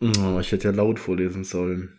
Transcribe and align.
Oh, 0.00 0.38
ich 0.38 0.52
hätte 0.52 0.68
ja 0.68 0.74
laut 0.74 1.00
vorlesen 1.00 1.42
sollen. 1.42 1.98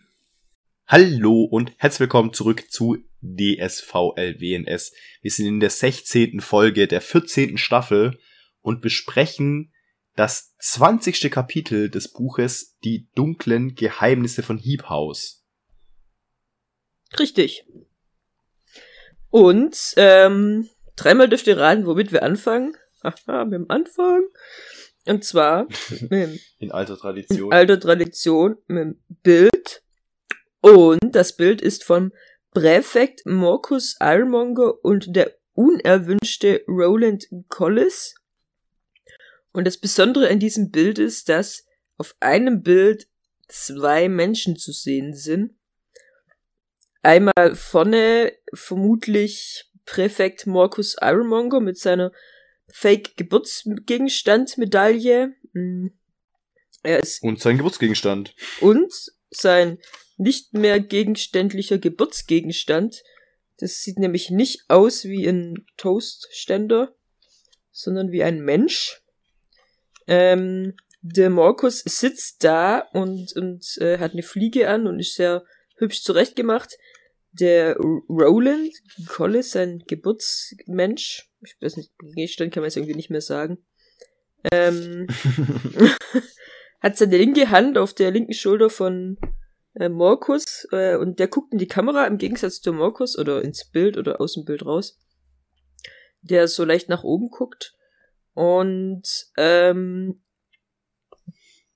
Hallo 0.88 1.44
und 1.44 1.74
herzlich 1.76 2.00
willkommen 2.00 2.32
zurück 2.32 2.72
zu 2.72 2.98
DSVLWNS. 3.22 4.94
Wir 5.22 5.32
sind 5.32 5.46
in 5.46 5.60
der 5.60 5.70
16. 5.70 6.40
Folge 6.40 6.88
der 6.88 7.02
14. 7.02 7.58
Staffel 7.58 8.18
und 8.62 8.80
besprechen 8.80 9.74
das 10.16 10.56
20. 10.60 11.30
Kapitel 11.30 11.90
des 11.90 12.14
Buches 12.14 12.78
Die 12.86 13.10
dunklen 13.16 13.76
Geheimnisse 13.76 14.44
von 14.44 14.58
Heap 14.58 14.88
House. 14.88 15.44
Richtig. 17.20 17.66
Und 19.30 19.94
ähm, 19.98 20.70
dreimal 20.96 21.28
dürft 21.28 21.48
ihr 21.48 21.58
raten, 21.58 21.86
womit 21.86 22.14
wir 22.14 22.24
anfangen. 22.24 22.78
Haha, 23.04 23.44
mit 23.44 23.56
dem 23.56 23.70
Anfang. 23.70 24.22
Und 25.06 25.24
zwar 25.24 25.68
In 26.60 26.72
alter 26.72 26.98
Tradition. 26.98 27.48
in 27.48 27.54
alter 27.54 27.80
Tradition 27.80 28.58
mit 28.68 28.84
dem 28.84 29.04
Bild. 29.24 29.84
Und 30.62 31.00
das 31.12 31.36
Bild 31.36 31.62
ist 31.62 31.84
von 31.84 32.12
Präfekt 32.52 33.22
Marcus 33.26 33.96
Ironmonger 34.00 34.84
und 34.84 35.16
der 35.16 35.36
unerwünschte 35.54 36.64
Roland 36.68 37.28
Collis. 37.48 38.16
Und 39.52 39.66
das 39.66 39.78
Besondere 39.78 40.30
an 40.30 40.40
diesem 40.40 40.72
Bild 40.72 41.00
ist, 41.00 41.30
dass 41.30 41.66
auf 41.98 42.16
einem 42.20 42.62
Bild 42.62 43.08
zwei 43.48 44.10
Menschen 44.10 44.58
zu 44.58 44.72
sehen 44.72 45.14
sind. 45.14 45.54
Einmal 47.02 47.56
vorne 47.56 48.34
vermutlich 48.54 49.66
Präfekt 49.86 50.46
Marcus 50.46 50.96
Ironmonger 51.02 51.62
mit 51.62 51.78
seiner 51.78 52.12
Fake-Geburtsgegenstand-Medaille. 52.74 55.34
Mm. 55.54 55.88
Er 56.84 57.00
ist 57.00 57.24
Und 57.24 57.42
sein 57.42 57.58
Geburtsgegenstand. 57.58 58.36
und 58.62 58.94
sein 59.32 59.80
nicht 60.18 60.54
mehr 60.54 60.80
gegenständlicher 60.80 61.78
Geburtsgegenstand. 61.78 63.04
Das 63.58 63.82
sieht 63.82 64.00
nämlich 64.00 64.30
nicht 64.30 64.64
aus 64.70 65.06
wie 65.06 65.28
ein 65.28 65.66
Toastständer, 65.78 66.96
sondern 67.72 68.12
wie 68.12 68.24
ein 68.24 68.42
Mensch. 68.42 69.02
Ähm, 70.08 70.76
der 71.02 71.30
Markus 71.30 71.80
sitzt 71.80 72.44
da 72.44 72.80
und, 72.94 73.34
und 73.36 73.78
äh, 73.78 74.00
hat 74.00 74.14
eine 74.14 74.24
Fliege 74.24 74.70
an 74.70 74.88
und 74.88 75.00
ist 75.00 75.16
sehr 75.16 75.46
hübsch 75.78 76.04
zurechtgemacht. 76.04 76.78
Der 77.32 77.78
Roland 77.78 78.74
Collis, 79.08 79.52
sein 79.52 79.84
Geburtsmensch, 79.88 81.30
ich 81.42 81.56
weiß 81.62 81.78
nicht, 81.78 81.92
Gegenstand 82.00 82.54
kann 82.54 82.62
man 82.62 82.70
jetzt 82.70 82.78
irgendwie 82.78 82.96
nicht 82.96 83.10
mehr 83.10 83.22
sagen, 83.22 83.60
ähm, 84.52 85.08
hat 86.80 86.98
seine 86.98 87.18
linke 87.18 87.50
Hand 87.50 87.78
auf 87.78 87.94
der 87.94 88.12
linken 88.12 88.34
Schulter 88.34 88.70
von 88.70 89.18
äh, 89.76 89.90
Markus 89.90 90.68
äh, 90.72 90.96
und 90.96 91.20
der 91.20 91.28
guckt 91.28 91.52
in 91.54 91.60
die 91.60 91.68
Kamera 91.68 92.06
im 92.08 92.18
Gegensatz 92.18 92.62
zu 92.62 92.74
Markus 92.74 93.18
oder 93.18 93.44
ins 93.44 93.66
Bild 93.66 93.98
oder 93.98 94.22
aus 94.22 94.34
dem 94.34 94.46
Bild 94.46 94.66
raus, 94.66 94.98
der 96.22 96.48
so 96.48 96.66
leicht 96.66 96.90
nach 96.90 97.04
oben 97.04 97.30
guckt. 97.30 97.76
Und 98.34 99.28
ähm, 99.38 100.22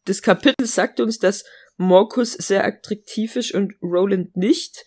das 0.06 0.22
Kapitel 0.22 0.66
sagt 0.66 1.00
uns, 1.00 1.20
dass 1.20 1.46
Markus 1.78 2.34
sehr 2.34 2.66
attraktiv 2.66 3.36
ist 3.36 3.54
und 3.54 3.74
Roland 3.82 4.36
nicht. 4.36 4.86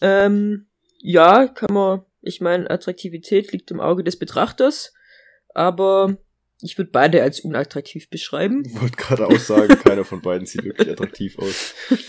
Ähm, 0.00 0.66
ja, 0.98 1.46
kann 1.48 1.72
man, 1.74 2.04
ich 2.22 2.40
meine, 2.40 2.70
Attraktivität 2.70 3.52
liegt 3.52 3.70
im 3.70 3.80
Auge 3.80 4.04
des 4.04 4.18
Betrachters, 4.18 4.92
aber 5.54 6.16
ich 6.60 6.78
würde 6.78 6.90
beide 6.90 7.22
als 7.22 7.40
unattraktiv 7.40 8.08
beschreiben. 8.08 8.62
Ich 8.64 8.80
wollte 8.80 8.96
gerade 8.96 9.26
auch 9.26 9.38
sagen, 9.38 9.76
keiner 9.84 10.04
von 10.04 10.22
beiden 10.22 10.46
sieht 10.46 10.64
wirklich 10.64 10.90
attraktiv 10.90 11.38
aus. 11.38 11.74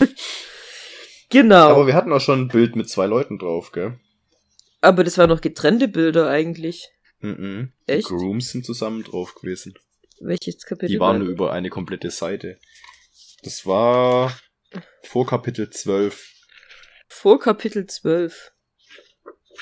Genau. 1.28 1.70
Aber 1.70 1.86
wir 1.86 1.94
hatten 1.94 2.12
auch 2.12 2.20
schon 2.20 2.42
ein 2.42 2.48
Bild 2.48 2.76
mit 2.76 2.88
zwei 2.88 3.06
Leuten 3.06 3.38
drauf, 3.38 3.72
gell? 3.72 3.98
Aber 4.80 5.02
das 5.02 5.18
waren 5.18 5.28
noch 5.28 5.40
getrennte 5.40 5.88
Bilder 5.88 6.28
eigentlich. 6.28 6.88
Mhm. 7.20 7.72
Echt? 7.86 8.08
Die 8.08 8.14
Grooms 8.14 8.50
sind 8.50 8.64
zusammen 8.64 9.02
drauf 9.02 9.34
gewesen. 9.34 9.74
Welches 10.20 10.58
Kapitel? 10.64 10.92
Die 10.92 11.00
waren 11.00 11.18
nur 11.18 11.28
über 11.28 11.52
eine 11.52 11.68
komplette 11.68 12.10
Seite. 12.10 12.58
Das 13.42 13.66
war 13.66 14.38
vor 15.02 15.26
Kapitel 15.26 15.68
12, 15.70 16.35
Vor 17.08 17.40
Kapitel 17.40 17.86
12. 17.86 18.52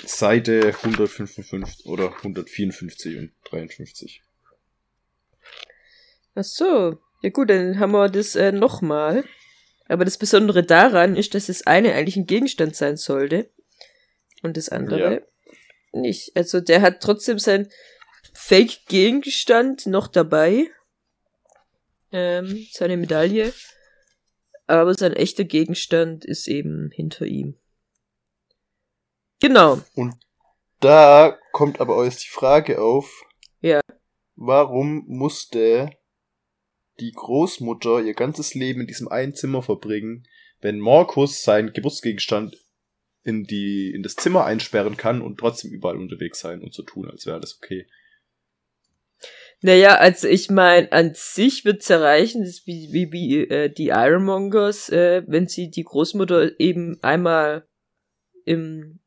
Seite 0.05 0.75
155 0.83 1.87
oder 1.87 2.15
154 2.17 3.19
und 3.19 3.33
53. 3.45 4.23
Ach 6.35 6.45
so. 6.45 6.99
Ja 7.23 7.31
gut, 7.31 7.49
dann 7.51 7.79
haben 7.79 7.93
wir 7.93 8.09
das 8.09 8.35
äh, 8.35 8.53
nochmal. 8.53 9.25
Aber 9.87 10.05
das 10.05 10.19
Besondere 10.19 10.63
daran 10.63 11.17
ist, 11.17 11.35
dass 11.35 11.47
das 11.47 11.67
eine 11.67 11.95
eigentlich 11.95 12.17
ein 12.17 12.27
Gegenstand 12.27 12.75
sein 12.75 12.97
sollte. 12.97 13.51
Und 14.43 14.57
das 14.57 14.69
andere 14.69 15.27
nicht. 15.93 16.37
Also 16.37 16.61
der 16.61 16.83
hat 16.83 17.01
trotzdem 17.01 17.39
sein 17.39 17.69
Fake-Gegenstand 18.35 19.87
noch 19.87 20.09
dabei. 20.09 20.69
Ähm, 22.13 22.67
seine 22.73 22.97
Medaille. 22.97 23.53
Aber 24.67 24.95
sein 24.95 25.13
echter 25.13 25.45
Gegenstand 25.45 26.25
ist 26.25 26.49
eben 26.49 26.91
hinter 26.93 27.27
ihm. 27.27 27.57
Genau. 29.41 29.81
Da 30.81 31.39
kommt 31.53 31.81
aber 31.81 31.97
auch 31.97 32.05
jetzt 32.05 32.25
die 32.25 32.31
Frage 32.31 32.81
auf. 32.81 33.25
Ja. 33.61 33.81
Warum 34.37 35.05
musste 35.07 35.91
die 37.01 37.13
Großmutter 37.13 38.01
ihr 38.03 38.15
ganzes 38.15 38.55
Leben 38.55 38.83
in 38.83 38.87
diesem 38.87 39.09
einen 39.09 39.35
Zimmer 39.35 39.63
verbringen, 39.63 40.27
wenn 40.61 40.79
Markus 40.79 41.43
seinen 41.43 41.73
Geburtsgegenstand 41.73 42.57
in 43.23 43.45
die, 43.45 43.91
in 43.95 44.03
das 44.03 44.17
Zimmer 44.17 44.45
einsperren 44.45 44.97
kann 44.97 45.23
und 45.23 45.39
trotzdem 45.39 45.73
überall 45.73 45.97
unterwegs 45.97 46.41
sein 46.41 46.63
und 46.63 46.73
so 46.73 46.83
tun, 46.83 47.11
als 47.11 47.27
wäre 47.27 47.37
alles 47.37 47.59
okay. 47.63 47.87
Naja, 49.65 49.95
also 49.95 50.29
ich 50.29 50.51
meine, 50.51 50.93
an 50.93 51.13
sich 51.15 51.65
wird's 51.65 51.89
erreichen, 51.89 52.43
das 52.43 52.51
ist 52.51 52.67
wie, 52.67 52.93
wie, 52.93 53.13
wie 53.13 53.49
äh, 53.49 53.71
die 53.71 53.89
Ironmongers, 53.89 54.91
äh, 54.91 55.23
wenn 55.27 55.49
sie 55.49 55.71
die 55.71 55.85
Großmutter 55.85 56.61
eben 56.61 57.03
einmal 57.03 57.67
im 58.45 59.01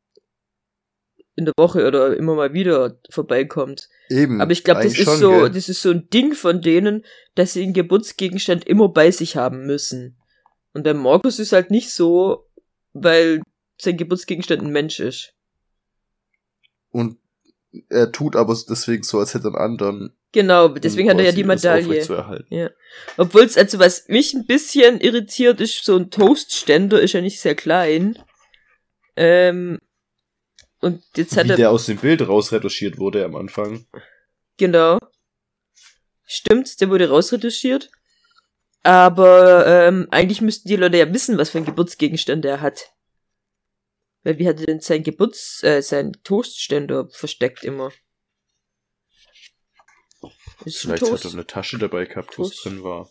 in 1.36 1.44
der 1.44 1.54
Woche 1.56 1.86
oder 1.86 2.16
immer 2.16 2.34
mal 2.34 2.54
wieder 2.54 2.98
vorbeikommt. 3.08 3.88
Eben. 4.10 4.40
Aber 4.40 4.50
ich 4.50 4.64
glaube, 4.64 4.82
das 4.82 4.98
ist 4.98 5.04
schon, 5.04 5.18
so, 5.18 5.30
gell? 5.30 5.50
das 5.50 5.68
ist 5.68 5.80
so 5.80 5.90
ein 5.92 6.10
Ding 6.10 6.34
von 6.34 6.60
denen, 6.60 7.04
dass 7.36 7.52
sie 7.52 7.62
einen 7.62 7.72
Geburtsgegenstand 7.72 8.66
immer 8.66 8.88
bei 8.88 9.12
sich 9.12 9.36
haben 9.36 9.64
müssen. 9.64 10.18
Und 10.72 10.86
der 10.86 10.94
Markus 10.94 11.38
ist 11.38 11.52
halt 11.52 11.70
nicht 11.70 11.92
so, 11.92 12.48
weil 12.94 13.42
sein 13.80 13.96
Geburtsgegenstand 13.96 14.62
ein 14.62 14.72
Mensch 14.72 14.98
ist. 14.98 15.34
Und 16.90 17.18
er 17.88 18.12
tut 18.12 18.36
aber 18.36 18.56
deswegen 18.68 19.02
so, 19.02 19.18
als 19.18 19.34
hätte 19.34 19.48
er 19.48 19.54
einen 19.54 19.56
anderen. 19.56 20.16
Genau, 20.32 20.68
deswegen 20.68 21.08
um 21.08 21.14
hat 21.14 21.20
er 21.20 21.26
ja 21.26 21.32
die 21.32 21.44
Medaille. 21.44 21.84
aufrechtzuerhalten. 21.86 22.70
Obwohl 23.16 23.42
es, 23.42 23.56
also 23.56 23.78
was 23.78 24.08
mich 24.08 24.34
ein 24.34 24.46
bisschen 24.46 25.00
irritiert 25.00 25.60
ist, 25.60 25.84
so 25.84 25.96
ein 25.96 26.10
Toastständer 26.10 27.00
ist 27.00 27.12
ja 27.12 27.20
nicht 27.20 27.40
sehr 27.40 27.54
klein. 27.54 28.18
Ähm, 29.16 29.78
und 30.80 31.02
jetzt 31.16 31.36
hat 31.36 31.46
Wie 31.46 31.50
er, 31.50 31.56
der 31.56 31.70
aus 31.70 31.86
dem 31.86 31.96
Bild 31.96 32.26
rausretuschiert 32.26 32.98
wurde 32.98 33.24
am 33.24 33.36
Anfang. 33.36 33.86
genau. 34.56 34.98
Stimmt, 36.30 36.80
der 36.80 36.90
wurde 36.90 37.08
rausretuschiert. 37.08 37.90
Aber 38.82 39.66
ähm, 39.66 40.08
eigentlich 40.10 40.40
müssten 40.40 40.68
die 40.68 40.76
Leute 40.76 40.98
ja 40.98 41.12
wissen, 41.12 41.38
was 41.38 41.50
für 41.50 41.58
einen 41.58 41.66
Geburtsgegenstand 41.66 42.44
er 42.44 42.60
hat. 42.60 42.92
Weil 44.22 44.38
wie 44.38 44.48
hat 44.48 44.60
er 44.60 44.66
denn 44.66 44.80
sein 44.80 45.02
Geburts, 45.02 45.62
äh, 45.62 45.80
sein 45.82 46.12
Toastständer 46.24 47.08
versteckt 47.10 47.64
immer? 47.64 47.92
Ist 50.64 50.78
Vielleicht 50.78 51.02
hat 51.02 51.10
Toast. 51.10 51.24
er 51.24 51.32
eine 51.32 51.46
Tasche 51.46 51.78
dabei 51.78 52.04
gehabt, 52.04 52.36
wo 52.38 52.42
es 52.42 52.60
drin 52.60 52.82
war. 52.82 53.10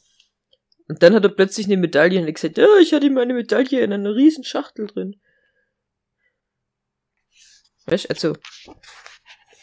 Und 0.89 1.03
dann 1.03 1.13
hat 1.13 1.23
er 1.23 1.29
plötzlich 1.29 1.65
eine 1.67 1.77
Medaille 1.77 2.19
und 2.19 2.27
hat 2.27 2.35
gesagt, 2.35 2.57
ja, 2.57 2.67
ich 2.81 2.93
hatte 2.93 3.09
meine 3.09 3.33
Medaille 3.33 3.81
in 3.81 3.93
einer 3.93 4.15
riesen 4.15 4.43
Schachtel 4.43 4.87
drin. 4.87 5.19
Weißt 7.85 8.09
also, 8.09 8.35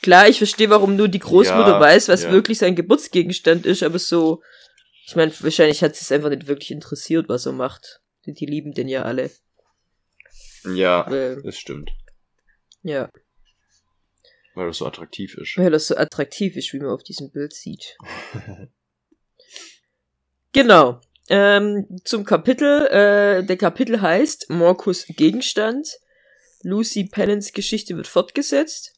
Klar, 0.05 0.29
ich 0.29 0.37
verstehe, 0.37 0.69
warum 0.69 0.97
nur 0.97 1.09
die 1.09 1.19
Großmutter 1.19 1.67
Ja, 1.67 1.81
weiß, 1.81 2.09
was 2.09 2.25
ja. 2.25 2.31
wirklich 2.31 2.59
sein 2.59 2.77
Geburtsgegenstand 2.77 3.65
ist, 3.65 3.83
aber 3.83 3.99
so, 3.99 4.43
ich 5.07 5.17
meine, 5.17 5.33
wahrscheinlich 5.41 5.83
hat 5.83 5.93
es 5.93 6.13
einfach 6.13 6.29
nicht 6.29 6.47
wirklich 6.47 6.73
interessiert, 6.73 7.31
was 7.31 7.47
er 7.47 7.53
macht. 7.53 8.03
Die, 8.27 8.35
die 8.35 8.45
lieben 8.45 8.75
den 8.75 8.87
ja 8.87 9.05
alle. 9.05 9.31
Ja, 10.65 11.05
Weil, 11.11 11.43
das 11.43 11.57
stimmt. 11.59 11.91
ja, 12.83 13.11
Weil 14.55 14.69
das 14.69 14.79
so 14.79 14.87
attraktiv 14.87 15.37
ist. 15.37 15.59
weil 15.59 15.71
das 15.71 15.89
so 15.89 15.97
attraktiv 15.97 16.57
ist, 16.57 16.73
wie 16.73 16.79
man 16.79 16.91
auf 16.91 17.03
diesem 17.03 17.31
Bild 17.31 17.53
sieht. 17.53 17.97
Genau. 20.53 21.01
Ähm, 21.29 21.87
zum 22.05 22.25
Kapitel. 22.25 22.87
Äh, 22.87 23.45
der 23.45 23.57
Kapitel 23.57 24.01
heißt 24.01 24.51
Morkus 24.51 25.07
Gegenstand. 25.09 25.89
Lucy 26.63 27.09
Pennants 27.11 27.53
Geschichte 27.53 27.97
wird 27.97 28.07
fortgesetzt. 28.07 28.95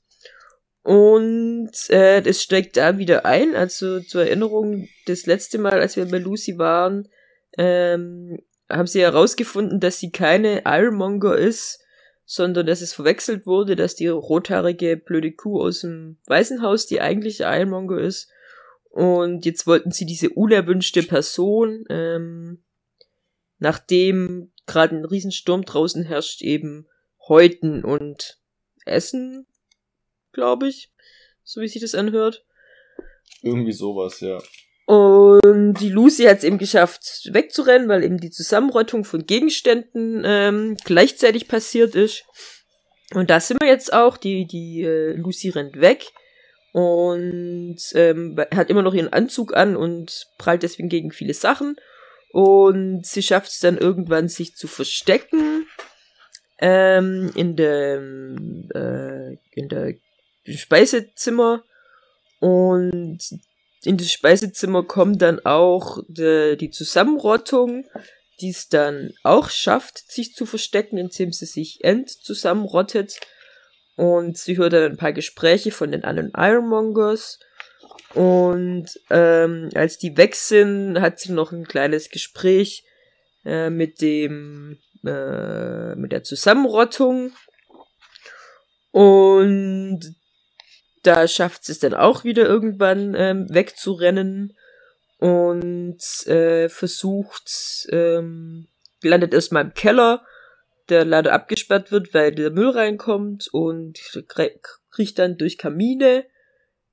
Und 0.83 1.73
äh, 1.89 2.21
das 2.21 2.43
steigt 2.43 2.77
da 2.77 2.99
wieder 2.99 3.25
ein. 3.25 3.57
Also 3.57 4.01
zur 4.01 4.25
Erinnerung, 4.25 4.89
das 5.07 5.27
letzte 5.27 5.59
Mal, 5.59 5.81
als 5.81 5.97
wir 5.97 6.07
bei 6.07 6.19
Lucy 6.19 6.59
waren, 6.59 7.09
ähm, 7.59 8.39
haben 8.69 8.87
sie 8.87 9.01
herausgefunden, 9.01 9.81
dass 9.81 9.99
sie 9.99 10.11
keine 10.11 10.63
Ironmonger 10.65 11.37
ist, 11.37 11.81
sondern 12.25 12.67
dass 12.67 12.81
es 12.81 12.93
verwechselt 12.93 13.47
wurde, 13.47 13.77
dass 13.77 13.95
die 13.95 14.09
rothaarige 14.09 14.97
blöde 14.97 15.33
Kuh 15.33 15.63
aus 15.63 15.83
dem 15.83 16.19
Waisenhaus 16.27 16.87
die 16.87 17.01
eigentliche 17.01 17.45
Ironmonger 17.45 17.99
ist. 17.99 18.29
Und 18.91 19.45
jetzt 19.45 19.67
wollten 19.67 19.93
sie 19.93 20.07
diese 20.07 20.31
unerwünschte 20.31 21.03
Person, 21.03 21.85
ähm, 21.89 22.63
nachdem 23.59 24.51
gerade 24.67 24.97
ein 24.97 25.05
Riesensturm 25.05 25.65
draußen 25.65 26.03
herrscht, 26.05 26.43
eben 26.43 26.89
häuten 27.29 27.85
und 27.85 28.39
essen, 28.85 29.47
glaube 30.33 30.69
ich, 30.69 30.91
so 31.45 31.61
wie 31.61 31.69
sich 31.69 31.83
das 31.83 31.95
anhört. 31.95 32.45
Irgendwie 33.43 33.73
sowas, 33.73 34.21
ja. 34.21 34.43
Und 34.87 35.75
die 35.81 35.89
Lucy 35.89 36.25
hat 36.25 36.39
es 36.39 36.45
eben 36.45 36.59
geschafft, 36.59 37.29
wegzurennen, 37.33 37.89
weil 37.89 38.05
eben 38.05 38.19
die 38.19 38.31
Zusammenrottung 38.31 39.05
von 39.05 39.27
Gegenständen 39.27 40.23
ähm, 40.25 40.77
gleichzeitig 40.85 41.49
passiert 41.49 41.97
ist. 41.97 42.25
Und 43.13 43.31
da 43.31 43.41
sind 43.41 43.61
wir 43.61 43.69
jetzt 43.69 43.93
auch. 43.93 44.17
Die, 44.17 44.47
die 44.47 44.83
äh, 44.83 45.13
Lucy 45.15 45.51
rennt 45.51 45.81
weg 45.81 46.07
und 46.73 47.79
ähm, 47.95 48.37
hat 48.55 48.71
immer 48.71 48.83
noch 48.83 48.95
ihren 48.95 49.13
Anzug 49.13 49.57
an 49.57 49.77
und 49.77 50.29
prallt 50.39 50.63
deswegen 50.63 50.89
gegen 50.89 51.11
viele 51.11 51.35
Sachen. 51.35 51.77
Und 52.33 53.07
sie 53.07 53.23
schafft 53.23 53.51
es 53.51 53.59
dann 53.59 53.79
irgendwann, 53.79 54.29
sich 54.29 54.55
zu 54.55 54.69
verstecken 54.69 55.67
ähm, 56.59 57.33
in 57.35 57.57
dem 57.57 58.69
äh, 58.73 59.37
in 59.53 59.69
der 59.69 59.95
Speisezimmer. 60.45 61.65
Und 62.39 63.19
in 63.85 63.97
das 63.97 64.11
Speisezimmer 64.11 64.83
kommt 64.83 65.23
dann 65.23 65.45
auch 65.45 65.99
de, 66.09 66.57
die 66.57 66.71
Zusammenrottung, 66.71 67.87
die 68.41 68.51
es 68.51 68.69
dann 68.69 69.13
auch 69.23 69.49
schafft, 69.49 70.11
sich 70.11 70.35
zu 70.35 70.47
verstecken, 70.47 70.99
indem 70.99 71.33
sie 71.33 71.47
sich 71.47 71.85
entzusammenrottet. 71.85 73.19
Und 73.97 74.37
sie 74.37 74.59
hört 74.59 74.75
dann 74.75 74.93
ein 74.93 74.97
paar 74.97 75.13
Gespräche 75.13 75.71
von 75.71 75.91
den 75.93 76.05
anderen 76.05 76.33
Ironmongers. 76.37 77.39
Und 78.15 78.89
ähm, 79.11 79.71
als 79.75 79.99
die 79.99 80.17
weg 80.17 80.35
sind, 80.35 81.01
hat 81.01 81.19
sie 81.19 81.33
noch 81.33 81.53
ein 81.53 81.67
kleines 81.67 82.11
Gespräch 82.11 82.85
äh, 83.45 83.71
mit 83.71 84.01
dem 84.01 84.79
äh, 85.05 85.95
mit 85.95 86.13
der 86.13 86.23
Zusammenrottung. 86.25 87.33
Und 88.91 90.15
da 91.07 91.29
schafft 91.29 91.69
es 91.69 91.79
dann 91.79 91.95
auch 91.95 92.25
wieder 92.25 92.47
irgendwann 92.47 93.15
ähm, 93.17 93.47
wegzurennen 93.49 94.57
und 95.19 96.01
äh, 96.27 96.69
versucht, 96.69 97.87
ähm, 97.91 98.69
landet 99.03 99.33
erstmal 99.33 99.65
im 99.65 99.75
Keller, 99.75 100.25
der 100.89 101.05
leider 101.05 101.33
abgesperrt 101.33 101.91
wird, 101.91 102.13
weil 102.15 102.35
der 102.35 102.51
Müll 102.51 102.71
reinkommt 102.71 103.49
und 103.53 103.99
krie- 103.99 104.61
kriecht 104.91 105.19
dann 105.19 105.37
durch 105.37 105.59
Kamine 105.59 106.25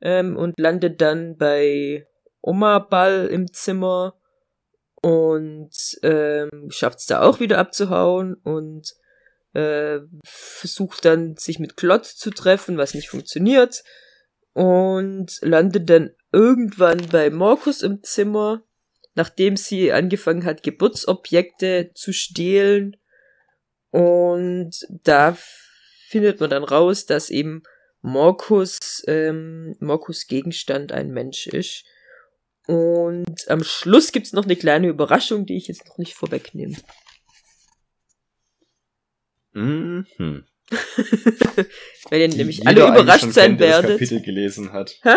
ähm, 0.01 0.37
und 0.37 0.59
landet 0.59 1.01
dann 1.01 1.37
bei 1.37 2.07
Oma 2.41 2.79
Ball 2.79 3.27
im 3.27 3.51
Zimmer 3.51 4.15
und 5.01 5.71
ähm, 6.01 6.69
schafft 6.69 6.99
es 6.99 7.05
da 7.07 7.21
auch 7.21 7.39
wieder 7.39 7.57
abzuhauen 7.57 8.35
und 8.35 8.93
äh, 9.53 9.99
versucht 10.25 11.05
dann 11.05 11.37
sich 11.37 11.59
mit 11.59 11.77
Klotz 11.77 12.15
zu 12.15 12.31
treffen, 12.31 12.77
was 12.77 12.93
nicht 12.93 13.09
funktioniert 13.09 13.83
und 14.53 15.39
landet 15.41 15.89
dann 15.89 16.11
irgendwann 16.31 17.07
bei 17.11 17.29
Markus 17.29 17.81
im 17.81 18.03
Zimmer, 18.03 18.63
nachdem 19.15 19.57
sie 19.57 19.91
angefangen 19.91 20.45
hat, 20.45 20.63
Geburtsobjekte 20.63 21.91
zu 21.93 22.13
stehlen. 22.13 22.97
Und 23.91 24.71
da 24.89 25.37
findet 26.07 26.39
man 26.39 26.49
dann 26.49 26.63
raus, 26.63 27.05
dass 27.05 27.29
eben 27.29 27.63
Markus, 28.01 29.03
ähm, 29.07 29.75
Markus 29.79 30.27
Gegenstand 30.27 30.91
ein 30.91 31.11
Mensch 31.11 31.47
ist. 31.47 31.85
Und 32.67 33.49
am 33.49 33.63
Schluss 33.63 34.11
gibt's 34.11 34.33
noch 34.33 34.45
eine 34.45 34.55
kleine 34.55 34.87
Überraschung, 34.87 35.45
die 35.45 35.57
ich 35.57 35.67
jetzt 35.67 35.87
noch 35.87 35.97
nicht 35.97 36.13
vorwegnehme. 36.13 36.75
Mhm. 39.53 40.05
Weil 42.09 42.21
ihr 42.21 42.27
nämlich 42.29 42.57
Jeder 42.59 42.69
alle 42.69 43.01
überrascht 43.01 43.31
sein 43.31 43.57
kennt, 43.57 43.61
der 43.61 43.67
Das 43.67 43.83
werdet. 43.83 43.91
Kapitel 43.99 44.21
gelesen 44.21 44.71
hat. 44.71 44.99
Hä? 45.03 45.15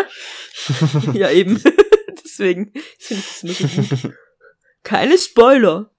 ja, 1.13 1.31
eben. 1.31 1.61
Deswegen 2.23 2.71
finde 2.99 3.23
ich 3.43 3.57
das 3.57 3.71
so 3.71 4.07
gut. 4.07 4.13
Keine 4.83 5.17
Spoiler. 5.17 5.91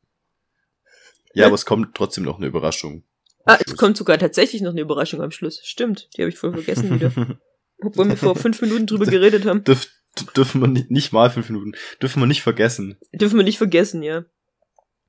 Ja, 1.35 1.47
aber 1.47 1.54
es 1.54 1.66
kommt 1.66 1.95
trotzdem 1.95 2.25
noch 2.25 2.38
eine 2.38 2.47
Überraschung. 2.47 3.04
Ah, 3.45 3.59
es 3.64 3.76
kommt 3.76 3.97
sogar 3.97 4.18
tatsächlich 4.18 4.62
noch 4.62 4.73
eine 4.73 4.80
Überraschung 4.80 5.23
am 5.23 5.30
Schluss. 5.30 5.61
Stimmt, 5.64 6.09
die 6.16 6.23
habe 6.23 6.30
ich 6.30 6.38
voll 6.38 6.52
vergessen 6.52 6.95
wieder. 6.95 7.12
Obwohl 7.80 8.09
wir 8.09 8.16
vor 8.16 8.37
fünf 8.37 8.61
Minuten 8.61 8.87
drüber 8.87 9.07
geredet 9.07 9.47
haben. 9.47 9.64
Dürf, 9.64 9.88
dürfen 10.37 10.61
wir 10.61 10.68
nicht, 10.68 10.90
nicht 10.90 11.12
mal 11.12 11.30
fünf 11.30 11.49
Minuten. 11.49 11.73
Dürfen 12.02 12.21
wir 12.21 12.26
nicht 12.26 12.42
vergessen. 12.42 12.99
Dürfen 13.12 13.37
wir 13.37 13.45
nicht 13.45 13.59
vergessen, 13.59 14.02
ja. 14.02 14.25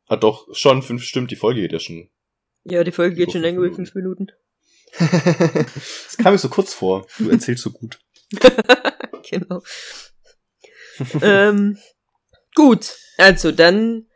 Ah, 0.08 0.18
doch, 0.18 0.48
schon 0.56 0.82
fünf, 0.82 1.04
stimmt, 1.04 1.32
die 1.32 1.36
Folge 1.36 1.62
geht 1.62 1.72
ja 1.72 1.80
schon. 1.80 2.10
Ja, 2.64 2.84
die 2.84 2.92
Folge 2.92 3.16
geht 3.16 3.32
schon 3.32 3.42
länger 3.42 3.62
wie 3.62 3.74
fünf 3.74 3.96
Minuten. 3.96 4.28
Das 4.98 6.18
kam 6.18 6.34
mir 6.34 6.40
so 6.40 6.50
kurz 6.50 6.74
vor. 6.74 7.08
Du 7.18 7.30
erzählst 7.30 7.64
so 7.64 7.72
gut. 7.72 8.00
genau. 9.30 9.62
ähm, 11.22 11.78
gut, 12.56 12.96
also 13.18 13.52
dann 13.52 14.08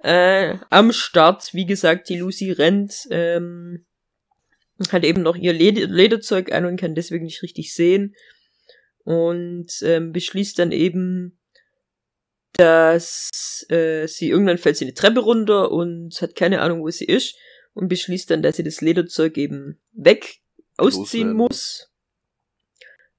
äh, 0.00 0.56
am 0.70 0.92
Start, 0.92 1.52
wie 1.54 1.66
gesagt, 1.66 2.08
die 2.08 2.18
Lucy 2.18 2.52
rennt, 2.52 3.06
ähm, 3.10 3.86
hat 4.90 5.04
eben 5.04 5.22
noch 5.22 5.36
ihr 5.36 5.52
Leder 5.52 5.86
Lederzeug 5.86 6.52
an 6.52 6.66
und 6.66 6.78
kann 6.78 6.94
deswegen 6.94 7.24
nicht 7.24 7.42
richtig 7.42 7.74
sehen 7.74 8.14
und 9.04 9.68
ähm, 9.82 10.12
beschließt 10.12 10.58
dann 10.58 10.70
eben, 10.70 11.38
dass 12.52 13.64
äh, 13.68 14.06
sie 14.06 14.28
irgendwann 14.28 14.58
fällt 14.58 14.76
sie 14.76 14.84
eine 14.84 14.94
Treppe 14.94 15.20
runter 15.20 15.70
und 15.70 16.20
hat 16.20 16.34
keine 16.34 16.60
Ahnung, 16.60 16.82
wo 16.82 16.90
sie 16.90 17.04
ist 17.04 17.36
und 17.76 17.88
beschließt 17.88 18.30
dann, 18.30 18.42
dass 18.42 18.56
sie 18.56 18.64
das 18.64 18.80
Lederzeug 18.80 19.36
eben 19.36 19.78
weg 19.92 20.40
ausziehen 20.78 21.28
Loswerden. 21.28 21.36
muss, 21.36 21.92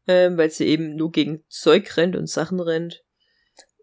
ähm, 0.07 0.37
weil 0.37 0.49
sie 0.49 0.65
eben 0.65 0.95
nur 0.95 1.11
gegen 1.11 1.43
Zeug 1.47 1.95
rennt 1.95 2.15
und 2.15 2.27
Sachen 2.27 2.59
rennt 2.59 3.03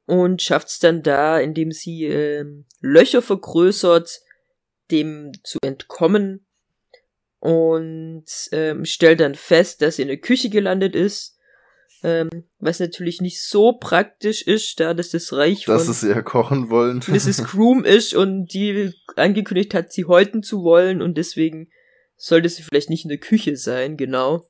und 0.05 0.43
schafft 0.43 0.69
es 0.69 0.81
dann 0.81 1.05
da, 1.05 1.39
indem 1.39 1.71
sie 1.71 2.07
ähm, 2.07 2.67
Löcher 2.81 3.23
vergrößert, 3.23 4.21
dem 4.91 5.31
zu 5.45 5.59
entkommen 5.63 6.45
und 7.39 8.27
ähm, 8.51 8.85
stellt 8.85 9.21
dann 9.21 9.37
fest, 9.37 9.81
dass 9.81 9.97
sie 9.97 10.03
in 10.03 10.09
der 10.09 10.17
Küche 10.17 10.51
gelandet 10.51 10.97
ist, 10.97 11.34
ähm, 12.05 12.29
was 12.59 12.81
natürlich 12.81 13.23
nicht 13.23 13.43
so 13.43 13.73
praktisch 13.73 14.43
ist, 14.43 14.79
da 14.79 14.93
das 14.93 15.09
das 15.09 15.33
Reich 15.33 15.65
Dass 15.65 15.85
von 15.85 15.91
es 15.91 16.03
ja 16.03 16.21
kochen 16.21 16.69
wollen. 16.69 16.99
Mrs. 17.09 17.45
Groom 17.45 17.83
ist 17.83 18.15
und 18.15 18.53
die 18.53 18.93
angekündigt 19.17 19.73
hat, 19.73 19.91
sie 19.91 20.05
häuten 20.05 20.43
zu 20.43 20.63
wollen 20.63 21.01
und 21.01 21.17
deswegen 21.17 21.71
sollte 22.17 22.51
sie 22.51 22.63
vielleicht 22.63 22.91
nicht 22.91 23.05
in 23.05 23.09
der 23.09 23.19
Küche 23.19 23.57
sein, 23.57 23.97
genau. 23.97 24.47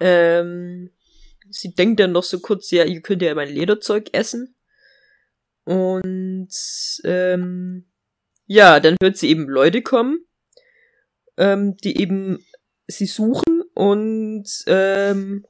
Ähm, 0.00 0.90
sie 1.48 1.72
denkt 1.72 2.00
dann 2.00 2.12
noch 2.12 2.24
so 2.24 2.40
kurz, 2.40 2.72
ja, 2.72 2.84
ihr 2.84 3.00
könnt 3.00 3.22
ja 3.22 3.32
mein 3.36 3.48
Lederzeug 3.48 4.08
essen. 4.12 4.56
Und 5.64 6.50
ähm, 7.04 7.86
ja, 8.46 8.80
dann 8.80 8.96
hört 9.00 9.16
sie 9.18 9.28
eben 9.28 9.48
Leute 9.48 9.82
kommen, 9.82 10.18
ähm, 11.36 11.76
die 11.76 11.96
eben 12.00 12.44
sie 12.88 13.06
suchen 13.06 13.59
und 13.74 14.44
ähm, 14.66 15.46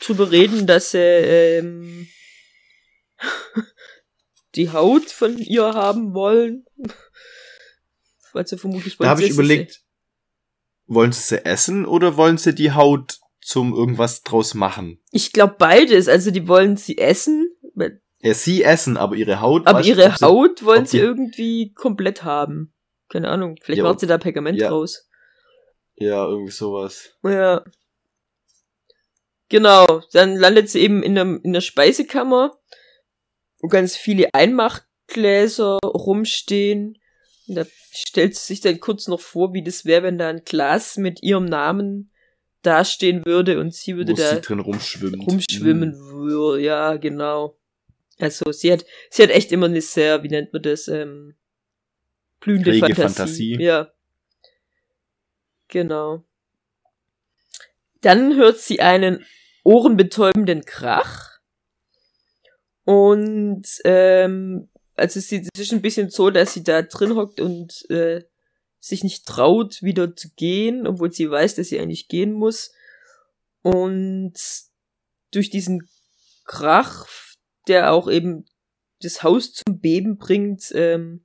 drüber 0.00 0.30
reden, 0.30 0.66
dass 0.66 0.92
sie 0.92 0.98
ähm, 0.98 2.06
die 4.54 4.70
Haut 4.70 5.10
von 5.10 5.38
ihr 5.38 5.64
haben 5.74 6.14
wollen. 6.14 6.66
Weil 8.32 8.46
sie 8.46 8.56
vermutlich 8.58 8.96
Da 8.98 9.08
habe 9.10 9.20
sie 9.20 9.26
ich 9.26 9.32
überlegt, 9.32 9.82
wollen 10.86 11.12
sie 11.12 11.20
sie 11.22 11.44
essen 11.44 11.84
oder 11.84 12.16
wollen 12.16 12.38
sie 12.38 12.54
die 12.54 12.72
Haut 12.72 13.18
zum 13.40 13.74
irgendwas 13.74 14.22
draus 14.22 14.54
machen? 14.54 15.02
Ich 15.10 15.32
glaube 15.32 15.56
beides. 15.58 16.08
Also 16.08 16.30
die 16.30 16.48
wollen 16.48 16.76
sie 16.76 16.96
essen, 16.98 17.50
Ja, 18.20 18.34
sie 18.34 18.62
essen, 18.62 18.96
aber 18.96 19.16
ihre 19.16 19.40
Haut. 19.40 19.66
aber 19.66 19.80
weißt 19.80 19.88
ihre 19.88 20.06
ob 20.06 20.16
sie- 20.16 20.24
Haut 20.24 20.64
wollen 20.64 20.86
sie 20.86 20.98
irgendwie 20.98 21.72
komplett 21.74 22.24
haben. 22.24 22.72
Keine 23.10 23.28
Ahnung. 23.28 23.56
Vielleicht 23.62 23.78
Ja, 23.78 23.84
macht 23.84 24.00
sie 24.00 24.06
da 24.06 24.16
Pergament 24.16 24.58
ja. 24.58 24.68
draus. 24.68 25.08
Ja, 26.02 26.26
irgendwie 26.26 26.52
sowas. 26.52 27.14
Ja. 27.22 27.64
Genau, 29.48 30.02
dann 30.12 30.36
landet 30.36 30.70
sie 30.70 30.80
eben 30.80 31.02
in 31.02 31.14
der, 31.14 31.40
in 31.42 31.52
der 31.52 31.60
Speisekammer, 31.60 32.58
wo 33.60 33.68
ganz 33.68 33.96
viele 33.96 34.32
Einmachgläser 34.32 35.78
rumstehen. 35.84 36.98
Und 37.48 37.56
da 37.56 37.66
stellt 37.92 38.34
sie 38.34 38.46
sich 38.46 38.60
dann 38.62 38.80
kurz 38.80 39.08
noch 39.08 39.20
vor, 39.20 39.52
wie 39.52 39.62
das 39.62 39.84
wäre, 39.84 40.04
wenn 40.04 40.16
da 40.18 40.28
ein 40.30 40.44
Glas 40.44 40.96
mit 40.96 41.22
ihrem 41.22 41.44
Namen 41.44 42.10
dastehen 42.62 43.22
würde 43.26 43.58
und 43.60 43.74
sie 43.74 43.96
würde 43.96 44.12
Wo 44.12 44.16
da 44.16 44.36
sie 44.36 44.40
drin 44.40 44.60
rumschwimmt. 44.60 45.26
rumschwimmen 45.26 45.92
Hm. 45.92 46.10
würde. 46.12 46.62
Ja, 46.62 46.96
genau. 46.96 47.58
Also 48.18 48.52
sie 48.52 48.72
hat, 48.72 48.86
sie 49.10 49.22
hat 49.24 49.30
echt 49.30 49.52
immer 49.52 49.66
eine 49.66 49.80
sehr, 49.82 50.22
wie 50.22 50.28
nennt 50.28 50.52
man 50.52 50.62
das, 50.62 50.86
ähm, 50.88 51.34
blühende 52.40 52.72
Fantasie. 52.74 53.02
Fantasie. 53.02 53.56
Ja. 53.60 53.92
Genau. 55.72 56.22
Dann 58.02 58.36
hört 58.36 58.58
sie 58.58 58.80
einen 58.80 59.24
ohrenbetäubenden 59.64 60.66
Krach. 60.66 61.38
Und 62.84 63.64
ähm, 63.84 64.68
also 64.96 65.18
sie 65.18 65.48
es 65.54 65.60
ist 65.60 65.72
ein 65.72 65.80
bisschen 65.80 66.10
so, 66.10 66.28
dass 66.28 66.52
sie 66.52 66.62
da 66.62 66.82
drin 66.82 67.16
hockt 67.16 67.40
und 67.40 67.88
äh, 67.88 68.22
sich 68.80 69.02
nicht 69.02 69.24
traut, 69.24 69.82
wieder 69.82 70.14
zu 70.14 70.28
gehen, 70.36 70.86
obwohl 70.86 71.10
sie 71.10 71.30
weiß, 71.30 71.54
dass 71.54 71.68
sie 71.68 71.80
eigentlich 71.80 72.08
gehen 72.08 72.34
muss. 72.34 72.74
Und 73.62 74.34
durch 75.30 75.48
diesen 75.48 75.88
Krach, 76.44 77.06
der 77.66 77.94
auch 77.94 78.10
eben 78.10 78.44
das 79.00 79.22
Haus 79.22 79.54
zum 79.54 79.80
Beben 79.80 80.18
bringt, 80.18 80.70
ähm, 80.74 81.24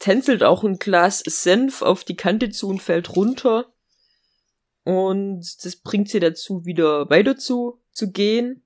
tänzelt 0.00 0.42
auch 0.42 0.64
ein 0.64 0.78
Glas 0.78 1.22
Senf 1.26 1.82
auf 1.82 2.04
die 2.04 2.16
Kante 2.16 2.50
zu 2.50 2.68
und 2.68 2.82
fällt 2.82 3.16
runter. 3.16 3.72
Und 4.84 5.44
das 5.64 5.76
bringt 5.76 6.08
sie 6.08 6.20
dazu, 6.20 6.64
wieder 6.64 7.10
weiter 7.10 7.36
zu, 7.36 7.82
zu 7.92 8.12
gehen. 8.12 8.64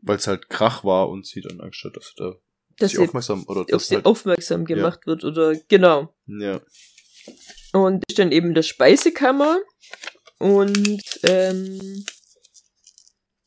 Weil 0.00 0.16
es 0.16 0.26
halt 0.26 0.48
Krach 0.48 0.84
war 0.84 1.08
und 1.08 1.26
sie 1.26 1.40
dann 1.40 1.60
Angst 1.60 1.82
hat, 1.84 1.96
dass 1.96 2.14
da 2.16 2.34
Dass 2.78 2.92
sie 2.92 2.98
aufmerksam 2.98 3.44
oder 3.48 3.64
dass 3.64 3.88
sie 3.88 3.96
halt, 3.96 4.06
aufmerksam 4.06 4.64
gemacht 4.64 5.06
wird 5.06 5.24
oder 5.24 5.54
genau. 5.68 6.14
ja. 6.26 6.60
Und 7.72 8.04
ist 8.08 8.18
dann 8.18 8.30
eben 8.30 8.48
in 8.48 8.54
der 8.54 8.62
Speisekammer 8.62 9.58
und 10.38 11.02
ähm, 11.22 12.04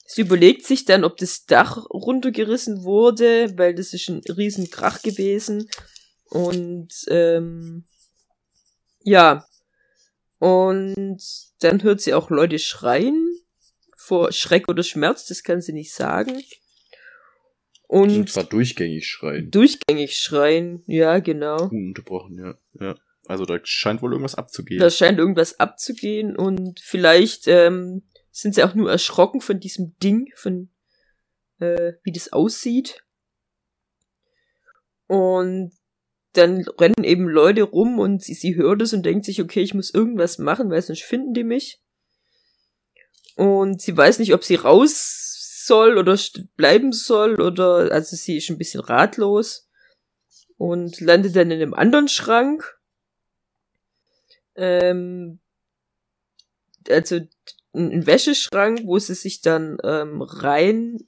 sie 0.08 0.22
überlegt 0.22 0.66
sich 0.66 0.84
dann, 0.84 1.04
ob 1.04 1.16
das 1.18 1.46
Dach 1.46 1.86
runtergerissen 1.90 2.84
wurde, 2.84 3.58
weil 3.58 3.76
das 3.76 3.94
ist 3.94 4.10
ein 4.10 4.22
riesen 4.28 4.70
Krach 4.70 5.02
gewesen. 5.04 5.70
Und 6.30 6.90
ähm, 7.10 7.86
ja. 9.04 9.46
Und 10.40 11.18
dann 11.60 11.84
hört 11.84 12.02
sie 12.02 12.14
auch 12.14 12.30
Leute 12.30 12.60
schreien 12.60 13.34
vor 13.96 14.32
Schreck 14.32 14.70
oder 14.70 14.84
Schmerz, 14.84 15.26
das 15.26 15.44
kann 15.44 15.62
sie 15.62 15.74
nicht 15.74 15.94
sagen. 15.94 16.42
Und 17.88 18.12
Und 18.12 18.30
zwar 18.30 18.44
durchgängig 18.44 19.08
schreien. 19.08 19.50
durchgängig 19.50 20.18
schreien, 20.18 20.84
ja, 20.88 21.20
genau. 21.20 21.70
Ununterbrochen, 21.70 22.38
ja. 22.38 22.58
ja. 22.80 22.96
Also 23.28 23.46
da 23.46 23.60
scheint 23.64 24.02
wohl 24.02 24.12
irgendwas 24.12 24.36
abzugehen. 24.36 24.80
Da 24.80 24.90
scheint 24.90 25.20
irgendwas 25.20 25.60
abzugehen 25.60 26.36
und 26.36 26.80
vielleicht 26.80 27.48
ähm, 27.48 28.04
sind 28.32 28.56
sie 28.56 28.64
auch 28.64 28.76
nur 28.76 28.92
erschrocken 28.92 29.42
von 29.42 29.60
diesem 29.60 29.98
Ding, 30.04 30.32
von 30.36 30.70
äh, 31.60 31.94
wie 32.04 32.12
das 32.12 32.32
aussieht. 32.32 33.04
Und 35.08 35.72
dann 36.38 36.66
rennen 36.80 37.04
eben 37.04 37.28
Leute 37.28 37.64
rum 37.64 38.00
und 38.00 38.24
sie, 38.24 38.34
sie 38.34 38.56
hört 38.56 38.82
es 38.82 38.94
und 38.94 39.06
denkt 39.06 39.26
sich, 39.26 39.42
okay, 39.42 39.62
ich 39.62 39.74
muss 39.74 39.94
irgendwas 39.94 40.38
machen, 40.38 40.70
weil 40.70 40.82
sonst 40.82 41.04
finden 41.04 41.34
die 41.34 41.44
mich. 41.44 41.82
Und 43.36 43.82
sie 43.82 43.96
weiß 43.96 44.20
nicht, 44.20 44.34
ob 44.34 44.44
sie 44.44 44.56
raus 44.56 45.64
soll 45.66 45.98
oder 45.98 46.18
bleiben 46.56 46.94
soll 46.94 47.42
oder, 47.42 47.92
also 47.92 48.16
sie 48.16 48.38
ist 48.38 48.50
ein 48.50 48.58
bisschen 48.58 48.82
ratlos 48.82 49.70
und 50.58 51.00
landet 51.02 51.36
dann 51.36 51.52
in 51.52 51.62
einem 51.62 51.74
anderen 51.74 52.08
Schrank. 52.08 52.80
Ähm, 54.56 55.40
also 56.90 57.20
ein 57.74 58.08
Wäscheschrank, 58.08 58.82
wo 58.86 58.98
sie 58.98 59.14
sich 59.14 59.42
dann 59.42 59.78
ähm, 59.84 60.22
rein 60.22 61.00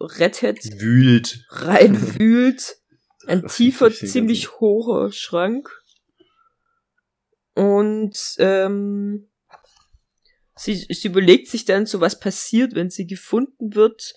rettet, 0.00 0.80
Wühlt. 0.80 1.44
reinwühlt. 1.50 2.79
Ein 3.26 3.44
Ach, 3.46 3.54
tiefer, 3.54 3.92
ziemlich 3.92 4.60
hoher 4.60 5.12
Schrank. 5.12 5.82
Und 7.54 8.16
ähm, 8.38 9.28
sie, 10.56 10.74
sie 10.74 11.08
überlegt 11.08 11.48
sich 11.48 11.64
dann 11.64 11.86
so, 11.86 12.00
was 12.00 12.18
passiert, 12.18 12.74
wenn 12.74 12.90
sie 12.90 13.06
gefunden 13.06 13.74
wird, 13.74 14.14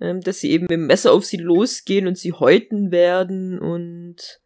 ähm, 0.00 0.20
dass 0.20 0.40
sie 0.40 0.50
eben 0.50 0.64
mit 0.64 0.70
dem 0.70 0.86
Messer 0.86 1.12
auf 1.12 1.24
sie 1.24 1.36
losgehen 1.36 2.06
und 2.06 2.16
sie 2.16 2.32
häuten 2.32 2.90
werden 2.90 3.58
und 3.58 4.40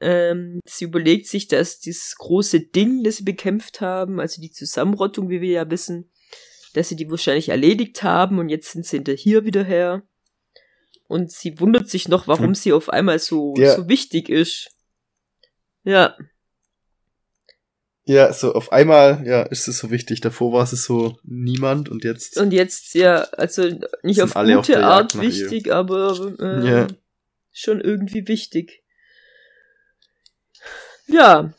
ähm, 0.00 0.60
sie 0.66 0.84
überlegt 0.84 1.26
sich, 1.26 1.48
dass 1.48 1.80
dieses 1.80 2.16
große 2.16 2.60
Ding, 2.60 3.02
das 3.02 3.16
sie 3.16 3.24
bekämpft 3.24 3.80
haben, 3.80 4.20
also 4.20 4.40
die 4.40 4.52
Zusammenrottung, 4.52 5.28
wie 5.30 5.40
wir 5.40 5.50
ja 5.50 5.70
wissen, 5.70 6.10
dass 6.74 6.88
sie 6.88 6.96
die 6.96 7.10
wahrscheinlich 7.10 7.48
erledigt 7.48 8.02
haben 8.02 8.38
und 8.38 8.48
jetzt 8.48 8.72
sind 8.72 8.86
sie 8.86 8.98
hinter 8.98 9.14
hier 9.14 9.44
wieder 9.44 9.64
her. 9.64 10.02
Und 11.08 11.32
sie 11.32 11.58
wundert 11.58 11.88
sich 11.90 12.06
noch, 12.08 12.28
warum 12.28 12.48
Hm. 12.48 12.54
sie 12.54 12.72
auf 12.72 12.88
einmal 12.90 13.18
so, 13.18 13.54
Ja. 13.56 13.74
so 13.74 13.88
wichtig 13.88 14.28
ist. 14.28 14.68
Ja, 15.84 16.16
Ja, 18.04 18.32
so 18.32 18.54
auf 18.54 18.72
einmal, 18.72 19.22
ja, 19.26 19.42
ist 19.42 19.68
es 19.68 19.78
so 19.78 19.90
wichtig. 19.90 20.22
Davor 20.22 20.52
war 20.54 20.62
es 20.64 20.70
so 20.70 21.18
niemand 21.24 21.90
und 21.90 22.04
jetzt. 22.04 22.38
und 22.38 22.52
jetzt, 22.54 22.94
ja, 22.94 23.20
also 23.32 23.68
nicht 24.02 24.22
auf 24.22 24.34
auf 24.34 24.46
gute 24.46 24.72
Jagd 24.72 24.84
Art 24.84 25.14
nach 25.14 25.22
ihr. 25.22 25.28
wichtig, 25.28 25.70
aber 25.72 26.34
äh, 26.40 26.66
Ja. 26.66 26.86
schon 27.52 27.82
irgendwie 27.82 28.26
wichtig. 28.26 28.82
Ja, 31.06 31.52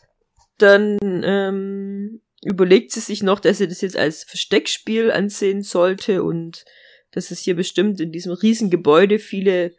dann 0.57 0.97
ähm, 1.03 2.21
überlegt 2.43 2.91
sie 2.93 2.99
sich 2.99 3.21
noch, 3.23 3.39
dass 3.39 3.59
sie 3.59 3.67
das 3.67 3.81
jetzt 3.81 3.97
als 3.97 4.23
Versteckspiel 4.23 5.11
ansehen 5.11 5.61
sollte 5.61 6.23
und 6.23 6.65
dass 7.11 7.31
es 7.31 7.39
hier 7.39 7.55
bestimmt 7.55 7.99
in 7.99 8.11
diesem 8.11 8.33
riesen 8.33 8.69
Gebäude 8.69 9.19
viele 9.19 9.75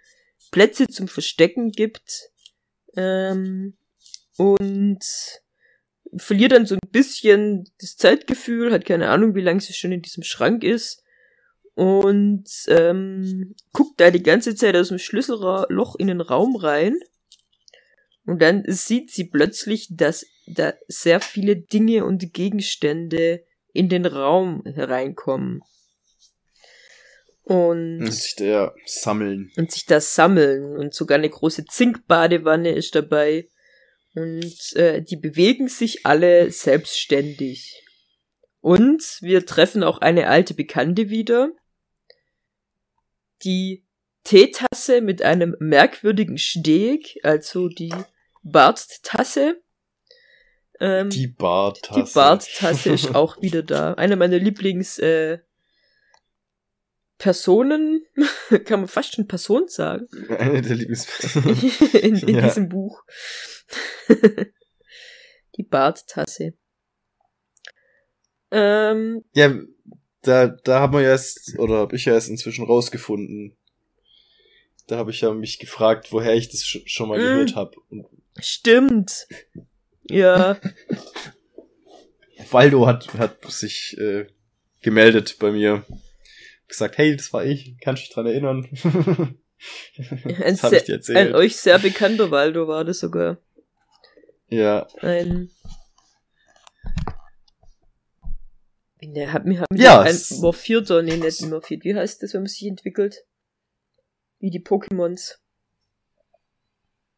Plätze 0.51 0.87
zum 0.89 1.09
Verstecken 1.09 1.73
gibt. 1.73 2.31
Ähm, 2.97 3.75
und 4.37 5.05
verliert 6.17 6.53
dann 6.53 6.67
so 6.67 6.75
ein 6.75 6.91
bisschen 6.91 7.65
das 7.81 7.97
Zeitgefühl, 7.97 8.73
hat 8.73 8.85
keine 8.85 9.11
Ahnung, 9.11 9.35
wie 9.35 9.43
lange 9.43 9.61
sie 9.61 9.75
schon 9.75 9.93
in 9.93 10.03
diesem 10.03 10.23
Schrank 10.23 10.65
ist. 10.65 11.05
Und 11.75 12.49
ähm, 12.69 13.55
guckt 13.73 14.01
da 14.01 14.11
die 14.11 14.23
ganze 14.23 14.55
Zeit 14.55 14.77
aus 14.77 14.89
dem 14.89 14.99
Schlüsselloch 14.99 15.97
in 15.97 16.09
den 16.09 16.21
Raum 16.21 16.57
rein. 16.57 16.99
Und 18.27 18.43
dann 18.43 18.65
sieht 18.67 19.11
sie 19.11 19.25
plötzlich, 19.25 19.89
dass 19.91 20.27
da 20.47 20.75
sehr 20.89 21.21
viele 21.21 21.57
Dinge 21.57 22.05
und 22.05 22.33
Gegenstände 22.33 23.45
in 23.73 23.89
den 23.89 24.05
Raum 24.05 24.63
hereinkommen. 24.65 25.63
Und, 27.50 27.99
Und 28.02 28.12
sich 28.12 28.37
da 28.37 28.73
sammeln. 28.87 29.50
und 29.57 29.73
sich 29.73 29.85
da 29.85 30.00
sammeln. 30.00 30.76
Und 30.76 30.95
sogar 30.95 31.19
eine 31.19 31.28
große 31.28 31.64
Zinkbadewanne 31.64 32.71
ist 32.71 32.95
dabei. 32.95 33.49
Und 34.14 34.76
äh, 34.76 35.02
die 35.02 35.16
bewegen 35.16 35.66
sich 35.66 36.07
alle 36.07 36.52
selbstständig. 36.52 37.83
Und 38.61 39.02
wir 39.21 39.47
treffen 39.47 39.83
auch 39.83 39.99
eine 39.99 40.28
alte 40.28 40.54
Bekannte 40.54 41.11
wieder. 41.11 41.50
Die 43.42 43.85
Teetasse 44.23 45.00
mit 45.00 45.23
einem 45.23 45.57
merkwürdigen 45.59 46.38
Steg, 46.38 47.19
also 47.25 47.66
die 47.66 47.92
Barttasse. 48.45 49.61
Ähm, 50.78 51.11
Die 51.11 51.26
Barttasse. 51.26 52.04
die 52.04 52.12
Barttasse 52.14 52.92
ist 52.92 53.12
auch 53.16 53.42
wieder 53.42 53.64
da. 53.64 53.95
Eine 53.95 54.14
meiner 54.14 54.38
Lieblings 54.38 55.00
äh, 55.00 55.38
Personen, 57.21 58.05
kann 58.65 58.81
man 58.81 58.89
fast 58.89 59.15
schon 59.15 59.29
Person 59.29 59.69
sagen, 59.69 60.09
Eine 60.31 60.62
der 60.62 60.75
Lieblings... 60.75 61.07
in, 61.95 62.17
in 62.17 62.35
Ja. 62.35 62.41
diesem 62.43 62.69
Buch. 62.69 63.05
die 65.57 65.62
Barttasse. 65.62 66.55
Ähm, 68.50 69.23
Ja, 69.35 69.55
da, 70.23 70.49
da 70.49 70.81
haben 70.81 70.95
wir 70.95 71.03
ja 71.03 71.11
erst, 71.11 71.57
oder 71.59 71.77
habe 71.79 71.95
ich 71.97 72.05
ja 72.07 72.15
erst 72.15 72.29
inzwischen 72.31 72.65
rausgefunden. 72.65 73.57
Da 74.87 74.97
habe 74.97 75.12
ich 75.12 75.21
ja 75.21 75.33
mich 75.33 75.59
gefragt, 75.61 76.11
woher 76.12 76.35
ich 76.35 76.49
das 76.49 76.62
sch- 76.62 76.83
schon 76.87 77.09
mal 77.09 77.19
Mm. 77.19 77.23
gehört 77.23 77.55
habe. 77.55 77.77
Stimmt. 78.41 79.29
Ja. 80.11 80.59
Waldo 82.50 82.87
hat, 82.87 83.12
hat 83.15 83.45
sich 83.53 83.97
äh, 83.99 84.27
gemeldet 84.81 85.37
bei 85.39 85.53
mir. 85.53 85.85
Gesagt, 86.71 86.97
hey, 86.99 87.15
das 87.17 87.33
war 87.33 87.45
ich, 87.45 87.77
kannst 87.81 88.03
dich 88.05 88.11
dran 88.11 88.27
erinnern? 88.27 88.67
Ein, 89.99 90.39
das 90.55 90.62
hab 90.62 90.73
ich 90.73 90.85
dir 90.85 90.95
erzählt. 90.95 91.19
ein 91.19 91.35
euch 91.35 91.57
sehr 91.57 91.79
bekannter 91.79 92.31
Waldo 92.31 92.67
war 92.67 92.85
das 92.85 93.00
sogar. 93.00 93.37
Ja, 94.49 94.87
Ein. 95.00 95.50
Ne, 99.03 99.33
hat 99.33 99.45
mir, 99.47 99.61
hat 99.61 99.71
mir 99.71 99.79
Ja, 99.83 100.00
ein 100.03 100.17
morphierter, 100.41 101.03
nee, 101.03 101.17
nicht 101.17 101.43
morphiert. 101.43 101.85
Wie 101.85 101.95
heißt 101.95 102.23
das, 102.23 102.35
wenn 102.35 102.43
man 102.43 102.49
sich 102.49 102.67
entwickelt? 102.67 103.25
Wie 104.39 104.50
die 104.50 104.61
Pokémons. 104.62 105.37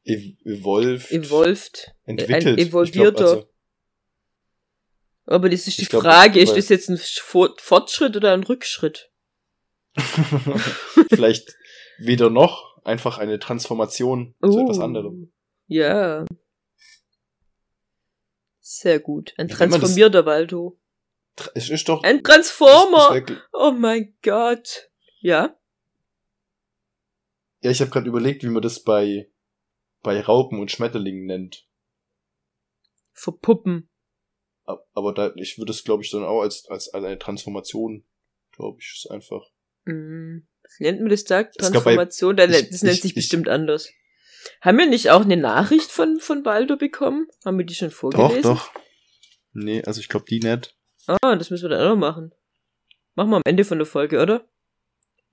ev 0.04 0.23
evolved, 0.44 1.11
Evolved. 1.12 1.94
entwickelt. 2.04 2.47
ein 2.47 2.59
evolvierter. 2.59 3.12
glaub, 3.14 3.28
also, 3.37 3.50
Aber 5.26 5.49
das 5.49 5.66
ist 5.68 5.78
die 5.80 5.87
glaub, 5.87 6.02
Frage, 6.02 6.40
ist 6.40 6.56
das 6.56 6.68
jetzt 6.68 6.88
ein 6.88 6.99
Fort- 6.99 7.61
Fortschritt 7.61 8.16
oder 8.16 8.32
ein 8.32 8.42
Rückschritt? 8.44 9.12
vielleicht 11.11 11.56
weder 11.99 12.30
noch, 12.30 12.76
einfach 12.84 13.18
eine 13.18 13.38
Transformation 13.38 14.34
zu 14.42 14.58
etwas 14.61 14.78
Oh. 14.78 14.82
anderem. 14.82 15.32
Ja. 15.66 16.25
Sehr 18.61 19.00
gut. 19.00 19.34
Ein 19.37 19.49
transformierter 19.49 20.25
Waldo. 20.26 20.78
Es 21.54 21.70
ist 21.70 21.88
doch... 21.88 22.02
Ein 22.02 22.22
Transformer! 22.22 23.14
wär- 23.26 23.42
Oh 23.52 23.72
mein 23.72 24.16
Gott. 24.22 24.90
Ja? 25.20 25.56
ja, 27.61 27.70
ich 27.70 27.80
habe 27.80 27.90
gerade 27.90 28.08
überlegt, 28.08 28.42
wie 28.42 28.49
man 28.49 28.62
das 28.62 28.82
bei, 28.82 29.30
bei 30.02 30.20
Raupen 30.20 30.58
und 30.61 30.70
Schmetterlingen 30.70 31.26
nennt. 31.26 31.68
Verpuppen. 33.12 33.88
Aber 34.64 35.12
da, 35.12 35.32
ich 35.37 35.58
würde 35.58 35.70
es, 35.72 35.84
glaube 35.84 36.02
ich, 36.02 36.11
dann 36.11 36.25
auch 36.25 36.40
als, 36.42 36.66
als, 36.68 36.88
als 36.92 37.04
eine 37.04 37.18
Transformation, 37.18 38.04
glaube 38.52 38.78
ich, 38.80 38.92
ist 38.96 39.11
einfach. 39.11 39.42
Hm. 39.86 40.46
Wie 40.78 40.84
nennt 40.84 41.00
man 41.00 41.10
das 41.10 41.24
da? 41.24 41.42
Bei- 41.42 41.50
Transformation? 41.58 42.36
Da- 42.36 42.44
ich- 42.44 42.70
das 42.70 42.82
nennt 42.82 42.94
ich- 42.96 43.02
sich 43.02 43.10
ich- 43.10 43.14
bestimmt 43.16 43.48
anders. 43.48 43.90
Haben 44.60 44.78
wir 44.78 44.86
nicht 44.86 45.10
auch 45.10 45.21
eine 45.23 45.36
Nachricht 45.36 45.90
von, 45.90 46.18
von 46.18 46.45
Waldo 46.45 46.76
bekommen? 46.76 47.28
Haben 47.45 47.58
wir 47.58 47.64
die 47.66 47.75
schon 47.75 47.90
Doch, 47.90 47.97
vorgelesen? 47.97 48.42
doch. 48.42 48.71
Nee, 49.52 49.82
also 49.84 50.00
ich 50.00 50.08
glaube 50.08 50.25
die 50.28 50.40
nicht. 50.40 50.75
Ah, 51.06 51.36
das 51.36 51.50
müssen 51.50 51.64
wir 51.64 51.76
dann 51.76 51.80
auch 51.86 51.90
noch 51.90 51.97
machen. 52.00 52.32
Machen 53.14 53.30
wir 53.30 53.36
am 53.36 53.42
Ende 53.45 53.64
von 53.64 53.78
der 53.78 53.86
Folge, 53.86 54.21
oder? 54.21 54.49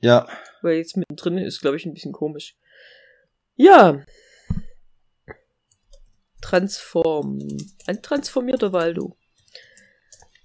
Ja. 0.01 0.27
Weil 0.61 0.77
jetzt 0.77 0.97
mittendrin 0.97 1.37
ist, 1.37 1.61
glaube 1.61 1.77
ich, 1.77 1.85
ein 1.85 1.93
bisschen 1.93 2.11
komisch. 2.11 2.55
Ja. 3.55 4.03
Transform. 6.41 7.39
Ein 7.87 8.01
transformierter 8.01 8.71
Waldo. 8.73 9.17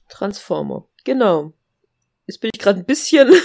Transformer. 0.08 0.88
Genau. 1.04 1.52
Jetzt 2.26 2.40
bin 2.40 2.50
ich 2.54 2.60
gerade 2.60 2.80
ein 2.80 2.86
bisschen. 2.86 3.28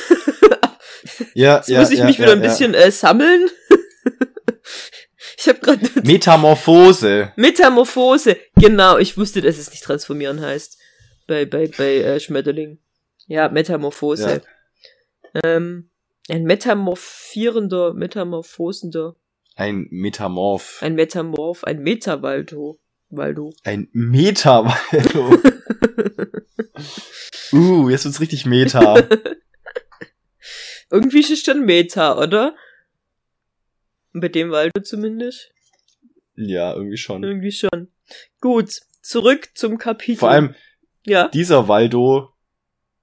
Ja, 1.33 1.57
Jetzt 1.57 1.69
ja, 1.69 1.79
muss 1.79 1.91
ich 1.91 1.99
ja, 1.99 2.05
mich 2.05 2.17
ja, 2.17 2.23
wieder 2.23 2.33
ein 2.33 2.41
bisschen 2.41 2.73
äh, 2.73 2.91
sammeln. 2.91 3.49
ich 5.37 5.47
habe 5.47 5.59
gerade 5.59 5.89
Metamorphose. 6.03 7.31
Metamorphose. 7.35 8.37
Genau, 8.55 8.97
ich 8.97 9.17
wusste, 9.17 9.41
dass 9.41 9.57
es 9.57 9.71
nicht 9.71 9.83
transformieren 9.83 10.41
heißt. 10.41 10.77
Bei, 11.27 11.45
bei, 11.45 11.67
bei 11.67 11.97
äh, 11.97 12.19
Schmetterling. 12.19 12.79
Ja, 13.27 13.49
Metamorphose. 13.49 14.41
Ähm, 15.43 15.89
ein 16.27 16.43
metamorphierender, 16.43 17.93
metamorphosender, 17.93 19.15
Ein 19.55 19.87
Metamorph. 19.89 20.81
ein 20.81 20.95
Metamorph, 20.95 21.63
ein 21.63 21.81
Meta-Waldo. 21.81 22.79
Waldo. 23.09 23.53
Ein 23.63 23.89
Meta. 23.91 24.77
uh, 27.51 27.89
jetzt 27.89 28.05
wird's 28.05 28.21
richtig 28.21 28.45
Meta. 28.45 29.03
Irgendwie 30.91 31.19
ist 31.19 31.29
es 31.31 31.41
schon 31.41 31.65
Meta, 31.65 32.17
oder? 32.17 32.55
Bei 34.13 34.27
dem 34.27 34.51
Waldo 34.51 34.81
zumindest. 34.81 35.51
ja, 36.35 36.73
irgendwie 36.73 36.97
schon. 36.97 37.23
Irgendwie 37.23 37.51
schon. 37.51 37.89
Gut, 38.41 38.71
zurück 39.01 39.49
zum 39.53 39.77
Kapitel. 39.77 40.17
Vor 40.19 40.29
allem, 40.31 40.55
Ja, 41.05 41.27
dieser 41.27 41.67
Waldo 41.67 42.29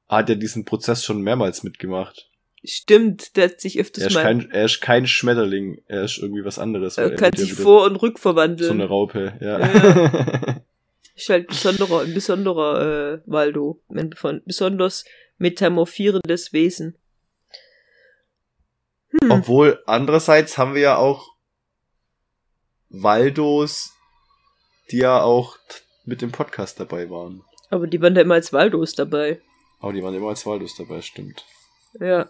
hat 0.08 0.28
ja 0.28 0.34
diesen 0.34 0.64
Prozess 0.64 1.04
schon 1.04 1.20
mehrmals 1.20 1.62
mitgemacht. 1.62 2.28
stimmt, 2.64 3.36
der 3.36 3.50
hat 3.50 3.60
sich 3.60 3.78
öfters 3.78 4.02
Er 4.02 4.08
ist, 4.08 4.14
mal. 4.14 4.22
kein, 4.22 4.50
er 4.50 4.64
ist 4.64 4.80
kein 4.80 5.06
Schmetterling, 5.06 5.82
er 5.86 6.02
ist 6.04 6.18
irgendwie 6.18 6.44
was 6.44 6.58
anderes. 6.58 6.98
er 6.98 7.14
kann 7.14 7.30
ja 7.34 7.38
sich 7.40 7.54
vor- 7.54 7.84
und 7.84 7.90
So 7.90 7.94
eine 7.94 8.02
rückverwandeln. 8.02 8.80
Raupe, 8.82 9.38
ja. 9.40 9.60
Ja. 9.60 10.60
Ist 11.18 11.30
halt 11.30 11.44
ein 11.44 11.46
besonderer, 11.48 12.00
ein 12.02 12.12
besonderer 12.12 13.14
äh, 13.14 13.20
Waldo. 13.24 13.80
Ein 13.88 14.10
besonders 14.44 15.06
metamorphierendes 15.38 16.52
Wesen. 16.52 16.98
Hm. 19.22 19.30
Obwohl, 19.30 19.82
andererseits 19.86 20.58
haben 20.58 20.74
wir 20.74 20.82
ja 20.82 20.96
auch 20.96 21.28
Waldos, 22.88 23.92
die 24.90 24.98
ja 24.98 25.20
auch 25.22 25.56
mit 26.04 26.22
dem 26.22 26.32
Podcast 26.32 26.78
dabei 26.80 27.10
waren. 27.10 27.42
Aber 27.70 27.86
die 27.86 28.00
waren 28.00 28.14
da 28.14 28.20
immer 28.20 28.34
als 28.34 28.52
Waldos 28.52 28.94
dabei. 28.94 29.40
Aber 29.80 29.92
die 29.92 30.02
waren 30.02 30.14
immer 30.14 30.28
als 30.28 30.46
Waldos 30.46 30.76
dabei, 30.76 31.02
stimmt. 31.02 31.44
Ja, 32.00 32.28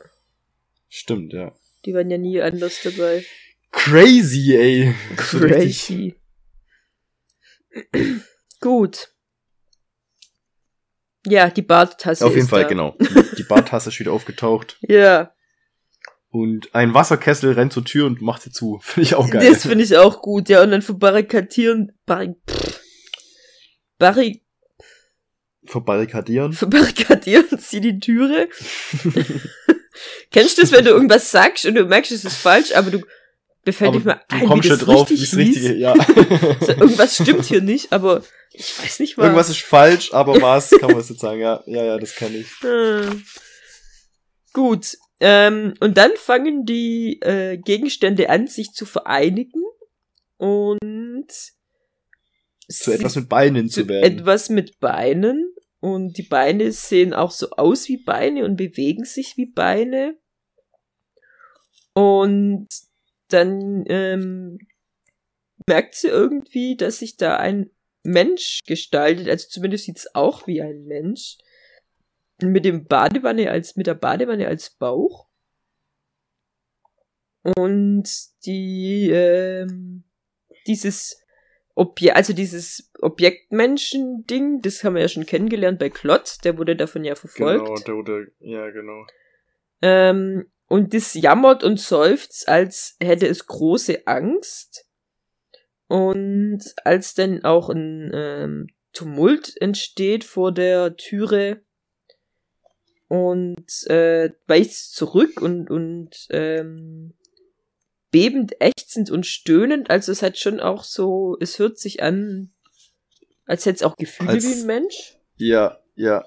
Stimmt, 0.88 1.32
ja. 1.32 1.52
die 1.84 1.92
waren 1.94 2.10
ja 2.10 2.16
nie 2.18 2.40
anders 2.40 2.80
dabei. 2.82 3.24
Crazy, 3.72 4.54
ey. 4.56 4.94
Crazy. 5.16 6.14
Gut. 8.60 9.08
Ja, 11.26 11.50
die 11.50 11.62
Barttasse 11.62 12.24
Auf 12.24 12.34
jeden 12.36 12.48
Fall, 12.48 12.62
da. 12.62 12.68
genau. 12.68 12.96
Die- 13.00 13.36
Die 13.36 13.42
Badtasse 13.42 13.88
ist 13.90 13.98
wieder 13.98 14.12
aufgetaucht. 14.12 14.78
Ja, 14.80 15.32
Und 16.36 16.74
ein 16.74 16.92
Wasserkessel 16.92 17.52
rennt 17.52 17.72
zur 17.72 17.84
Tür 17.84 18.06
und 18.06 18.20
macht 18.20 18.42
sie 18.42 18.50
zu. 18.50 18.78
Finde 18.82 19.06
ich 19.06 19.14
auch 19.14 19.30
geil. 19.30 19.48
das 19.48 19.62
finde 19.62 19.84
ich 19.84 19.96
auch 19.96 20.20
gut. 20.20 20.50
Ja, 20.50 20.62
und 20.62 20.70
dann 20.70 20.82
verbarrikadieren, 20.82 21.92
barri, 22.04 22.36
pff, 22.46 22.80
barri, 23.98 24.42
Verbarrikadieren. 25.64 26.52
verbarrikadieren 26.52 27.46
sie 27.58 27.80
die 27.80 27.98
Türe. 27.98 28.48
Kennst 30.30 30.58
du 30.58 30.62
das, 30.62 30.72
wenn 30.72 30.84
du 30.84 30.90
irgendwas 30.90 31.30
sagst 31.30 31.64
und 31.64 31.74
du 31.74 31.86
merkst, 31.86 32.12
es 32.12 32.24
ist 32.24 32.36
falsch, 32.36 32.74
aber 32.74 32.90
du 32.90 33.00
da 33.64 33.72
fällt 33.72 33.88
Aber 33.88 33.96
nicht 33.96 34.04
mal 34.04 34.20
du 34.28 34.36
ein, 34.36 34.46
kommst 34.46 34.64
wie 34.64 34.68
schon 34.68 34.78
das 34.78 34.86
drauf, 34.86 35.08
wie 35.08 35.14
richtig 35.14 35.32
es 35.32 35.38
richtige, 35.38 35.74
ja. 35.74 35.94
So, 36.60 36.72
irgendwas 36.72 37.14
stimmt 37.14 37.46
hier 37.46 37.62
nicht, 37.62 37.92
aber 37.92 38.22
ich 38.52 38.78
weiß 38.78 39.00
nicht 39.00 39.16
was. 39.16 39.24
Irgendwas 39.24 39.48
ist 39.48 39.62
falsch, 39.62 40.12
aber 40.12 40.40
was 40.40 40.70
kann 40.70 40.92
man 40.92 40.98
jetzt 40.98 41.18
sagen? 41.18 41.40
Ja, 41.40 41.62
ja, 41.66 41.82
ja, 41.82 41.98
das 41.98 42.14
kann 42.14 42.32
ich. 42.32 42.46
Hm. 42.60 43.24
Gut. 44.52 44.96
Ähm, 45.20 45.74
und 45.80 45.96
dann 45.96 46.12
fangen 46.16 46.64
die 46.64 47.20
äh, 47.22 47.56
Gegenstände 47.56 48.28
an, 48.28 48.46
sich 48.46 48.72
zu 48.72 48.84
vereinigen 48.84 49.62
und 50.36 51.28
Zu 52.68 52.92
etwas 52.92 53.16
mit 53.16 53.28
Beinen 53.28 53.68
zu 53.68 53.82
zu 53.82 53.88
werden. 53.88 54.18
etwas 54.18 54.50
mit 54.50 54.78
Beinen. 54.78 55.54
Und 55.80 56.18
die 56.18 56.22
Beine 56.22 56.72
sehen 56.72 57.14
auch 57.14 57.30
so 57.30 57.50
aus 57.50 57.88
wie 57.88 57.98
Beine 57.98 58.44
und 58.44 58.56
bewegen 58.56 59.04
sich 59.04 59.36
wie 59.36 59.46
Beine. 59.46 60.18
Und 61.92 62.66
dann 63.28 63.84
ähm, 63.88 64.58
merkt 65.66 65.94
sie 65.94 66.08
irgendwie, 66.08 66.76
dass 66.76 66.98
sich 66.98 67.16
da 67.16 67.36
ein 67.36 67.70
Mensch 68.02 68.62
gestaltet. 68.66 69.28
Also 69.28 69.48
zumindest 69.48 69.84
sieht's 69.84 70.14
auch 70.14 70.46
wie 70.46 70.60
ein 70.60 70.84
Mensch. 70.84 71.38
Mit 72.42 72.64
dem 72.64 72.86
Badewanne 72.86 73.50
als, 73.50 73.76
mit 73.76 73.86
der 73.86 73.94
Badewanne 73.94 74.46
als 74.46 74.70
Bauch. 74.70 75.26
Und 77.42 78.08
die, 78.44 79.10
ähm, 79.10 80.04
dieses 80.66 81.22
Objekt, 81.74 82.16
also 82.16 82.32
dieses 82.32 82.90
Objektmenschen-Ding, 83.00 84.62
das 84.62 84.82
haben 84.82 84.94
wir 84.94 85.02
ja 85.02 85.08
schon 85.08 85.26
kennengelernt 85.26 85.78
bei 85.78 85.90
Klotz, 85.90 86.38
der 86.38 86.58
wurde 86.58 86.74
davon 86.74 87.04
ja 87.04 87.14
verfolgt. 87.14 87.86
der 87.86 87.94
wurde, 87.94 88.32
ja, 88.40 88.70
genau. 88.70 89.06
Ähm, 89.82 90.50
und 90.68 90.94
das 90.94 91.14
jammert 91.14 91.62
und 91.62 91.78
seufzt, 91.78 92.48
als 92.48 92.96
hätte 93.00 93.26
es 93.26 93.46
große 93.46 94.06
Angst. 94.06 94.86
Und 95.86 96.60
als 96.84 97.14
dann 97.14 97.44
auch 97.44 97.68
ein 97.68 98.10
ähm, 98.12 98.66
Tumult 98.92 99.54
entsteht 99.60 100.24
vor 100.24 100.52
der 100.52 100.96
Türe 100.96 101.62
und 103.08 103.86
äh, 103.88 104.30
weicht 104.46 104.74
zurück 104.74 105.40
und, 105.40 105.70
und 105.70 106.26
ähm, 106.30 107.14
bebend, 108.10 108.60
ächzend 108.60 109.10
und 109.10 109.26
stöhnend. 109.26 109.90
Also 109.90 110.12
es 110.12 110.22
hat 110.22 110.38
schon 110.38 110.60
auch 110.60 110.84
so, 110.84 111.36
es 111.40 111.58
hört 111.58 111.78
sich 111.78 112.02
an, 112.02 112.52
als 113.44 113.66
hätte 113.66 113.76
es 113.76 113.82
auch 113.82 113.96
Gefühle 113.96 114.30
Als- 114.30 114.44
wie 114.44 114.60
ein 114.60 114.66
Mensch. 114.66 115.18
Ja, 115.36 115.78
ja. 115.94 116.24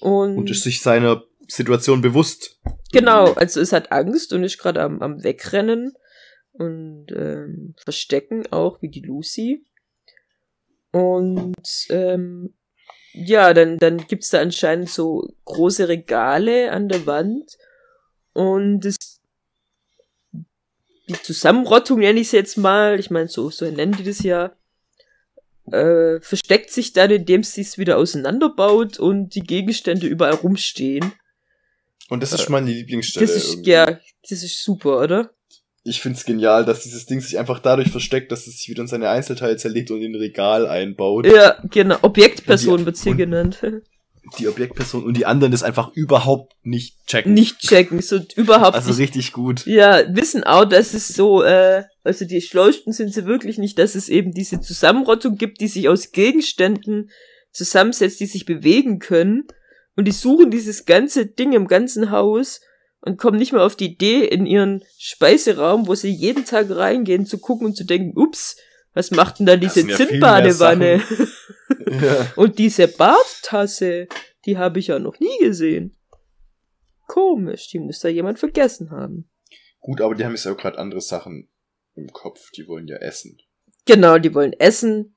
Und, 0.00 0.38
Und 0.38 0.50
ist 0.50 0.62
sich 0.62 0.80
seiner 0.80 1.22
Situation 1.48 2.00
bewusst. 2.00 2.58
Genau, 2.92 3.32
also 3.34 3.60
es 3.60 3.72
hat 3.72 3.92
Angst 3.92 4.32
und 4.32 4.42
ist 4.42 4.58
gerade 4.58 4.82
am, 4.82 5.02
am 5.02 5.22
Wegrennen 5.22 5.92
und 6.52 7.06
ähm, 7.14 7.74
Verstecken 7.76 8.50
auch, 8.50 8.80
wie 8.80 8.88
die 8.88 9.00
Lucy. 9.02 9.66
Und 10.92 11.56
ähm, 11.90 12.54
ja, 13.16 13.54
dann, 13.54 13.78
dann 13.78 14.06
gibt's 14.06 14.30
da 14.30 14.40
anscheinend 14.40 14.90
so 14.90 15.26
große 15.46 15.88
Regale 15.88 16.70
an 16.70 16.88
der 16.88 17.06
Wand. 17.06 17.56
Und 18.34 18.80
das, 18.80 18.96
die 21.08 21.22
Zusammenrottung 21.22 22.00
nenne 22.00 22.20
ich 22.20 22.28
es 22.28 22.32
jetzt 22.32 22.58
mal, 22.58 23.00
ich 23.00 23.10
meine, 23.10 23.28
so, 23.28 23.48
so 23.50 23.64
nennen 23.70 23.96
die 23.96 24.04
das 24.04 24.22
ja, 24.22 24.54
äh, 25.72 26.20
versteckt 26.20 26.70
sich 26.70 26.92
dann, 26.92 27.10
indem 27.10 27.42
sie 27.42 27.62
es 27.62 27.78
wieder 27.78 27.96
auseinanderbaut 27.96 28.98
und 28.98 29.34
die 29.34 29.40
Gegenstände 29.40 30.06
überall 30.06 30.34
rumstehen. 30.34 31.12
Und 32.08 32.22
das 32.22 32.32
ist 32.32 32.42
schon 32.42 32.52
meine 32.52 32.70
Lieblingsstelle. 32.70 33.26
Das 33.26 33.34
ist, 33.34 33.50
irgendwie. 33.54 33.70
ja, 33.70 33.98
das 34.28 34.42
ist 34.42 34.62
super, 34.62 35.00
oder? 35.00 35.30
Ich 35.88 36.00
find's 36.00 36.24
genial, 36.24 36.64
dass 36.64 36.82
dieses 36.82 37.06
Ding 37.06 37.20
sich 37.20 37.38
einfach 37.38 37.60
dadurch 37.60 37.90
versteckt, 37.90 38.32
dass 38.32 38.46
es 38.46 38.58
sich 38.58 38.68
wieder 38.68 38.82
in 38.82 38.88
seine 38.88 39.08
Einzelteile 39.08 39.56
zerlegt 39.56 39.90
und 39.92 40.02
in 40.02 40.12
ein 40.12 40.16
Regal 40.16 40.66
einbaut. 40.66 41.26
Ja, 41.26 41.62
genau. 41.70 41.96
Objektperson 42.02 42.84
wird's 42.84 43.04
hier 43.04 43.14
genannt. 43.14 43.62
Die 44.40 44.48
Objektperson 44.48 45.04
und 45.04 45.16
die 45.16 45.24
anderen 45.24 45.52
das 45.52 45.62
einfach 45.62 45.92
überhaupt 45.94 46.54
nicht 46.64 46.96
checken. 47.06 47.32
Nicht 47.32 47.60
checken, 47.60 48.02
so 48.02 48.18
überhaupt 48.34 48.74
Also 48.74 48.88
nicht. 48.88 48.98
richtig 48.98 49.32
gut. 49.32 49.64
Ja, 49.66 50.02
wissen 50.12 50.42
auch, 50.42 50.64
dass 50.64 50.94
es 50.94 51.06
so, 51.06 51.44
äh, 51.44 51.84
also 52.02 52.24
die 52.24 52.40
Schleuchten 52.40 52.92
sind 52.92 53.14
sie 53.14 53.24
wirklich 53.24 53.56
nicht, 53.58 53.78
dass 53.78 53.94
es 53.94 54.08
eben 54.08 54.32
diese 54.32 54.60
Zusammenrottung 54.60 55.36
gibt, 55.36 55.60
die 55.60 55.68
sich 55.68 55.88
aus 55.88 56.10
Gegenständen 56.10 57.10
zusammensetzt, 57.52 58.18
die 58.18 58.26
sich 58.26 58.44
bewegen 58.44 58.98
können. 58.98 59.44
Und 59.94 60.06
die 60.06 60.12
suchen 60.12 60.50
dieses 60.50 60.84
ganze 60.84 61.26
Ding 61.26 61.52
im 61.52 61.68
ganzen 61.68 62.10
Haus 62.10 62.60
und 63.00 63.18
kommen 63.18 63.38
nicht 63.38 63.52
mehr 63.52 63.62
auf 63.62 63.76
die 63.76 63.92
Idee, 63.92 64.24
in 64.24 64.46
ihren 64.46 64.82
Speiseraum, 64.98 65.86
wo 65.86 65.94
sie 65.94 66.10
jeden 66.10 66.44
Tag 66.44 66.70
reingehen, 66.70 67.26
zu 67.26 67.38
gucken 67.38 67.68
und 67.68 67.76
zu 67.76 67.84
denken, 67.84 68.18
ups, 68.18 68.56
was 68.94 69.10
macht 69.10 69.38
denn 69.38 69.46
da 69.46 69.56
diese 69.56 69.88
ja 69.88 69.96
Zinnbadewanne? 69.96 71.02
Ja. 71.88 72.32
Und 72.34 72.58
diese 72.58 72.88
Barttasse, 72.88 74.08
die 74.44 74.58
habe 74.58 74.80
ich 74.80 74.88
ja 74.88 74.98
noch 74.98 75.20
nie 75.20 75.38
gesehen. 75.38 75.96
Komisch, 77.06 77.68
die 77.68 77.78
muss 77.78 78.00
da 78.00 78.08
jemand 78.08 78.40
vergessen 78.40 78.90
haben. 78.90 79.30
Gut, 79.78 80.00
aber 80.00 80.16
die 80.16 80.24
haben 80.24 80.32
jetzt 80.32 80.44
ja 80.44 80.52
auch 80.52 80.56
gerade 80.56 80.78
andere 80.78 81.00
Sachen 81.00 81.48
im 81.94 82.08
Kopf. 82.08 82.50
Die 82.56 82.66
wollen 82.66 82.88
ja 82.88 82.96
essen. 82.96 83.38
Genau, 83.84 84.18
die 84.18 84.34
wollen 84.34 84.52
essen. 84.52 85.16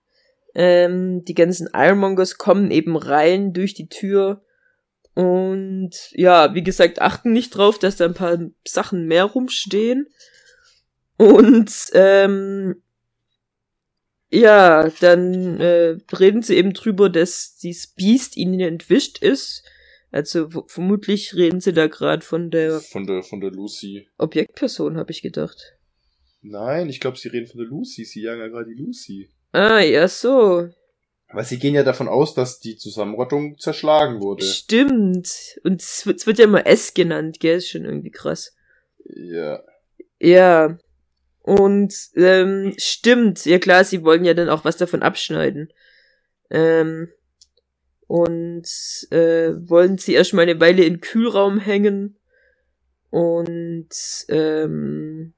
Ähm, 0.54 1.24
die 1.24 1.34
ganzen 1.34 1.70
Ironmongers 1.74 2.38
kommen 2.38 2.70
eben 2.70 2.96
rein 2.96 3.54
durch 3.54 3.74
die 3.74 3.90
Tür. 3.90 4.44
Und 5.14 5.92
ja, 6.12 6.54
wie 6.56 6.64
gesagt, 6.64 7.02
achten 7.02 7.34
nicht 7.34 7.52
drauf, 7.52 7.80
dass 7.80 7.98
da 7.98 8.06
ein 8.06 8.14
paar 8.14 8.40
Sachen 8.66 9.06
mehr 9.06 9.26
rumstehen. 9.26 10.08
Und 11.18 11.72
ähm, 11.94 12.82
ja, 14.32 14.90
dann 15.02 15.60
äh, 15.60 15.98
reden 16.16 16.42
sie 16.44 16.56
eben 16.56 16.74
drüber, 16.74 17.10
dass 17.10 17.58
dieses 17.58 17.88
Biest 17.88 18.38
ihnen 18.38 18.60
entwischt 18.60 19.22
ist. 19.22 19.64
Also 20.12 20.50
vermutlich 20.68 21.36
reden 21.36 21.60
sie 21.60 21.74
da 21.74 21.88
gerade 21.88 22.24
von 22.24 22.50
der 22.50 22.80
Von 22.80 23.06
der, 23.06 23.24
von 23.24 23.42
der 23.42 23.52
Lucy. 23.52 24.08
Objektperson, 24.18 24.98
habe 24.98 25.12
ich 25.12 25.22
gedacht. 25.22 25.76
Nein, 26.42 26.90
ich 26.90 27.00
glaube, 27.00 27.18
sie 27.18 27.28
reden 27.28 27.48
von 27.48 27.60
der 27.60 27.68
Lucy. 27.68 28.06
Sie 28.06 28.22
jagen 28.22 28.40
ja 28.40 28.48
gerade 28.48 28.70
die 28.74 28.82
Lucy. 28.82 29.30
Ah, 29.52 29.80
ja, 29.80 30.08
so. 30.08 30.70
Weil 31.32 31.46
sie 31.46 31.60
gehen 31.60 31.76
ja 31.76 31.84
davon 31.84 32.08
aus, 32.08 32.34
dass 32.34 32.60
die 32.60 32.76
Zusammenrottung 32.76 33.58
zerschlagen 33.60 34.20
wurde. 34.20 34.44
Stimmt. 34.44 35.60
Und 35.64 35.82
es 35.82 36.06
wird, 36.06 36.40
ja 36.40 36.46
immer 36.46 36.66
S 36.66 36.94
genannt, 36.94 37.40
gell? 37.40 37.58
Ist 37.58 37.70
schon 37.70 37.86
irgendwie 37.86 38.10
krass. 38.12 38.56
Ja. 39.06 39.62
Ja. 40.20 40.78
Und 41.44 41.94
ähm, 42.16 42.74
stimmt, 42.78 43.46
ja 43.46 43.60
klar, 43.60 43.84
sie 43.84 44.04
wollen 44.04 44.26
ja 44.26 44.34
dann 44.34 44.50
auch 44.50 44.66
was 44.66 44.78
davon 44.78 45.04
abschneiden. 45.04 45.72
Ähm, 46.50 47.10
und 48.08 48.68
äh, 49.12 49.54
wollen 49.70 50.00
sie 50.00 50.14
erstmal 50.14 50.50
eine 50.50 50.60
Weile 50.60 50.84
in 50.84 50.96
den 50.96 51.02
Kühlraum 51.02 51.60
hängen. 51.60 52.18
Und 53.12 53.90
ähm, 54.30 55.34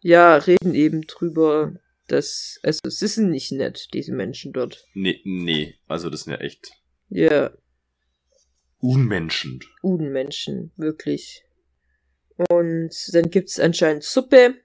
ja, 0.00 0.36
reden 0.36 0.74
eben 0.74 1.02
drüber, 1.02 1.74
dass, 2.08 2.58
also 2.62 2.80
sie 2.88 3.06
sind 3.06 3.30
nicht 3.30 3.52
nett, 3.52 3.88
diese 3.92 4.12
Menschen 4.12 4.52
dort. 4.52 4.86
Nee, 4.94 5.20
nee, 5.24 5.74
also 5.86 6.10
das 6.10 6.22
sind 6.22 6.32
ja 6.32 6.40
echt 6.40 6.72
Ja. 7.08 7.52
Unmenschen. 8.78 9.60
Udenmenschen, 9.82 10.72
wirklich. 10.76 11.44
Und 12.50 12.90
dann 13.12 13.30
gibt's 13.30 13.60
anscheinend 13.60 14.02
Suppe. 14.02 14.56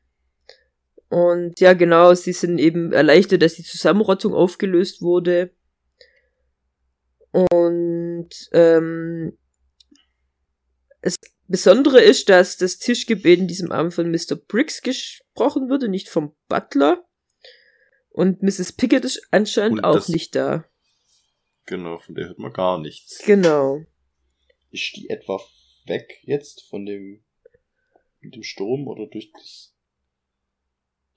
Und 1.09 1.59
ja, 1.59 1.73
genau, 1.73 2.13
sie 2.15 2.33
sind 2.33 2.57
eben 2.57 2.91
erleichtert, 2.91 3.41
dass 3.41 3.53
die 3.53 3.63
Zusammenrottung 3.63 4.33
aufgelöst 4.33 5.01
wurde. 5.01 5.51
Und 7.31 8.29
ähm, 8.51 9.37
das 11.01 11.15
Besondere 11.47 12.01
ist, 12.01 12.29
dass 12.29 12.57
das 12.57 12.79
Tischgebet 12.79 13.39
in 13.39 13.47
diesem 13.47 13.71
Abend 13.71 13.93
von 13.93 14.11
Mr. 14.11 14.35
Briggs 14.35 14.81
gesprochen 14.81 15.69
wurde, 15.69 15.87
nicht 15.87 16.09
vom 16.09 16.35
Butler. 16.49 17.06
Und 18.17 18.41
Mrs. 18.41 18.73
Pickett 18.73 19.05
ist 19.05 19.27
anscheinend 19.29 19.77
Und 19.77 19.85
auch 19.85 20.07
nicht 20.07 20.35
da. 20.35 20.65
Genau, 21.67 21.99
von 21.99 22.15
der 22.15 22.29
hört 22.29 22.39
man 22.39 22.51
gar 22.51 22.79
nichts. 22.79 23.23
Genau. 23.23 23.83
Ist 24.71 24.95
die 24.95 25.07
etwa 25.11 25.39
weg 25.85 26.17
jetzt 26.23 26.63
von 26.67 26.87
dem, 26.87 27.23
mit 28.19 28.33
dem 28.33 28.41
Sturm 28.41 28.87
oder 28.87 29.05
durch 29.05 29.31
das, 29.33 29.75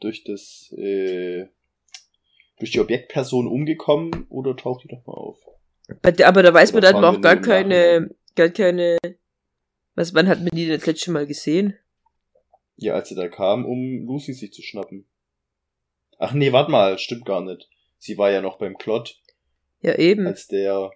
durch 0.01 0.25
das, 0.25 0.75
äh, 0.77 1.47
durch 2.59 2.73
die 2.73 2.81
Objektperson 2.81 3.49
umgekommen 3.49 4.27
oder 4.29 4.55
taucht 4.55 4.85
die 4.85 4.89
doch 4.89 5.07
mal 5.07 5.15
auf? 5.15 5.39
Der, 6.05 6.29
aber 6.29 6.43
da 6.43 6.53
weiß 6.53 6.75
man 6.75 6.83
Oder 6.83 6.93
dann 6.93 7.03
fahren 7.03 7.17
auch 7.17 7.21
gar 7.23 7.37
keine, 7.37 8.15
gar 8.37 8.51
keine, 8.51 8.99
was, 9.95 10.13
wann 10.13 10.29
hat 10.29 10.41
man 10.41 10.51
die 10.53 10.67
denn 10.67 10.77
das 10.77 10.87
letzte 10.87 11.13
Mal 11.13 11.27
gesehen? 11.27 11.79
Ja, 12.77 12.93
als 12.93 13.09
sie 13.09 13.15
da 13.15 13.29
kam, 13.29 13.65
um 13.65 14.07
Lucy 14.07 14.35
sich 14.35 14.53
zu 14.53 14.61
schnappen. 14.61 15.07
Ach 16.23 16.33
nee, 16.35 16.53
warte 16.53 16.71
mal, 16.71 16.99
stimmt 16.99 17.25
gar 17.25 17.41
nicht. 17.41 17.67
Sie 17.99 18.19
war 18.19 18.31
ja 18.31 18.43
noch 18.43 18.59
beim 18.59 18.77
Klott, 18.77 19.19
Ja, 19.81 19.95
eben. 19.97 20.27
als 20.27 20.47
der. 20.47 20.91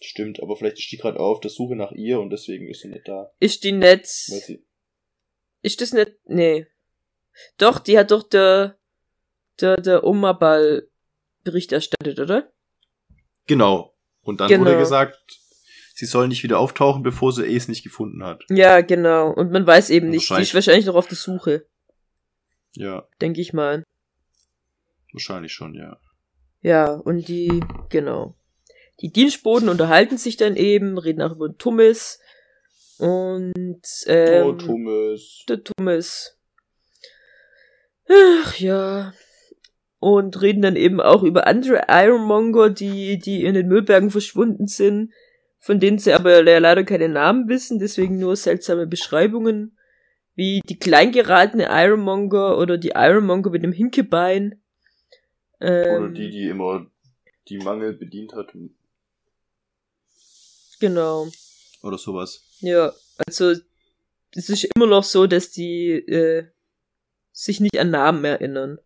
Stimmt, 0.00 0.42
aber 0.42 0.56
vielleicht 0.56 0.78
ist 0.80 0.90
die 0.90 0.96
gerade 0.98 1.20
auf 1.20 1.38
der 1.40 1.50
Suche 1.50 1.76
nach 1.76 1.92
ihr 1.92 2.18
und 2.20 2.30
deswegen 2.30 2.68
ist 2.68 2.80
sie 2.80 2.88
nicht 2.88 3.06
da. 3.06 3.30
Ist 3.38 3.62
die 3.62 3.80
Weil 3.80 4.04
sie, 4.04 4.64
ist 5.62 5.80
das 5.80 5.92
nicht, 5.92 6.12
nee. 6.24 6.66
Doch, 7.56 7.78
die 7.78 7.96
hat 7.96 8.10
doch 8.10 8.28
der, 8.28 8.76
der, 9.60 9.76
der 9.76 10.02
Oma-Ball 10.04 10.88
Bericht 11.44 11.70
erstattet, 11.72 12.18
oder? 12.18 12.52
Genau. 13.46 13.94
Und 14.22 14.40
dann 14.40 14.48
Genau. 14.48 14.64
wurde 14.64 14.78
gesagt, 14.78 15.16
sie 15.94 16.06
soll 16.06 16.26
nicht 16.26 16.42
wieder 16.42 16.58
auftauchen, 16.58 17.04
bevor 17.04 17.32
sie 17.32 17.46
es 17.54 17.68
nicht 17.68 17.84
gefunden 17.84 18.24
hat. 18.24 18.42
Ja, 18.50 18.80
genau. 18.80 19.30
Und 19.32 19.52
man 19.52 19.66
weiß 19.66 19.90
eben 19.90 20.08
nicht, 20.08 20.24
die 20.26 20.30
Wahrscheinlich- 20.30 20.48
ist 20.50 20.54
wahrscheinlich 20.54 20.86
noch 20.86 20.94
auf 20.96 21.06
der 21.08 21.16
Suche, 21.16 21.66
Ja, 22.74 23.06
denke 23.20 23.40
ich 23.40 23.52
mal. 23.52 23.84
wahrscheinlich 25.12 25.52
schon, 25.52 25.74
ja. 25.74 25.98
Ja, 26.62 26.92
und 26.94 27.28
die, 27.28 27.62
genau. 27.90 28.34
Die 29.00 29.10
Dienstboten 29.12 29.68
unterhalten 29.68 30.16
sich 30.16 30.36
dann 30.36 30.56
eben, 30.56 30.96
reden 30.96 31.22
auch 31.22 31.32
über 31.32 31.48
den 31.48 31.58
Tummis. 31.58 32.20
Und, 32.98 33.82
ähm, 34.06 34.46
oh, 34.46 34.52
Thomas. 34.52 35.44
der 35.48 35.64
Thomas. 35.64 36.38
Ach 38.08 38.56
ja. 38.58 39.12
Und 39.98 40.40
reden 40.40 40.62
dann 40.62 40.76
eben 40.76 41.00
auch 41.00 41.22
über 41.22 41.46
andere 41.46 41.86
Ironmonger, 41.88 42.70
die, 42.70 43.18
die 43.18 43.44
in 43.44 43.54
den 43.54 43.68
Müllbergen 43.68 44.10
verschwunden 44.10 44.66
sind, 44.66 45.12
von 45.58 45.78
denen 45.78 45.98
sie 45.98 46.12
aber 46.12 46.42
le- 46.42 46.58
leider 46.58 46.84
keine 46.84 47.08
Namen 47.08 47.48
wissen, 47.48 47.78
deswegen 47.78 48.18
nur 48.18 48.36
seltsame 48.36 48.86
Beschreibungen, 48.86 49.76
wie 50.34 50.60
die 50.68 50.78
kleingeratene 50.78 51.66
Ironmonger 51.70 52.58
oder 52.58 52.78
die 52.78 52.92
Ironmonger 52.94 53.50
mit 53.50 53.62
dem 53.62 53.72
Hinkebein. 53.72 54.62
Ähm, 55.60 56.02
Oder 56.02 56.08
die, 56.08 56.30
die 56.30 56.48
immer 56.48 56.86
die 57.48 57.58
Mangel 57.58 57.92
bedient 57.92 58.32
hat. 58.34 58.52
Genau. 60.80 61.28
Oder 61.82 61.98
sowas. 61.98 62.44
Ja, 62.60 62.92
also 63.26 63.54
es 64.34 64.48
ist 64.48 64.64
immer 64.74 64.86
noch 64.86 65.04
so, 65.04 65.26
dass 65.26 65.50
die 65.50 65.92
äh, 65.92 66.46
sich 67.32 67.60
nicht 67.60 67.78
an 67.78 67.90
Namen 67.90 68.24
erinnern. 68.24 68.78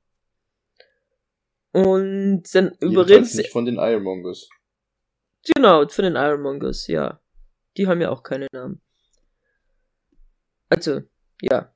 Und 1.73 2.43
dann 2.55 2.73
überreden 2.81 3.09
Jedenfalls 3.09 3.33
sie. 3.33 3.39
nicht 3.39 3.53
von 3.53 3.67
den 3.67 3.77
Ironmongers. 3.77 4.49
Genau, 5.55 5.87
von 5.89 6.05
den 6.05 6.17
Ironmongers, 6.17 6.87
ja. 6.87 7.21
Die 7.77 7.87
haben 7.87 8.01
ja 8.01 8.11
auch 8.11 8.23
keine 8.23 8.49
Namen. 8.53 8.81
Also, 10.69 11.03
ja. 11.40 11.72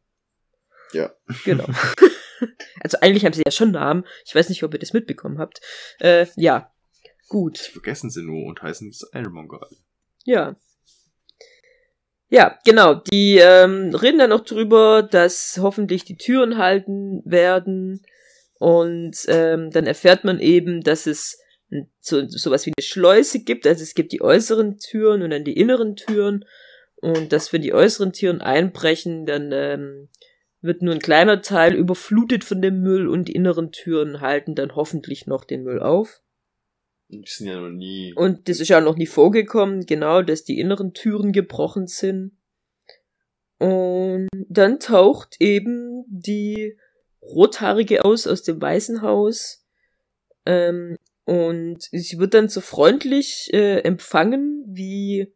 Ja. 0.93 1.13
Genau. 1.45 1.67
also 2.81 2.99
eigentlich 3.01 3.25
haben 3.25 3.33
sie 3.33 3.43
ja 3.45 3.53
schon 3.53 3.71
Namen. 3.71 4.05
Ich 4.25 4.35
weiß 4.35 4.49
nicht, 4.49 4.63
ob 4.63 4.73
ihr 4.73 4.81
das 4.81 4.93
mitbekommen 4.93 5.39
habt. 5.39 5.61
Äh, 6.01 6.27
ja. 6.37 6.73
Gut. 7.29 7.59
Vergessen 7.59 8.11
sie 8.11 8.23
nur 8.23 8.47
und 8.47 8.63
heißen 8.63 8.89
es 8.89 9.09
Ironmonger. 9.13 9.69
Ja. 10.25 10.57
Ja, 12.29 12.59
genau. 12.65 12.95
Die 12.95 13.39
ähm, 13.39 13.95
reden 13.95 14.19
dann 14.19 14.31
noch 14.31 14.45
drüber, 14.45 15.03
dass 15.03 15.59
hoffentlich 15.61 16.05
die 16.05 16.17
Türen 16.17 16.59
halten 16.59 17.23
werden 17.25 18.03
Und 18.59 19.17
ähm, 19.29 19.71
dann 19.71 19.87
erfährt 19.87 20.25
man 20.25 20.39
eben, 20.39 20.83
dass 20.83 21.07
es 21.07 21.41
so 22.01 22.29
sowas 22.29 22.67
wie 22.67 22.73
eine 22.77 22.85
Schleuse 22.85 23.43
gibt. 23.43 23.67
Also 23.67 23.83
es 23.83 23.95
gibt 23.95 24.13
die 24.13 24.23
äußeren 24.23 24.79
Türen 24.79 25.23
und 25.23 25.31
dann 25.31 25.45
die 25.45 25.57
inneren 25.57 25.97
Türen. 25.97 26.45
Und 27.01 27.33
dass 27.33 27.53
wenn 27.53 27.63
die 27.63 27.73
äußeren 27.73 28.13
Türen 28.13 28.41
einbrechen, 28.41 29.27
dann 29.27 29.51
ähm, 29.53 30.09
wird 30.61 30.83
nur 30.83 30.95
ein 30.95 31.01
kleiner 31.01 31.41
Teil 31.41 31.75
überflutet 31.75 32.45
von 32.45 32.61
dem 32.61 32.83
Müll 32.83 33.09
und 33.09 33.29
die 33.29 33.35
inneren 33.35 33.73
Türen 33.73 34.21
halten 34.21 34.55
dann 34.55 34.77
hoffentlich 34.77 35.27
noch 35.27 35.45
den 35.45 35.63
Müll 35.63 35.81
auf. 35.81 36.21
Die 37.09 37.25
sind 37.27 37.49
ja 37.49 37.61
noch 37.61 37.71
nie. 37.71 38.13
Und 38.15 38.49
das 38.49 38.61
ist 38.61 38.69
ja 38.69 38.81
noch 38.81 38.97
nie 38.97 39.07
vorgekommen, 39.07 39.87
genau, 39.87 40.23
dass 40.23 40.45
die 40.45 40.61
inneren 40.61 40.93
Türen 40.93 41.33
gebrochen 41.33 41.87
sind. 41.87 42.33
Und 43.59 44.29
dann 44.49 44.79
taucht 44.79 45.37
eben 45.41 46.05
die 46.09 46.79
Rothaarige 47.23 48.05
aus 48.05 48.27
aus 48.27 48.43
dem 48.43 48.61
Waisenhaus. 48.61 49.65
Ähm, 50.47 50.97
und 51.25 51.83
sie 51.83 52.19
wird 52.19 52.35
dann 52.35 52.49
so 52.49 52.61
freundlich 52.61 53.51
äh, 53.53 53.81
empfangen, 53.81 54.65
wie 54.67 55.33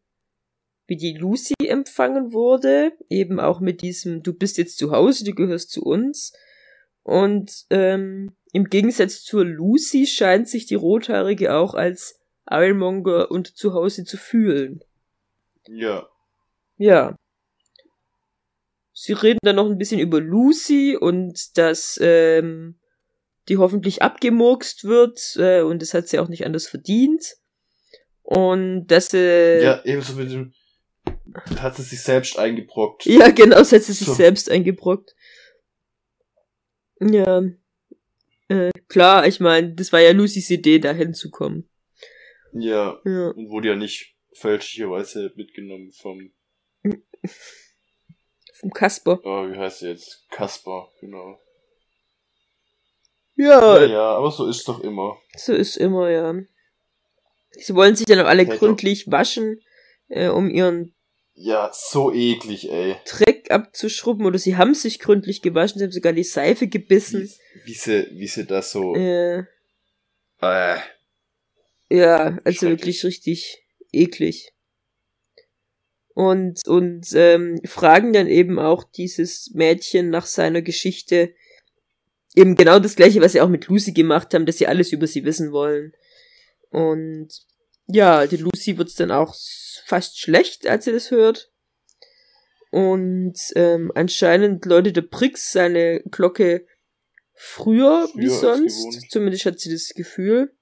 wie 0.87 0.97
die 0.97 1.15
Lucy 1.15 1.55
empfangen 1.67 2.33
wurde, 2.33 2.93
eben 3.09 3.41
auch 3.41 3.61
mit 3.61 3.83
diesem, 3.83 4.23
du 4.23 4.35
bist 4.35 4.59
jetzt 4.59 4.79
zu 4.79 4.91
Hause, 4.91 5.25
du 5.25 5.35
gehörst 5.35 5.71
zu 5.71 5.83
uns. 5.83 6.33
Und 7.03 7.65
ähm, 7.71 8.35
im 8.53 8.65
Gegensatz 8.65 9.23
zur 9.23 9.45
Lucy 9.45 10.07
scheint 10.07 10.49
sich 10.49 10.67
die 10.67 10.75
Rothaarige 10.75 11.55
auch 11.55 11.75
als 11.75 12.21
Ironmonger 12.49 13.31
und 13.31 13.57
zu 13.57 13.75
Hause 13.75 14.05
zu 14.05 14.17
fühlen. 14.17 14.81
Ja. 15.67 16.09
Ja. 16.77 17.17
Sie 18.93 19.13
reden 19.13 19.41
dann 19.43 19.57
noch 19.57 19.69
ein 19.69 19.79
bisschen 19.79 20.01
über 20.01 20.21
Lucy 20.21 20.97
und 20.99 21.59
dass 21.59 21.99
ähm, 22.03 22.79
die 23.49 23.59
hoffentlich 23.59 24.03
abgemurkst 24.03 24.85
wird 24.85 25.37
äh, 25.37 25.63
und 25.63 25.83
das 25.83 25.95
hat 25.95 26.09
sie 26.09 26.19
auch 26.19 26.29
nicht 26.29 26.47
anders 26.47 26.67
verdient. 26.67 27.37
Und 28.23 28.87
dass 28.87 29.09
sie. 29.09 29.61
Ja, 29.63 29.83
ebenso 29.85 30.15
mit 30.15 30.31
dem 30.31 30.55
hat 31.59 31.77
sie 31.77 31.83
sich 31.83 32.03
selbst 32.03 32.39
eingebrockt. 32.39 33.07
Ja, 33.07 33.31
genau, 33.31 33.57
das 33.57 33.73
hat 33.73 33.83
sie 33.83 33.93
sich 33.93 34.07
so. 34.07 34.15
selbst 34.15 34.51
eingebrockt. 34.51 35.15
Ja. 37.01 37.43
Äh, 38.49 38.71
klar, 38.89 39.27
ich 39.27 39.41
meine, 39.41 39.75
das 39.75 39.93
war 39.93 40.01
ja 40.01 40.13
Lucys 40.13 40.51
Idee, 40.51 40.79
da 40.79 40.93
hinzukommen. 40.93 41.69
Ja, 42.53 43.01
ja. 43.05 43.29
Und 43.31 43.51
wurde 43.51 43.69
ja 43.69 43.77
nicht 43.77 44.17
fälschlicherweise 44.33 45.33
mitgenommen 45.35 45.93
vom. 45.93 46.33
vom 48.55 48.71
Kasper. 48.71 49.21
Oh, 49.25 49.51
wie 49.51 49.59
heißt 49.59 49.83
er 49.83 49.91
jetzt? 49.91 50.27
Kasper, 50.31 50.89
genau. 51.01 51.41
Ja. 53.37 53.81
Ja, 53.81 53.87
ja, 53.87 54.17
aber 54.17 54.31
so 54.31 54.47
ist 54.47 54.69
doch 54.69 54.81
immer. 54.81 55.19
So 55.37 55.53
ist 55.53 55.77
immer, 55.77 56.11
ja. 56.11 56.35
Sie 57.51 57.75
wollen 57.75 57.97
sich 57.97 58.07
dann 58.07 58.21
auch 58.21 58.29
alle 58.29 58.47
gründlich 58.47 59.11
waschen, 59.11 59.61
äh, 60.09 60.29
um 60.29 60.51
ihren 60.51 60.95
ja, 61.37 61.71
so 61.73 62.13
eklig, 62.13 62.71
ey. 62.71 62.97
Dreck 63.07 63.51
abzuschrubben 63.51 64.25
oder 64.25 64.39
sie 64.39 64.57
haben 64.57 64.75
sich 64.75 65.01
gründlich 65.01 65.43
gewaschen, 65.43 65.79
sie 65.79 65.85
haben 65.85 65.93
sogar 65.93 66.13
die 66.13 66.23
Seife 66.23 66.69
gebissen. 66.69 67.29
Wie, 67.65 67.67
wie 67.71 67.75
sie, 67.75 68.09
wie 68.13 68.27
sie 68.29 68.47
das 68.47 68.71
so. 68.71 68.95
Äh, 68.95 69.45
äh. 70.41 70.77
Ja, 71.91 72.39
also 72.45 72.69
wirklich 72.69 73.05
richtig 73.05 73.65
eklig. 73.93 74.53
Und, 76.15 76.67
und 76.69 77.09
ähm, 77.15 77.61
fragen 77.65 78.13
dann 78.13 78.29
eben 78.29 78.61
auch 78.61 78.85
dieses 78.85 79.51
Mädchen 79.55 80.11
nach 80.11 80.27
seiner 80.27 80.63
Geschichte. 80.63 81.35
Eben 82.37 82.55
genau 82.55 82.79
das 82.79 82.95
gleiche, 82.95 83.21
was 83.21 83.33
sie 83.33 83.41
auch 83.41 83.49
mit 83.49 83.67
Lucy 83.67 83.93
gemacht 83.93 84.33
haben, 84.35 84.47
dass 84.47 84.59
sie 84.59 84.69
alles 84.69 84.93
über 84.93 85.09
sie 85.09 85.25
wissen 85.25 85.51
wollen. 85.51 85.93
Und 86.71 87.29
ja, 87.87 88.27
die 88.27 88.37
Lucy 88.37 88.79
wird's 88.79 88.95
dann 88.95 89.11
auch 89.11 89.35
fast 89.87 90.19
schlecht, 90.19 90.67
als 90.67 90.85
sie 90.85 90.93
das 90.93 91.11
hört. 91.11 91.51
Und 92.71 93.39
ähm, 93.55 93.93
anscheinend 93.95 94.65
läutet 94.65 94.97
der 94.97 95.03
Brix 95.03 95.53
seine 95.53 96.01
Glocke 96.11 96.67
früher, 97.35 98.09
früher 98.09 98.21
wie 98.21 98.29
sonst. 98.29 99.11
Zumindest 99.11 99.47
hat 99.47 99.61
sie 99.61 99.71
das 99.71 99.91
Gefühl. 99.95 100.53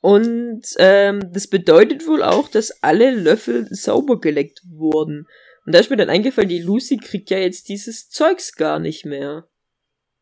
Und 0.00 0.62
ähm, 0.78 1.32
das 1.32 1.48
bedeutet 1.48 2.06
wohl 2.06 2.22
auch, 2.22 2.48
dass 2.48 2.82
alle 2.82 3.10
Löffel 3.10 3.66
sauber 3.70 4.20
geleckt 4.20 4.62
wurden. 4.68 5.26
Und 5.64 5.74
da 5.74 5.80
ist 5.80 5.90
mir 5.90 5.96
dann 5.96 6.10
eingefallen, 6.10 6.48
die 6.48 6.62
Lucy 6.62 6.96
kriegt 6.96 7.28
ja 7.28 7.38
jetzt 7.38 7.68
dieses 7.68 8.08
Zeugs 8.08 8.54
gar 8.54 8.78
nicht 8.78 9.04
mehr. 9.04 9.48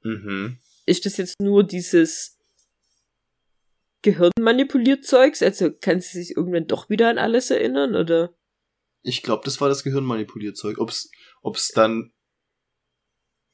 Mhm. 0.02 0.58
Ist 0.86 1.04
das 1.04 1.18
jetzt 1.18 1.38
nur 1.38 1.64
dieses 1.64 2.33
Gehirn 4.04 4.30
manipuliert 4.38 5.04
Zeugs? 5.04 5.42
Also 5.42 5.72
kann 5.72 6.00
sie 6.00 6.22
sich 6.22 6.36
irgendwann 6.36 6.66
doch 6.66 6.90
wieder 6.90 7.08
an 7.08 7.18
alles 7.18 7.50
erinnern, 7.50 7.96
oder? 7.96 8.32
Ich 9.02 9.22
glaube, 9.22 9.42
das 9.44 9.60
war 9.60 9.68
das 9.68 9.82
Gehirn 9.82 10.04
manipuliert 10.04 10.56
Zeug. 10.56 10.78
Ob's, 10.78 11.10
ob's 11.42 11.68
dann 11.68 12.12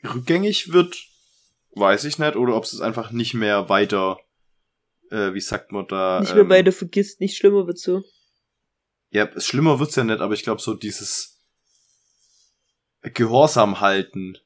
rückgängig 0.05 0.73
wird, 0.73 0.97
weiß 1.71 2.05
ich 2.05 2.19
nicht, 2.19 2.37
oder 2.37 2.57
ob 2.57 2.65
es 2.65 2.81
einfach 2.81 3.13
nicht 3.13 3.35
mehr 3.35 3.69
weiter, 3.69 4.19
äh, 5.11 5.33
wie 5.33 5.41
sagt 5.41 5.73
man 5.73 5.87
da? 5.87 6.21
Nicht 6.21 6.35
mehr 6.35 6.43
ähm, 6.43 6.51
weiter 6.51 6.73
vergisst, 6.73 7.21
nicht 7.21 7.37
schlimmer 7.37 7.67
wird 7.67 7.79
so. 7.79 8.03
Ja, 9.11 9.29
schlimmer 9.41 9.79
wird's 9.79 9.97
ja 9.97 10.05
nicht, 10.05 10.21
aber 10.21 10.35
ich 10.35 10.43
glaube 10.43 10.61
so 10.61 10.75
dieses 10.75 11.41
Gehorsam 13.03 13.81
halten, 13.81 14.37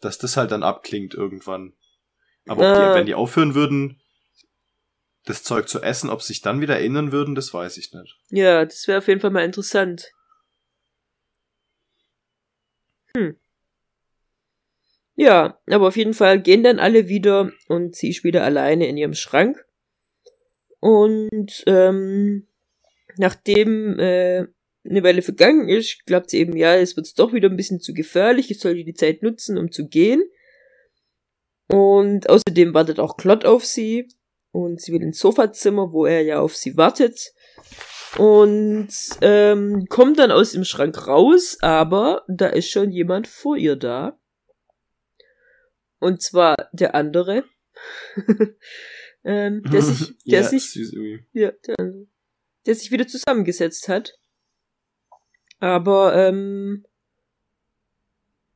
dass 0.00 0.18
das 0.18 0.36
halt 0.36 0.50
dann 0.50 0.62
abklingt 0.62 1.14
irgendwann. 1.14 1.72
Aber 2.46 2.66
ah. 2.66 2.74
die, 2.74 2.98
wenn 2.98 3.06
die 3.06 3.14
aufhören 3.14 3.54
würden, 3.54 4.00
das 5.28 5.42
Zeug 5.42 5.68
zu 5.68 5.82
essen. 5.82 6.10
Ob 6.10 6.22
sie 6.22 6.28
sich 6.28 6.42
dann 6.42 6.60
wieder 6.60 6.76
erinnern 6.76 7.12
würden, 7.12 7.34
das 7.34 7.52
weiß 7.52 7.76
ich 7.76 7.92
nicht. 7.92 8.18
Ja, 8.30 8.64
das 8.64 8.88
wäre 8.88 8.98
auf 8.98 9.08
jeden 9.08 9.20
Fall 9.20 9.30
mal 9.30 9.44
interessant. 9.44 10.12
Hm. 13.16 13.36
Ja, 15.16 15.58
aber 15.66 15.88
auf 15.88 15.96
jeden 15.96 16.14
Fall 16.14 16.40
gehen 16.40 16.62
dann 16.62 16.78
alle 16.78 17.08
wieder 17.08 17.50
und 17.66 17.96
sie 17.96 18.10
ist 18.10 18.22
wieder 18.22 18.44
alleine 18.44 18.86
in 18.86 18.96
ihrem 18.96 19.14
Schrank. 19.14 19.66
Und 20.80 21.64
ähm, 21.66 22.46
nachdem 23.16 23.98
äh, 23.98 24.46
eine 24.88 25.02
Weile 25.02 25.22
vergangen 25.22 25.68
ist, 25.68 26.06
glaubt 26.06 26.30
sie 26.30 26.38
eben, 26.38 26.56
ja, 26.56 26.76
es 26.76 26.96
wird 26.96 27.18
doch 27.18 27.32
wieder 27.32 27.48
ein 27.48 27.56
bisschen 27.56 27.80
zu 27.80 27.94
gefährlich, 27.94 28.50
ich 28.50 28.60
sollte 28.60 28.84
die 28.84 28.94
Zeit 28.94 29.22
nutzen, 29.22 29.58
um 29.58 29.72
zu 29.72 29.88
gehen. 29.88 30.22
Und 31.66 32.28
außerdem 32.28 32.72
wartet 32.72 33.00
auch 33.00 33.16
Klott 33.16 33.44
auf 33.44 33.64
sie 33.66 34.08
und 34.52 34.80
sie 34.80 34.92
will 34.92 35.02
ins 35.02 35.18
Sofazimmer, 35.18 35.92
wo 35.92 36.06
er 36.06 36.22
ja 36.22 36.40
auf 36.40 36.56
sie 36.56 36.76
wartet. 36.76 37.32
Und 38.16 38.88
ähm, 39.20 39.86
kommt 39.88 40.18
dann 40.18 40.32
aus 40.32 40.52
dem 40.52 40.64
Schrank 40.64 41.06
raus, 41.06 41.58
aber 41.60 42.24
da 42.26 42.48
ist 42.48 42.70
schon 42.70 42.90
jemand 42.90 43.26
vor 43.26 43.56
ihr 43.56 43.76
da. 43.76 44.18
Und 45.98 46.22
zwar 46.22 46.56
der 46.72 46.94
andere. 46.94 47.44
ähm, 49.24 49.62
der 49.64 49.82
sich, 49.82 50.16
der 50.26 50.40
ja, 50.40 50.48
sich, 50.48 50.74
ja, 51.32 51.52
der, 51.66 51.76
der 52.66 52.74
sich 52.74 52.90
wieder 52.90 53.06
zusammengesetzt 53.06 53.88
hat. 53.88 54.18
Aber 55.60 56.14
ähm, 56.14 56.86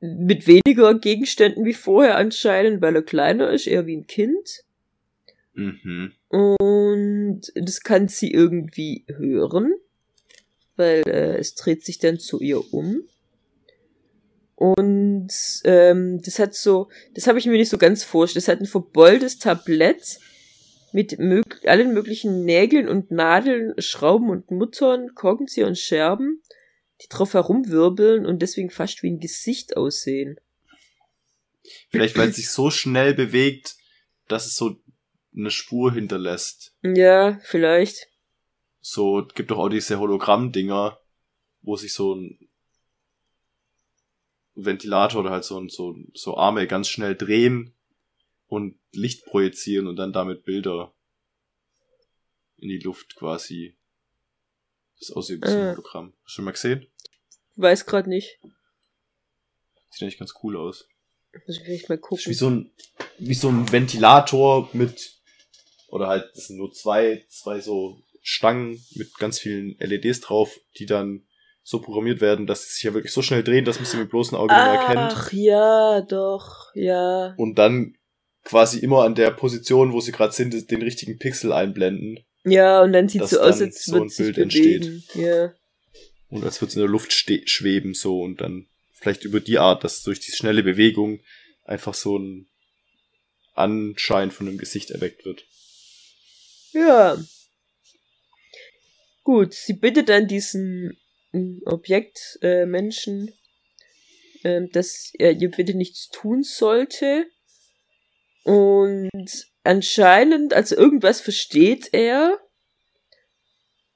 mit 0.01 0.47
weniger 0.47 0.95
Gegenständen 0.99 1.65
wie 1.65 1.75
vorher 1.75 2.17
anscheinend, 2.17 2.81
weil 2.81 2.97
er 2.97 3.03
kleiner 3.03 3.51
ist, 3.51 3.67
eher 3.67 3.87
wie 3.87 3.97
ein 3.97 4.07
Kind. 4.07 4.65
Mhm. 5.55 6.13
Und 6.29 7.43
das 7.55 7.81
kann 7.83 8.09
sie 8.09 8.33
irgendwie 8.33 9.05
hören, 9.09 9.75
weil 10.77 11.03
äh, 11.07 11.37
es 11.39 11.55
dreht 11.55 11.85
sich 11.85 11.99
dann 11.99 12.19
zu 12.19 12.41
ihr 12.41 12.73
um. 12.73 13.03
Und 14.55 15.33
ähm, 15.65 16.21
das 16.23 16.39
hat 16.39 16.55
so, 16.55 16.89
das 17.15 17.27
habe 17.27 17.39
ich 17.39 17.47
mir 17.47 17.53
nicht 17.53 17.69
so 17.69 17.79
ganz 17.79 18.05
vorgestellt. 18.05 18.45
Das 18.45 18.53
hat 18.53 18.61
ein 18.61 18.67
verbeultes 18.67 19.39
Tablett 19.39 20.21
mit 20.93 21.19
mög 21.19 21.67
allen 21.67 21.93
möglichen 21.95 22.45
Nägeln 22.45 22.89
und 22.89 23.11
Nadeln, 23.11 23.75
Schrauben 23.79 24.31
und 24.31 24.51
Muttern, 24.51 25.15
Korkenzieher 25.15 25.67
und 25.67 25.79
Scherben, 25.79 26.43
die 27.03 27.09
drauf 27.09 27.35
herumwirbeln 27.35 28.27
und 28.27 28.41
deswegen 28.41 28.71
fast 28.71 29.03
wie 29.03 29.11
ein 29.11 29.21
Gesicht 29.21 29.77
aussehen. 29.77 30.39
Vielleicht 31.91 32.17
weil 32.17 32.29
es 32.29 32.37
sich 32.37 32.51
so 32.51 32.71
schnell 32.71 33.15
bewegt, 33.15 33.77
dass 34.29 34.47
es 34.47 34.57
so 34.57 34.77
eine 35.35 35.51
Spur 35.51 35.93
hinterlässt. 35.93 36.75
Ja, 36.83 37.39
vielleicht. 37.43 38.09
So, 38.81 39.27
gibt 39.35 39.51
doch 39.51 39.59
auch 39.59 39.69
diese 39.69 39.99
Hologramm-Dinger, 39.99 40.99
wo 41.63 41.77
sich 41.77 41.93
so 41.95 42.15
ein 42.15 42.49
Ventilator 44.55 45.21
oder 45.21 45.31
halt 45.31 45.45
so, 45.45 45.67
so, 45.69 45.97
so 46.15 46.37
Arme 46.37 46.67
ganz 46.67 46.89
schnell 46.89 47.15
drehen 47.15 47.75
und 48.49 48.79
Licht 48.93 49.25
projizieren 49.25 49.87
und 49.87 49.97
dann 49.97 50.13
damit 50.13 50.45
Bilder 50.45 50.93
in 52.59 52.69
die 52.69 52.79
Luft 52.79 53.17
quasi. 53.17 53.77
Das 54.99 55.11
aussieht 55.11 55.43
ein 55.43 55.51
äh. 55.51 55.71
Hologramm. 55.71 56.13
Hast 56.25 56.27
du 56.27 56.31
schon 56.35 56.45
mal 56.45 56.53
gesehen? 56.53 56.87
Weiß 57.57 57.87
grad 57.87 58.07
nicht. 58.07 58.39
Sieht 59.91 60.03
eigentlich 60.03 60.19
ganz 60.19 60.35
cool 60.43 60.57
aus. 60.57 60.87
Muss 61.47 61.61
ich 61.67 61.89
mal 61.89 61.95
Ist 61.95 62.01
wie 62.01 62.01
gucken. 62.01 62.35
so 62.35 62.51
ein, 62.51 62.71
wie 63.19 63.35
so 63.35 63.49
ein 63.49 63.71
Ventilator 63.73 64.69
mit, 64.75 65.22
oder 65.93 66.09
halt, 66.09 66.31
das 66.35 66.47
sind 66.47 66.57
nur 66.57 66.73
zwei, 66.73 67.23
zwei 67.29 67.61
so 67.61 67.99
Stangen 68.23 68.83
mit 68.95 69.15
ganz 69.19 69.39
vielen 69.39 69.77
LEDs 69.79 70.21
drauf, 70.21 70.59
die 70.79 70.87
dann 70.87 71.23
so 71.63 71.81
programmiert 71.81 72.23
werden, 72.23 72.47
dass 72.47 72.67
sie 72.67 72.75
sich 72.75 72.83
ja 72.85 72.95
wirklich 72.95 73.13
so 73.13 73.21
schnell 73.21 73.45
drehen, 73.45 73.67
dass 73.67 73.77
man 73.77 73.85
sie 73.85 73.99
mit 73.99 74.09
bloßem 74.09 74.39
Auge 74.39 74.55
nicht 74.55 74.65
mehr 74.65 74.81
erkennt. 74.81 75.13
Ach 75.15 75.33
ja, 75.33 76.01
doch, 76.01 76.75
ja. 76.75 77.35
Und 77.37 77.59
dann 77.59 77.95
quasi 78.43 78.79
immer 78.79 79.05
an 79.05 79.15
der 79.15 79.33
Position, 79.33 79.93
wo 79.93 80.01
sie 80.01 80.13
gerade 80.13 80.33
sind, 80.33 80.71
den 80.71 80.81
richtigen 80.83 81.19
Pixel 81.19 81.53
einblenden. 81.53 82.21
Ja, 82.45 82.83
und 82.83 82.95
dann 82.95 83.09
sieht 83.09 83.29
so 83.29 83.41
aus, 83.41 83.61
als 83.61 83.85
so 83.85 84.03
ein 84.03 84.11
Bild 84.17 84.39
entsteht. 84.39 85.15
Ja. 85.15 85.53
Und 86.31 86.43
als 86.43 86.61
würde 86.63 86.71
es 86.71 86.77
in 86.77 86.83
der 86.83 86.91
Luft 86.91 87.13
schweben, 87.13 87.93
so, 87.93 88.23
und 88.23 88.41
dann 88.41 88.67
vielleicht 88.95 89.25
über 89.25 89.41
die 89.41 89.59
Art, 89.59 89.85
dass 89.85 90.03
durch 90.03 90.21
die 90.21 90.33
schnelle 90.33 90.63
Bewegung 90.63 91.21
einfach 91.65 91.93
so 91.93 92.19
ein 92.19 92.49
Anschein 93.55 94.31
von 94.31 94.49
einem 94.49 94.57
Gesicht 94.57 94.91
erweckt 94.91 95.27
wird. 95.27 95.45
Ja. 96.73 97.19
Gut, 99.25 99.55
sie 99.55 99.75
bittet 99.75 100.09
dann 100.09 100.27
diesen 100.27 100.99
mm, 101.33 101.61
Objekt 101.67 102.39
äh, 102.43 102.67
Menschen, 102.67 103.33
ähm, 104.43 104.71
dass 104.73 105.13
er 105.19 105.33
ihr 105.33 105.51
bitte 105.51 105.75
nichts 105.75 106.09
tun 106.09 106.43
sollte. 106.43 107.27
Und 108.45 109.11
anscheinend, 109.63 110.55
also 110.55 110.77
irgendwas 110.77 111.21
versteht 111.21 111.91
er. 111.93 112.41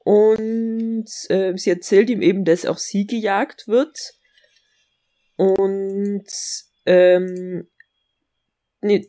Und 0.05 1.11
äh, 1.31 1.57
sie 1.57 1.71
erzählt 1.71 2.11
ihm 2.11 2.23
eben, 2.23 2.45
dass 2.45 2.67
auch 2.67 2.79
sie 2.79 3.07
gejagt 3.07 3.67
wird. 3.67 3.99
Und 5.35 6.29
ähm, 6.87 7.69
nee, 8.81 9.09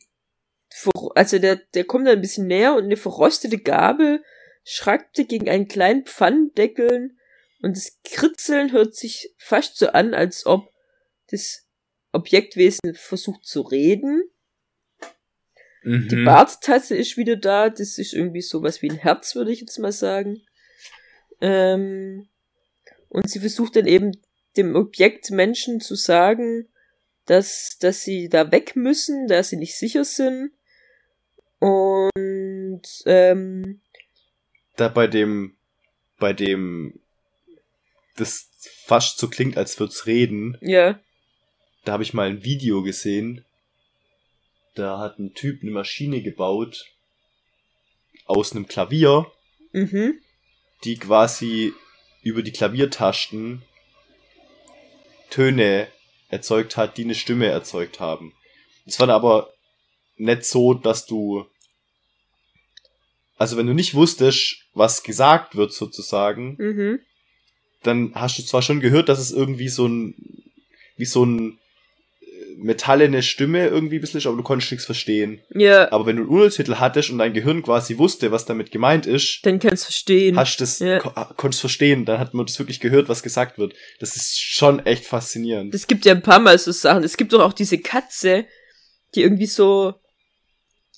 also 1.15 1.39
der, 1.39 1.57
der 1.73 1.85
kommt 1.85 2.07
dann 2.07 2.15
ein 2.15 2.21
bisschen 2.21 2.47
näher 2.47 2.75
und 2.75 2.85
eine 2.85 2.97
verrostete 2.97 3.57
Gabel 3.57 4.23
schrackte 4.63 5.25
gegen 5.25 5.49
einen 5.49 5.67
kleinen 5.67 6.05
Pfannendeckel 6.05 7.15
und 7.61 7.75
das 7.75 7.99
Kritzeln 8.03 8.71
hört 8.71 8.95
sich 8.95 9.33
fast 9.37 9.77
so 9.77 9.87
an, 9.87 10.13
als 10.13 10.45
ob 10.45 10.71
das 11.31 11.65
Objektwesen 12.11 12.93
versucht 12.93 13.45
zu 13.45 13.61
reden. 13.61 14.23
Mhm. 15.83 16.07
Die 16.09 16.23
Barttasse 16.23 16.95
ist 16.95 17.17
wieder 17.17 17.35
da, 17.35 17.69
das 17.69 17.97
ist 17.97 18.13
irgendwie 18.13 18.41
sowas 18.41 18.81
wie 18.81 18.89
ein 18.89 18.97
Herz, 18.97 19.35
würde 19.35 19.51
ich 19.51 19.61
jetzt 19.61 19.79
mal 19.79 19.91
sagen. 19.91 20.41
Ähm, 21.41 22.27
und 23.09 23.29
sie 23.29 23.39
versucht 23.39 23.75
dann 23.75 23.87
eben 23.87 24.11
dem 24.57 24.75
Objekt 24.75 25.31
Menschen 25.31 25.79
zu 25.79 25.95
sagen, 25.95 26.67
dass, 27.25 27.77
dass 27.79 28.03
sie 28.03 28.29
da 28.29 28.51
weg 28.51 28.75
müssen, 28.75 29.27
da 29.27 29.43
sie 29.43 29.57
nicht 29.57 29.77
sicher 29.77 30.03
sind. 30.03 30.51
Und 31.59 32.83
ähm, 33.05 33.81
da 34.75 34.87
bei 34.89 35.07
dem, 35.07 35.55
bei 36.19 36.33
dem, 36.33 36.99
das 38.15 38.49
fast 38.85 39.17
so 39.17 39.27
klingt, 39.27 39.57
als 39.57 39.79
würd's 39.79 40.05
reden, 40.05 40.57
ja, 40.61 40.99
da 41.83 41.93
habe 41.93 42.03
ich 42.03 42.13
mal 42.13 42.27
ein 42.27 42.43
Video 42.43 42.83
gesehen. 42.83 43.45
Da 44.75 44.99
hat 44.99 45.17
ein 45.17 45.33
Typ 45.33 45.63
eine 45.63 45.71
Maschine 45.71 46.21
gebaut 46.21 46.85
aus 48.25 48.51
einem 48.51 48.67
Klavier, 48.67 49.31
mhm, 49.71 50.19
die 50.83 50.97
quasi 50.97 51.73
über 52.21 52.43
die 52.43 52.51
Klaviertasten 52.51 53.63
Töne 55.29 55.87
erzeugt 56.29 56.77
hat, 56.77 56.97
die 56.97 57.03
eine 57.03 57.15
Stimme 57.15 57.47
erzeugt 57.47 57.99
haben. 57.99 58.33
Es 58.85 58.99
war 58.99 59.07
dann 59.07 59.15
aber 59.15 59.53
nicht 60.17 60.45
so, 60.45 60.73
dass 60.73 61.05
du, 61.05 61.45
also 63.37 63.57
wenn 63.57 63.67
du 63.67 63.73
nicht 63.73 63.93
wusstest, 63.93 64.57
was 64.73 65.03
gesagt 65.03 65.55
wird 65.55 65.73
sozusagen, 65.73 66.55
mhm, 66.59 66.99
dann 67.83 68.11
hast 68.15 68.37
du 68.39 68.43
zwar 68.43 68.61
schon 68.61 68.79
gehört, 68.79 69.09
dass 69.09 69.19
es 69.19 69.31
irgendwie 69.31 69.69
so 69.69 69.87
ein, 69.87 70.15
wie 70.97 71.05
so 71.05 71.23
ein 71.23 71.59
äh, 72.21 72.25
metallene 72.57 73.21
Stimme 73.21 73.67
irgendwie 73.67 73.97
ein 73.99 74.01
bisschen 74.01 74.17
ist, 74.17 74.25
aber 74.25 74.35
du 74.37 74.41
konntest 74.43 74.71
nichts 74.71 74.85
verstehen. 74.85 75.39
ja, 75.53 75.91
Aber 75.91 76.07
wenn 76.07 76.15
du 76.17 76.23
einen 76.23 76.31
Untertitel 76.31 76.75
hattest 76.75 77.11
und 77.11 77.19
dein 77.19 77.33
Gehirn 77.33 77.61
quasi 77.61 77.99
wusste, 77.99 78.31
was 78.31 78.45
damit 78.45 78.71
gemeint 78.71 79.05
ist, 79.05 79.45
dann 79.45 79.59
kannst 79.59 79.83
du 79.83 79.85
verstehen. 79.85 80.35
hast 80.35 80.57
du 80.57 80.63
das, 80.63 80.79
Ja. 80.79 80.97
ko 80.99 81.11
konntest 81.35 81.61
verstehen, 81.61 82.05
dann 82.05 82.19
hat 82.19 82.33
man 82.33 82.47
das 82.47 82.57
wirklich 82.57 82.79
gehört, 82.79 83.07
was 83.09 83.21
gesagt 83.21 83.59
wird. 83.59 83.75
Das 83.99 84.15
ist 84.15 84.39
schon 84.41 84.83
echt 84.87 85.05
faszinierend. 85.05 85.75
Es 85.75 85.85
gibt 85.85 86.05
ja 86.05 86.13
ein 86.13 86.23
paar 86.23 86.39
Mal 86.39 86.57
so 86.57 86.71
Sachen. 86.71 87.03
Es 87.03 87.15
gibt 87.17 87.31
doch 87.33 87.41
auch 87.41 87.53
diese 87.53 87.77
Katze, 87.77 88.45
die 89.13 89.21
irgendwie 89.21 89.45
so 89.45 89.93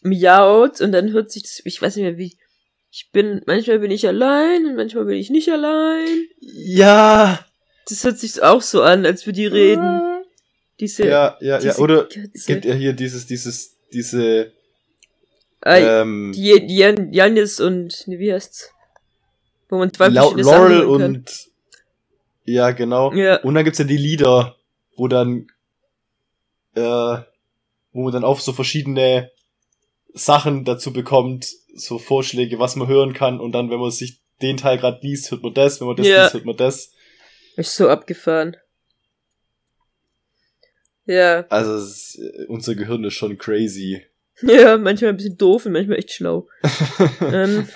miaut 0.01 0.81
und 0.81 0.91
dann 0.91 1.11
hört 1.11 1.31
sich 1.31 1.43
das, 1.43 1.61
ich 1.63 1.81
weiß 1.81 1.95
nicht 1.95 2.03
mehr 2.05 2.17
wie, 2.17 2.37
ich 2.91 3.11
bin, 3.11 3.41
manchmal 3.45 3.79
bin 3.79 3.91
ich 3.91 4.07
allein 4.07 4.65
und 4.65 4.75
manchmal 4.75 5.05
bin 5.05 5.15
ich 5.15 5.29
nicht 5.29 5.49
allein. 5.51 6.27
ja, 6.39 7.45
Das 7.87 8.03
hört 8.03 8.17
sich 8.17 8.41
auch 8.41 8.61
so 8.61 8.81
an, 8.81 9.05
als 9.05 9.25
würde 9.25 9.37
die 9.37 9.47
reden. 9.47 10.23
Diese, 10.79 11.05
ja, 11.07 11.37
ja, 11.41 11.59
ja. 11.59 11.77
Oder 11.77 12.05
Katze. 12.05 12.45
gibt 12.45 12.65
ja 12.65 12.73
hier 12.73 12.93
dieses, 12.93 13.27
dieses, 13.27 13.75
diese, 13.91 14.53
Ah, 15.61 15.77
ähm, 15.77 16.31
die, 16.33 16.65
die 16.65 16.77
Jan, 16.77 17.11
Janis 17.11 17.59
und, 17.59 18.07
nee, 18.07 18.17
wie 18.17 18.31
heißt's? 18.31 18.71
Wo 19.67 19.77
man 19.77 19.93
zwei 19.93 20.09
Sachen 20.09 20.39
Laurel 20.39 20.85
und, 20.85 21.49
ja, 22.45 22.71
genau. 22.71 23.13
Ja, 23.13 23.41
Und 23.41 23.53
dann 23.53 23.65
gibt's 23.65 23.77
ja 23.79 23.85
die 23.85 23.97
Lieder, 23.97 24.55
wo 24.95 25.07
dann, 25.07 25.47
äh, 26.75 26.81
wo 26.81 28.03
man 28.03 28.13
dann 28.13 28.23
auf 28.23 28.41
so 28.41 28.53
verschiedene 28.53 29.31
Sachen 30.13 30.65
dazu 30.65 30.91
bekommt, 30.93 31.47
so 31.75 31.99
Vorschläge, 31.99 32.59
was 32.59 32.75
man 32.75 32.87
hören 32.87 33.13
kann, 33.13 33.39
und 33.39 33.51
dann, 33.51 33.69
wenn 33.69 33.79
man 33.79 33.91
sich 33.91 34.19
den 34.41 34.57
Teil 34.57 34.77
gerade 34.77 34.99
liest, 35.01 35.31
hört 35.31 35.43
man 35.43 35.53
das, 35.53 35.79
wenn 35.79 35.87
man 35.87 35.95
das 35.97 36.07
Ja. 36.07 36.21
liest, 36.23 36.33
hört 36.33 36.45
man 36.45 36.57
das. 36.57 36.91
ist 37.55 37.75
so 37.75 37.89
abgefahren. 37.89 38.55
Ja, 41.05 41.45
Also 41.49 41.75
ist, 41.77 42.19
unser 42.47 42.75
Gehirn 42.75 43.03
ist 43.03 43.15
schon 43.15 43.37
crazy. 43.37 44.05
ja, 44.41 44.77
manchmal 44.77 45.09
ein 45.11 45.17
bisschen 45.17 45.37
doof 45.37 45.65
und 45.65 45.73
manchmal 45.73 45.97
echt 45.97 46.11
schlau. 46.11 46.47
Ähm. 47.21 47.67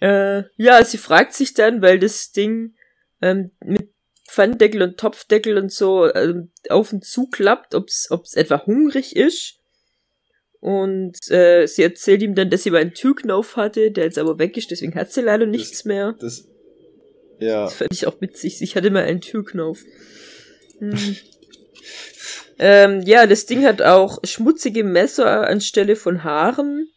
Äh, 0.00 0.42
ja, 0.56 0.84
sie 0.84 0.98
fragt 0.98 1.32
sich 1.32 1.54
dann, 1.54 1.80
weil 1.80 1.98
das 1.98 2.30
Ding 2.32 2.74
ähm, 3.22 3.50
mit 3.64 3.88
Pfanndeckel 4.28 4.82
und 4.82 4.98
Topfdeckel 4.98 5.56
und 5.56 5.72
so 5.72 6.12
ähm, 6.14 6.50
auf 6.68 6.92
und 6.92 7.04
zu 7.04 7.28
klappt, 7.28 7.74
ob 7.74 7.88
es 7.88 8.34
etwa 8.34 8.66
hungrig 8.66 9.16
ist. 9.16 9.55
Und 10.60 11.30
äh, 11.30 11.66
sie 11.66 11.82
erzählt 11.82 12.22
ihm 12.22 12.34
dann, 12.34 12.50
dass 12.50 12.62
sie 12.62 12.70
mal 12.70 12.80
einen 12.80 12.94
Türknauf 12.94 13.56
hatte, 13.56 13.90
der 13.90 14.04
jetzt 14.04 14.18
aber 14.18 14.38
weg 14.38 14.56
ist, 14.56 14.70
deswegen 14.70 14.94
hat 14.94 15.12
sie 15.12 15.20
leider 15.20 15.46
nichts 15.46 15.84
mehr. 15.84 16.14
das, 16.18 16.48
ja. 17.38 17.64
Das 17.64 17.74
fand 17.74 17.92
ich 17.92 18.06
auch 18.06 18.20
witzig. 18.20 18.62
Ich 18.62 18.76
hatte 18.76 18.90
mal 18.90 19.04
einen 19.04 19.20
Türknauf. 19.20 19.80
Hm. 20.78 21.16
ähm, 22.58 23.02
ja, 23.02 23.26
das 23.26 23.46
Ding 23.46 23.64
hat 23.64 23.82
auch 23.82 24.18
schmutzige 24.24 24.84
Messer 24.84 25.46
anstelle 25.46 25.96
von 25.96 26.24
Haaren. 26.24 26.88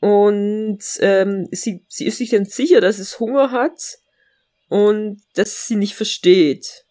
Und 0.00 0.82
ähm, 1.00 1.48
sie, 1.50 1.84
sie 1.88 2.06
ist 2.06 2.18
sich 2.18 2.30
dann 2.30 2.46
sicher, 2.46 2.80
dass 2.80 2.98
es 2.98 3.20
Hunger 3.20 3.50
hat 3.50 3.98
und 4.68 5.22
dass 5.34 5.66
sie 5.66 5.76
nicht 5.76 5.94
versteht. 5.94 6.84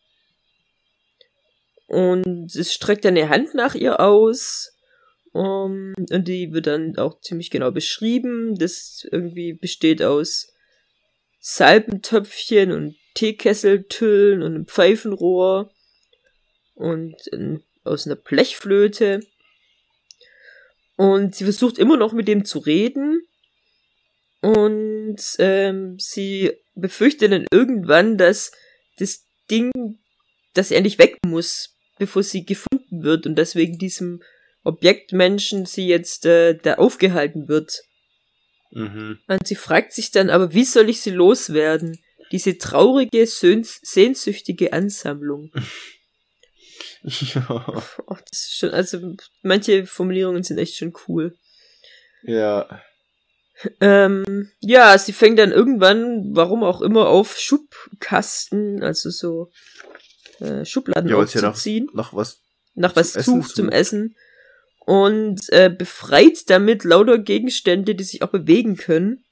Und 1.87 2.55
es 2.55 2.71
streckt 2.71 3.03
dann 3.03 3.17
eine 3.17 3.29
Hand 3.29 3.55
nach 3.55 3.73
ihr 3.73 3.99
aus. 3.99 4.75
Um, 5.31 5.93
und 5.95 6.27
die 6.27 6.53
wird 6.53 6.67
dann 6.67 6.97
auch 6.97 7.21
ziemlich 7.21 7.51
genau 7.51 7.71
beschrieben. 7.71 8.57
Das 8.57 9.07
irgendwie 9.11 9.53
besteht 9.53 10.01
aus 10.01 10.51
Salbentöpfchen 11.39 12.71
und 12.71 12.95
Teekesseltüllen 13.13 14.41
und 14.41 14.55
einem 14.55 14.67
Pfeifenrohr 14.67 15.71
und 16.75 17.15
ähm, 17.31 17.63
aus 17.83 18.05
einer 18.05 18.15
Blechflöte. 18.15 19.19
Und 20.95 21.35
sie 21.35 21.43
versucht 21.43 21.77
immer 21.77 21.97
noch 21.97 22.13
mit 22.13 22.27
dem 22.27 22.43
zu 22.43 22.59
reden. 22.59 23.21
Und 24.41 25.21
ähm, 25.37 25.97
sie 25.99 26.51
befürchtet 26.75 27.31
dann 27.31 27.45
irgendwann, 27.51 28.17
dass 28.17 28.51
das 28.97 29.25
Ding, 29.51 29.71
dass 30.53 30.71
er 30.71 30.77
endlich 30.77 30.97
weg 30.97 31.17
muss, 31.25 31.77
bevor 31.97 32.23
sie 32.23 32.45
gefunden 32.45 33.03
wird 33.03 33.27
und 33.27 33.35
deswegen 33.35 33.77
diesem 33.77 34.21
Objektmenschen 34.69 35.65
sie 35.65 35.87
jetzt 35.87 36.25
äh, 36.25 36.55
da 36.55 36.75
aufgehalten 36.75 37.47
wird. 37.47 37.81
Mhm. 38.71 39.19
Und 39.27 39.47
sie 39.47 39.55
fragt 39.55 39.93
sich 39.93 40.11
dann, 40.11 40.29
aber 40.29 40.53
wie 40.53 40.63
soll 40.63 40.89
ich 40.89 41.01
sie 41.01 41.09
loswerden? 41.09 41.99
Diese 42.31 42.59
traurige, 42.59 43.25
sehns 43.25 43.79
sehnsüchtige 43.83 44.73
Ansammlung. 44.73 45.51
Ja. 47.01 47.65
Oh, 48.07 48.17
das 48.29 48.41
ist 48.41 48.57
schon, 48.57 48.71
also 48.71 49.15
manche 49.41 49.85
Formulierungen 49.85 50.43
sind 50.43 50.57
echt 50.57 50.75
schon 50.75 50.93
cool. 51.07 51.37
ja. 52.23 52.81
Ähm, 53.79 54.51
ja, 54.59 54.97
sie 54.97 55.13
fängt 55.13 55.39
dann 55.39 55.51
irgendwann, 55.51 56.35
warum 56.35 56.63
auch 56.63 56.81
immer, 56.81 57.07
auf 57.07 57.37
Schubkasten, 57.37 58.83
also 58.83 59.09
so 59.09 59.49
äh, 60.39 60.65
Schubladen 60.65 61.09
Ja, 61.09 61.15
wollt's 61.17 61.33
ja 61.33 61.49
aufzuziehen. 61.49 61.89
Noch 61.93 62.13
was. 62.13 62.41
nach 62.75 62.95
was 62.95 63.13
zum 63.13 63.19
Essen 63.19 63.41
sucht 63.41 63.55
zum 63.55 63.65
sucht. 63.67 63.75
Essen 63.75 64.15
und 64.89 65.41
äh, 65.49 65.69
befreit 65.69 66.49
damit 66.49 66.83
lauter 66.83 67.19
Gegenstände, 67.19 67.93
die 67.93 68.03
sich 68.03 68.23
auch 68.23 68.29
bewegen 68.29 68.75
können, 68.75 69.23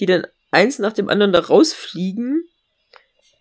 die 0.00 0.06
dann 0.06 0.26
eins 0.50 0.80
nach 0.80 0.92
dem 0.92 1.08
anderen 1.08 1.32
da 1.32 1.38
rausfliegen 1.38 2.42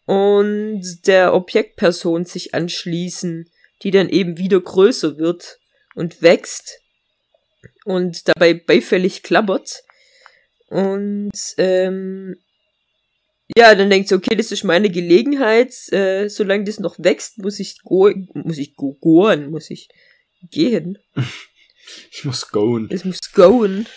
und 0.05 1.07
der 1.07 1.33
Objektperson 1.33 2.25
sich 2.25 2.53
anschließen, 2.53 3.49
die 3.81 3.89
dann 3.89 4.09
eben 4.09 4.37
wieder 4.37 4.61
größer 4.61 5.17
wird 5.17 5.57
und 5.95 6.21
wächst 6.21 6.81
und 7.83 8.27
dabei 8.27 8.53
beifällig 8.53 9.23
klappert. 9.23 9.81
Und 10.67 11.31
ähm, 11.57 12.35
ja, 13.57 13.73
dann 13.73 13.89
denkt 13.89 14.09
sie, 14.09 14.15
okay, 14.15 14.35
das 14.35 14.51
ist 14.51 14.63
meine 14.63 14.91
Gelegenheit. 14.91 15.73
Äh, 15.91 16.29
solange 16.29 16.65
das 16.65 16.79
noch 16.79 16.99
wächst, 16.99 17.39
muss 17.39 17.59
ich 17.59 17.79
go 17.81 18.11
muss 18.35 18.59
ich 18.59 18.75
go 18.75 18.93
goen, 19.01 19.49
muss 19.49 19.71
ich 19.71 19.89
gehen. 20.49 20.97
Ich 22.11 22.23
muss 22.23 22.49
goen. 22.49 22.87
Es 22.91 23.03
muss 23.03 23.19
goen. 23.33 23.87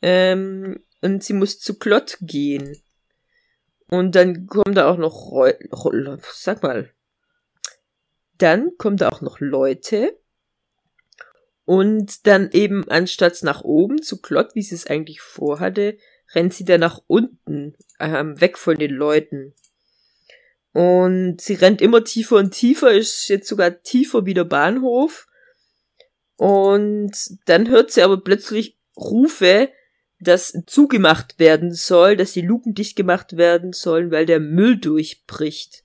Ähm, 0.00 0.82
und 1.02 1.22
sie 1.22 1.34
muss 1.34 1.60
zu 1.60 1.78
Klott 1.78 2.16
gehen. 2.22 2.82
Und 3.88 4.14
dann 4.14 4.46
kommen 4.46 4.74
da 4.74 4.90
auch 4.90 4.96
noch 4.96 5.30
Reu 5.30 5.52
Ro- 5.70 6.16
sag 6.32 6.62
mal. 6.62 6.90
Dann 8.38 8.70
kommen 8.78 8.96
da 8.96 9.10
auch 9.10 9.20
noch 9.20 9.40
Leute. 9.40 10.18
Und 11.66 12.26
dann 12.26 12.50
eben 12.52 12.88
anstatt 12.88 13.42
nach 13.42 13.62
oben 13.62 14.00
zu 14.02 14.22
Klott, 14.22 14.54
wie 14.54 14.62
sie 14.62 14.74
es 14.74 14.86
eigentlich 14.86 15.20
vorhatte, 15.20 15.98
rennt 16.34 16.54
sie 16.54 16.64
dann 16.64 16.80
nach 16.80 17.02
unten, 17.06 17.76
ähm, 18.00 18.40
weg 18.40 18.56
von 18.56 18.76
den 18.78 18.90
Leuten. 18.92 19.54
Und 20.74 21.40
sie 21.40 21.54
rennt 21.54 21.80
immer 21.80 22.02
tiefer 22.02 22.36
und 22.36 22.50
tiefer, 22.50 22.92
ist 22.92 23.28
jetzt 23.28 23.48
sogar 23.48 23.82
tiefer 23.82 24.26
wie 24.26 24.34
der 24.34 24.44
Bahnhof. 24.44 25.28
Und 26.36 27.12
dann 27.46 27.68
hört 27.68 27.92
sie 27.92 28.02
aber 28.02 28.20
plötzlich 28.20 28.76
Rufe, 28.96 29.70
dass 30.18 30.52
zugemacht 30.66 31.38
werden 31.38 31.72
soll, 31.72 32.16
dass 32.16 32.32
die 32.32 32.40
Luken 32.40 32.74
dicht 32.74 32.96
gemacht 32.96 33.36
werden 33.36 33.72
sollen, 33.72 34.10
weil 34.10 34.26
der 34.26 34.40
Müll 34.40 34.76
durchbricht. 34.76 35.84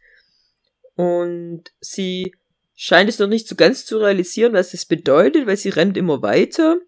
Und 0.96 1.66
sie 1.80 2.36
scheint 2.74 3.10
es 3.10 3.20
noch 3.20 3.28
nicht 3.28 3.48
so 3.48 3.56
ganz 3.56 3.86
zu 3.86 4.00
realisieren, 4.00 4.54
was 4.54 4.72
das 4.72 4.86
bedeutet, 4.86 5.46
weil 5.46 5.58
sie 5.58 5.70
rennt 5.70 5.98
immer 5.98 6.24
weiter. 6.24 6.80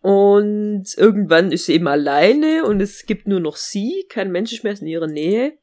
Und 0.00 0.86
irgendwann 0.96 1.50
ist 1.50 1.66
sie 1.66 1.74
eben 1.74 1.88
alleine 1.88 2.64
und 2.64 2.80
es 2.80 3.06
gibt 3.06 3.26
nur 3.26 3.40
noch 3.40 3.56
sie, 3.56 4.06
kein 4.08 4.30
Mensch 4.30 4.52
ist 4.52 4.62
mehr 4.62 4.80
in 4.80 4.86
ihrer 4.86 5.08
Nähe. 5.08 5.58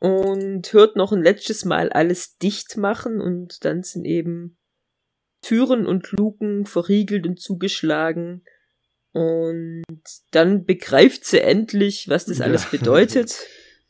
Und 0.00 0.72
hört 0.72 0.96
noch 0.96 1.12
ein 1.12 1.22
letztes 1.22 1.64
Mal 1.64 1.90
alles 1.90 2.38
dicht 2.38 2.76
machen 2.78 3.20
und 3.20 3.64
dann 3.64 3.82
sind 3.82 4.04
eben 4.06 4.56
Türen 5.42 5.86
und 5.86 6.10
Luken 6.12 6.64
verriegelt 6.66 7.26
und 7.26 7.38
zugeschlagen. 7.38 8.42
Und 9.12 9.84
dann 10.30 10.64
begreift 10.64 11.24
sie 11.24 11.40
endlich, 11.40 12.08
was 12.08 12.24
das 12.26 12.40
alles 12.40 12.64
Ja. 12.64 12.78
bedeutet. 12.78 13.36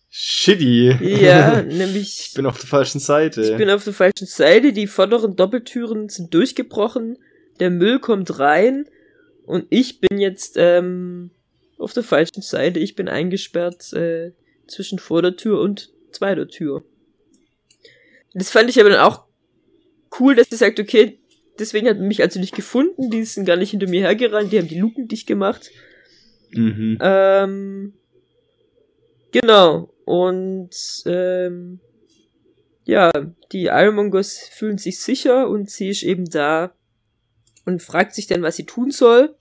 Shitty. 0.09 0.97
Ja, 1.01 1.63
nämlich 1.63 2.27
Ich 2.29 2.35
bin 2.35 2.47
auf 2.47 2.59
der 2.59 2.67
falschen 2.69 2.99
Seite. 2.99 3.43
ich 3.43 3.57
bin 3.57 3.71
auf 3.71 3.85
der 3.85 3.93
falschen 3.93 4.27
Seite, 4.27 4.73
die 4.73 4.89
vorderen 4.89 5.37
Doppeltüren 5.37 6.09
sind 6.09 6.35
durchgebrochen, 6.35 7.19
der 7.61 7.71
Müll 7.71 8.01
kommt 8.01 8.39
rein 8.41 8.87
und 9.45 9.67
ich 9.71 10.01
bin 10.01 10.19
jetzt 10.19 10.57
ähm, 10.57 11.31
auf 11.79 11.93
der 11.93 12.03
falschen 12.03 12.43
Seite. 12.43 12.81
Ich 12.81 12.97
bin 12.97 13.09
eingesperrt 13.09 13.93
äh, 13.93 14.33
zwischen 14.67 14.99
Vordertür 14.99 15.61
und 15.61 15.93
zweiter 16.13 16.49
Tür. 16.49 16.85
Das 18.35 18.51
fand 18.51 18.71
ich 18.71 18.81
aber 18.81 18.91
dann 18.91 19.01
auch 19.01 19.25
cool, 20.19 20.35
dass 20.35 20.49
sie 20.49 20.57
sagt, 20.57 20.81
okay, 20.81 21.19
deswegen 21.59 21.89
hat 21.89 21.99
man 21.99 22.09
mich 22.09 22.23
also 22.23 22.41
nicht 22.41 22.55
gefunden, 22.55 23.11
die 23.11 23.25
sind 23.25 23.45
gar 23.45 23.57
nicht 23.57 23.71
hinter 23.71 23.89
mir 23.89 24.03
hergerannt, 24.03 24.53
die 24.53 24.59
haben 24.59 24.69
die 24.69 24.79
Luken 24.79 25.09
dicht 25.09 25.27
gemacht. 25.27 25.71
mhm. 26.53 26.99
Ähm, 27.01 27.93
genau. 29.33 29.93
Und 30.05 30.71
ähm, 31.07 31.81
ja, 32.85 33.11
die 33.53 33.67
Ironmongers 33.67 34.39
fühlen 34.39 34.79
sich 34.79 34.99
sicher 35.01 35.49
und 35.49 35.71
sie 35.71 35.91
ist 35.91 36.03
eben 36.03 36.25
da 36.25 36.75
und 37.65 37.83
fragt 37.83 38.15
sich 38.15 38.27
dann, 38.27 38.43
was 38.43 38.57
sie 38.57 38.67
tun 38.67 38.91
soll. 38.91 39.37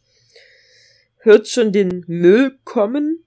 Hört 1.18 1.48
schon 1.48 1.72
den 1.72 2.04
Müll 2.08 2.60
kommen 2.64 3.26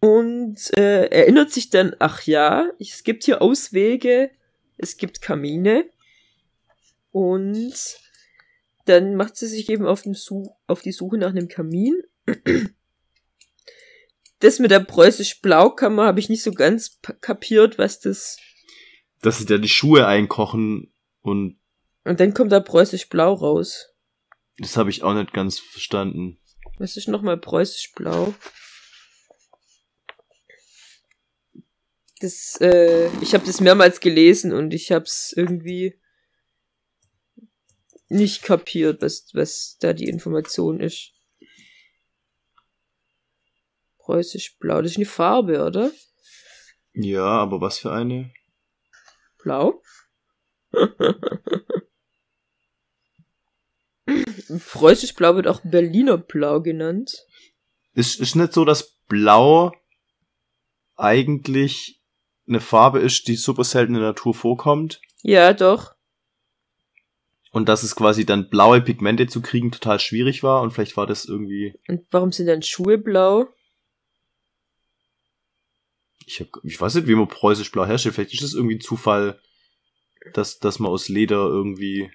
und 0.00 0.56
äh, 0.76 1.06
erinnert 1.06 1.50
sich 1.50 1.70
dann, 1.70 1.94
ach 1.98 2.22
ja, 2.22 2.70
es 2.78 3.04
gibt 3.04 3.24
hier 3.24 3.42
Auswege, 3.42 4.30
es 4.76 4.96
gibt 4.96 5.20
Kamine. 5.20 5.88
Und 7.10 7.74
dann 8.84 9.16
macht 9.16 9.36
sie 9.36 9.46
sich 9.46 9.68
eben 9.70 9.86
auf, 9.86 10.04
auf 10.66 10.82
die 10.82 10.92
Suche 10.92 11.18
nach 11.18 11.30
einem 11.30 11.48
Kamin 11.48 12.02
das 14.40 14.58
mit 14.58 14.70
der 14.70 14.80
preußisch-Blaukammer 14.80 16.06
habe 16.06 16.20
ich 16.20 16.28
nicht 16.28 16.42
so 16.42 16.52
ganz 16.52 17.00
kapiert, 17.20 17.78
was 17.78 18.00
das. 18.00 18.38
Dass 19.20 19.38
sie 19.38 19.46
da 19.46 19.58
die 19.58 19.68
Schuhe 19.68 20.06
einkochen 20.06 20.92
und 21.22 21.58
Und 22.04 22.20
dann 22.20 22.34
kommt 22.34 22.52
da 22.52 22.60
preußisch-blau 22.60 23.34
raus. 23.34 23.94
das 24.58 24.76
habe 24.76 24.90
ich 24.90 25.02
auch 25.02 25.14
nicht 25.14 25.32
ganz 25.32 25.58
verstanden. 25.58 26.38
Was 26.78 26.96
ist 26.96 27.08
nochmal 27.08 27.36
preußisch-blau? 27.36 28.34
Das, 32.20 32.58
äh, 32.60 33.08
ich 33.20 33.34
habe 33.34 33.46
das 33.46 33.60
mehrmals 33.60 34.00
gelesen 34.00 34.52
und 34.52 34.74
ich 34.74 34.90
habe 34.90 35.04
es 35.04 35.32
irgendwie 35.36 35.98
nicht 38.08 38.42
kapiert, 38.42 39.02
was, 39.02 39.28
was 39.34 39.76
da 39.80 39.92
die 39.92 40.08
Information 40.08 40.80
ist. 40.80 41.12
Preußisch-blau, 43.98 44.82
das 44.82 44.92
ist 44.92 44.96
eine 44.96 45.06
Farbe, 45.06 45.64
oder? 45.64 45.92
Ja, 46.94 47.26
aber 47.26 47.60
was 47.60 47.78
für 47.78 47.92
eine? 47.92 48.32
Blau? 49.38 49.82
Preußisch 54.70 55.14
Blau 55.14 55.36
wird 55.36 55.46
auch 55.46 55.60
Berliner 55.62 56.16
Blau 56.16 56.62
genannt. 56.62 57.26
Ist, 57.92 58.18
ist 58.18 58.34
nicht 58.34 58.54
so, 58.54 58.64
dass 58.64 58.96
Blau 59.08 59.72
eigentlich 60.96 61.97
eine 62.48 62.60
Farbe 62.60 62.98
ist, 63.00 63.28
die 63.28 63.36
super 63.36 63.64
selten 63.64 63.94
in 63.94 64.00
der 64.00 64.10
Natur 64.10 64.34
vorkommt 64.34 65.00
Ja, 65.22 65.52
doch. 65.52 65.94
und 67.52 67.68
dass 67.68 67.82
es 67.82 67.94
quasi 67.96 68.24
dann 68.26 68.48
blaue 68.50 68.80
Pigmente 68.80 69.26
zu 69.26 69.40
kriegen 69.42 69.70
total 69.70 70.00
schwierig 70.00 70.42
war 70.42 70.62
und 70.62 70.72
vielleicht 70.72 70.96
war 70.96 71.06
das 71.06 71.24
irgendwie 71.24 71.74
Und 71.88 72.06
warum 72.10 72.32
sind 72.32 72.46
dann 72.46 72.62
Schuhe 72.62 72.98
blau? 72.98 73.46
ich, 76.26 76.40
hab, 76.40 76.48
ich 76.62 76.78
weiß 76.80 76.94
nicht, 76.96 77.06
wie 77.08 77.14
man 77.14 77.26
preußisch 77.28 77.72
blau 77.72 77.86
herstellt. 77.86 78.14
Vielleicht 78.14 78.34
ist 78.34 78.42
das 78.42 78.52
irgendwie 78.54 78.76
ein 78.76 78.80
Zufall, 78.82 79.40
dass, 80.34 80.58
dass 80.58 80.78
man 80.78 80.90
aus 80.90 81.08
Leder 81.08 81.38
irgendwie. 81.46 82.10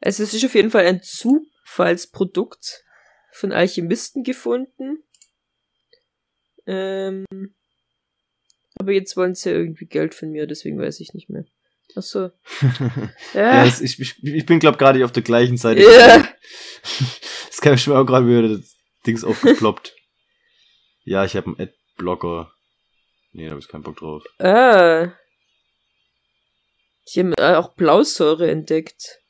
Also 0.00 0.22
es 0.22 0.34
ist 0.34 0.44
auf 0.44 0.54
jeden 0.54 0.70
Fall 0.70 0.86
ein 0.86 1.02
Zufallsprodukt 1.02 2.84
von 3.32 3.50
Alchemisten 3.52 4.22
gefunden. 4.22 5.02
Ähm, 6.66 7.24
aber 8.78 8.92
jetzt 8.92 9.16
wollen 9.16 9.34
sie 9.34 9.50
ja 9.50 9.56
irgendwie 9.56 9.86
Geld 9.86 10.14
von 10.14 10.30
mir, 10.30 10.46
deswegen 10.46 10.78
weiß 10.78 11.00
ich 11.00 11.14
nicht 11.14 11.28
mehr. 11.28 11.44
Ach 11.94 12.02
so. 12.02 12.30
ja, 13.34 13.64
Ja, 13.64 13.64
es, 13.64 13.80
ich, 13.80 13.98
ich, 13.98 14.22
ich 14.22 14.46
bin, 14.46 14.58
glaube 14.58 14.78
gerade 14.78 15.04
auf 15.04 15.12
der 15.12 15.22
gleichen 15.22 15.56
Seite. 15.56 15.82
Ja. 15.82 16.28
Es 17.50 17.60
kam 17.60 17.78
schon 17.78 17.96
auch 17.96 18.04
gerade 18.04 18.26
wieder 18.26 18.56
das 18.56 18.76
Dings 19.06 19.24
aufgeploppt. 19.24 19.94
ja, 21.04 21.24
ich 21.24 21.36
habe 21.36 21.46
einen 21.46 21.60
Adblocker. 21.60 22.52
Nee, 23.32 23.44
da 23.44 23.50
habe 23.50 23.60
ich 23.60 23.68
keinen 23.68 23.82
Bock 23.82 23.96
drauf. 23.96 24.24
ah. 24.38 25.12
Die 27.08 27.20
haben 27.20 27.34
äh, 27.34 27.54
auch 27.54 27.74
Blausäure 27.74 28.50
entdeckt. 28.50 29.20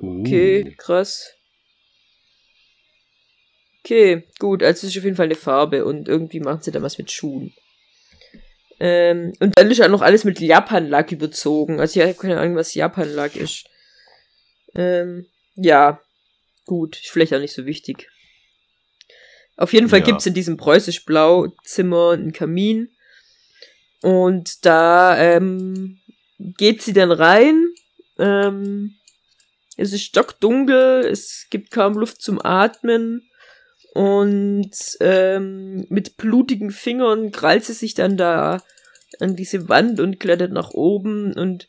Uh. 0.00 0.20
Okay, 0.20 0.74
krass. 0.76 1.34
Okay, 3.88 4.24
gut, 4.38 4.62
also 4.62 4.86
es 4.86 4.92
ist 4.92 4.98
auf 4.98 5.04
jeden 5.04 5.16
Fall 5.16 5.24
eine 5.24 5.34
Farbe 5.34 5.86
und 5.86 6.08
irgendwie 6.08 6.40
machen 6.40 6.60
sie 6.60 6.70
da 6.70 6.82
was 6.82 6.98
mit 6.98 7.10
Schuhen. 7.10 7.54
Ähm, 8.80 9.32
und 9.40 9.58
dann 9.58 9.70
ist 9.70 9.78
ja 9.78 9.88
noch 9.88 10.02
alles 10.02 10.24
mit 10.24 10.40
Japan-Lack 10.40 11.10
überzogen. 11.10 11.80
Also 11.80 11.98
ich 11.98 12.06
habe 12.06 12.14
keine 12.14 12.38
Ahnung, 12.38 12.54
was 12.54 12.74
Japan-Lack 12.74 13.34
ist. 13.36 13.64
Ähm, 14.74 15.24
ja, 15.54 16.02
gut, 16.66 16.96
ist 16.96 17.08
vielleicht 17.08 17.32
auch 17.32 17.40
nicht 17.40 17.54
so 17.54 17.64
wichtig. 17.64 18.10
Auf 19.56 19.72
jeden 19.72 19.88
Fall 19.88 20.00
Ja. 20.00 20.04
gibt's 20.04 20.26
in 20.26 20.34
diesem 20.34 20.58
preußisch-blau-Zimmer 20.58 22.10
einen 22.10 22.32
Kamin. 22.32 22.94
Und 24.02 24.66
da 24.66 25.16
ähm, 25.16 25.98
geht 26.36 26.82
sie 26.82 26.92
dann 26.92 27.10
rein. 27.10 27.68
Ähm, 28.18 28.96
es 29.78 29.94
ist 29.94 30.02
stockdunkel, 30.02 31.06
es 31.06 31.46
gibt 31.48 31.70
kaum 31.70 31.94
Luft 31.94 32.20
zum 32.20 32.38
Atmen. 32.44 33.24
Und 33.94 34.70
ähm, 35.00 35.86
mit 35.88 36.16
blutigen 36.16 36.70
Fingern 36.70 37.32
krallt 37.32 37.64
sie 37.64 37.72
sich 37.72 37.94
dann 37.94 38.16
da 38.16 38.62
an 39.20 39.36
diese 39.36 39.68
Wand 39.68 40.00
und 40.00 40.20
klettert 40.20 40.52
nach 40.52 40.70
oben 40.70 41.32
und 41.32 41.68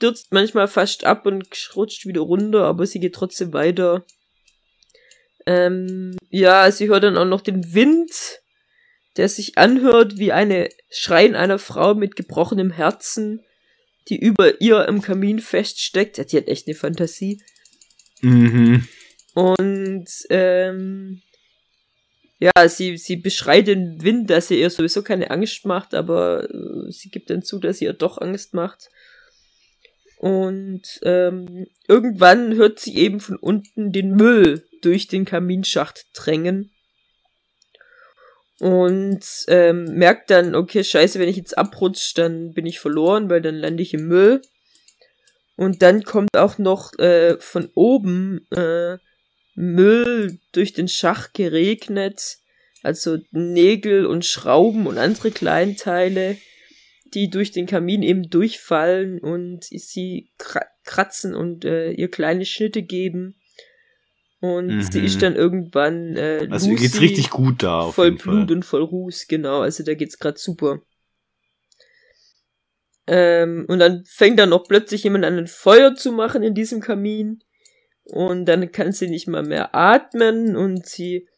stürzt 0.00 0.32
manchmal 0.32 0.68
fast 0.68 1.04
ab 1.04 1.26
und 1.26 1.70
rutscht 1.76 2.06
wieder 2.06 2.22
runter, 2.22 2.64
aber 2.64 2.86
sie 2.86 3.00
geht 3.00 3.14
trotzdem 3.14 3.52
weiter. 3.52 4.04
Ähm, 5.46 6.16
ja, 6.30 6.70
sie 6.70 6.88
hört 6.88 7.04
dann 7.04 7.18
auch 7.18 7.26
noch 7.26 7.40
den 7.42 7.74
Wind, 7.74 8.40
der 9.16 9.28
sich 9.28 9.58
anhört 9.58 10.18
wie 10.18 10.32
eine 10.32 10.68
Schreien 10.88 11.34
einer 11.34 11.58
Frau 11.58 11.94
mit 11.94 12.16
gebrochenem 12.16 12.70
Herzen, 12.70 13.44
die 14.08 14.18
über 14.18 14.60
ihr 14.60 14.86
im 14.86 15.02
Kamin 15.02 15.38
feststeckt. 15.38 16.18
Ja, 16.18 16.24
die 16.24 16.36
hat 16.36 16.48
echt 16.48 16.66
eine 16.66 16.76
Fantasie. 16.76 17.42
Mhm. 18.20 18.86
Und 19.34 20.08
ähm, 20.30 21.22
ja, 22.40 22.68
sie, 22.68 22.96
sie 22.96 23.16
beschreit 23.16 23.66
den 23.66 24.02
Wind, 24.02 24.30
dass 24.30 24.50
er 24.50 24.56
ihr 24.56 24.70
sowieso 24.70 25.02
keine 25.02 25.30
Angst 25.30 25.66
macht, 25.66 25.94
aber 25.94 26.48
äh, 26.48 26.90
sie 26.90 27.10
gibt 27.10 27.30
dann 27.30 27.42
zu, 27.42 27.58
dass 27.58 27.78
sie 27.78 27.84
ihr 27.84 27.92
doch 27.92 28.18
Angst 28.18 28.54
macht. 28.54 28.88
Und 30.18 30.82
ähm, 31.02 31.66
irgendwann 31.86 32.54
hört 32.54 32.78
sie 32.78 32.96
eben 32.96 33.20
von 33.20 33.36
unten 33.36 33.92
den 33.92 34.12
Müll 34.12 34.66
durch 34.82 35.06
den 35.06 35.24
Kaminschacht 35.24 36.06
drängen. 36.14 36.72
Und 38.58 39.24
ähm, 39.48 39.84
merkt 39.96 40.30
dann, 40.30 40.54
okay, 40.54 40.84
scheiße, 40.84 41.18
wenn 41.18 41.28
ich 41.30 41.36
jetzt 41.36 41.56
abrutsche, 41.56 42.14
dann 42.14 42.52
bin 42.52 42.66
ich 42.66 42.80
verloren, 42.80 43.30
weil 43.30 43.40
dann 43.40 43.54
lande 43.54 43.82
ich 43.82 43.94
im 43.94 44.08
Müll. 44.08 44.42
Und 45.56 45.82
dann 45.82 46.04
kommt 46.04 46.36
auch 46.36 46.58
noch 46.58 46.98
äh, 46.98 47.38
von 47.38 47.70
oben 47.74 48.46
äh, 48.50 48.98
Müll 49.54 50.38
durch 50.52 50.72
den 50.72 50.88
Schacht 50.88 51.34
geregnet. 51.34 52.38
Also 52.82 53.18
Nägel 53.30 54.06
und 54.06 54.24
Schrauben 54.24 54.86
und 54.86 54.98
andere 54.98 55.30
Kleinteile 55.30 56.36
die 57.14 57.30
durch 57.30 57.50
den 57.50 57.66
Kamin 57.66 58.02
eben 58.02 58.30
durchfallen 58.30 59.18
und 59.20 59.64
sie 59.64 60.30
kratzen 60.84 61.34
und 61.34 61.64
äh, 61.64 61.90
ihr 61.92 62.10
kleine 62.10 62.44
Schnitte 62.44 62.82
geben. 62.82 63.36
Und 64.40 64.68
mhm. 64.68 64.82
sie 64.82 65.04
ist 65.04 65.20
dann 65.20 65.36
irgendwann 65.36 66.16
äh, 66.16 66.48
Also 66.50 66.70
Lucy, 66.70 66.82
geht's 66.82 67.00
richtig 67.00 67.30
gut 67.30 67.62
da. 67.62 67.80
Auf 67.80 67.94
voll 67.94 68.12
Blut 68.12 68.48
Fall. 68.48 68.56
und 68.56 68.64
voll 68.64 68.82
Ruß, 68.82 69.26
genau. 69.28 69.60
Also 69.60 69.84
da 69.84 69.94
geht's 69.94 70.18
gerade 70.18 70.38
super. 70.38 70.80
Ähm, 73.06 73.66
und 73.68 73.80
dann 73.80 74.04
fängt 74.06 74.38
dann 74.38 74.50
noch 74.50 74.66
plötzlich 74.66 75.04
jemand 75.04 75.24
an, 75.24 75.36
ein 75.36 75.46
Feuer 75.46 75.94
zu 75.94 76.12
machen 76.12 76.42
in 76.42 76.54
diesem 76.54 76.80
Kamin. 76.80 77.42
Und 78.10 78.46
dann 78.46 78.72
kann 78.72 78.92
sie 78.92 79.08
nicht 79.08 79.28
mal 79.28 79.42
mehr 79.42 79.74
atmen 79.74 80.56
und 80.56 80.86
sie 80.86 81.28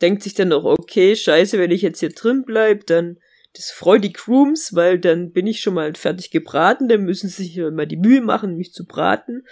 denkt 0.00 0.22
sich 0.22 0.34
dann 0.34 0.48
noch, 0.48 0.64
okay, 0.64 1.16
scheiße, 1.16 1.58
wenn 1.58 1.70
ich 1.70 1.82
jetzt 1.82 2.00
hier 2.00 2.10
drin 2.10 2.44
bleib, 2.46 2.86
dann 2.86 3.18
das 3.54 3.70
freut 3.70 4.02
die 4.02 4.12
Grooms, 4.12 4.74
weil 4.74 4.98
dann 4.98 5.32
bin 5.32 5.46
ich 5.46 5.60
schon 5.60 5.74
mal 5.74 5.94
fertig 5.94 6.30
gebraten, 6.30 6.88
dann 6.88 7.02
müssen 7.02 7.28
sie 7.28 7.44
sich 7.44 7.56
mal 7.56 7.86
die 7.86 7.96
Mühe 7.96 8.20
machen, 8.20 8.56
mich 8.56 8.72
zu 8.72 8.84
braten. 8.84 9.46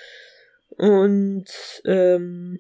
Und 0.71 1.47
ähm, 1.85 2.59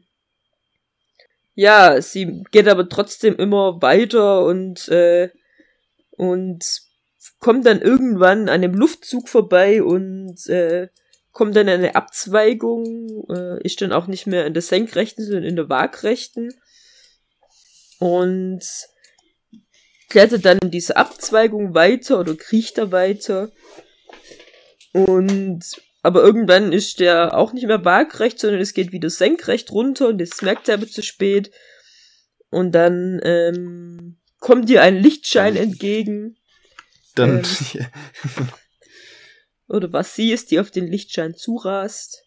ja, 1.54 2.00
sie 2.00 2.44
geht 2.52 2.68
aber 2.68 2.88
trotzdem 2.88 3.36
immer 3.36 3.82
weiter 3.82 4.44
und 4.44 4.88
äh, 4.88 5.30
und 6.12 6.64
kommt 7.40 7.66
dann 7.66 7.80
irgendwann 7.80 8.42
an 8.42 8.48
einem 8.48 8.74
Luftzug 8.74 9.28
vorbei 9.28 9.82
und 9.82 10.46
äh, 10.48 10.88
kommt 11.32 11.56
dann 11.56 11.68
eine 11.68 11.94
Abzweigung, 11.94 13.26
äh, 13.30 13.62
ist 13.62 13.80
dann 13.80 13.92
auch 13.92 14.06
nicht 14.06 14.26
mehr 14.26 14.46
in 14.46 14.54
der 14.54 14.62
senkrechten, 14.62 15.24
sondern 15.24 15.44
in 15.44 15.56
der 15.56 15.68
waagrechten. 15.68 16.54
Und 17.98 18.62
klettert 20.08 20.44
dann 20.44 20.58
in 20.58 20.70
diese 20.70 20.96
Abzweigung 20.96 21.74
weiter 21.74 22.20
oder 22.20 22.34
kriecht 22.34 22.78
da 22.78 22.92
weiter. 22.92 23.50
Und 24.92 25.62
aber 26.02 26.22
irgendwann 26.22 26.72
ist 26.72 26.98
der 27.00 27.36
auch 27.36 27.52
nicht 27.52 27.66
mehr 27.66 27.84
waagrecht, 27.84 28.38
sondern 28.40 28.60
es 28.60 28.74
geht 28.74 28.92
wieder 28.92 29.08
senkrecht 29.08 29.70
runter 29.70 30.08
und 30.08 30.18
das 30.20 30.42
merkt 30.42 30.68
er 30.68 30.74
aber 30.74 30.88
zu 30.88 31.02
spät. 31.02 31.52
Und 32.50 32.72
dann 32.72 33.20
ähm, 33.22 34.18
kommt 34.40 34.68
dir 34.68 34.82
ein 34.82 34.96
Lichtschein 34.96 35.56
entgegen. 35.56 36.36
Dann. 37.14 37.44
Ähm, 37.74 37.86
oder 39.72 39.92
was 39.92 40.14
sie 40.14 40.32
ist, 40.32 40.50
die 40.50 40.60
auf 40.60 40.70
den 40.70 40.86
Lichtschein 40.86 41.34
zurast. 41.34 42.24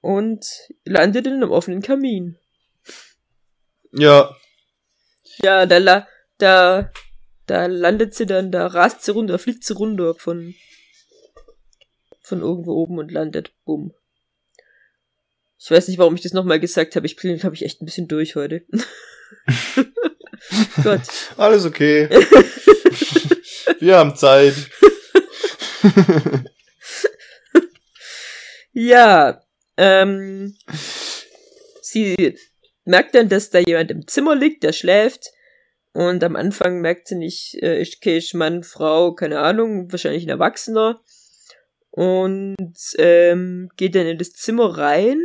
Und 0.00 0.46
landet 0.84 1.26
in 1.26 1.34
einem 1.34 1.50
offenen 1.50 1.82
Kamin. 1.82 2.38
Ja. 3.92 4.34
Ja, 5.42 5.66
da, 5.66 5.78
la 5.78 6.08
da, 6.38 6.90
da 7.46 7.66
landet 7.66 8.14
sie 8.14 8.26
dann, 8.26 8.50
da 8.50 8.66
rast 8.66 9.04
sie 9.04 9.12
runter, 9.12 9.38
fliegt 9.38 9.64
sie 9.64 9.74
runter 9.74 10.14
von, 10.14 10.54
von 12.22 12.40
irgendwo 12.40 12.72
oben 12.72 12.98
und 12.98 13.12
landet, 13.12 13.52
bumm. 13.64 13.92
Ich 15.58 15.70
weiß 15.70 15.88
nicht, 15.88 15.98
warum 15.98 16.14
ich 16.14 16.22
das 16.22 16.32
nochmal 16.32 16.58
gesagt 16.58 16.96
habe. 16.96 17.06
Ich 17.06 17.16
bin, 17.16 17.36
glaube 17.36 17.54
ich, 17.54 17.64
echt 17.64 17.82
ein 17.82 17.84
bisschen 17.84 18.08
durch 18.08 18.34
heute. 18.34 18.64
Gott. 20.82 21.02
Alles 21.36 21.66
okay. 21.66 22.08
Wir 23.78 23.98
haben 23.98 24.16
Zeit. 24.16 24.54
ja, 28.72 29.42
ähm, 29.76 30.56
sie 31.82 32.36
merkt 32.84 33.14
dann, 33.14 33.28
dass 33.28 33.50
da 33.50 33.58
jemand 33.58 33.90
im 33.90 34.06
Zimmer 34.06 34.34
liegt, 34.34 34.62
der 34.62 34.72
schläft. 34.72 35.30
Und 35.92 36.22
am 36.22 36.36
Anfang 36.36 36.80
merkt 36.80 37.08
sie 37.08 37.16
nicht, 37.16 37.54
äh, 37.62 37.80
ich 37.80 38.04
ich 38.04 38.34
Mann, 38.34 38.62
Frau, 38.62 39.12
keine 39.14 39.40
Ahnung, 39.40 39.90
wahrscheinlich 39.90 40.24
ein 40.24 40.28
Erwachsener. 40.28 41.00
Und 41.90 42.78
ähm, 42.98 43.68
geht 43.76 43.96
dann 43.96 44.06
in 44.06 44.18
das 44.18 44.32
Zimmer 44.32 44.78
rein 44.78 45.20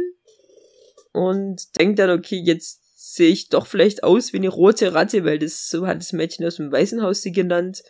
und 1.14 1.80
denkt 1.80 1.99
dann, 1.99 2.10
okay, 2.10 2.41
jetzt 2.43 2.82
sehe 2.95 3.30
ich 3.30 3.49
doch 3.49 3.68
vielleicht 3.68 4.03
aus 4.03 4.34
wie 4.34 4.38
eine 4.38 4.49
rote 4.49 4.93
Ratte, 4.93 5.24
weil 5.24 5.38
das 5.38 5.70
so 5.70 5.86
hat 5.86 5.99
das 5.99 6.12
Mädchen 6.12 6.45
aus 6.45 6.56
dem 6.56 6.72
Waisenhaus 6.72 7.22
sie 7.22 7.32
genannt. 7.32 7.84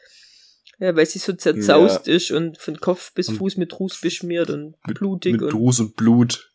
Ja, 0.79 0.95
weil 0.95 1.05
sie 1.05 1.19
so 1.19 1.33
zerzaust 1.33 2.07
ja. 2.07 2.13
ist 2.15 2.31
und 2.31 2.57
von 2.57 2.77
Kopf 2.79 3.13
bis 3.13 3.29
Fuß 3.29 3.57
mit 3.57 3.79
Ruß 3.79 4.01
beschmiert 4.01 4.49
und 4.49 4.75
mit, 4.85 4.99
blutig. 4.99 5.33
Mit 5.33 5.43
und 5.43 5.53
Ruß 5.53 5.79
und 5.79 5.95
Blut. 5.95 6.51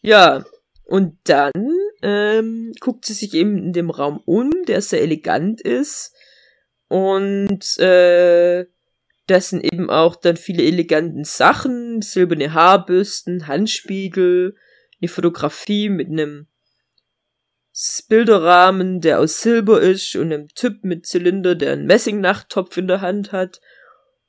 Ja, 0.00 0.44
und 0.84 1.18
dann 1.24 1.52
ähm, 2.02 2.72
guckt 2.80 3.04
sie 3.04 3.12
sich 3.12 3.34
eben 3.34 3.58
in 3.58 3.72
dem 3.72 3.90
Raum 3.90 4.20
um, 4.24 4.50
der 4.66 4.80
sehr 4.80 5.02
elegant 5.02 5.60
ist. 5.60 6.14
Und 6.88 7.78
äh, 7.78 8.66
das 9.26 9.50
sind 9.50 9.62
eben 9.62 9.90
auch 9.90 10.16
dann 10.16 10.36
viele 10.36 10.64
eleganten 10.64 11.22
Sachen, 11.22 12.02
silberne 12.02 12.52
Haarbürsten, 12.52 13.46
Handspiegel, 13.46 14.56
eine 15.00 15.08
Fotografie 15.08 15.88
mit 15.88 16.08
einem 16.08 16.48
Bilderrahmen, 18.08 19.00
der 19.00 19.20
aus 19.20 19.40
Silber 19.40 19.80
ist 19.80 20.14
und 20.16 20.32
einem 20.32 20.48
Typ 20.48 20.84
mit 20.84 21.06
Zylinder, 21.06 21.54
der 21.54 21.72
einen 21.72 21.86
Messingnachttopf 21.86 22.76
in 22.76 22.88
der 22.88 23.00
Hand 23.00 23.32
hat. 23.32 23.60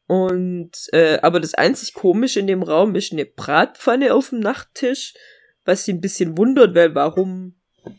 Und 0.08 0.72
äh, 0.92 1.20
aber 1.22 1.40
das 1.40 1.54
einzig 1.54 1.94
komische 1.94 2.40
in 2.40 2.48
dem 2.48 2.64
Raum 2.64 2.96
ist 2.96 3.14
eine 3.14 3.26
Bratpfanne 3.26 4.14
auf 4.14 4.30
dem 4.30 4.40
Nachttisch 4.40 5.14
was 5.66 5.86
sie 5.86 5.94
ein 5.94 6.02
bisschen 6.02 6.38
wundert, 6.38 6.76
weil 6.76 6.96
warum 6.96 7.56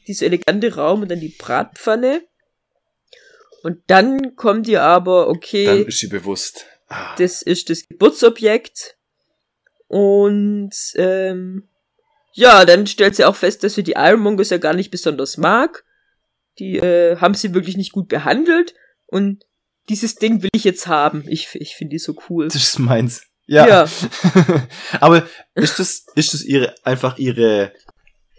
dieser 0.06 0.26
elegante 0.26 0.74
Raum 0.74 1.02
und 1.02 1.10
dann 1.10 1.20
die 1.20 1.34
Bratpfanne. 1.36 2.22
Und 3.62 3.78
dann 3.86 4.34
kommt 4.36 4.66
ihr 4.68 4.82
aber, 4.82 5.28
okay. 5.28 5.66
Dann 5.66 5.86
ist 5.86 5.98
sie 5.98 6.08
bewusst. 6.08 6.66
Ah. 6.88 7.14
Das 7.16 7.42
ist 7.42 7.70
das 7.70 7.86
Geburtsobjekt. 7.86 8.96
Und 9.86 10.72
ähm, 10.96 11.68
ja, 12.32 12.64
dann 12.64 12.86
stellt 12.86 13.16
sie 13.16 13.24
auch 13.24 13.36
fest, 13.36 13.62
dass 13.62 13.74
sie 13.74 13.82
die 13.82 13.92
Ironmongers 13.92 14.50
ja 14.50 14.58
gar 14.58 14.74
nicht 14.74 14.90
besonders 14.90 15.36
mag. 15.36 15.84
Die 16.58 16.76
äh, 16.76 17.16
haben 17.16 17.34
sie 17.34 17.54
wirklich 17.54 17.76
nicht 17.76 17.92
gut 17.92 18.08
behandelt. 18.08 18.74
Und 19.06 19.44
dieses 19.88 20.16
Ding 20.16 20.42
will 20.42 20.50
ich 20.54 20.64
jetzt 20.64 20.86
haben. 20.86 21.24
Ich, 21.28 21.48
ich 21.54 21.74
finde 21.74 21.92
die 21.92 21.98
so 21.98 22.14
cool. 22.28 22.48
Das 22.48 22.56
ist 22.56 22.78
meins. 22.78 23.24
Ja. 23.46 23.66
ja. 23.66 23.88
Aber 25.00 25.26
ist 25.54 25.78
das, 25.78 26.06
ist 26.14 26.34
das 26.34 26.42
ihre, 26.42 26.74
einfach 26.84 27.18
ihre 27.18 27.72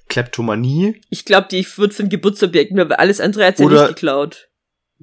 Kleptomanie? 0.09 1.01
Ich 1.09 1.25
glaube, 1.25 1.47
die 1.51 1.65
wird 1.77 1.93
von 1.93 2.09
Geburtsobjekten, 2.09 2.77
weil 2.77 2.93
alles 2.93 3.19
andere 3.19 3.45
hat 3.45 3.57
sie 3.57 3.63
Oder, 3.63 3.81
nicht 3.81 3.95
geklaut. 3.95 4.49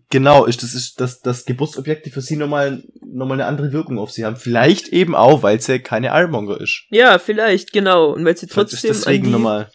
Genau, 0.08 0.44
ist 0.44 0.62
das, 0.62 0.74
ist 0.74 1.00
das, 1.00 1.20
das 1.20 1.44
Geburtsobjekte 1.44 2.10
für 2.10 2.20
sie 2.20 2.36
nochmal, 2.36 2.82
nochmal 3.00 3.40
eine 3.40 3.46
andere 3.46 3.72
Wirkung 3.72 3.98
auf 3.98 4.10
sie 4.10 4.24
haben. 4.24 4.36
Vielleicht 4.36 4.88
eben 4.88 5.14
auch, 5.14 5.42
weil 5.42 5.60
sie 5.60 5.80
keine 5.80 6.08
Ironmonger 6.08 6.60
ist. 6.60 6.84
Ja, 6.90 7.18
vielleicht, 7.18 7.72
genau. 7.72 8.12
Und 8.12 8.24
weil 8.24 8.36
sie 8.36 8.46
trotzdem 8.46 8.96
an, 9.04 9.22
die, 9.22 9.28
nochmal. 9.28 9.70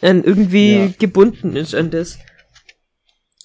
an 0.00 0.22
irgendwie 0.22 0.76
ja. 0.76 0.88
gebunden 0.98 1.56
ist 1.56 1.74
an 1.74 1.90
das. 1.90 2.18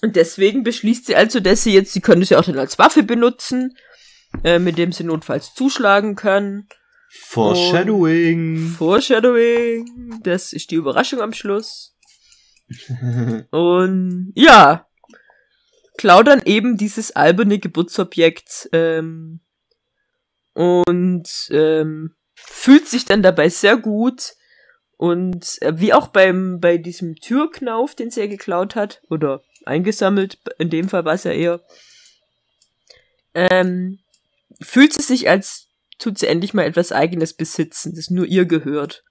Und 0.02 0.16
deswegen 0.16 0.62
beschließt 0.62 1.06
sie 1.06 1.16
also, 1.16 1.40
dass 1.40 1.62
sie 1.62 1.74
jetzt, 1.74 1.92
sie 1.92 2.00
könnte 2.00 2.26
sie 2.26 2.36
auch 2.36 2.44
dann 2.44 2.58
als 2.58 2.78
Waffe 2.78 3.02
benutzen 3.02 3.74
äh, 4.44 4.58
mit 4.58 4.78
dem 4.78 4.92
sie 4.92 5.04
notfalls 5.04 5.54
zuschlagen 5.54 6.14
können. 6.16 6.68
Foreshadowing. 7.10 8.56
Und 8.56 8.68
Foreshadowing. 8.70 10.20
Das 10.22 10.52
ist 10.52 10.70
die 10.70 10.76
Überraschung 10.76 11.20
am 11.20 11.32
Schluss. 11.32 11.96
Und 13.50 14.32
ja. 14.34 14.86
Klaut 16.00 16.28
dann 16.28 16.40
eben 16.46 16.78
dieses 16.78 17.14
alberne 17.14 17.58
Geburtsobjekt 17.58 18.70
ähm, 18.72 19.40
und 20.54 21.28
ähm, 21.50 22.14
fühlt 22.34 22.88
sich 22.88 23.04
dann 23.04 23.22
dabei 23.22 23.50
sehr 23.50 23.76
gut 23.76 24.32
und 24.96 25.60
äh, 25.60 25.78
wie 25.78 25.92
auch 25.92 26.08
beim 26.08 26.58
bei 26.58 26.78
diesem 26.78 27.16
Türknauf, 27.16 27.94
den 27.94 28.10
sie 28.10 28.20
ja 28.20 28.28
geklaut 28.28 28.76
hat 28.76 29.02
oder 29.10 29.42
eingesammelt, 29.66 30.38
in 30.58 30.70
dem 30.70 30.88
Fall 30.88 31.04
war 31.04 31.12
es 31.12 31.24
ja 31.24 31.32
eher, 31.32 31.60
ähm, 33.34 33.98
fühlt 34.62 34.94
sie 34.94 35.02
sich 35.02 35.28
als 35.28 35.68
tut 35.98 36.18
sie 36.18 36.28
endlich 36.28 36.54
mal 36.54 36.64
etwas 36.64 36.92
eigenes 36.92 37.34
besitzen, 37.34 37.94
das 37.94 38.08
nur 38.08 38.24
ihr 38.24 38.46
gehört. 38.46 39.04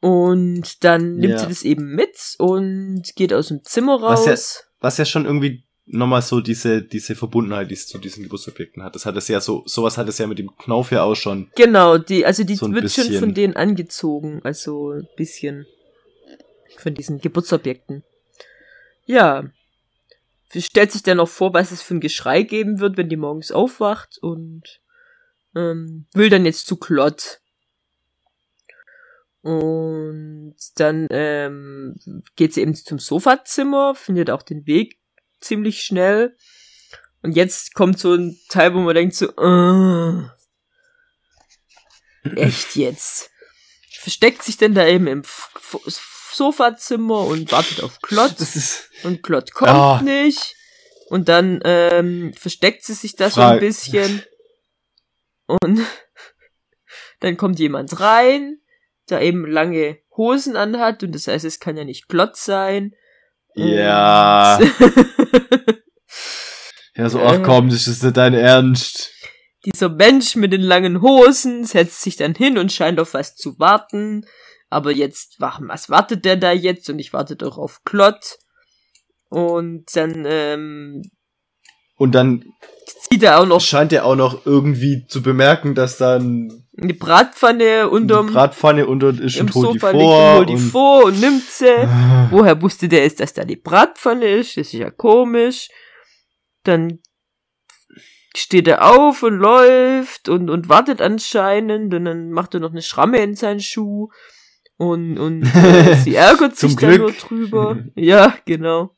Und 0.00 0.84
dann 0.84 1.16
nimmt 1.16 1.34
Ja. 1.34 1.38
sie 1.40 1.48
das 1.48 1.62
eben 1.64 1.94
mit 1.94 2.16
und 2.38 3.02
geht 3.14 3.34
aus 3.34 3.48
dem 3.48 3.62
Zimmer 3.62 4.00
raus. 4.00 4.26
Was 4.26 4.54
ja, 4.54 4.65
was 4.80 4.98
ja 4.98 5.04
schon 5.04 5.24
irgendwie 5.24 5.64
nochmal 5.86 6.22
so 6.22 6.40
diese, 6.40 6.82
diese 6.82 7.14
Verbundenheit, 7.14 7.70
die 7.70 7.74
es 7.74 7.86
zu 7.86 7.98
diesen 7.98 8.24
Geburtsobjekten 8.24 8.82
hat. 8.82 8.94
Das 8.94 9.06
hat 9.06 9.16
es 9.16 9.28
ja 9.28 9.40
so, 9.40 9.62
sowas 9.66 9.96
hat 9.96 10.08
es 10.08 10.18
ja 10.18 10.26
mit 10.26 10.38
dem 10.38 10.54
Knauf 10.56 10.90
ja 10.90 11.04
auch 11.04 11.14
schon. 11.14 11.50
Genau, 11.54 11.96
die, 11.98 12.26
also 12.26 12.44
die 12.44 12.56
So 12.56 12.72
wird 12.72 12.90
schon 12.90 13.04
bisschen. 13.04 13.20
von 13.20 13.34
denen 13.34 13.56
angezogen, 13.56 14.40
also 14.42 14.90
ein 14.90 15.08
bisschen 15.16 15.66
von 16.78 16.94
diesen 16.94 17.20
Geburtsobjekten. 17.20 18.02
Ja. 19.06 19.44
Sie 20.48 20.62
stellt 20.62 20.92
sich 20.92 21.02
dann 21.02 21.16
noch 21.16 21.28
vor, 21.28 21.54
was 21.54 21.72
es 21.72 21.82
für 21.82 21.94
ein 21.94 22.00
Geschrei 22.00 22.42
geben 22.42 22.78
wird, 22.80 22.96
wenn 22.96 23.08
die 23.08 23.16
morgens 23.16 23.50
aufwacht 23.50 24.18
und 24.20 24.80
ähm, 25.54 26.06
will 26.12 26.30
dann 26.30 26.44
jetzt 26.44 26.66
zu 26.66 26.76
Klott. 26.76 27.40
Und 29.46 30.56
dann 30.74 31.06
ähm, 31.10 31.94
geht 32.34 32.52
sie 32.52 32.62
eben 32.62 32.74
zum 32.74 32.98
Sofazimmer, 32.98 33.94
findet 33.94 34.28
auch 34.28 34.42
den 34.42 34.66
Weg 34.66 34.98
ziemlich 35.40 35.82
schnell. 35.82 36.36
Und 37.22 37.36
jetzt 37.36 37.72
kommt 37.74 38.00
so 38.00 38.14
ein 38.14 38.36
Teil, 38.48 38.74
wo 38.74 38.80
man 38.80 38.96
denkt 38.96 39.14
so, 39.14 39.26
äh, 39.36 40.24
echt 42.34 42.74
jetzt. 42.74 43.30
Versteckt 44.00 44.42
sich 44.42 44.56
denn 44.56 44.74
da 44.74 44.84
eben 44.84 45.06
im 45.06 45.20
F 45.20 45.48
F 45.86 46.32
Sofazimmer 46.32 47.20
und 47.20 47.52
wartet 47.52 47.84
auf 47.84 48.00
ist. 48.56 48.90
Und 49.04 49.22
Klott 49.22 49.52
kommt 49.52 49.70
Ah. 49.70 50.02
nicht. 50.02 50.56
Und 51.08 51.28
dann 51.28 51.60
ähm, 51.62 52.34
versteckt 52.34 52.84
sie 52.84 52.94
sich 52.94 53.14
da 53.14 53.30
so 53.30 53.42
ein 53.42 53.60
bisschen. 53.60 54.24
Und 55.46 55.80
dann 57.20 57.36
kommt 57.36 57.60
jemand 57.60 58.00
rein, 58.00 58.60
der 59.10 59.22
eben 59.22 59.46
lange 59.46 59.98
Hosen 60.16 60.56
anhat. 60.56 61.02
Und 61.02 61.14
das 61.14 61.26
heißt, 61.26 61.44
es 61.44 61.60
kann 61.60 61.76
ja 61.76 61.84
nicht 61.84 62.08
Klott 62.08 62.36
sein. 62.36 62.94
Ja. 63.54 64.58
Ja, 66.96 67.10
so, 67.10 67.20
ach 67.20 67.42
komm, 67.42 67.68
das 67.68 67.86
ist 67.86 68.02
nicht 68.02 68.16
dein 68.16 68.32
Ernst. 68.32 69.12
Dieser 69.66 69.90
Mensch 69.90 70.34
mit 70.36 70.52
den 70.52 70.62
langen 70.62 71.02
Hosen 71.02 71.64
setzt 71.64 72.00
sich 72.00 72.16
dann 72.16 72.34
hin 72.34 72.56
und 72.56 72.72
scheint 72.72 72.98
auf 73.00 73.12
was 73.14 73.34
zu 73.34 73.58
warten. 73.58 74.24
Aber 74.70 74.92
jetzt, 74.92 75.36
was 75.38 75.90
wartet 75.90 76.24
der 76.24 76.36
da 76.36 76.52
jetzt? 76.52 76.88
Und 76.88 76.98
ich 76.98 77.12
warte 77.12 77.36
doch 77.36 77.58
auf 77.58 77.82
Klott. 77.84 78.38
Und 79.28 79.84
dann 79.94 80.24
ähm, 80.26 81.02
Und 81.96 82.14
dann 82.14 82.44
zieht 82.86 83.22
er 83.22 83.40
auch 83.40 83.46
noch 83.46 83.60
scheint 83.60 83.92
er 83.92 84.06
auch 84.06 84.16
noch 84.16 84.46
irgendwie 84.46 85.06
zu 85.06 85.22
bemerken, 85.22 85.74
dass 85.74 85.98
dann 85.98 86.65
eine 86.80 86.94
Bratpfanne 86.94 87.88
unterm 87.88 88.26
Bratpfanne 88.32 88.86
unter 88.86 89.08
ist 89.08 89.36
im 89.36 89.46
die 89.46 89.52
Sofa 89.52 89.90
liegt 89.90 90.02
vor. 90.02 90.38
und 90.40 90.50
die 90.50 90.56
vor 90.56 91.04
und 91.04 91.20
nimmt 91.20 91.42
sie. 91.42 91.66
Woher 92.30 92.60
wusste 92.60 92.88
der 92.88 93.02
jetzt, 93.02 93.20
dass 93.20 93.32
da 93.32 93.44
die 93.44 93.56
Bratpfanne 93.56 94.26
ist? 94.26 94.56
Das 94.56 94.66
ist 94.68 94.72
ja 94.72 94.90
komisch. 94.90 95.68
Dann 96.64 97.00
steht 98.36 98.68
er 98.68 98.84
auf 98.84 99.22
und 99.22 99.34
läuft 99.34 100.28
und, 100.28 100.50
und 100.50 100.68
wartet 100.68 101.00
anscheinend 101.00 101.94
und 101.94 102.04
dann 102.04 102.30
macht 102.32 102.54
er 102.54 102.60
noch 102.60 102.72
eine 102.72 102.82
Schramme 102.82 103.18
in 103.18 103.34
seinen 103.34 103.60
Schuh 103.60 104.10
und, 104.76 105.18
und 105.18 105.42
äh, 105.54 105.94
sie 105.96 106.14
ärgert 106.14 106.56
sich 106.56 106.76
Glück. 106.76 107.00
nur 107.00 107.12
drüber. 107.12 107.78
Ja, 107.94 108.36
genau. 108.44 108.94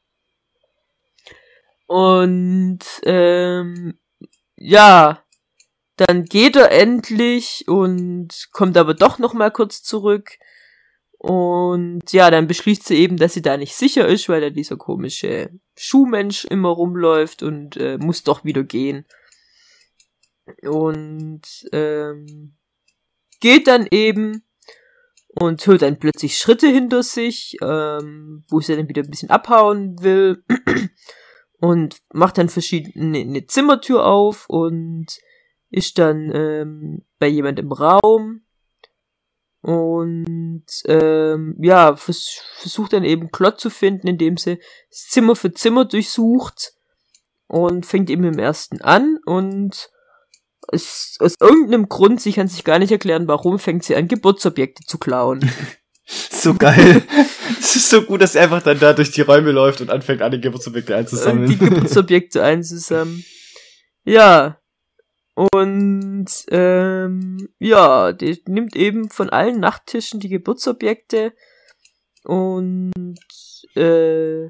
Und 1.86 2.80
ähm, 3.04 3.98
ja, 4.56 5.22
dann 5.98 6.24
geht 6.24 6.56
er 6.56 6.70
endlich 6.70 7.64
und 7.66 8.48
kommt 8.52 8.76
aber 8.76 8.94
doch 8.94 9.18
noch 9.18 9.34
mal 9.34 9.50
kurz 9.50 9.82
zurück. 9.82 10.38
Und 11.18 12.12
ja, 12.12 12.30
dann 12.30 12.46
beschließt 12.46 12.86
sie 12.86 12.96
eben, 12.96 13.16
dass 13.16 13.34
sie 13.34 13.42
da 13.42 13.56
nicht 13.56 13.74
sicher 13.74 14.06
ist, 14.06 14.28
weil 14.28 14.40
da 14.40 14.50
dieser 14.50 14.76
komische 14.76 15.50
Schuhmensch 15.76 16.44
immer 16.44 16.68
rumläuft 16.68 17.42
und 17.42 17.76
äh, 17.76 17.98
muss 17.98 18.22
doch 18.22 18.44
wieder 18.44 18.62
gehen. 18.62 19.04
Und 20.62 21.42
ähm, 21.72 22.56
geht 23.40 23.66
dann 23.66 23.88
eben 23.90 24.44
und 25.40 25.66
hört 25.66 25.82
dann 25.82 25.98
plötzlich 25.98 26.38
Schritte 26.38 26.68
hinter 26.68 27.02
sich, 27.02 27.56
ähm, 27.60 28.44
wo 28.48 28.60
sie 28.60 28.76
dann 28.76 28.88
wieder 28.88 29.02
ein 29.02 29.10
bisschen 29.10 29.30
abhauen 29.30 30.00
will 30.00 30.44
und 31.60 31.96
macht 32.12 32.38
dann 32.38 32.48
verschiedene 32.48 33.18
eine 33.18 33.46
Zimmertür 33.46 34.06
auf 34.06 34.48
und 34.48 35.18
ist 35.70 35.98
dann 35.98 36.30
ähm, 36.34 37.04
bei 37.18 37.26
jemand 37.26 37.58
im 37.58 37.72
Raum 37.72 38.42
und 39.60 40.64
ähm, 40.86 41.56
ja, 41.60 41.96
vers 41.96 42.40
versucht 42.58 42.92
dann 42.92 43.04
eben 43.04 43.30
Klott 43.30 43.60
zu 43.60 43.70
finden, 43.70 44.06
indem 44.06 44.36
sie 44.36 44.60
Zimmer 44.90 45.36
für 45.36 45.52
Zimmer 45.52 45.84
durchsucht 45.84 46.72
und 47.48 47.86
fängt 47.86 48.08
eben 48.10 48.24
im 48.24 48.38
ersten 48.38 48.80
an 48.80 49.18
und 49.24 49.90
es, 50.70 51.16
aus 51.20 51.34
irgendeinem 51.40 51.88
Grund, 51.88 52.20
sie 52.20 52.32
kann 52.32 52.48
sich 52.48 52.62
gar 52.62 52.78
nicht 52.78 52.92
erklären, 52.92 53.26
warum 53.26 53.58
fängt 53.58 53.84
sie 53.84 53.96
an, 53.96 54.06
Geburtsobjekte 54.06 54.84
zu 54.84 54.98
klauen. 54.98 55.50
So 56.30 56.54
geil. 56.54 57.02
Es 57.60 57.76
ist 57.76 57.90
so 57.90 58.02
gut, 58.02 58.22
dass 58.22 58.34
er 58.34 58.44
einfach 58.44 58.62
dann 58.62 58.78
da 58.78 58.92
durch 58.92 59.10
die 59.10 59.20
Räume 59.20 59.52
läuft 59.52 59.80
und 59.80 59.90
anfängt, 59.90 60.22
alle 60.22 60.40
Geburtsobjekte 60.40 60.96
einzusammeln. 60.96 61.48
die 61.48 61.58
Geburtsobjekte 61.58 62.42
einzusammeln. 62.42 63.24
Ja. 64.04 64.58
Und 65.38 66.26
ähm, 66.48 67.48
ja, 67.60 68.12
die 68.12 68.42
nimmt 68.48 68.74
eben 68.74 69.08
von 69.08 69.30
allen 69.30 69.60
Nachttischen 69.60 70.18
die 70.18 70.28
Geburtsobjekte 70.28 71.32
und 72.24 72.92
äh, 73.76 74.46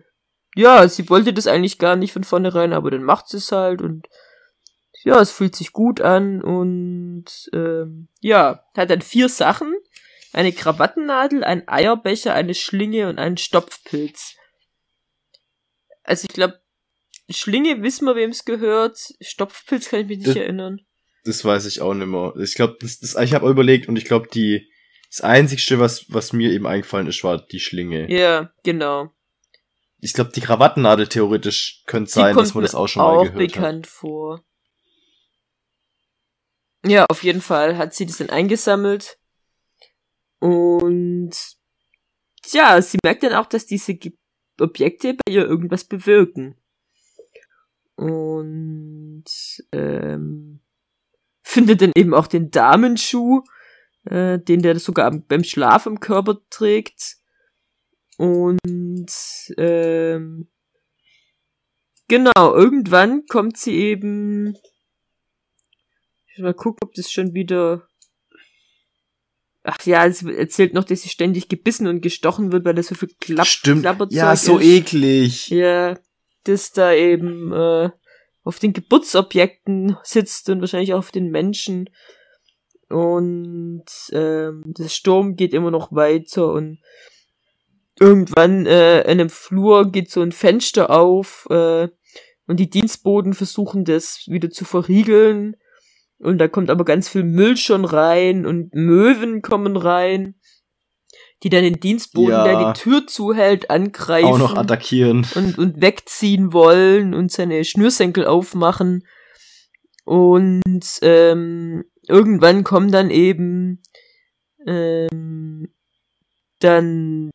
ja, 0.55 0.89
sie 0.89 1.11
wollte 1.11 1.35
das 1.35 1.47
eigentlich 1.47 1.77
gar 1.77 1.95
nicht 1.95 2.15
von 2.15 2.25
vornherein, 2.25 2.73
aber 2.73 2.91
dann 2.91 3.03
macht 3.03 3.29
sie 3.29 3.37
es 3.37 3.53
halt 3.53 3.83
und 3.83 4.09
ja, 5.05 5.21
es 5.21 5.31
fühlt 5.31 5.55
sich 5.55 5.75
gut 5.75 6.01
an 6.01 6.41
und 6.41 7.51
ähm, 7.53 8.09
ja, 8.23 8.65
hat 8.75 8.89
dann 8.89 9.03
vier 9.03 9.29
Sachen. 9.29 9.75
Eine 10.33 10.53
Krawattennadel, 10.53 11.45
ein 11.45 11.69
Eierbecher, 11.69 12.33
eine 12.33 12.55
Schlinge 12.55 13.11
und 13.11 13.19
einen 13.19 13.37
Stopfpilz. 13.37 14.37
Also 16.03 16.25
ich 16.31 16.35
glaube, 16.35 16.59
Schlinge 17.31 17.83
wissen 17.83 18.07
wir, 18.07 18.17
wem 18.17 18.31
es 18.31 18.45
gehört. 18.45 18.99
Stopfpilz 19.21 19.89
kann 19.91 20.01
ich 20.01 20.07
mich 20.09 20.19
nicht 20.19 20.29
Das- 20.31 20.37
erinnern. 20.37 20.81
Das 21.25 21.45
weiß 21.45 21.67
ich 21.67 21.81
auch 21.83 21.93
nicht 21.95 22.07
mehr. 22.07 22.33
Ich 22.39 22.55
glaube, 22.55 22.77
das, 22.81 23.01
das, 23.01 23.15
ich 23.17 23.35
habe 23.35 23.45
auch 23.47 23.51
überlegt 23.51 23.89
und 23.89 23.97
ich 23.97 24.05
glaube, 24.07 24.29
die 24.33 24.71
das 25.11 25.21
einzigste, 25.21 25.79
was 25.79 26.07
was 26.13 26.33
mir 26.33 26.51
eben 26.53 26.67
eingefallen 26.67 27.07
ist, 27.07 27.23
war 27.25 27.39
die 27.45 27.61
Schlinge. 27.61 28.11
Ja, 28.11 28.51
genau. 28.63 29.11
Ich 30.01 30.13
glaube, 30.15 30.31
die 30.35 30.41
Krawattennadel 30.41 31.09
theoretisch 31.09 31.83
könnte 31.87 32.11
sein, 32.11 32.37
dass 32.37 32.55
man 32.55 32.63
das 32.63 32.75
auch 32.75 32.87
schon 32.87 33.03
auch 33.03 33.17
mal 33.17 33.31
gehört 33.31 33.39
bekannt 33.39 33.87
vor. 33.87 34.45
Ja, 36.87 37.05
auf 37.11 37.25
jeden 37.25 37.41
Fall 37.43 37.77
hat 37.77 37.95
sie 37.95 38.07
das 38.07 38.19
dann 38.19 38.31
eingesammelt. 38.31 39.19
Und 40.39 41.33
ja, 42.47 42.81
sie 42.81 42.99
merkt 43.03 43.23
dann 43.25 43.35
auch, 43.35 43.47
dass 43.47 43.67
diese 43.67 43.99
Objekte 44.61 45.15
bei 45.15 45.33
ihr 45.33 45.45
irgendwas 45.45 45.85
bewirken. 45.85 46.55
Und 47.99 49.25
ähm, 49.73 50.61
findet 51.43 51.83
dann 51.83 51.91
eben 51.97 52.15
auch 52.15 52.29
den 52.29 52.53
Damenschuh, 52.53 53.43
äh, 54.05 54.39
den 54.39 54.63
der 54.63 54.79
sogar 54.79 55.11
beim 55.11 55.43
Schlaf 55.43 55.87
im 55.87 55.99
Körper 55.99 56.39
trägt. 56.49 57.17
Und 58.17 59.11
ähm, 59.57 60.49
genau, 62.07 62.55
irgendwann 62.55 63.27
kommt 63.27 63.57
sie 63.57 63.75
eben. 63.75 64.55
Ich 66.27 66.39
will 66.39 66.45
mal 66.45 66.55
gucken, 66.55 66.79
ob 66.85 66.95
das 66.95 67.11
schon 67.11 67.35
wieder. 67.35 67.89
Ach 69.65 69.85
ja, 69.87 70.07
es 70.07 70.23
erzählt 70.23 70.73
noch, 70.73 70.85
dass 70.85 71.03
sie 71.03 71.09
ständig 71.09 71.49
gebissen 71.49 71.89
und 71.89 72.01
gestochen 72.01 72.53
wird, 72.53 72.65
weil 72.65 72.75
da 72.75 72.83
so 72.85 72.95
viel. 72.95 73.11
Klapp 73.19 73.49
Stimmt. 73.49 73.85
Ja, 74.13 74.37
so 74.37 74.59
ist. 74.59 74.67
eklig. 74.67 75.49
Ja, 75.51 75.99
das 76.45 76.73
da 76.73 76.93
eben 76.93 77.53
äh, 77.53 77.91
auf 78.45 78.59
den 78.59 78.73
Geburtsobjekten 78.73 79.97
sitzt 80.03 80.49
und 80.49 80.61
wahrscheinlich 80.61 80.95
auch 80.95 80.99
auf 80.99 81.11
den 81.11 81.31
Menschen. 81.31 81.91
Und 82.89 83.85
ähm, 84.13 84.63
der 84.65 84.89
Sturm 84.89 85.37
geht 85.37 85.53
immer 85.53 85.71
noch 85.71 85.93
weiter 85.93 86.53
und 86.53 86.79
irgendwann 88.01 88.65
äh, 88.67 89.01
in 89.03 89.21
einem 89.21 89.29
Flur 89.29 89.91
geht 89.91 90.11
so 90.11 90.23
ein 90.23 90.33
Fenster 90.33 90.91
auf 90.91 91.47
äh, 91.51 91.89
und 92.47 92.59
die 92.59 92.71
Dienstboten 92.71 93.35
versuchen 93.35 93.85
das 93.85 94.25
wieder 94.27 94.51
zu 94.51 94.65
verriegeln. 94.65 95.57
Und 96.19 96.39
da 96.39 96.49
kommt 96.49 96.71
aber 96.71 96.85
ganz 96.85 97.09
viel 97.09 97.23
Müll 97.23 97.57
schon 97.57 97.85
rein 97.85 98.47
und 98.47 98.75
Möwen 98.75 99.43
kommen 99.43 99.77
rein, 99.77 100.35
die 101.43 101.51
dann 101.51 101.63
den 101.63 101.81
Dienstboten, 101.81 102.31
Ja. 102.31 102.45
der 102.45 102.73
die 102.73 102.81
Tür 102.81 103.07
zuhält, 103.07 103.71
angreifen 103.71 104.27
Auch 104.27 104.39
noch 104.39 104.57
attackieren. 104.57 105.27
und, 105.35 105.57
und 105.59 105.81
wegziehen 105.81 106.53
wollen 106.53 107.15
und 107.15 107.31
seine 107.31 107.65
Schnürsenkel 107.65 108.27
aufmachen. 108.27 109.07
Und 110.05 110.99
ähm, 111.03 111.85
irgendwann 112.09 112.65
kommen 112.65 112.91
dann 112.91 113.11
eben 113.11 113.83
ähm, 114.67 115.73
dann 116.61 117.31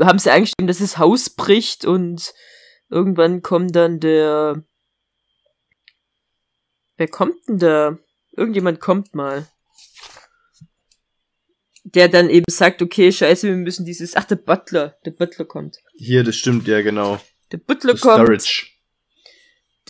haben 0.00 0.18
sie 0.18 0.30
eingestellt, 0.30 0.68
dass 0.68 0.78
das 0.78 0.98
Haus 0.98 1.30
bricht 1.30 1.84
und 1.84 2.34
irgendwann 2.90 3.42
kommt 3.42 3.76
dann 3.76 4.00
der 4.00 4.64
Wer 6.96 7.08
kommt 7.08 7.36
denn 7.48 7.58
da? 7.58 7.98
Irgendjemand 8.36 8.80
kommt 8.80 9.14
mal. 9.14 9.46
Der 11.84 12.08
dann 12.08 12.30
eben 12.30 12.46
sagt, 12.50 12.80
okay, 12.80 13.12
scheiße, 13.12 13.46
wir 13.46 13.56
müssen 13.56 13.84
dieses. 13.84 14.16
Ach, 14.16 14.24
der 14.24 14.36
Butler. 14.36 14.96
Der 15.04 15.10
Butler 15.10 15.44
kommt. 15.44 15.76
Hier, 15.94 16.24
das 16.24 16.36
stimmt, 16.36 16.66
ja, 16.66 16.80
genau. 16.80 17.20
Der 17.52 17.58
Butler 17.58 17.92
Das 17.92 18.00
kommt. 18.00 18.24
Storage. 18.24 18.66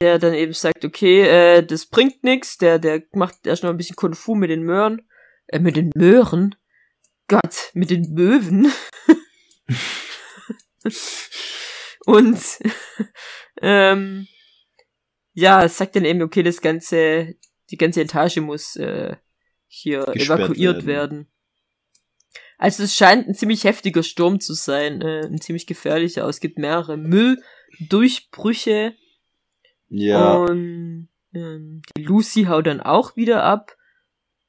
der 0.00 0.18
dann 0.18 0.34
eben 0.34 0.52
sagt, 0.52 0.84
okay, 0.84 1.22
äh, 1.22 1.64
das 1.64 1.86
bringt 1.86 2.24
nix, 2.24 2.58
der, 2.58 2.80
der 2.80 3.04
macht 3.12 3.46
erst 3.46 3.62
noch 3.62 3.70
ein 3.70 3.76
bisschen 3.76 3.94
Kung 3.96 4.14
Fu 4.14 4.34
mit 4.34 4.50
den 4.50 4.64
Möhren, 4.64 5.08
äh, 5.46 5.60
mit 5.60 5.76
den 5.76 5.92
Möhren, 5.94 6.56
Gott, 7.28 7.70
mit 7.74 7.90
den 7.90 8.12
Möwen. 8.12 8.72
Und, 12.06 12.38
ähm, 13.62 14.26
ja, 15.32 15.64
es 15.64 15.78
sagt 15.78 15.96
dann 15.96 16.04
eben, 16.04 16.22
okay, 16.22 16.42
das 16.42 16.60
ganze, 16.60 17.34
die 17.70 17.76
ganze 17.76 18.02
Etage 18.02 18.38
muss, 18.38 18.76
äh, 18.76 19.16
hier 19.66 20.04
Gesperrt 20.12 20.40
evakuiert 20.40 20.86
werden. 20.86 20.88
werden. 21.26 21.30
Also 22.64 22.82
es 22.84 22.94
scheint 22.96 23.28
ein 23.28 23.34
ziemlich 23.34 23.64
heftiger 23.64 24.02
Sturm 24.02 24.40
zu 24.40 24.54
sein, 24.54 25.02
äh, 25.02 25.26
ein 25.26 25.38
ziemlich 25.38 25.66
gefährlicher. 25.66 26.26
Es 26.26 26.40
gibt 26.40 26.56
mehrere 26.58 26.96
Mülldurchbrüche, 26.96 28.94
Ja. 29.90 30.36
und 30.36 31.10
ähm, 31.34 31.82
die 31.94 32.02
Lucy 32.04 32.44
haut 32.44 32.66
dann 32.66 32.80
auch 32.80 33.16
wieder 33.16 33.42
ab 33.42 33.76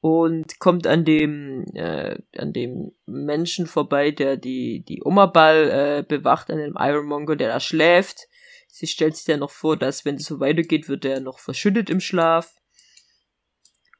und 0.00 0.58
kommt 0.60 0.86
an 0.86 1.04
dem 1.04 1.66
äh, 1.74 2.16
an 2.38 2.54
dem 2.54 2.92
Menschen 3.04 3.66
vorbei, 3.66 4.12
der 4.12 4.38
die 4.38 4.82
die 4.88 5.02
Oma-Ball 5.04 5.98
äh, 5.98 6.02
bewacht, 6.02 6.50
an 6.50 6.56
dem 6.56 6.74
Ironmonger, 6.78 7.36
der 7.36 7.48
da 7.48 7.60
schläft. 7.60 8.28
Sie 8.68 8.86
stellt 8.86 9.14
sich 9.16 9.26
dann 9.26 9.40
noch 9.40 9.50
vor, 9.50 9.76
dass 9.76 10.06
wenn 10.06 10.14
es 10.14 10.24
so 10.24 10.40
weitergeht, 10.40 10.88
wird 10.88 11.04
er 11.04 11.20
noch 11.20 11.38
verschüttet 11.38 11.90
im 11.90 12.00
Schlaf. 12.00 12.54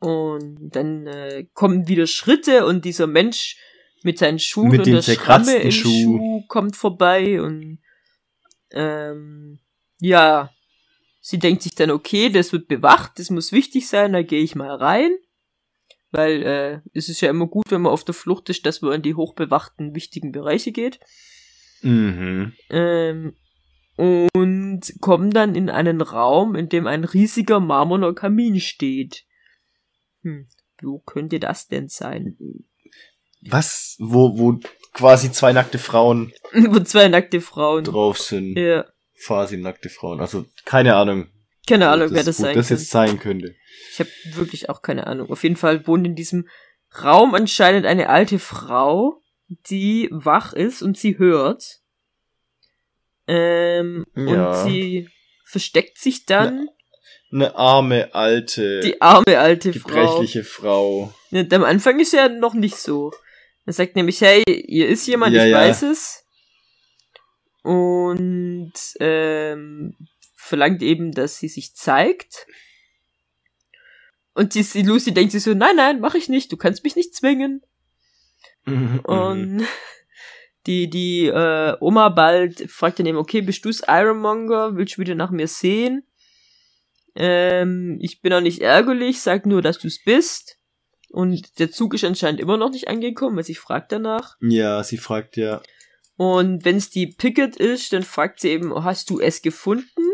Und 0.01 0.71
dann 0.71 1.07
äh, 1.07 1.45
kommen 1.53 1.87
wieder 1.87 2.07
Schritte 2.07 2.65
und 2.65 2.87
dieser 2.87 3.07
Mensch 3.07 3.59
mit 4.03 4.19
seinen 4.19 4.39
Schuhen 4.39 4.71
Mit 4.71 4.81
und 4.81 4.93
der 4.93 5.03
Schramme 5.03 5.57
im 5.57 5.71
Schuh. 5.71 5.89
Schuh 5.91 6.43
kommt 6.49 6.77
vorbei 6.77 7.41
und 7.41 7.79
ähm, 8.71 9.59
ja, 10.01 10.51
sie 11.21 11.39
denkt 11.39 11.63
sich 11.63 11.75
dann, 11.75 11.91
okay, 11.91 12.29
das 12.31 12.53
wird 12.53 12.69
bewacht, 12.69 13.19
das 13.19 13.31
muss 13.31 13.53
wichtig 13.53 13.89
sein, 13.89 14.13
da 14.13 14.23
gehe 14.23 14.43
ich 14.43 14.55
mal 14.55 14.75
rein. 14.75 15.17
Weil 16.13 16.43
äh, 16.43 16.81
es 16.95 17.09
ist 17.09 17.21
ja 17.21 17.31
immer 17.31 17.47
gut, 17.47 17.71
wenn 17.71 17.83
man 17.83 17.93
auf 17.93 18.05
der 18.05 18.15
Flucht 18.15 18.49
ist, 18.49 18.65
dass 18.65 18.81
man 18.81 18.93
in 18.93 19.03
die 19.03 19.15
hochbewachten, 19.15 19.95
wichtigen 19.95 20.33
Bereiche 20.33 20.73
geht. 20.73 21.01
Mhm. 21.83 22.53
Ähm, 22.71 23.37
und 23.97 24.83
kommen 25.01 25.31
dann 25.31 25.55
in 25.55 25.71
einen 25.71 26.01
Raum, 26.01 26.55
in 26.55 26.69
dem 26.69 26.87
ein 26.87 27.05
riesiger 27.05 27.61
marmorner 27.61 28.15
Kamin 28.15 28.61
steht. 28.61 29.25
Hm, 30.23 30.49
wo 30.83 30.99
könnte 30.99 31.41
das 31.41 31.67
denn 31.67 31.89
sein? 31.89 32.37
Was? 33.49 33.97
Wo, 33.99 34.39
wo 34.39 34.59
quasi 34.93 35.31
zwei 35.33 35.53
nackte 35.53 35.79
Frauen 35.79 36.33
wo 36.53 36.81
zwei 36.81 37.09
nackte 37.09 37.41
Frauen. 37.41 37.85
drauf 37.85 38.19
sind. 38.19 38.57
Ja, 38.59 38.85
Quasi 39.25 39.57
nackte 39.57 39.89
Frauen. 39.89 40.21
Also, 40.21 40.45
keine 40.65 40.95
Ahnung. 40.97 41.29
keine 41.67 41.89
Ahnung, 41.89 42.09
wer 42.13 42.23
das, 42.23 42.37
sein 42.37 42.55
das 42.55 42.69
jetzt 42.69 42.91
sein 42.91 43.19
könnte. 43.19 43.55
Ich 43.93 43.99
habe 44.01 44.11
wirklich 44.35 44.69
auch 44.69 44.83
keine 44.83 45.07
Ahnung. 45.07 45.31
Auf 45.31 45.43
jeden 45.43 45.57
Fall 45.57 45.87
wohnt 45.87 46.07
in 46.07 46.15
diesem 46.15 46.49
Raum 47.03 47.35
anscheinend 47.35 47.87
eine 47.87 48.09
alte 48.11 48.39
Frau, 48.39 49.23
die 49.49 50.09
wach 50.13 50.53
ist 50.53 50.83
und 50.83 50.99
sie 50.99 51.17
hört. 51.19 51.81
Ähm, 53.27 54.05
Ja. 54.15 54.51
Und 54.63 54.69
sie 54.71 55.09
versteckt 55.45 55.99
sich 55.99 56.27
dann. 56.27 56.69
Eine 57.33 57.57
arme, 57.57 58.15
alte, 58.15 58.81
Die 58.81 59.01
arme 59.03 59.39
alte 59.39 59.73
Frau. 59.73 59.89
gebrechliche 59.89 60.45
Frau. 60.45 61.13
Ja, 61.31 61.43
am 61.53 61.65
Anfang 61.65 61.99
ist 62.01 62.13
ja 62.13 62.29
noch 62.29 62.55
nicht 62.55 62.77
so. 62.77 63.13
Er 63.67 63.73
sagt 63.73 63.97
nämlich, 63.97 64.21
hey, 64.21 64.45
hier 64.47 64.89
ist 64.89 65.07
jemand, 65.07 65.35
Ja, 65.35 65.45
ich 65.45 65.51
ja. 65.51 65.59
weiß 65.59 65.83
es. 65.83 66.25
Und 67.63 68.73
ähm, 69.01 69.97
verlangt 70.37 70.83
eben, 70.83 71.11
dass 71.11 71.39
sie 71.39 71.49
sich 71.49 71.75
zeigt. 71.75 72.47
Und 74.35 74.55
die, 74.55 74.65
Lucy 74.83 75.13
denkt 75.13 75.33
sich 75.33 75.43
so, 75.43 75.53
nein, 75.55 75.77
nein, 75.77 75.99
mach 76.01 76.15
ich 76.15 76.29
nicht, 76.29 76.53
du 76.53 76.57
kannst 76.57 76.85
mich 76.85 76.95
nicht 76.95 77.15
zwingen. 77.15 77.63
Und 79.05 79.67
die, 80.67 80.89
die 80.89 81.27
äh, 81.27 81.77
Oma 81.81 82.11
bald 82.11 82.71
fragt 82.71 83.01
dann 83.01 83.07
eben, 83.07 83.19
okay, 83.19 83.41
bist 83.41 83.65
du's 83.65 83.83
Ironmonger? 83.87 84.77
Willst 84.77 84.97
du 84.97 85.01
wieder 85.01 85.15
nach 85.17 85.31
mir 85.31 85.49
sehen? 85.49 86.07
Ähm, 87.17 87.99
ich 88.01 88.21
bin 88.21 88.33
auch 88.33 88.41
nicht 88.41 88.61
ärgerlich, 88.61 89.23
sag 89.23 89.47
nur, 89.47 89.63
dass 89.63 89.79
du's 89.79 90.05
bist. 90.05 90.56
Und 91.17 91.61
der 91.61 91.71
Zug 91.71 91.95
ist 91.95 92.05
anscheinend 92.05 92.41
immer 92.41 92.59
noch 92.59 92.69
nicht 92.69 92.89
angekommen, 92.89 93.37
weil 93.37 93.43
sie 93.43 93.55
fragt 93.55 93.91
danach. 93.91 94.37
Ja, 94.43 94.85
sie 94.85 94.99
fragt 94.99 95.39
ja. 95.39 95.63
Und 96.19 96.67
wenn's 96.67 96.91
die 96.91 97.07
Picket 97.07 97.57
ist, 97.57 97.95
dann 97.95 98.03
fragt 98.03 98.39
sie 98.39 98.51
eben, 98.51 98.85
hast 98.85 99.09
du 99.09 99.19
es 99.19 99.41
gefunden? 99.41 100.13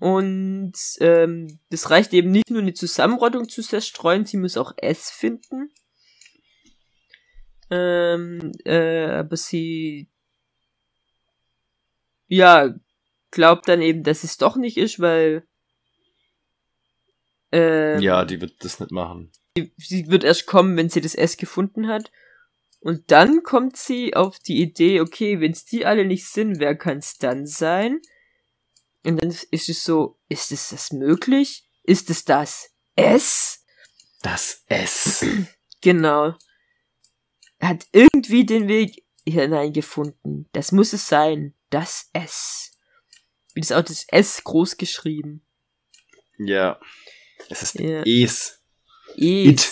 Und 0.00 0.72
ähm, 0.98 1.60
das 1.70 1.90
reicht 1.90 2.12
eben 2.12 2.32
nicht 2.32 2.50
nur 2.50 2.60
eine 2.60 2.74
Zusammenrottung 2.74 3.48
zu 3.48 3.62
zerstreuen, 3.62 4.26
sie 4.26 4.38
muss 4.38 4.56
auch 4.56 4.72
es 4.78 5.10
finden. 5.10 5.70
Ähm, 7.70 8.50
äh, 8.64 9.06
aber 9.10 9.36
sie 9.36 10.08
ja 12.26 12.74
glaubt 13.30 13.68
dann 13.68 13.80
eben, 13.80 14.02
dass 14.02 14.24
es 14.24 14.38
doch 14.38 14.56
nicht 14.56 14.76
ist, 14.76 14.98
weil 14.98 15.46
ähm, 17.52 18.02
Ja, 18.02 18.24
die 18.24 18.40
wird 18.40 18.64
das 18.64 18.80
nicht 18.80 18.90
machen. 18.90 19.30
Sie 19.76 20.08
wird 20.08 20.24
erst 20.24 20.46
kommen, 20.46 20.76
wenn 20.76 20.88
sie 20.88 21.00
das 21.00 21.14
S 21.14 21.36
gefunden 21.36 21.88
hat. 21.88 22.10
Und 22.80 23.10
dann 23.10 23.42
kommt 23.42 23.76
sie 23.76 24.14
auf 24.14 24.38
die 24.38 24.60
Idee, 24.60 25.00
okay, 25.00 25.40
wenn 25.40 25.52
es 25.52 25.64
die 25.64 25.84
alle 25.84 26.04
nicht 26.04 26.26
sind, 26.26 26.60
wer 26.60 26.76
kann 26.76 26.98
es 26.98 27.18
dann 27.18 27.46
sein? 27.46 28.00
Und 29.04 29.22
dann 29.22 29.30
ist 29.50 29.68
es 29.68 29.82
so, 29.84 30.18
ist 30.28 30.52
es 30.52 30.68
das 30.68 30.92
möglich? 30.92 31.68
Ist 31.82 32.10
es 32.10 32.24
das 32.24 32.70
S? 32.96 33.64
Das 34.22 34.64
S. 34.66 35.24
Genau. 35.80 36.34
Hat 37.60 37.86
irgendwie 37.92 38.44
den 38.44 38.66
Weg 38.66 39.04
hineingefunden. 39.24 40.48
Das 40.50 40.72
muss 40.72 40.92
es 40.92 41.06
sein. 41.06 41.54
Das 41.70 42.10
S. 42.12 42.72
Wie 43.54 43.60
das 43.60 43.70
auch 43.70 43.82
das 43.82 44.06
S 44.08 44.42
groß 44.42 44.76
geschrieben. 44.76 45.46
ja. 46.38 46.80
Es 47.48 47.62
ist 47.62 47.74
Ja. 47.76 48.02
Es. 48.02 48.57
It. 49.20 49.68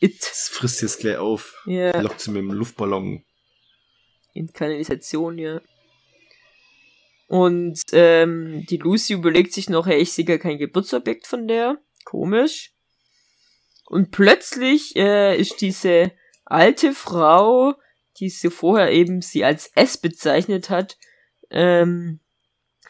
It. 0.00 0.20
Das 0.20 0.48
frisst 0.48 0.82
jetzt 0.82 1.00
gleich 1.00 1.16
auf. 1.16 1.54
Ja. 1.66 1.98
Lockt 2.00 2.20
sie 2.20 2.30
mit 2.30 2.42
dem 2.42 2.52
Luftballon. 2.52 3.24
in 4.32 4.52
Kanalisation, 4.52 5.38
ja. 5.38 5.60
Und 7.26 7.80
ähm, 7.92 8.64
die 8.66 8.76
Lucy 8.76 9.14
überlegt 9.14 9.52
sich 9.52 9.68
noch, 9.68 9.86
hey, 9.86 10.00
ich 10.00 10.12
sehe 10.12 10.24
gar 10.24 10.38
kein 10.38 10.58
Geburtsobjekt 10.58 11.26
von 11.26 11.48
der. 11.48 11.78
Komisch. 12.04 12.72
Und 13.86 14.12
plötzlich 14.12 14.94
äh, 14.94 15.36
ist 15.36 15.60
diese 15.60 16.12
alte 16.44 16.92
Frau, 16.92 17.74
die 18.20 18.28
sie 18.28 18.50
vorher 18.50 18.92
eben 18.92 19.22
sie 19.22 19.44
als 19.44 19.70
S 19.74 19.98
bezeichnet 19.98 20.70
hat, 20.70 20.96
ähm, 21.50 22.20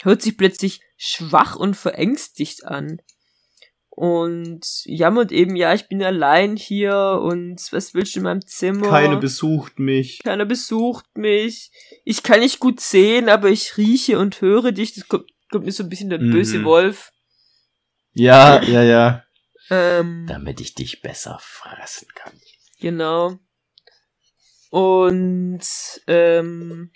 hört 0.03 0.21
sich 0.21 0.37
plötzlich 0.37 0.81
schwach 0.99 1.57
und 1.57 1.75
verängstigt 1.75 2.65
an. 2.65 3.01
Und 3.99 4.61
jammert 4.85 5.33
eben, 5.33 5.57
ja, 5.57 5.73
ich 5.73 5.89
bin 5.89 6.03
allein 6.03 6.55
hier 6.57 7.19
und 7.23 7.57
was 7.73 7.95
willst 7.95 8.15
du 8.15 8.19
in 8.21 8.25
meinem 8.25 8.47
Zimmer? 8.47 8.91
Keine 8.91 9.17
besucht 9.17 9.79
mich. 9.79 10.21
Keiner 10.23 10.45
besucht 10.45 11.07
mich. 11.17 11.71
Ich 12.05 12.23
kann 12.23 12.41
nicht 12.41 12.61
gut 12.61 12.79
sehen, 12.81 13.31
aber 13.31 13.49
ich 13.49 13.79
rieche 13.79 14.19
und 14.19 14.43
höre 14.43 14.73
dich. 14.73 14.93
Das 14.95 15.09
kommt, 15.09 15.31
kommt 15.51 15.65
mir 15.65 15.73
so 15.73 15.83
ein 15.83 15.89
bisschen 15.89 16.11
der 16.11 16.21
Mhm. 16.21 16.31
böse 16.31 16.63
Wolf. 16.65 17.11
Ja, 18.13 18.63
ja, 18.63 18.83
ja. 18.83 19.25
Ähm, 19.71 20.27
Damit 20.29 20.61
ich 20.61 20.75
dich 20.75 21.01
besser 21.01 21.39
fressen 21.41 22.09
kann. 22.15 22.33
genau. 22.79 23.39
Und 24.69 25.63
ähm, 26.07 26.91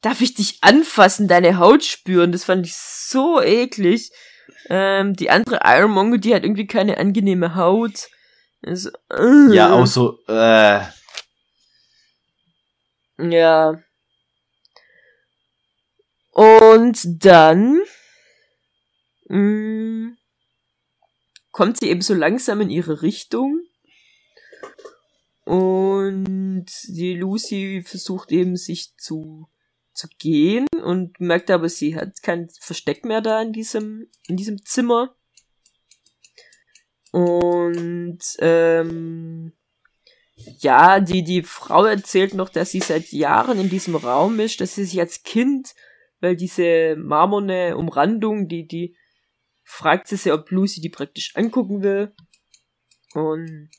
darf 0.00 0.20
ich 0.22 0.34
dich 0.34 0.58
anfassen, 0.62 1.28
deine 1.28 1.58
Haut 1.58 1.84
spüren? 1.84 2.32
Das 2.32 2.42
fand 2.44 2.66
ich 2.66 2.74
so 2.74 3.40
eklig. 3.40 4.10
Ähm, 4.68 5.14
die 5.14 5.30
andere 5.30 5.60
Ironmonger, 5.64 6.18
die 6.18 6.34
hat 6.34 6.44
irgendwie 6.44 6.66
keine 6.66 6.98
angenehme 6.98 7.54
Haut. 7.54 8.08
Also, 8.62 8.90
äh. 9.10 9.54
Ja, 9.54 9.72
auch 9.72 9.86
so, 9.86 10.18
äh, 10.28 10.80
Ja. 13.18 13.80
Und 16.32 17.24
dann 17.24 17.80
mh, 19.28 20.14
kommt 21.50 21.78
sie 21.78 21.88
eben 21.88 22.02
so 22.02 22.12
langsam 22.14 22.60
in 22.60 22.70
ihre 22.70 23.02
Richtung. 23.02 23.60
Und 25.44 26.66
die 26.88 27.14
Lucy 27.14 27.82
versucht 27.86 28.32
eben 28.32 28.56
sich 28.56 28.96
zu, 28.98 29.48
zu 29.96 30.08
gehen 30.18 30.66
und 30.84 31.18
merkt 31.20 31.50
aber, 31.50 31.68
sie 31.68 31.96
hat 31.96 32.22
kein 32.22 32.48
Versteck 32.60 33.04
mehr 33.04 33.20
da 33.20 33.42
in 33.42 33.52
diesem, 33.52 34.08
in 34.28 34.36
diesem 34.36 34.64
Zimmer. 34.64 35.16
Und 37.12 38.20
ähm, 38.40 39.52
ja, 40.36 41.00
die, 41.00 41.24
die 41.24 41.42
Frau 41.42 41.84
erzählt 41.84 42.34
noch, 42.34 42.50
dass 42.50 42.70
sie 42.70 42.80
seit 42.80 43.10
Jahren 43.12 43.58
in 43.58 43.70
diesem 43.70 43.96
Raum 43.96 44.38
ist, 44.38 44.60
dass 44.60 44.74
sie 44.74 44.84
sich 44.84 45.00
als 45.00 45.22
Kind, 45.22 45.74
weil 46.20 46.36
diese 46.36 46.96
marmorne 46.96 47.76
Umrandung, 47.76 48.48
die, 48.48 48.66
die 48.66 48.96
fragt 49.64 50.08
sie 50.08 50.16
sich, 50.16 50.32
ob 50.32 50.50
Lucy 50.50 50.80
die 50.80 50.90
praktisch 50.90 51.34
angucken 51.36 51.82
will. 51.82 52.14
Und 53.14 53.70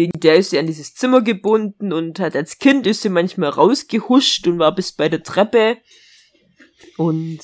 wegen 0.00 0.18
der 0.18 0.36
ist 0.36 0.48
sie 0.50 0.58
an 0.58 0.66
dieses 0.66 0.94
Zimmer 0.94 1.20
gebunden 1.20 1.92
und 1.92 2.18
hat 2.20 2.34
als 2.34 2.58
Kind 2.58 2.86
ist 2.86 3.02
sie 3.02 3.10
manchmal 3.10 3.50
rausgehuscht 3.50 4.46
und 4.46 4.58
war 4.58 4.74
bis 4.74 4.92
bei 4.92 5.10
der 5.10 5.22
Treppe. 5.22 5.76
Und, 6.96 7.40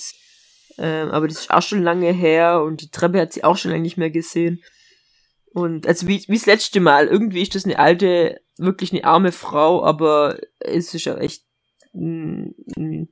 ähm, 0.79 1.11
aber 1.11 1.29
das 1.29 1.41
ist 1.41 1.51
auch 1.51 1.61
schon 1.61 1.83
lange 1.83 2.11
her 2.13 2.63
und 2.63 2.81
die 2.81 2.91
Treppe 2.91 3.21
hat 3.21 3.35
sie 3.35 3.45
auch 3.45 3.59
schon 3.59 3.73
lange 3.73 3.83
nicht 3.83 3.99
mehr 3.99 4.09
gesehen. 4.11 4.65
Und 5.53 5.87
also 5.87 6.09
wie, 6.09 6.25
wie 6.29 6.35
das 6.35 6.47
letzte 6.47 6.81
Mal, 6.81 7.09
irgendwie 7.09 7.43
ist 7.43 7.55
das 7.55 7.67
eine 7.67 7.79
alte, 7.79 8.41
wirklich 8.57 8.91
eine 8.91 9.05
arme 9.05 9.33
Frau, 9.33 9.85
aber 9.85 10.39
es 10.59 10.95
ist 10.95 11.05
ja 11.05 11.19
echt 11.19 11.45
eine 11.93 13.07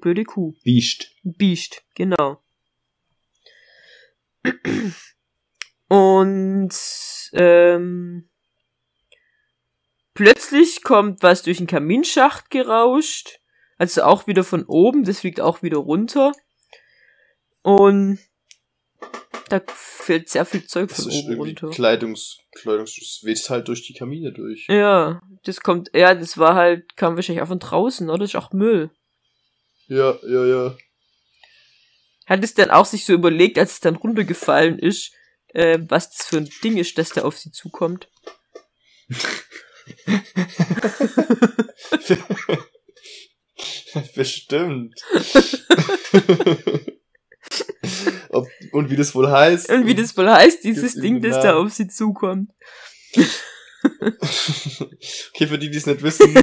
blöde 0.00 0.24
Kuh. 0.24 0.54
Biest. 0.64 1.14
Biest, 1.22 1.82
genau. 1.94 2.42
Und 5.92 6.70
ähm, 7.34 8.30
plötzlich 10.14 10.82
kommt 10.82 11.22
was 11.22 11.42
durch 11.42 11.58
den 11.58 11.66
Kaminschacht 11.66 12.48
gerauscht. 12.48 13.40
Also 13.76 14.04
auch 14.04 14.26
wieder 14.26 14.42
von 14.42 14.64
oben, 14.64 15.04
das 15.04 15.20
fliegt 15.20 15.42
auch 15.42 15.62
wieder 15.62 15.76
runter. 15.76 16.32
Und 17.60 18.20
da 19.50 19.60
fällt 19.66 20.30
sehr 20.30 20.46
viel 20.46 20.66
Zeug 20.66 20.88
Das 20.88 21.02
von 21.02 21.12
ist 21.12 21.24
oben 21.24 21.34
runter. 21.34 21.68
Kleidungs, 21.68 22.38
Kleidungs, 22.52 22.94
das 22.98 23.20
weht 23.24 23.50
halt 23.50 23.68
durch 23.68 23.86
die 23.86 23.92
Kamine 23.92 24.32
durch. 24.32 24.68
Ja, 24.68 25.20
das 25.44 25.60
kommt, 25.60 25.90
ja, 25.92 26.14
das 26.14 26.38
war 26.38 26.54
halt, 26.54 26.96
kam 26.96 27.16
wahrscheinlich 27.16 27.42
auch 27.42 27.48
von 27.48 27.58
draußen, 27.58 28.08
oder? 28.08 28.20
Das 28.20 28.30
ist 28.30 28.36
auch 28.36 28.52
Müll. 28.52 28.88
Ja, 29.88 30.16
ja, 30.26 30.46
ja. 30.46 30.76
Hat 32.24 32.42
es 32.42 32.54
dann 32.54 32.70
auch 32.70 32.86
sich 32.86 33.04
so 33.04 33.12
überlegt, 33.12 33.58
als 33.58 33.72
es 33.72 33.80
dann 33.80 33.96
runtergefallen 33.96 34.78
ist, 34.78 35.12
äh, 35.54 35.78
was 35.88 36.10
das 36.10 36.26
für 36.26 36.38
ein 36.38 36.50
Ding 36.62 36.76
ist, 36.76 36.98
das 36.98 37.10
da 37.10 37.22
auf 37.22 37.38
sie 37.38 37.52
zukommt. 37.52 38.08
Bestimmt. 44.14 45.00
Ob, 48.30 48.48
und 48.72 48.90
wie 48.90 48.96
das 48.96 49.14
wohl 49.14 49.30
heißt. 49.30 49.70
Und 49.70 49.86
wie 49.86 49.94
das 49.94 50.16
wohl 50.16 50.30
heißt, 50.30 50.64
dieses 50.64 50.94
Ding, 50.94 51.20
das 51.20 51.42
da 51.42 51.56
auf 51.56 51.72
sie 51.72 51.88
zukommt. 51.88 52.50
okay, 55.34 55.46
für 55.46 55.58
die, 55.58 55.70
die 55.70 55.76
es 55.76 55.86
nicht 55.86 56.02
wissen, 56.02 56.34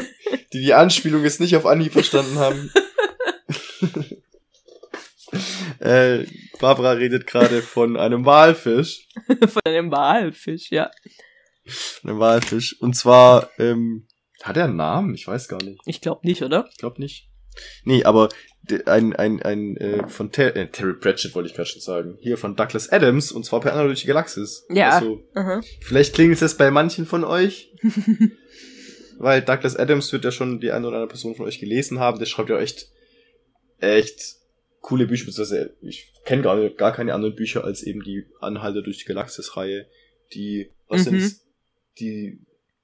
die 0.53 0.61
die 0.61 0.73
Anspielung 0.73 1.23
jetzt 1.23 1.39
nicht 1.39 1.55
auf 1.55 1.65
Anhieb 1.65 1.93
verstanden 1.93 2.37
haben. 2.37 2.71
äh, 5.79 6.25
Barbara 6.59 6.91
redet 6.91 7.25
gerade 7.27 7.61
von 7.61 7.97
einem 7.97 8.25
Walfisch. 8.25 9.07
Von 9.47 9.61
einem 9.65 9.91
Walfisch, 9.91 10.71
ja. 10.71 10.91
Von 11.65 12.09
einem 12.11 12.19
Walfisch. 12.19 12.79
Und 12.81 12.95
zwar, 12.95 13.49
ähm, 13.57 14.07
hat 14.43 14.57
er 14.57 14.65
einen 14.65 14.75
Namen? 14.75 15.15
Ich 15.15 15.27
weiß 15.27 15.47
gar 15.47 15.61
nicht. 15.63 15.81
Ich 15.85 16.01
glaube 16.01 16.25
nicht, 16.25 16.41
oder? 16.43 16.67
Ich 16.71 16.77
glaube 16.77 17.01
nicht. 17.01 17.29
Nee, 17.83 18.03
aber 18.03 18.29
ein, 18.85 19.15
ein, 19.15 19.41
ein 19.41 19.77
äh, 19.77 20.07
von 20.07 20.31
Ter 20.31 20.55
äh, 20.55 20.67
Terry 20.67 20.93
Pratchett 20.93 21.33
wollte 21.35 21.49
ich 21.49 21.55
gerade 21.55 21.69
schon 21.69 21.81
sagen. 21.81 22.17
Hier 22.21 22.37
von 22.37 22.55
Douglas 22.55 22.91
Adams 22.91 23.31
und 23.31 23.45
zwar 23.45 23.61
per 23.61 23.73
Anna 23.73 23.83
durch 23.83 24.01
die 24.01 24.07
Galaxis. 24.07 24.65
Ja. 24.69 24.91
Also, 24.91 25.23
Aha. 25.33 25.61
vielleicht 25.81 26.13
klingelt 26.13 26.41
es 26.41 26.55
bei 26.55 26.71
manchen 26.71 27.05
von 27.05 27.23
euch. 27.23 27.73
weil 29.19 29.41
Douglas 29.41 29.75
Adams 29.75 30.11
wird 30.13 30.23
ja 30.23 30.31
schon 30.31 30.59
die 30.59 30.71
eine 30.71 30.87
oder 30.87 30.97
andere 30.97 31.09
Person 31.09 31.35
von 31.35 31.45
euch 31.45 31.59
gelesen 31.59 31.99
haben. 31.99 32.19
Der 32.19 32.25
schreibt 32.25 32.49
ja 32.49 32.59
echt, 32.59 32.87
echt 33.79 34.35
coole 34.81 35.07
Bücher. 35.07 35.25
beziehungsweise 35.25 35.75
Ich 35.81 36.13
kenne 36.29 36.43
gar, 36.43 36.69
gar 36.69 36.93
keine 36.93 37.13
anderen 37.13 37.35
Bücher 37.35 37.63
als 37.63 37.83
eben 37.83 38.01
die 38.03 38.25
Anhalter 38.39 38.81
durch 38.81 38.99
die 38.99 39.05
Galaxis-Reihe. 39.05 39.87
Die, 40.33 40.71
was 40.87 41.01
Mhm. 41.05 41.19
sind's? 41.19 41.45
Die 41.99 42.39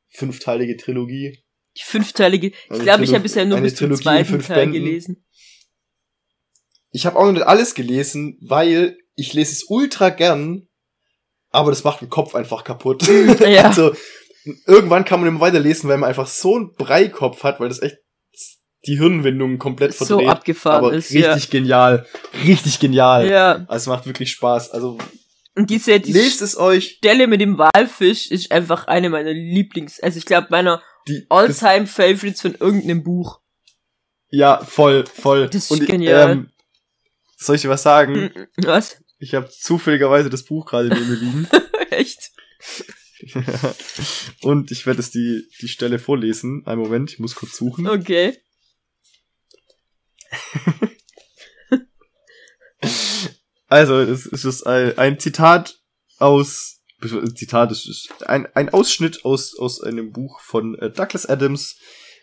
fünfteilige 0.10 0.78
Trilogie. 0.78 1.40
Die 1.78 1.84
fünfteilige. 1.84 2.48
Ich 2.72 2.80
glaube, 2.80 3.04
ich 3.04 3.14
habe 3.14 3.24
bisher 3.24 3.46
nur 3.46 3.60
bis 3.62 3.76
zum 3.76 3.94
zweiten 3.96 4.40
Teil 4.40 4.66
Bänden. 4.66 4.84
gelesen. 4.84 5.26
Ich 6.92 7.06
habe 7.06 7.18
auch 7.18 7.26
noch 7.26 7.34
nicht 7.34 7.46
alles 7.46 7.76
gelesen, 7.76 8.38
weil 8.42 8.98
ich 9.16 9.34
lese 9.34 9.52
es 9.52 9.66
ultra 9.68 10.10
gern, 10.10 10.68
aber 11.50 11.70
das 11.72 11.84
macht 11.84 12.02
den 12.02 12.10
Kopf 12.10 12.34
einfach 12.36 12.64
kaputt. 12.64 13.04
Ja. 13.48 13.66
Also 13.68 13.94
irgendwann 14.68 15.06
kann 15.06 15.20
man 15.20 15.30
immer 15.30 15.40
weiterlesen, 15.42 15.90
weil 15.90 15.98
man 15.98 16.08
einfach 16.10 16.28
so 16.28 16.56
einen 16.56 16.74
Breikopf 16.74 17.44
hat, 17.44 17.60
weil 17.60 17.70
das 17.70 17.82
echt 17.82 17.98
die 18.88 18.98
Hirnwindungen 18.98 19.58
komplett 19.60 19.94
so 19.94 20.06
verdreht. 20.06 20.30
abgefahren 20.30 20.86
aber 20.86 20.94
ist, 20.94 21.12
richtig 21.12 21.50
genial, 21.50 22.06
richtig 22.46 22.80
genial. 22.80 23.26
ja. 23.28 23.58
Ja. 23.58 23.66
Also 23.68 23.84
es 23.84 23.88
macht 23.88 24.06
wirklich 24.06 24.32
Spaß. 24.32 24.72
Also 24.72 24.98
Und 25.56 25.70
diese, 25.70 26.00
diese 26.00 26.20
lest 26.20 26.42
es 26.42 26.58
euch. 26.58 26.96
Stelle 26.98 27.28
mit 27.28 27.42
dem 27.42 27.58
Walfisch 27.58 28.30
ist 28.32 28.52
einfach 28.52 28.88
eine 28.88 29.10
meiner 29.10 29.34
Lieblings, 29.34 30.00
also 30.00 30.18
ich 30.18 30.26
glaube 30.26 30.48
meiner 30.50 30.82
All-Time 31.30 31.86
Favorites 31.88 32.42
von 32.42 32.56
irgendeinem 32.56 33.04
Buch. 33.04 33.40
ja, 34.30 34.64
voll, 34.64 35.06
voll. 35.06 35.48
Das 35.48 35.66
ist 35.66 35.72
Und, 35.72 35.86
genial. 35.86 36.32
Ähm, 36.32 36.50
soll 37.38 37.56
ich 37.58 37.62
dir 37.64 37.70
was 37.70 37.84
sagen? 37.84 38.32
Mhm. 38.36 38.66
Was? 38.66 38.98
Ich 39.20 39.34
habe 39.36 39.50
zufälligerweise 39.50 40.30
das 40.30 40.44
Buch 40.44 40.66
gerade 40.66 40.90
neben 40.90 41.08
mir 41.10 41.16
liegen. 41.16 41.48
Echt? 41.90 42.32
Und 44.42 44.72
ich 44.72 44.86
werde 44.86 45.00
es 45.00 45.12
die, 45.12 45.44
die 45.62 45.68
Stelle 45.68 46.00
vorlesen. 46.00 46.64
Einen 46.66 46.82
Moment, 46.82 47.12
ich 47.12 47.20
muss 47.20 47.36
kurz 47.36 47.56
suchen. 47.58 47.88
Okay. 47.88 48.38
Also, 53.68 54.00
es, 54.00 54.28
ist 54.28 54.68
ein, 54.68 54.96
ein 54.98 55.20
Zitat 55.20 55.80
aus, 56.20 56.82
Zitat, 57.36 57.72
es 57.72 57.88
ist 57.88 58.28
ein, 58.28 58.48
ein 58.56 58.70
Ausschnitt 58.70 59.26
aus, 59.26 59.58
aus 59.58 59.82
einem 59.82 60.12
Buch 60.12 60.40
von 60.40 60.78
äh, 60.80 60.92
Douglas 60.92 61.26
Adams. 61.26 61.78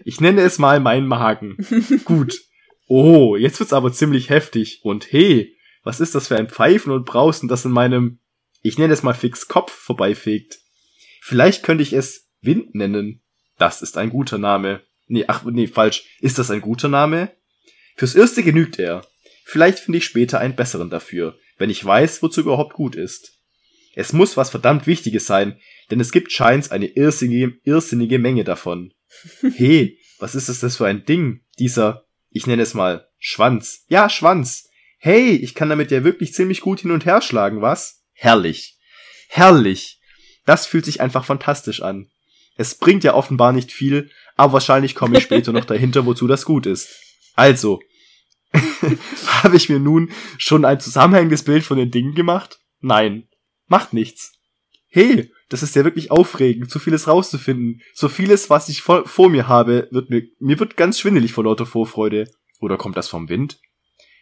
ich 0.04 0.22
nenne 0.22 0.42
es 0.42 0.60
mal 0.60 0.80
meinen 0.80 1.08
Magen. 1.08 1.58
Gut. 2.06 2.40
Oh, 2.88 3.36
jetzt 3.36 3.60
wird's 3.60 3.74
aber 3.74 3.92
ziemlich 3.92 4.30
heftig. 4.30 4.82
Und 4.84 5.12
hey, 5.12 5.56
was 5.84 6.00
ist 6.00 6.16
das 6.16 6.28
für 6.28 6.38
ein 6.38 6.50
Pfeifen 6.50 6.92
und 6.92 7.06
Brausen, 7.06 7.48
das 7.48 7.66
in 7.66 7.72
meinem, 7.72 8.20
ich 8.62 8.78
nenne 8.78 8.94
es 8.94 9.04
mal 9.04 9.14
fix 9.14 9.48
Kopf 9.48 9.72
vorbeifegt? 9.72 10.60
Vielleicht 11.22 11.64
könnte 11.64 11.84
ich 11.84 11.94
es 11.94 12.30
Wind 12.42 12.76
nennen. 12.76 13.24
Das 13.58 13.82
ist 13.82 13.98
ein 13.98 14.10
guter 14.10 14.38
Name. 14.38 14.82
Nee, 15.08 15.26
ach, 15.28 15.44
nee, 15.46 15.68
falsch. 15.68 16.06
Ist 16.20 16.40
das 16.40 16.52
ein 16.52 16.62
guter 16.62 16.88
Name? 16.88 17.32
Fürs 17.96 18.16
Erste 18.16 18.44
genügt 18.44 18.80
er. 18.80 19.06
Vielleicht 19.46 19.80
finde 19.80 20.00
ich 20.00 20.06
später 20.06 20.40
einen 20.40 20.56
besseren 20.56 20.90
dafür, 20.90 21.38
wenn 21.58 21.70
ich 21.70 21.84
weiß, 21.84 22.22
wozu 22.24 22.42
überhaupt 22.42 22.74
gut 22.74 22.96
ist. 22.96 23.34
Es 23.94 24.12
muss 24.12 24.36
was 24.36 24.50
verdammt 24.50 24.88
Wichtiges 24.88 25.26
sein, 25.26 25.60
denn 25.90 26.00
es 26.00 26.12
gibt 26.12 26.32
scheins 26.32 26.72
eine 26.72 26.88
irrsinnige, 26.88 27.58
irrsinnige 27.64 28.20
Menge 28.20 28.44
davon. 28.44 28.94
Hey, 29.56 30.00
was 30.20 30.36
ist 30.36 30.50
das 30.64 30.76
für 30.76 30.88
ein 30.88 31.06
Ding? 31.06 31.42
Dieser, 31.60 32.06
ich 32.30 32.48
nenne 32.48 32.64
es 32.64 32.74
mal, 32.74 33.08
Schwanz. 33.18 33.86
Ja, 33.88 34.10
Schwanz. 34.10 34.68
Hey, 34.98 35.36
ich 35.36 35.56
kann 35.56 35.70
damit 35.70 35.92
ja 35.92 36.04
wirklich 36.04 36.34
ziemlich 36.34 36.62
gut 36.62 36.82
hin 36.82 36.92
und 36.92 37.06
her 37.06 37.22
schlagen, 37.22 37.62
was? 37.62 38.04
Herrlich. 38.14 38.78
Herrlich. 39.30 40.02
Das 40.46 40.66
fühlt 40.66 40.86
sich 40.86 41.00
einfach 41.02 41.24
fantastisch 41.26 41.82
an. 41.82 42.10
Es 42.58 42.76
bringt 42.76 43.04
ja 43.04 43.14
offenbar 43.14 43.54
nicht 43.54 43.72
viel, 43.72 44.10
aber 44.36 44.54
wahrscheinlich 44.54 44.96
komme 44.96 45.18
ich 45.18 45.24
später 45.24 45.52
noch 45.52 45.66
dahinter, 45.66 46.06
wozu 46.06 46.28
das 46.28 46.46
gut 46.46 46.66
ist. 46.66 46.90
Also, 47.36 47.80
habe 49.44 49.56
ich 49.56 49.70
mir 49.70 49.80
nun 49.80 50.12
schon 50.38 50.66
ein 50.66 50.80
zusammenhängendes 50.80 51.44
Bild 51.44 51.64
von 51.64 51.78
den 51.78 51.92
Dingen 51.92 52.16
gemacht? 52.16 52.60
Nein, 52.80 53.28
macht 53.68 53.94
nichts. 53.94 54.34
Hey, 54.88 55.32
das 55.50 55.62
ist 55.62 55.76
ja 55.76 55.84
wirklich 55.84 56.12
aufregend, 56.12 56.72
so 56.72 56.80
vieles 56.80 57.08
rauszufinden. 57.08 57.82
So 57.94 58.08
vieles, 58.08 58.50
was 58.50 58.70
ich 58.70 58.82
vor, 58.82 59.08
vor 59.08 59.30
mir 59.30 59.48
habe, 59.48 59.88
wird 59.92 60.10
mir, 60.10 60.24
mir 60.40 60.60
wird 60.60 60.78
ganz 60.78 61.00
schwindelig 61.00 61.34
vor 61.34 61.44
lauter 61.44 61.66
Vorfreude. 61.66 62.30
Oder 62.62 62.78
kommt 62.78 62.96
das 62.96 63.10
vom 63.10 63.28
Wind? 63.28 63.60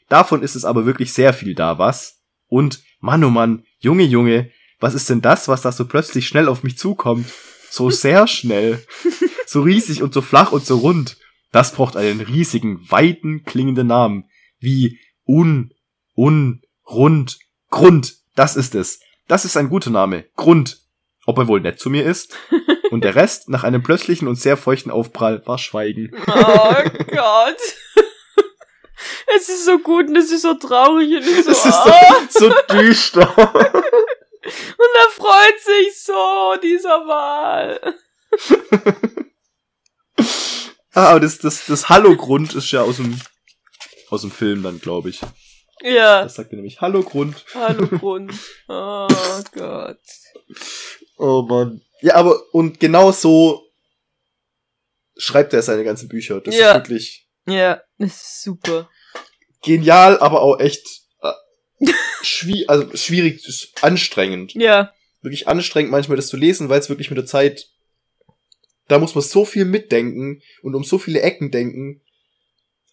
Davon 0.10 0.42
ist 0.42 0.56
es 0.56 0.66
aber 0.66 0.86
wirklich 0.86 1.14
sehr 1.14 1.34
viel 1.34 1.56
da, 1.56 1.78
was? 1.78 2.24
Und, 2.48 2.84
Mann 3.00 3.24
oh 3.24 3.30
Mann, 3.30 3.66
Junge, 3.80 4.04
Junge, 4.04 4.52
was 4.80 4.96
ist 4.96 5.10
denn 5.10 5.22
das, 5.22 5.48
was 5.48 5.62
da 5.62 5.72
so 5.72 5.86
plötzlich 5.86 6.28
schnell 6.28 6.48
auf 6.48 6.64
mich 6.64 6.78
zukommt? 6.78 7.28
So 7.74 7.90
sehr 7.90 8.28
schnell. 8.28 8.86
So 9.48 9.64
riesig 9.64 10.04
und 10.04 10.14
so 10.14 10.22
flach 10.22 10.52
und 10.52 10.64
so 10.64 10.78
rund. 10.78 11.18
Das 11.52 11.74
braucht 11.74 11.98
einen 11.98 12.22
riesigen, 12.22 12.80
weiten, 12.92 13.46
klingenden 13.46 13.88
Namen. 13.88 14.30
Wie 14.60 15.00
un, 15.26 15.74
un, 16.16 16.62
rund, 16.88 17.40
Grund. 17.72 18.18
Das 18.36 18.56
ist 18.56 18.76
es. 18.76 19.00
Das 19.28 19.44
ist 19.44 19.58
ein 19.58 19.70
guter 19.70 19.90
Name. 19.90 20.26
Grund. 20.36 20.82
Ob 21.26 21.40
er 21.40 21.48
wohl 21.48 21.62
nett 21.62 21.80
zu 21.80 21.90
mir 21.90 22.06
ist? 22.06 22.38
Und 22.92 23.04
der 23.04 23.16
Rest, 23.16 23.50
nach 23.50 23.64
einem 23.64 23.82
plötzlichen 23.82 24.28
und 24.28 24.36
sehr 24.36 24.56
feuchten 24.56 24.92
Aufprall, 24.92 25.42
war 25.48 25.58
Schweigen. 25.58 26.12
Oh 26.28 26.76
Gott. 27.08 27.58
Es 29.36 29.50
ist 29.50 29.66
so 29.66 29.80
gut 29.80 30.10
und 30.10 30.16
es 30.16 30.32
ist 30.32 30.44
so 30.44 30.54
traurig 30.54 31.10
und 31.16 31.24
ich 31.24 31.44
so, 31.44 31.52
Es 31.52 31.66
ist 31.66 31.84
so, 32.30 32.48
so 32.48 32.54
düster. 32.72 33.34
Und 34.46 34.90
er 35.02 35.10
freut 35.10 35.60
sich 35.62 36.02
so, 36.02 36.56
dieser 36.62 37.08
Wahl. 37.08 37.80
ah, 40.94 41.08
aber 41.10 41.20
das, 41.20 41.40
das, 41.40 41.66
das 41.66 41.90
Hallo-Grund 41.90 42.54
ist 42.56 42.72
ja 42.72 42.82
aus 42.82 42.98
dem, 42.98 43.20
aus 44.10 44.22
dem 44.22 44.32
Film 44.32 44.64
dann, 44.64 44.80
glaube 44.80 45.10
ich. 45.10 45.22
Ja, 45.82 46.24
Das 46.24 46.36
sagt 46.36 46.52
er 46.52 46.56
nämlich 46.58 46.80
Hallo-Grund. 46.82 47.44
hallo 47.56 47.88
Grund. 47.88 48.34
Oh 48.68 49.08
Gott. 49.54 50.00
Oh 51.18 51.42
Mann. 51.44 51.82
Ja, 52.02 52.16
aber, 52.16 52.42
und 52.54 52.80
genau 52.80 53.12
so 53.12 53.64
schreibt 55.18 55.54
er 55.54 55.62
seine 55.62 55.84
ganzen 55.84 56.08
Bücher. 56.10 56.40
Das 56.42 56.56
Ja. 56.56 56.72
ist 56.72 56.76
wirklich 56.90 57.28
Ja, 57.48 57.82
das 57.98 58.12
ist 58.14 58.44
super. 58.44 58.90
genial, 59.62 60.18
aber 60.20 60.42
auch 60.42 60.60
echt 60.60 60.86
äh, 61.22 61.34
schwi 62.24 62.66
also 62.68 62.96
schwierig, 62.96 63.48
ist 63.48 63.84
anstrengend. 63.84 64.54
Ja, 64.54 64.94
Wirklich 65.22 65.48
anstrengend 65.48 65.92
manchmal 65.92 66.18
das 66.18 66.28
zu 66.28 66.38
lesen, 66.38 66.70
weil 66.70 66.80
es 66.80 66.90
wirklich 66.90 67.10
mit 67.10 67.18
der 67.18 67.26
Zeit, 67.26 67.70
da 68.88 69.00
muss 69.00 69.16
man 69.16 69.24
so 69.24 69.46
viel 69.46 69.66
mitdenken 69.66 70.42
und 70.62 70.76
um 70.76 70.84
so 70.84 70.98
viele 70.98 71.22
Ecken 71.22 71.50
denken. 71.50 72.02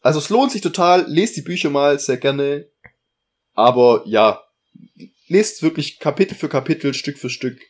Also 0.01 0.21
es 0.21 0.29
lohnt 0.29 0.53
sich 0.53 0.63
total, 0.63 1.05
lest 1.09 1.37
die 1.37 1.43
Bücher 1.43 1.71
mal 1.71 1.99
sehr 1.99 2.17
gerne, 2.17 2.69
aber 3.55 4.05
ja, 4.07 4.45
lest 5.27 5.63
wirklich 5.63 5.99
Kapitel 5.99 6.37
für 6.37 6.49
Kapitel, 6.49 6.95
Stück 6.95 7.19
für 7.19 7.31
Stück. 7.31 7.61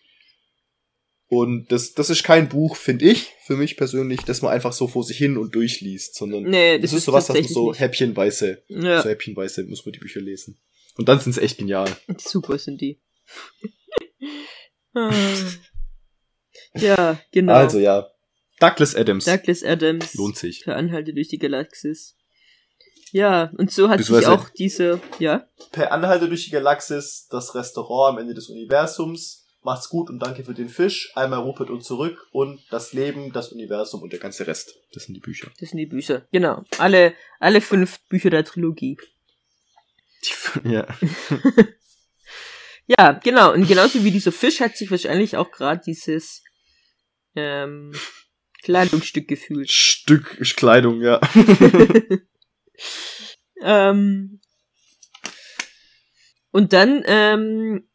Und 1.29 1.71
das, 1.71 1.95
das 1.95 2.11
ist 2.11 2.25
kein 2.25 2.49
Buch, 2.49 2.77
finde 2.77 3.05
ich, 3.05 3.33
für 3.47 3.57
mich 3.57 3.77
persönlich, 3.77 4.23
dass 4.23 4.43
man 4.43 4.53
einfach 4.53 4.73
so 4.73 4.89
vor 4.89 5.05
sich 5.05 5.17
hin 5.17 5.39
und 5.39 5.55
durchliest, 5.55 6.17
sondern 6.17 6.43
nee, 6.43 6.79
das, 6.79 6.91
das, 6.91 6.99
ist 6.99 7.05
sowas, 7.05 7.27
dass 7.29 7.37
man 7.37 7.49
so 7.49 7.73
häppchenweise, 7.73 8.63
Ja, 8.67 9.01
so 9.01 9.09
häppchenweise 9.09 9.63
muss 9.65 9.87
man 9.87 9.93
die 9.93 10.01
Bücher 10.01 10.21
lesen. 10.21 10.59
Und 10.97 11.09
dann 11.09 11.21
sind 11.21 11.33
sie 11.33 11.41
echt 11.43 11.59
genial. 11.59 11.91
super 12.19 12.59
sind 12.59 12.81
die. 12.81 13.01
Ja, 16.75 17.19
genau. 17.33 17.55
Also 17.55 17.79
ja, 17.79 18.09
Douglas 18.61 18.95
Adams 18.95 19.25
Douglas 19.25 19.65
Adams. 19.65 20.15
lohnt 20.15 20.37
sich. 20.37 20.63
Per 20.65 20.77
Anhalte 20.77 21.13
durch 21.13 21.29
die 21.29 21.39
Galaxis. 21.39 22.17
Ja, 23.13 23.51
und 23.57 23.73
so 23.73 23.89
hat 23.89 24.03
sich 24.03 24.27
auch 24.27 24.49
diese, 24.51 25.01
ja, 25.19 25.49
Per 25.73 25.91
Anhalte 25.91 26.29
durch 26.29 26.45
die 26.45 26.51
Galaxis, 26.51 27.27
das 27.29 27.55
Restaurant 27.57 28.15
am 28.15 28.23
Ende 28.23 28.35
des 28.35 28.49
Universums. 28.49 29.49
Macht's 29.63 29.89
gut 29.89 30.09
und 30.09 30.21
danke 30.21 30.45
für 30.45 30.55
den 30.55 30.69
Fisch. 30.69 31.13
Einmal 31.15 31.41
Rupert 31.41 31.69
und 31.71 31.85
zurück 31.85 32.29
und 32.33 32.61
das 32.71 32.93
Leben, 32.95 33.33
das 33.33 33.53
Universum 33.53 34.01
und 34.01 34.13
der 34.13 34.21
ganze 34.21 34.47
Rest. 34.47 34.77
Das 34.95 35.05
sind 35.05 35.15
die 35.15 35.21
Bücher. 35.21 35.51
das 35.59 35.71
sind 35.71 35.79
die 35.79 35.87
Bücher. 35.87 36.27
Genau. 36.33 36.65
Alle, 36.79 37.15
alle 37.41 37.61
fünf 37.61 38.01
Bücher 38.09 38.31
der 38.31 38.45
Trilogie. 38.45 38.97
Die, 40.25 40.71
ja. 40.71 40.87
Ja, 42.99 43.13
genau. 43.13 43.53
Und 43.53 43.69
genauso 43.69 44.03
wie 44.03 44.11
dieser 44.11 44.33
Fisch 44.33 44.59
hat 44.59 44.77
sich 44.77 44.91
wahrscheinlich 44.91 45.37
auch 45.37 45.53
gerade 45.53 45.81
dieses 45.87 46.43
ähm, 47.37 47.93
Kleidungsstück 48.63 49.29
gefühlt. 49.29 49.71
Stück 49.71 50.37
Kleidung, 50.57 51.01
ja. 51.01 51.21
ähm, 53.63 54.41
und 56.51 56.73
dann, 56.73 57.05
ähm, 57.07 57.89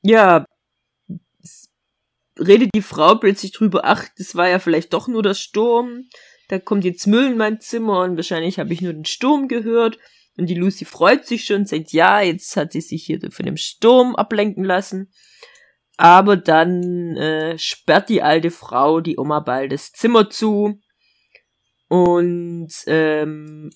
ja, 0.00 0.46
redet 2.38 2.70
die 2.74 2.80
Frau 2.80 3.16
plötzlich 3.16 3.52
drüber, 3.52 3.82
ach, 3.84 4.08
das 4.16 4.34
war 4.34 4.48
ja 4.48 4.58
vielleicht 4.58 4.94
doch 4.94 5.06
nur 5.06 5.22
der 5.22 5.34
Sturm. 5.34 6.08
Da 6.48 6.58
kommt 6.58 6.84
jetzt 6.84 7.06
Müll 7.06 7.32
in 7.32 7.36
mein 7.36 7.60
Zimmer 7.60 8.04
und 8.04 8.16
wahrscheinlich 8.16 8.58
habe 8.58 8.72
ich 8.72 8.80
nur 8.80 8.94
den 8.94 9.04
Sturm 9.04 9.48
gehört. 9.48 9.98
Und 10.38 10.46
die 10.46 10.54
Lucy 10.54 10.84
freut 10.84 11.26
sich 11.26 11.44
schon, 11.44 11.66
sagt, 11.66 11.92
ja, 11.92 12.20
jetzt 12.20 12.56
hat 12.56 12.70
sie 12.70 12.80
sich 12.80 13.04
hier 13.04 13.18
von 13.30 13.44
dem 13.44 13.56
Sturm 13.56 14.14
ablenken 14.14 14.62
lassen. 14.62 15.10
Aber 15.96 16.36
dann 16.36 17.16
äh, 17.16 17.58
sperrt 17.58 18.08
die 18.08 18.22
alte 18.22 18.52
Frau 18.52 19.00
die 19.00 19.18
Oma 19.18 19.40
bald 19.40 19.72
das 19.72 19.90
Zimmer 19.90 20.30
zu. 20.30 20.78
Und 21.88 22.68
ähm, 22.86 23.70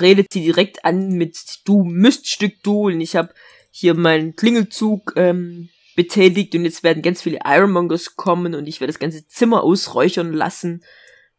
redet 0.00 0.32
sie 0.32 0.42
direkt 0.42 0.84
an 0.84 1.08
mit 1.08 1.36
du 1.64 1.82
Miststück 1.82 2.62
du 2.62 2.86
und 2.86 3.00
ich 3.00 3.16
habe 3.16 3.34
hier 3.70 3.94
meinen 3.94 4.36
Klingelzug 4.36 5.14
ähm, 5.16 5.68
betätigt 5.96 6.54
und 6.54 6.64
jetzt 6.64 6.84
werden 6.84 7.02
ganz 7.02 7.22
viele 7.22 7.40
Ironmongers 7.44 8.14
kommen 8.14 8.54
und 8.54 8.68
ich 8.68 8.80
werde 8.80 8.92
das 8.92 9.00
ganze 9.00 9.26
Zimmer 9.26 9.64
ausräuchern 9.64 10.32
lassen. 10.32 10.84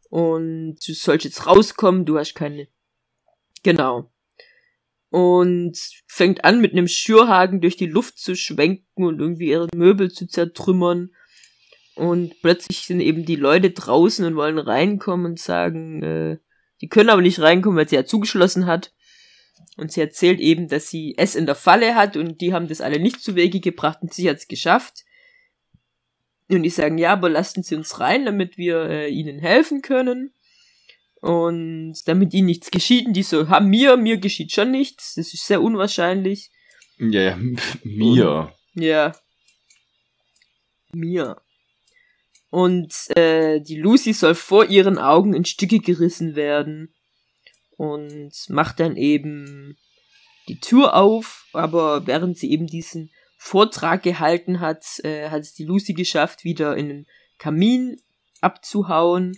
Und 0.09 0.80
du 0.86 0.93
sollst 0.93 1.25
jetzt 1.25 1.45
rauskommen, 1.45 2.05
du 2.05 2.17
hast 2.17 2.34
keine 2.34 2.67
genau 3.63 4.09
und 5.10 5.78
fängt 6.08 6.43
an 6.43 6.60
mit 6.62 6.74
einem 6.74 6.88
Schürhaken 6.88 7.62
durch 7.62 7.78
die 7.78 7.88
Luft 7.88 8.20
zu 8.20 8.36
schwenken 8.36 9.05
und 9.05 9.20
irgendwie 9.20 9.49
ihre 9.49 9.68
Möbel 9.74 10.12
zu 10.12 10.28
zertrümmern 10.28 11.12
und 11.97 12.39
plötzlich 12.41 12.82
sind 12.86 12.99
eben 12.99 13.26
die 13.26 13.36
Leute 13.36 13.72
draußen 13.72 14.24
und 14.24 14.36
wollen 14.36 14.60
reinkommen 14.60 15.26
und 15.26 15.39
sagen, 15.39 16.03
äh, 16.03 16.38
die 16.80 16.89
können 16.89 17.10
aber 17.10 17.24
nicht 17.24 17.39
reinkommen, 17.39 17.78
weil 17.78 17.89
sie 17.89 17.95
ja 17.95 18.05
zugeschlossen 18.05 18.68
hat. 18.68 18.93
Und 19.78 19.91
sie 19.91 20.01
erzählt 20.01 20.39
eben, 20.39 20.68
dass 20.68 20.89
sie 20.89 21.16
es 21.18 21.36
in 21.36 21.47
der 21.47 21.55
Falle 21.55 21.95
hat 21.95 22.16
und 22.16 22.39
die 22.39 22.53
haben 22.53 22.68
das 22.68 22.82
alle 22.82 22.99
nicht 22.99 23.22
zu 23.22 23.36
Wege 23.36 23.60
gebracht 23.60 23.99
und 24.01 24.14
sie 24.14 24.30
hat 24.30 24.38
es 24.38 24.47
geschafft. 24.47 25.05
Und 26.49 26.62
die 26.62 26.70
sagen, 26.70 26.99
ja, 26.99 27.14
aber 27.14 27.30
lassen 27.30 27.64
Sie 27.64 27.76
uns 27.76 27.99
rein, 27.99 28.26
damit 28.26 28.58
wir 28.58 28.89
äh, 28.89 29.10
ihnen 29.10 29.39
helfen 29.39 29.82
können. 29.82 30.34
Und 31.22 31.95
damit 32.05 32.34
ihnen 32.34 32.45
nichts 32.45 32.70
geschieht, 32.72 33.07
und 33.07 33.13
die 33.13 33.24
so, 33.24 33.49
ha, 33.49 33.59
mir, 33.59 33.97
mir 33.97 34.18
geschieht 34.18 34.51
schon 34.51 34.72
nichts, 34.72 35.15
das 35.15 35.34
ist 35.34 35.45
sehr 35.45 35.61
unwahrscheinlich. 35.61 36.51
Ja, 36.99 37.22
ja, 37.22 37.38
mir. 37.84 38.53
Ja. 38.76 39.13
Mir. 40.93 41.41
Und 42.49 42.93
äh, 43.15 43.59
die 43.59 43.78
Lucy 43.78 44.13
soll 44.13 44.36
vor 44.36 44.65
ihren 44.65 44.97
Augen 44.97 45.34
in 45.34 45.45
Stücke 45.45 45.80
gerissen 45.80 46.36
werden. 46.36 46.93
Und 47.76 48.34
macht 48.49 48.80
dann 48.80 48.95
eben 48.95 49.78
die 50.47 50.59
Tür 50.59 50.95
auf, 50.95 51.45
aber 51.53 52.07
während 52.07 52.38
sie 52.38 52.51
eben 52.51 52.65
diesen 52.65 53.11
Vortrag 53.38 54.01
gehalten 54.01 54.59
hat, 54.59 54.84
äh, 55.03 55.30
hat 55.30 55.41
es 55.41 55.53
die 55.53 55.65
Lucy 55.65 55.93
geschafft, 55.93 56.43
wieder 56.43 56.76
in 56.76 56.88
den 56.88 57.07
Kamin 57.38 58.01
abzuhauen. 58.41 59.38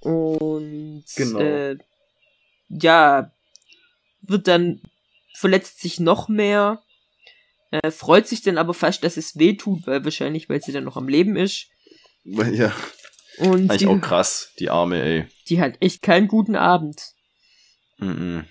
Und 0.00 1.04
Genau. 1.16 1.38
äh, 1.40 1.76
ja, 2.68 3.32
wird 4.22 4.48
dann 4.48 4.80
verletzt 5.34 5.80
sich 5.80 6.00
noch 6.00 6.28
mehr, 6.28 6.82
äh, 7.70 7.90
freut 7.90 8.26
sich 8.28 8.42
dann 8.42 8.58
aber 8.58 8.74
fast, 8.74 9.04
dass 9.04 9.16
es 9.16 9.38
weh 9.38 9.54
tut, 9.54 9.86
weil 9.86 10.04
wahrscheinlich, 10.04 10.48
weil 10.48 10.60
sie 10.62 10.72
dann 10.72 10.84
noch 10.84 10.96
am 10.96 11.08
Leben 11.08 11.36
ist. 11.36 11.66
Ja, 12.24 12.74
Und 13.38 13.70
eigentlich 13.70 13.78
die, 13.78 13.86
auch 13.86 14.00
krass, 14.00 14.52
die 14.58 14.68
Arme, 14.68 15.00
ey. 15.02 15.26
die 15.48 15.60
hat 15.60 15.76
echt 15.80 16.02
keinen 16.02 16.28
guten 16.28 16.56
Abend. 16.56 17.00
Mhm. 17.98 18.44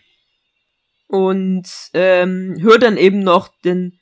Und 1.08 1.68
ähm, 1.94 2.58
hört 2.60 2.84
dann 2.84 2.98
eben 2.98 3.20
noch 3.20 3.50
den 3.64 4.00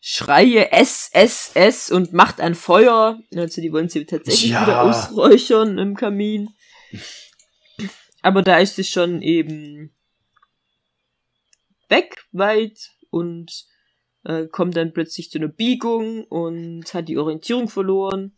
Schreie 0.00 0.72
S, 0.72 1.10
S, 1.12 1.50
S 1.54 1.90
und 1.90 2.12
macht 2.12 2.40
ein 2.40 2.54
Feuer. 2.56 3.20
Also 3.36 3.60
die 3.60 3.72
wollen 3.72 3.88
sie 3.88 4.04
tatsächlich 4.06 4.50
Ja. 4.50 4.62
wieder 4.62 4.82
ausräuchern 4.82 5.78
im 5.78 5.94
Kamin. 5.94 6.48
Aber 8.22 8.42
da 8.42 8.58
ist 8.58 8.76
sie 8.76 8.84
schon 8.84 9.22
eben 9.22 9.92
weg, 11.88 12.24
weit 12.32 12.90
und 13.10 13.66
äh, 14.24 14.46
kommt 14.46 14.76
dann 14.76 14.92
plötzlich 14.92 15.30
zu 15.30 15.38
einer 15.38 15.48
Biegung 15.48 16.24
und 16.24 16.94
hat 16.94 17.08
die 17.08 17.18
Orientierung 17.18 17.68
verloren. 17.68 18.36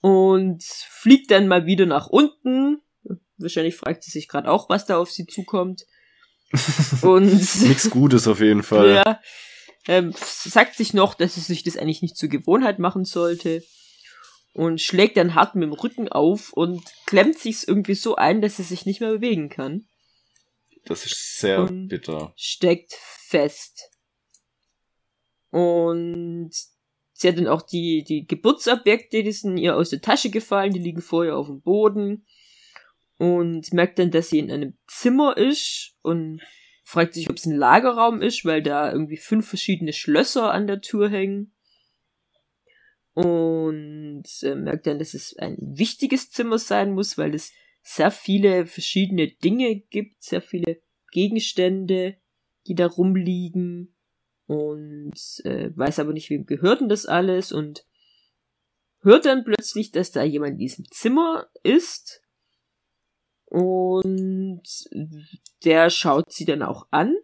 Und 0.00 0.64
fliegt 0.64 1.30
dann 1.30 1.46
mal 1.46 1.66
wieder 1.66 1.86
nach 1.86 2.08
unten. 2.08 2.82
Wahrscheinlich 3.38 3.76
fragt 3.76 4.02
sie 4.02 4.10
sich 4.10 4.26
gerade 4.26 4.50
auch, 4.50 4.68
was 4.68 4.84
da 4.84 4.98
auf 4.98 5.12
sie 5.12 5.26
zukommt. 5.26 5.86
Und 7.02 7.62
Nix 7.62 7.88
Gutes 7.88 8.26
auf 8.26 8.40
jeden 8.40 8.62
Fall. 8.62 8.96
ja, 8.96 9.20
ähm, 9.86 10.12
sagt 10.16 10.74
sich 10.74 10.92
noch, 10.92 11.14
dass 11.14 11.36
sie 11.36 11.40
sich 11.40 11.62
das 11.62 11.76
eigentlich 11.76 12.02
nicht 12.02 12.16
zur 12.16 12.28
Gewohnheit 12.28 12.78
machen 12.78 13.04
sollte. 13.04 13.62
Und 14.54 14.80
schlägt 14.80 15.16
dann 15.16 15.34
hart 15.34 15.54
mit 15.54 15.64
dem 15.64 15.72
Rücken 15.72 16.08
auf 16.08 16.52
und 16.52 16.82
klemmt 17.06 17.38
sich's 17.38 17.64
irgendwie 17.64 17.94
so 17.94 18.16
ein, 18.16 18.42
dass 18.42 18.58
sie 18.58 18.62
sich 18.62 18.84
nicht 18.84 19.00
mehr 19.00 19.12
bewegen 19.12 19.48
kann. 19.48 19.88
Das 20.84 21.06
ist 21.06 21.38
sehr 21.38 21.60
Und- 21.60 21.88
bitter. 21.88 22.34
Steckt 22.36 22.92
fest. 22.92 23.90
Und 25.50 26.50
sie 27.12 27.28
hat 27.28 27.38
dann 27.38 27.46
auch 27.46 27.62
die, 27.62 28.04
die 28.06 28.26
Geburtsobjekte, 28.26 29.22
die 29.22 29.32
sind 29.32 29.56
ihr 29.58 29.76
aus 29.76 29.90
der 29.90 30.00
Tasche 30.00 30.30
gefallen, 30.30 30.72
die 30.72 30.80
liegen 30.80 31.02
vorher 31.02 31.36
auf 31.36 31.46
dem 31.46 31.62
Boden. 31.62 32.26
Und 33.18 33.72
merkt 33.72 33.98
dann, 33.98 34.10
dass 34.10 34.30
sie 34.30 34.38
in 34.38 34.50
einem 34.50 34.76
Zimmer 34.86 35.36
ist 35.36 35.94
und 36.02 36.42
fragt 36.84 37.14
sich, 37.14 37.30
ob 37.30 37.36
es 37.36 37.46
ein 37.46 37.54
Lagerraum 37.56 38.20
ist, 38.20 38.44
weil 38.44 38.62
da 38.62 38.90
irgendwie 38.90 39.16
fünf 39.16 39.48
verschiedene 39.48 39.92
Schlösser 39.92 40.52
an 40.52 40.66
der 40.66 40.80
Tür 40.80 41.08
hängen. 41.08 41.54
Und 43.14 44.24
äh, 44.42 44.54
merkt 44.54 44.86
dann, 44.86 44.98
dass 44.98 45.14
es 45.14 45.36
ein 45.36 45.56
wichtiges 45.60 46.30
Zimmer 46.30 46.58
sein 46.58 46.92
muss, 46.92 47.18
weil 47.18 47.34
es 47.34 47.52
sehr 47.82 48.10
viele 48.10 48.66
verschiedene 48.66 49.28
Dinge 49.28 49.76
gibt, 49.76 50.22
sehr 50.22 50.40
viele 50.40 50.80
Gegenstände, 51.10 52.16
die 52.66 52.74
da 52.74 52.86
rumliegen. 52.86 53.94
Und 54.46 55.40
äh, 55.44 55.70
weiß 55.76 55.98
aber 55.98 56.12
nicht, 56.12 56.30
wem 56.30 56.46
gehört 56.46 56.80
denn 56.80 56.88
das 56.88 57.06
alles 57.06 57.52
und 57.52 57.86
hört 59.00 59.26
dann 59.26 59.44
plötzlich, 59.44 59.90
dass 59.90 60.10
da 60.10 60.22
jemand 60.22 60.52
in 60.52 60.58
diesem 60.58 60.84
Zimmer 60.90 61.48
ist. 61.62 62.22
Und 63.44 64.62
der 65.64 65.90
schaut 65.90 66.32
sie 66.32 66.44
dann 66.44 66.62
auch 66.62 66.86
an. 66.90 67.14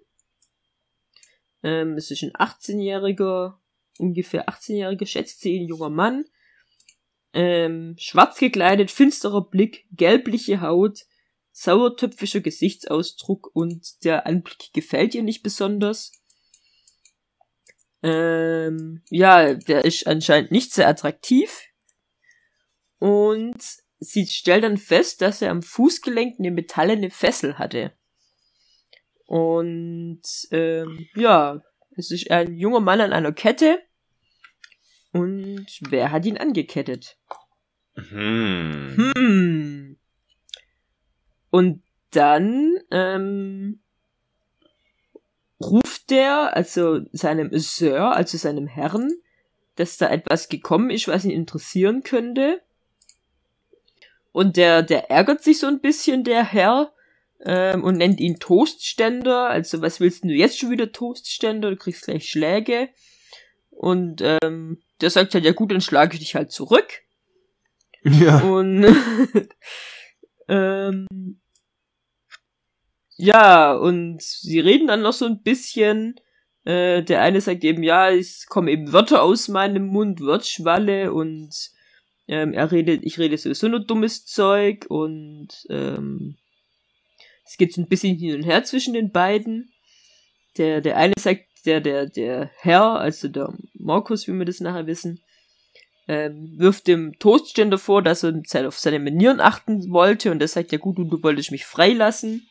Ähm, 1.62 1.94
es 1.94 2.10
ist 2.10 2.22
ein 2.22 2.32
18-jähriger, 2.32 3.58
ungefähr 3.98 4.48
18-jähriger, 4.48 5.06
schätzt 5.06 5.40
sie, 5.40 5.58
ein 5.58 5.68
junger 5.68 5.90
Mann. 5.90 6.24
Ähm, 7.32 7.94
schwarz 7.98 8.38
gekleidet, 8.38 8.90
finsterer 8.90 9.48
Blick, 9.48 9.86
gelbliche 9.92 10.60
Haut, 10.60 11.06
sauertöpfischer 11.52 12.40
Gesichtsausdruck 12.40 13.50
und 13.54 14.04
der 14.04 14.26
Anblick 14.26 14.72
gefällt 14.72 15.14
ihr 15.14 15.22
nicht 15.22 15.42
besonders. 15.42 16.12
Ähm, 18.02 19.02
ja, 19.10 19.54
der 19.54 19.84
ist 19.84 20.06
anscheinend 20.06 20.52
nicht 20.52 20.72
sehr 20.72 20.88
attraktiv. 20.88 21.64
Und 22.98 23.58
sie 23.98 24.26
stellt 24.26 24.64
dann 24.64 24.76
fest, 24.76 25.20
dass 25.20 25.42
er 25.42 25.50
am 25.50 25.62
Fußgelenk 25.62 26.38
eine 26.38 26.50
metallene 26.50 27.10
Fessel 27.10 27.58
hatte. 27.58 27.92
Und 29.26 30.22
ähm, 30.52 31.06
ja, 31.14 31.62
es 31.96 32.10
ist 32.10 32.30
ein 32.30 32.54
junger 32.56 32.80
Mann 32.80 33.00
an 33.00 33.12
einer 33.12 33.32
Kette. 33.32 33.82
Und 35.12 35.66
wer 35.88 36.10
hat 36.10 36.26
ihn 36.26 36.38
angekettet? 36.38 37.16
Hm. 37.94 39.12
Hm. 39.16 39.98
Und 41.50 41.82
dann 42.10 42.76
ähm, 42.90 43.80
ruft 45.60 46.10
der, 46.10 46.56
also 46.56 47.00
seinem 47.12 47.50
Sir, 47.58 48.14
also 48.14 48.38
seinem 48.38 48.66
Herrn, 48.66 49.10
dass 49.76 49.96
da 49.96 50.10
etwas 50.10 50.48
gekommen 50.48 50.90
ist, 50.90 51.08
was 51.08 51.24
ihn 51.24 51.30
interessieren 51.30 52.02
könnte. 52.02 52.62
Und 54.32 54.56
der, 54.56 54.82
der 54.82 55.10
ärgert 55.10 55.42
sich 55.42 55.58
so 55.58 55.66
ein 55.66 55.80
bisschen, 55.80 56.22
der 56.22 56.44
Herr, 56.44 56.92
ähm, 57.44 57.84
und 57.84 57.96
nennt 57.96 58.20
ihn 58.20 58.38
Toastständer. 58.38 59.48
Also, 59.48 59.80
was 59.80 60.00
willst 60.00 60.24
du 60.24 60.28
jetzt 60.28 60.58
schon 60.58 60.70
wieder 60.70 60.92
Toastständer? 60.92 61.70
Du 61.70 61.76
kriegst 61.76 62.04
gleich 62.04 62.28
Schläge. 62.28 62.88
Und 63.70 64.22
ähm, 64.22 64.82
der 65.00 65.10
sagt 65.10 65.34
halt, 65.34 65.44
ja 65.44 65.52
gut, 65.52 65.70
dann 65.70 65.80
schlage 65.80 66.14
ich 66.14 66.20
dich 66.20 66.34
halt 66.34 66.50
zurück. 66.50 67.02
Ja. 68.02 68.40
Und 68.40 68.86
ähm, 70.48 71.06
ja, 73.16 73.74
und 73.74 74.22
sie 74.22 74.60
reden 74.60 74.86
dann 74.86 75.02
noch 75.02 75.12
so 75.12 75.26
ein 75.26 75.42
bisschen. 75.42 76.14
Äh, 76.64 77.02
der 77.02 77.22
eine 77.22 77.40
sagt 77.40 77.64
eben, 77.64 77.82
ja, 77.82 78.10
es 78.10 78.46
kommen 78.46 78.68
eben 78.68 78.92
Wörter 78.92 79.22
aus 79.22 79.48
meinem 79.48 79.86
Mund, 79.86 80.20
Wortschwalle 80.20 81.12
und 81.12 81.50
ähm, 82.28 82.52
er 82.52 82.70
redet, 82.70 83.04
ich 83.04 83.18
rede 83.18 83.38
sowieso 83.38 83.68
nur 83.68 83.80
dummes 83.80 84.26
Zeug 84.26 84.84
und 84.88 85.48
ähm, 85.70 86.36
es 87.44 87.56
geht 87.56 87.72
so 87.72 87.80
ein 87.80 87.88
bisschen 87.88 88.16
hin 88.18 88.34
und 88.36 88.42
her 88.42 88.64
zwischen 88.64 88.92
den 88.92 89.10
beiden. 89.10 89.72
Der, 90.58 90.80
der 90.82 90.98
eine 90.98 91.14
sagt, 91.18 91.47
der, 91.68 91.80
der, 91.80 92.06
der 92.06 92.50
Herr, 92.56 92.98
also 92.98 93.28
der 93.28 93.52
Markus, 93.74 94.26
wie 94.26 94.32
wir 94.32 94.46
das 94.46 94.60
nachher 94.60 94.86
wissen, 94.86 95.20
ähm, 96.08 96.54
wirft 96.56 96.86
dem 96.86 97.18
Toastständer 97.18 97.76
vor, 97.76 98.02
dass 98.02 98.24
er 98.24 98.42
auf 98.66 98.78
seine 98.78 98.98
Manieren 98.98 99.40
achten 99.40 99.90
wollte 99.90 100.30
und 100.30 100.38
der 100.38 100.48
sagt, 100.48 100.72
ja 100.72 100.78
gut, 100.78 100.96
du, 100.96 101.04
du 101.04 101.22
wolltest 101.22 101.50
mich 101.50 101.66
freilassen. 101.66 102.48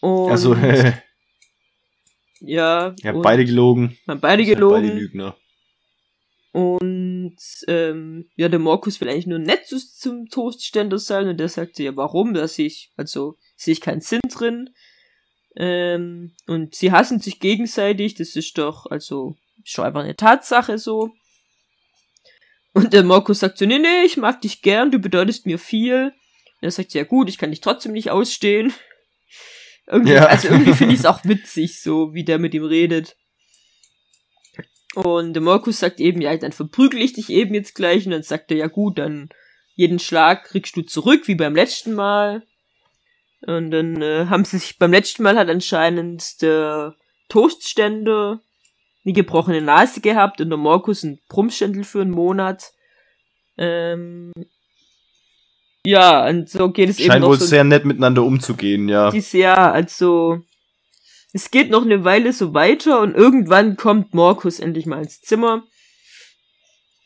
Und 0.00 0.30
Also, 0.30 0.54
ja, 2.40 2.94
ihr 3.02 3.12
habt 3.12 3.22
beide 3.22 3.44
gelogen. 3.44 3.98
haben 4.08 4.20
beide 4.20 4.44
gelogen. 4.44 4.88
Beide 4.88 4.98
Lügner. 4.98 5.36
Und 6.52 7.36
ähm, 7.68 8.30
ja, 8.36 8.48
der 8.48 8.58
Markus 8.58 9.00
will 9.00 9.08
eigentlich 9.08 9.26
nur 9.26 9.38
nett 9.38 9.66
zu, 9.66 9.78
zum 9.78 10.26
Toastständer 10.30 10.98
sein 10.98 11.28
und 11.28 11.38
der 11.38 11.48
sagt 11.48 11.76
so, 11.76 11.82
ja, 11.82 11.94
warum? 11.94 12.32
Da 12.32 12.48
sehe 12.48 12.66
ich, 12.66 12.90
also 12.96 13.36
sehe 13.56 13.72
ich 13.72 13.82
keinen 13.82 14.00
Sinn 14.00 14.20
drin. 14.32 14.70
Ähm, 15.56 16.34
und 16.46 16.74
sie 16.74 16.92
hassen 16.92 17.20
sich 17.20 17.40
gegenseitig, 17.40 18.14
das 18.14 18.36
ist 18.36 18.56
doch, 18.58 18.86
also, 18.86 19.36
schon 19.64 19.84
einfach 19.84 20.02
eine 20.02 20.16
Tatsache 20.16 20.78
so. 20.78 21.10
Und 22.72 22.92
der 22.92 23.02
Markus 23.02 23.40
sagt 23.40 23.58
so, 23.58 23.66
nee, 23.66 23.78
nee, 23.78 24.04
ich 24.04 24.16
mag 24.16 24.40
dich 24.40 24.62
gern, 24.62 24.90
du 24.90 24.98
bedeutest 24.98 25.46
mir 25.46 25.58
viel. 25.58 26.12
Und 26.60 26.66
er 26.66 26.70
sagt, 26.70 26.94
ja 26.94 27.04
gut, 27.04 27.28
ich 27.28 27.38
kann 27.38 27.50
dich 27.50 27.60
trotzdem 27.60 27.92
nicht 27.92 28.10
ausstehen. 28.10 28.72
Irgendwie, 29.86 30.12
Ja. 30.12 30.26
Also 30.26 30.48
irgendwie 30.48 30.74
finde 30.74 30.94
ich 30.94 31.00
es 31.00 31.06
auch 31.06 31.24
witzig, 31.24 31.82
so 31.82 32.14
wie 32.14 32.24
der 32.24 32.38
mit 32.38 32.54
ihm 32.54 32.64
redet. 32.64 33.16
Und 34.94 35.34
der 35.34 35.42
Markus 35.42 35.80
sagt 35.80 36.00
eben, 36.00 36.20
ja, 36.20 36.36
dann 36.36 36.52
verprügel 36.52 37.00
ich 37.00 37.14
dich 37.14 37.28
eben 37.30 37.54
jetzt 37.54 37.74
gleich. 37.74 38.06
Und 38.06 38.12
dann 38.12 38.22
sagt 38.22 38.50
er, 38.52 38.56
ja 38.56 38.66
gut, 38.68 38.98
dann 38.98 39.30
jeden 39.74 39.98
Schlag 39.98 40.44
kriegst 40.44 40.76
du 40.76 40.82
zurück, 40.82 41.26
wie 41.26 41.34
beim 41.34 41.54
letzten 41.54 41.94
Mal. 41.94 42.46
Und 43.46 43.70
dann 43.70 44.02
äh, 44.02 44.26
haben 44.26 44.44
sie 44.44 44.58
sich, 44.58 44.78
beim 44.78 44.92
letzten 44.92 45.22
Mal 45.22 45.36
hat 45.36 45.48
anscheinend 45.48 46.42
der 46.42 46.94
Toastständer 47.28 48.40
eine 49.04 49.14
gebrochene 49.14 49.62
Nase 49.62 50.00
gehabt 50.00 50.40
und 50.40 50.50
der 50.50 50.58
Markus 50.58 51.02
ein 51.02 51.20
Brummständel 51.28 51.84
für 51.84 52.02
einen 52.02 52.10
Monat. 52.10 52.72
Ähm, 53.56 54.32
Ja, 55.86 56.28
und 56.28 56.50
so 56.50 56.70
geht 56.70 56.90
es 56.90 56.98
eben 56.98 57.12
Scheint 57.12 57.22
noch 57.22 57.28
wohl 57.30 57.38
so 57.38 57.46
sehr 57.46 57.64
nett 57.64 57.84
miteinander 57.86 58.22
umzugehen, 58.22 58.88
ja. 58.88 59.10
dieses 59.10 59.32
Jahr, 59.32 59.72
also 59.72 60.42
es 61.32 61.50
geht 61.50 61.70
noch 61.70 61.82
eine 61.82 62.04
Weile 62.04 62.32
so 62.32 62.52
weiter 62.52 63.00
und 63.00 63.14
irgendwann 63.14 63.76
kommt 63.76 64.12
Markus 64.12 64.60
endlich 64.60 64.84
mal 64.84 65.02
ins 65.02 65.20
Zimmer 65.22 65.64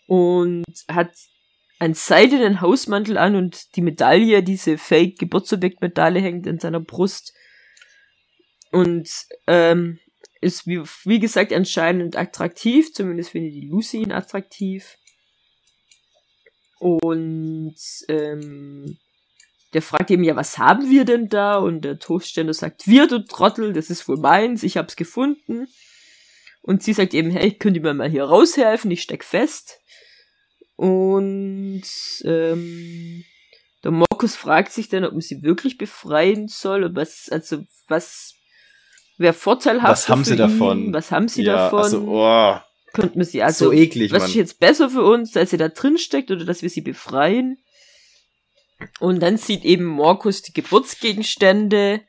und 0.06 0.64
hat 0.90 1.10
einen 1.78 1.94
seidenen 1.94 2.60
Hausmantel 2.60 3.18
an 3.18 3.36
und 3.36 3.76
die 3.76 3.82
Medaille, 3.82 4.42
diese 4.42 4.78
Fake 4.78 5.18
Geburtsobjektmedaille 5.18 6.20
hängt 6.20 6.46
an 6.46 6.58
seiner 6.58 6.80
Brust 6.80 7.34
und 8.70 9.08
ähm, 9.46 9.98
ist 10.40 10.66
wie, 10.66 10.82
wie 11.04 11.18
gesagt 11.18 11.52
anscheinend 11.52 12.16
attraktiv, 12.16 12.92
zumindest 12.92 13.30
findet 13.30 13.54
die 13.54 13.68
Lucy 13.68 13.98
ihn 13.98 14.12
attraktiv. 14.12 14.98
Und 16.78 17.76
ähm, 18.08 18.98
der 19.72 19.82
fragt 19.82 20.10
eben, 20.10 20.22
ja, 20.22 20.36
was 20.36 20.58
haben 20.58 20.90
wir 20.90 21.04
denn 21.04 21.28
da? 21.28 21.56
Und 21.56 21.82
der 21.82 21.98
Toastständer 21.98 22.52
sagt, 22.52 22.86
wir, 22.86 23.08
du 23.08 23.24
Trottel, 23.24 23.72
das 23.72 23.90
ist 23.90 24.06
wohl 24.06 24.18
meins, 24.18 24.62
ich 24.62 24.76
hab's 24.76 24.96
gefunden. 24.96 25.66
Und 26.62 26.82
sie 26.82 26.92
sagt 26.92 27.14
eben, 27.14 27.30
hey, 27.30 27.52
könnt 27.52 27.76
ihr 27.76 27.82
mir 27.82 27.94
mal 27.94 28.10
hier 28.10 28.24
raushelfen, 28.24 28.90
ich 28.90 29.02
steck 29.02 29.24
fest. 29.24 29.80
Und 30.76 31.82
ähm, 32.24 33.24
der 33.84 33.90
Markus 33.90 34.34
fragt 34.34 34.72
sich 34.72 34.88
dann, 34.88 35.04
ob 35.04 35.12
man 35.12 35.20
sie 35.20 35.42
wirklich 35.42 35.78
befreien 35.78 36.48
soll, 36.48 36.84
und 36.84 36.96
was, 36.96 37.28
also 37.30 37.58
was 37.86 38.34
wäre 39.18 39.34
vorteilhaft 39.34 39.92
Was 39.92 40.08
haben 40.08 40.24
sie 40.24 40.36
davon? 40.36 40.92
was 40.92 41.10
haben 41.10 41.28
sie 41.28 41.44
ja, 41.44 41.56
davon? 41.56 41.82
also, 41.82 42.04
oh, 42.08 42.56
Könnten 42.92 43.18
wir 43.18 43.24
sie 43.24 43.42
also 43.42 43.66
so 43.66 43.72
eklig, 43.72 44.12
was 44.12 44.22
Mann. 44.22 44.30
ist 44.30 44.36
jetzt 44.36 44.60
besser 44.60 44.88
für 44.88 45.02
uns, 45.02 45.32
dass 45.32 45.50
sie 45.50 45.56
da 45.56 45.68
drin 45.68 45.98
steckt 45.98 46.30
oder 46.30 46.44
dass 46.44 46.62
wir 46.62 46.70
sie 46.70 46.80
befreien? 46.80 47.58
Und 49.00 49.20
dann 49.20 49.36
sieht 49.36 49.64
eben 49.64 49.84
Markus 49.84 50.42
die 50.42 50.52
Geburtsgegenstände 50.52 52.02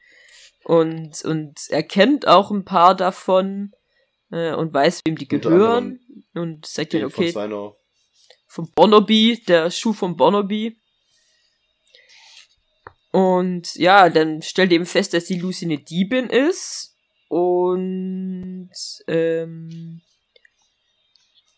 und, 0.64 1.24
und 1.24 1.56
erkennt 1.70 2.28
auch 2.28 2.52
ein 2.52 2.66
paar 2.66 2.96
davon 2.96 3.72
äh, 4.32 4.54
und 4.54 4.74
weiß, 4.74 5.02
wem 5.06 5.16
die 5.16 5.28
gehören 5.28 6.00
und 6.34 6.66
sagt 6.66 6.94
dann, 6.94 7.06
okay, 7.06 7.34
Von 8.56 8.72
Bonnerby, 8.74 9.44
der 9.46 9.70
Schuh 9.70 9.92
vom 9.92 10.16
Bonnerby. 10.16 10.80
Und 13.12 13.76
ja, 13.76 14.08
dann 14.10 14.42
stellt 14.42 14.72
eben 14.72 14.86
fest, 14.86 15.14
dass 15.14 15.26
die 15.26 15.38
Lucy 15.38 15.66
eine 15.66 15.80
Diebin 15.80 16.30
ist 16.30 16.96
und 17.28 18.72
ähm, 19.10 20.02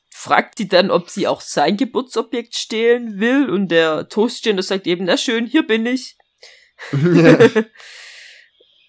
fragt 0.09 0.57
sie 0.57 0.67
dann, 0.67 0.89
ob 0.89 1.11
sie 1.11 1.27
auch 1.27 1.41
sein 1.41 1.77
Geburtsobjekt 1.77 2.55
stehlen 2.55 3.19
will 3.19 3.47
und 3.51 3.67
der 3.67 4.09
Toastständer 4.09 4.63
sagt 4.63 4.87
eben, 4.87 5.05
na 5.05 5.17
schön, 5.17 5.45
hier 5.45 5.67
bin 5.67 5.85
ich. 5.85 6.17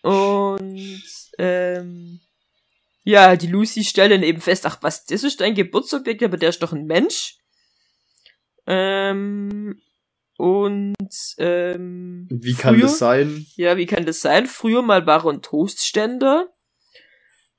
und 0.02 1.02
ähm, 1.38 2.20
ja, 3.04 3.36
die 3.36 3.48
Lucy 3.48 3.84
stellt 3.84 4.12
dann 4.12 4.22
eben 4.22 4.40
fest, 4.40 4.64
ach 4.64 4.78
was, 4.80 5.04
das 5.04 5.24
ist 5.24 5.42
dein 5.42 5.54
Geburtsobjekt, 5.54 6.22
aber 6.22 6.38
der 6.38 6.48
ist 6.48 6.62
doch 6.62 6.72
ein 6.72 6.86
Mensch. 6.86 7.37
Ähm, 8.70 9.80
und 10.36 10.94
ähm, 11.38 12.28
Wie 12.30 12.52
kann 12.54 12.74
früher- 12.74 12.82
das 12.82 12.98
sein? 12.98 13.46
ja, 13.56 13.76
wie 13.76 13.86
kann 13.86 14.04
das 14.06 14.20
sein? 14.20 14.46
Früher 14.46 14.82
mal 14.82 15.06
war 15.06 15.24
er 15.24 15.30
ein 15.32 15.42
Toastständer. 15.42 16.52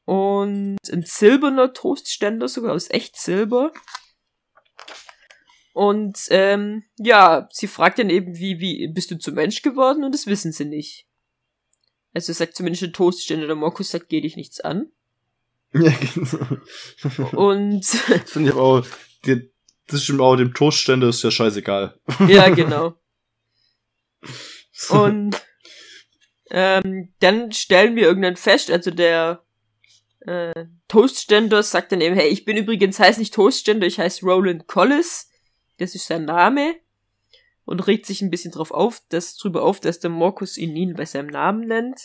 Und 0.05 0.77
ein 0.91 1.03
silberner 1.03 1.73
Toastständer, 1.73 2.47
sogar 2.47 2.73
aus 2.73 2.89
echt 2.89 3.15
Silber. 3.19 3.71
Und 5.73 6.17
ähm, 6.29 6.83
ja, 6.97 7.47
sie 7.51 7.67
fragt 7.67 7.99
dann 7.99 8.09
eben, 8.09 8.37
wie, 8.37 8.59
wie 8.59 8.87
bist 8.87 9.11
du 9.11 9.17
zum 9.17 9.35
Mensch 9.35 9.61
geworden? 9.61 10.03
Und 10.03 10.13
das 10.13 10.25
wissen 10.27 10.51
sie 10.51 10.65
nicht. 10.65 11.05
Also 12.13 12.33
sagt 12.33 12.55
zumindest 12.55 12.81
der 12.81 12.91
Toastständer, 12.91 13.47
der 13.47 13.55
Markus 13.55 13.91
sagt, 13.91 14.09
geh 14.09 14.21
dich 14.21 14.35
nichts 14.35 14.59
an. 14.59 14.91
Ja, 15.73 15.91
genau. 15.91 17.29
Und 17.37 17.81
Das 18.09 18.31
finde 18.31 18.49
ich 18.49 18.55
aber 18.55 18.63
auch, 18.63 18.85
die, 19.25 19.51
das 19.89 20.03
stimmt 20.03 20.21
auch, 20.21 20.35
dem 20.35 20.53
Toastständer 20.53 21.09
ist 21.09 21.23
ja 21.23 21.31
scheißegal. 21.31 21.99
ja, 22.27 22.49
genau. 22.49 22.95
Und 24.89 25.41
ähm, 26.51 27.13
dann 27.19 27.51
stellen 27.51 27.95
wir 27.95 28.03
irgendwann 28.03 28.35
fest, 28.35 28.71
also 28.71 28.91
der 28.91 29.43
äh, 30.21 30.65
Toastständer 30.87 31.63
sagt 31.63 31.91
dann 31.91 32.01
eben, 32.01 32.15
hey, 32.15 32.27
ich 32.29 32.45
bin 32.45 32.57
übrigens, 32.57 32.99
heiß 32.99 33.17
nicht 33.17 33.33
Toastständer, 33.33 33.87
ich 33.87 33.99
heiße 33.99 34.25
Roland 34.25 34.67
Collis. 34.67 35.29
Das 35.77 35.95
ist 35.95 36.07
sein 36.07 36.25
Name. 36.25 36.75
Und 37.65 37.85
regt 37.87 38.05
sich 38.05 38.21
ein 38.21 38.31
bisschen 38.31 38.51
drauf 38.51 38.71
auf, 38.71 39.01
dass, 39.09 39.37
drüber 39.37 39.61
auf, 39.61 39.79
dass 39.79 39.99
der 39.99 40.09
Markus 40.09 40.57
ihn 40.57 40.75
ihn 40.75 40.95
bei 40.95 41.05
seinem 41.05 41.27
Namen 41.27 41.67
nennt. 41.67 41.99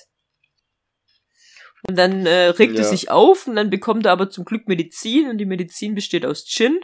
Und 1.88 1.96
dann 1.96 2.26
äh, 2.26 2.48
regt 2.48 2.74
er 2.74 2.84
Ja. 2.84 2.88
sich 2.88 3.10
auf 3.10 3.46
und 3.46 3.56
dann 3.56 3.70
bekommt 3.70 4.06
er 4.06 4.12
aber 4.12 4.30
zum 4.30 4.44
Glück 4.44 4.68
Medizin 4.68 5.28
und 5.28 5.38
die 5.38 5.46
Medizin 5.46 5.94
besteht 5.94 6.24
aus 6.24 6.46
Gin. 6.46 6.80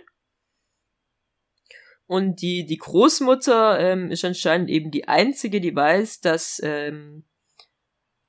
Und 2.11 2.43
die, 2.43 2.67
die 2.67 2.79
Großmutter 2.79 3.79
ähm, 3.79 4.11
ist 4.11 4.25
anscheinend 4.25 4.69
eben 4.69 4.91
die 4.91 5.07
einzige, 5.07 5.61
die 5.61 5.77
weiß, 5.77 6.21
dass 6.21 6.61
ähm, 6.61 7.23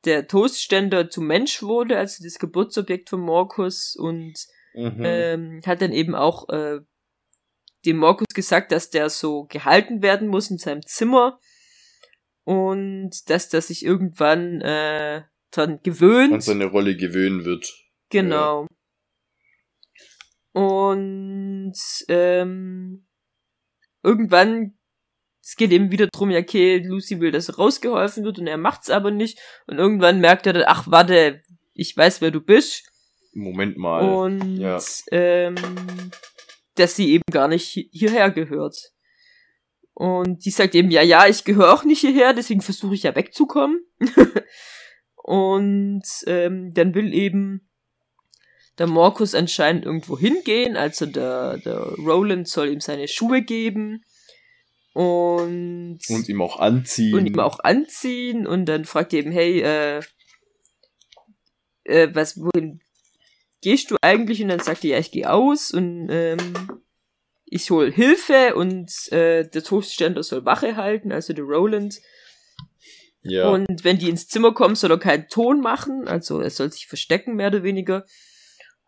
der 0.06 0.28
Toastständer 0.28 1.10
zum 1.10 1.26
Mensch 1.26 1.64
wurde, 1.64 1.98
also 1.98 2.24
das 2.24 2.38
Geburtsobjekt 2.38 3.10
von 3.10 3.22
Markus 3.22 3.96
und 3.96 4.34
Mhm. 4.74 5.02
ähm, 5.04 5.62
hat 5.66 5.82
dann 5.82 5.92
eben 5.92 6.16
auch 6.16 6.48
äh, 6.50 6.80
dem 7.86 7.98
Markus 7.98 8.28
gesagt, 8.34 8.72
dass 8.72 8.90
der 8.92 9.10
so 9.10 9.46
gehalten 9.46 10.02
werden 10.02 10.28
muss 10.28 10.50
in 10.52 10.60
seinem 10.60 10.86
Zimmer 10.86 11.40
und 12.44 13.30
dass 13.30 13.50
der 13.50 13.62
sich 13.62 13.84
irgendwann 13.84 14.62
äh, 14.62 15.24
dran 15.50 15.80
gewöhnt. 15.84 16.34
an 16.34 16.42
seine 16.42 16.66
Rolle 16.66 16.96
gewöhnen 16.96 17.44
wird. 17.46 17.74
Genau. 18.10 18.68
Und 20.54 21.74
ähm, 22.08 23.08
irgendwann, 24.04 24.78
es 25.42 25.56
geht 25.56 25.72
eben 25.72 25.92
wieder 25.92 26.08
drum, 26.08 26.30
ja, 26.30 26.40
okay, 26.40 26.78
Lucy 26.78 27.20
will, 27.20 27.32
dass 27.32 27.58
rausgeholfen 27.58 28.24
wird 28.24 28.40
und 28.40 28.48
er 28.48 28.58
macht's 28.58 28.90
aber 28.90 29.12
nicht. 29.12 29.40
Und 29.68 29.78
irgendwann 29.78 30.20
merkt 30.20 30.46
er 30.48 30.54
dann, 30.54 30.64
ach, 30.68 30.86
warte, 30.88 31.42
ich 31.74 31.96
weiß, 31.96 32.22
wer 32.22 32.32
du 32.32 32.42
bist. 32.42 32.84
Moment 33.34 33.78
mal. 33.78 34.08
Und 34.08 34.58
ja. 34.58 34.80
ähm, 35.12 35.56
dass 36.76 36.96
sie 36.96 37.12
eben 37.12 37.24
gar 37.32 37.48
nicht 37.48 37.76
hi- 37.76 37.90
hierher 37.92 38.30
gehört. 38.30 38.92
Und 39.94 40.46
die 40.46 40.52
sagt 40.52 40.76
eben, 40.76 40.92
ja, 40.92 41.02
ja, 41.02 41.28
ich 41.28 41.44
gehöre 41.44 41.74
auch 41.74 41.84
nicht 41.84 42.02
hierher, 42.02 42.34
deswegen 42.34 42.62
versuche 42.62 42.96
ich 42.96 43.04
ja 43.04 43.16
wegzukommen. 43.16 43.86
und 45.16 46.04
ähm, 46.28 46.74
dann 46.74 46.94
will 46.96 47.14
eben 47.14 47.71
der 48.78 48.88
Markus 48.88 49.36
anscheinend 49.36 49.86
irgendwo 49.86 50.18
hingehen, 50.18 50.76
also 50.78 51.06
der, 51.06 51.58
der 51.58 51.80
Roland 51.80 52.48
soll 52.48 52.70
ihm 52.70 52.80
seine 52.80 53.08
Schuhe 53.08 53.42
geben 53.42 54.04
und, 54.94 56.00
Und 56.10 56.30
ihm 56.30 56.42
auch 56.42 56.60
anziehen. 56.60 57.14
und 57.14 57.26
ihm 57.26 57.40
auch 57.40 57.60
anziehen 57.60 58.46
und 58.46 58.66
dann 58.66 58.86
fragt 58.86 59.14
er 59.14 59.20
eben, 59.20 59.32
hey, 59.32 59.62
äh, 59.62 60.02
äh, 61.84 62.10
was, 62.14 62.38
wohin 62.38 62.82
gehst 63.62 63.92
du 63.92 63.96
eigentlich? 64.02 64.42
Und 64.42 64.50
dann 64.50 64.60
sagt 64.60 64.84
er, 64.84 64.92
ja, 64.92 65.00
ich 65.00 65.12
gehe 65.12 65.32
aus 65.32 65.72
und 65.72 66.10
ähm, 66.10 66.38
ich 67.46 67.70
hol 67.70 67.92
Hilfe 67.92 68.56
und 68.56 68.92
äh, 69.12 69.48
der 69.48 69.64
Toastständer 69.64 70.24
soll 70.24 70.46
Wache 70.46 70.76
halten, 70.76 71.12
also 71.12 71.34
der 71.34 71.46
Roland. 71.46 72.00
ja. 73.24 73.50
Und 73.50 73.84
wenn 73.84 74.00
die 74.00 74.10
ins 74.10 74.28
Zimmer 74.28 74.54
kommen, 74.54 74.76
soll 74.76 74.92
er 74.92 75.00
keinen 75.00 75.28
Ton 75.28 75.62
machen, 75.62 76.08
also 76.08 76.40
er 76.40 76.50
soll 76.50 76.72
sich 76.72 76.88
verstecken, 76.88 77.36
mehr 77.36 77.48
oder 77.48 77.64
weniger. 77.64 78.06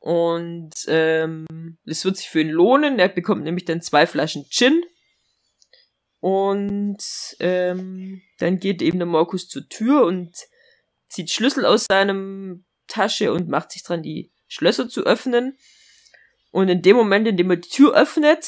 Und 0.04 0.74
ähm, 0.88 1.46
das 1.86 2.04
wird 2.04 2.18
sich 2.18 2.28
für 2.28 2.42
ihn 2.42 2.50
lohnen. 2.50 3.00
Er 3.00 3.08
bekommt 3.08 3.46
nämlich 3.46 3.64
dann 3.64 3.82
zwei 3.82 4.06
Flaschen 4.06 4.46
Gin. 4.50 4.84
Und 6.20 6.98
ähm, 7.40 8.22
dann 8.38 8.60
geht 8.60 8.82
eben 8.82 9.00
der 9.00 9.06
Markus 9.06 9.48
zur 9.48 9.70
Tür 9.70 10.04
und 10.04 10.36
zieht 11.08 11.32
Schlüssel 11.32 11.66
aus 11.66 11.86
seinem 11.90 12.66
Tasche 12.88 13.32
und 13.32 13.48
macht 13.48 13.72
sich 13.72 13.82
dran, 13.84 14.04
die 14.04 14.34
Schlösser 14.50 14.90
zu 14.90 15.04
öffnen. 15.06 15.58
Und 16.52 16.68
in 16.68 16.82
dem 16.82 16.98
Moment, 16.98 17.26
in 17.26 17.38
dem 17.38 17.50
er 17.50 17.56
die 17.56 17.70
Tür 17.70 17.96
öffnet, 17.96 18.46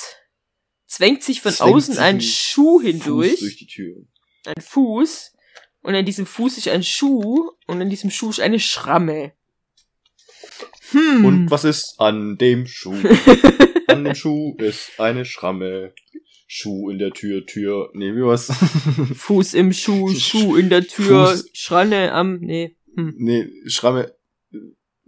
zwängt 0.87 1.23
sich 1.23 1.39
von 1.39 1.53
Zwängt 1.53 1.73
außen 1.73 1.93
sich 1.93 2.03
ein 2.03 2.19
Schuh 2.19 2.79
Fuß 2.79 2.85
hindurch 2.85 3.39
durch 3.39 3.55
die 3.55 3.67
Tür. 3.67 3.95
ein 4.45 4.61
Fuß 4.61 5.33
und 5.79 5.95
an 5.95 6.05
diesem 6.05 6.25
Fuß 6.25 6.57
ist 6.57 6.67
ein 6.67 6.83
Schuh 6.83 7.51
und 7.65 7.81
an 7.81 7.89
diesem 7.89 8.11
Schuh 8.11 8.29
ist 8.29 8.41
eine 8.41 8.59
Schramme. 8.59 9.31
Hm. 10.95 11.25
Und 11.25 11.51
was 11.51 11.65
ist 11.65 11.95
an 11.97 12.37
dem 12.37 12.65
Schuh? 12.67 12.95
an 13.87 14.05
dem 14.05 14.15
Schuh 14.15 14.55
ist 14.57 14.97
eine 14.97 15.25
Schramme. 15.25 15.93
Schuh 16.47 16.89
in 16.89 16.99
der 16.99 17.11
Tür, 17.11 17.45
Tür. 17.45 17.89
Nee, 17.93 18.13
wie 18.15 18.23
was? 18.23 18.47
Fuß 19.15 19.55
im 19.55 19.73
Schuh, 19.73 20.13
Schuh 20.13 20.55
in 20.55 20.69
der 20.69 20.87
Tür, 20.87 21.27
Fuß. 21.27 21.49
Schranne 21.53 22.13
am, 22.13 22.37
nee, 22.37 22.77
hm. 22.95 23.13
nee, 23.17 23.49
Schramme. 23.65 24.13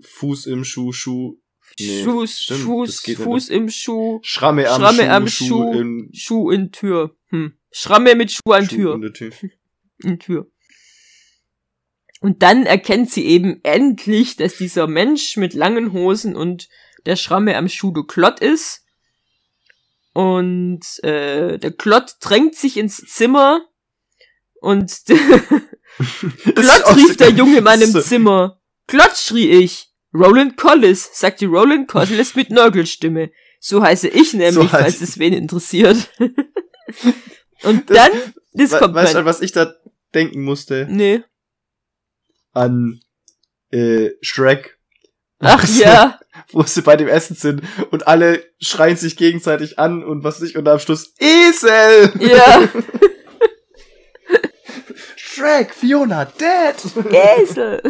Fuß 0.02 0.48
im 0.48 0.64
Schuh, 0.64 0.92
Schuh. 0.92 1.38
Nee, 1.80 2.04
Fuß, 2.04 2.40
stimmt, 2.42 2.62
Fuß, 2.62 3.02
Fuß 3.18 3.50
im 3.50 3.70
Schuh, 3.70 4.20
Schramme 4.24 4.68
am 4.68 4.82
Schramme 4.82 5.04
Schuh, 5.04 5.12
am 5.12 5.28
Schuh, 5.28 5.46
Schuh. 5.46 5.72
im, 5.74 6.10
Schuh 6.12 6.50
in 6.50 6.72
Tür. 6.72 7.16
Hm. 7.30 7.54
Schramme 7.72 8.16
mit 8.16 8.32
Schuh 8.32 8.52
an 8.52 8.66
Schuh 8.66 8.76
Tür. 8.76 8.96
in 8.96 9.02
der 9.02 9.14
Tür. 9.14 9.32
in 10.04 10.20
Tür. 10.20 10.52
Und 12.20 12.42
dann 12.42 12.66
erkennt 12.66 13.12
sie 13.12 13.26
eben 13.26 13.60
endlich, 13.64 14.36
dass 14.38 14.58
dieser 14.58 14.88
Mensch 14.88 15.38
mit 15.38 15.54
langen 15.54 15.94
Hosen 15.94 16.36
und 16.36 16.68
der 17.06 17.16
Schramme 17.16 17.56
am 17.58 17.70
Schuh 17.70 17.92
der 17.92 18.04
Klott 18.08 18.40
ist. 18.40 18.84
Und 20.14 20.82
äh, 21.04 21.60
der 21.60 21.72
Klott 21.72 22.16
drängt 22.20 22.56
sich 22.56 22.78
ins 22.78 22.98
Zimmer 22.98 23.62
und 24.62 24.92
Klott 26.56 26.96
rief 26.96 27.18
der 27.18 27.30
junge 27.30 27.62
Mann 27.62 27.82
im 27.82 27.92
So- 27.92 28.02
Zimmer. 28.02 28.60
Klott 28.88 29.16
schrie 29.18 29.50
ich. 29.50 29.92
Roland 30.14 30.58
Collis, 30.58 31.10
sagte 31.14 31.46
Roland 31.48 31.88
Collis 31.88 32.36
mit 32.36 32.50
Nörgelstimme. 32.50 33.30
So 33.60 33.84
heiße 33.84 34.08
ich 34.08 34.34
nämlich, 34.34 34.54
So 34.56 34.68
falls 34.68 35.02
es 35.02 35.20
wen 35.20 35.34
interessiert. 35.34 36.10
und 37.64 37.90
dann, 37.90 38.12
das 38.54 38.72
We 38.72 38.80
kommt 38.80 38.96
weißt 38.96 39.16
du, 39.16 39.26
was 39.26 39.42
ich 39.42 39.52
da 39.52 39.74
denken 40.16 40.44
musste? 40.44 40.88
nee. 40.90 41.22
An 42.58 43.00
äh, 43.72 44.10
Shrek. 44.22 44.78
Ach 45.40 45.62
Wo 45.62 45.68
sie- 45.68 45.84
ja, 45.84 46.20
Wo 46.52 46.64
sie 46.64 46.82
bei 46.82 46.96
dem 46.96 47.08
Essen 47.08 47.36
sind 47.36 47.62
und 47.92 48.08
alle 48.08 48.44
schreien 48.60 48.98
sich 48.98 49.16
gegenseitig 49.18 49.78
an 49.80 50.04
und 50.04 50.24
was 50.24 50.42
ich 50.42 50.58
und 50.58 50.68
am 50.68 50.80
Schluss 50.80 51.14
Esel! 51.20 52.12
ja, 52.20 52.68
Shrek, 55.16 55.74
Fiona, 55.74 56.26
Dad! 56.26 56.84
Esel. 57.12 57.82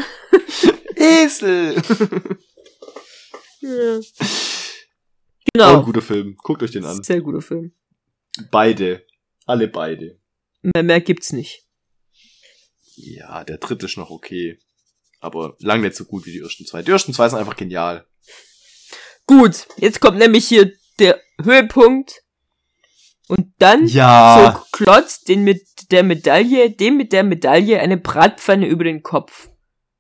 Esel! 0.96 1.76
Ja. 3.62 4.00
Genau. 5.54 5.80
ein 5.80 5.86
guter 5.86 6.02
Film. 6.02 6.36
Guckt 6.44 6.62
euch 6.64 6.72
den 6.72 6.84
an. 6.86 7.02
Sehr 7.04 7.22
guter 7.22 7.42
Film. 7.42 7.72
Beide. 8.52 9.06
Alle 9.46 9.68
beide. 9.70 10.20
Mehr, 10.62 10.84
mehr 10.84 11.02
gibt's 11.02 11.32
nicht. 11.32 11.67
Ja, 13.00 13.44
der 13.44 13.58
dritte 13.60 13.86
ist 13.86 13.98
noch 13.98 14.10
okay. 14.10 14.60
Aber 15.20 15.56
lang 15.60 15.82
nicht 15.82 15.96
so 15.96 16.04
gut 16.06 16.26
wie 16.26 16.32
die 16.32 16.40
ersten 16.42 16.66
zwei. 16.66 16.82
Die 16.82 16.92
ersten 16.92 17.14
zwei 17.14 17.30
sind 17.30 17.38
einfach 17.40 17.56
genial. 17.56 18.06
Gut, 19.28 19.68
jetzt 19.78 20.00
kommt 20.00 20.18
nämlich 20.18 20.48
hier 20.48 20.72
der 21.00 21.20
Höhepunkt. 21.44 22.22
Und 23.28 23.54
dann 23.60 23.88
Ja. 23.88 24.54
zog 24.56 24.72
Klotz 24.72 25.22
den 25.22 25.44
mit 25.44 25.62
der 25.92 26.04
Medaille, 26.04 26.72
dem 26.72 26.98
mit 26.98 27.12
der 27.14 27.24
Medaille 27.24 27.80
eine 27.80 27.98
Bratpfanne 27.98 28.66
über 28.68 28.84
den 28.84 29.04
Kopf. 29.04 29.50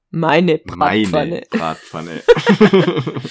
Meine 0.10 0.58
Bratpfanne. 0.60 1.08
Meine 1.12 1.42
Bratpfanne. 1.50 2.24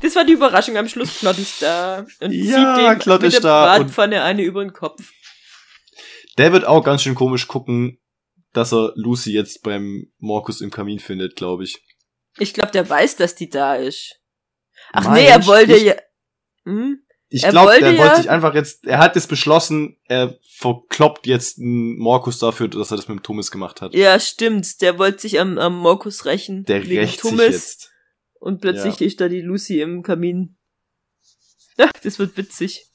Das 0.00 0.14
war 0.14 0.24
die 0.24 0.34
Überraschung 0.34 0.76
am 0.76 0.88
Schluss. 0.88 1.18
Klott 1.18 1.38
ist 1.38 1.60
da 1.60 2.06
und 2.20 2.30
Ja, 2.30 2.76
zieht 2.76 2.86
dem 2.86 2.98
Klott 3.00 3.20
mit 3.22 3.28
ist 3.32 3.42
der 3.42 3.50
da 3.50 3.74
und- 3.74 3.80
Bratpfanne 3.86 4.22
eine 4.22 4.42
über 4.42 4.62
den 4.64 4.72
Kopf. 4.72 5.02
Der 6.38 6.52
wird 6.52 6.64
auch 6.64 6.84
ganz 6.84 7.02
schön 7.02 7.16
komisch 7.16 7.48
gucken, 7.48 7.98
dass 8.58 8.72
er 8.72 8.92
Lucy 8.96 9.32
jetzt 9.32 9.62
beim 9.62 10.10
Markus 10.18 10.60
im 10.60 10.70
Kamin 10.70 10.98
findet, 10.98 11.36
glaube 11.36 11.64
ich. 11.64 11.82
Ich 12.38 12.52
glaube, 12.54 12.70
der 12.72 12.88
weiß, 12.88 13.16
dass 13.16 13.34
die 13.34 13.48
da 13.48 13.74
ist. 13.76 14.16
Ach 14.92 15.04
Meinst 15.04 15.22
nee, 15.22 15.28
er 15.28 15.46
wollte 15.46 15.76
ich- 15.76 15.82
ja. 15.84 15.94
Hm? 16.64 17.02
Ich 17.30 17.44
Er 17.44 17.50
glaube, 17.50 17.68
wollte 17.72 17.80
der 17.84 17.92
ja- 17.92 17.98
wollte 17.98 18.16
sich 18.22 18.30
einfach 18.30 18.54
jetzt, 18.54 18.86
er 18.86 18.98
hat 18.98 19.14
es 19.16 19.26
beschlossen, 19.26 19.98
er 20.04 20.38
verkloppt 20.56 21.26
jetzt 21.26 21.58
einen 21.58 21.98
Markus 21.98 22.38
dafür, 22.38 22.68
dass 22.68 22.90
er 22.90 22.96
das 22.96 23.06
mit 23.08 23.18
dem 23.18 23.22
Thomas 23.22 23.50
gemacht 23.50 23.82
hat. 23.82 23.94
Ja, 23.94 24.18
stimmt. 24.18 24.80
Der 24.80 24.98
wollte 24.98 25.20
sich 25.20 25.38
am, 25.38 25.58
am 25.58 25.76
Morkus 25.78 26.24
rächen. 26.24 26.64
Der 26.64 26.82
rächt 26.86 27.20
sich 27.20 27.30
Thomas. 27.30 27.46
jetzt. 27.46 27.92
Und 28.40 28.60
plötzlich 28.62 28.98
Ja. 29.00 29.06
ist 29.06 29.20
da 29.20 29.28
die 29.28 29.42
Lucy 29.42 29.80
im 29.82 30.02
Kamin. 30.02 30.56
Ja, 31.76 31.90
das 32.02 32.18
wird 32.18 32.36
witzig. 32.38 32.86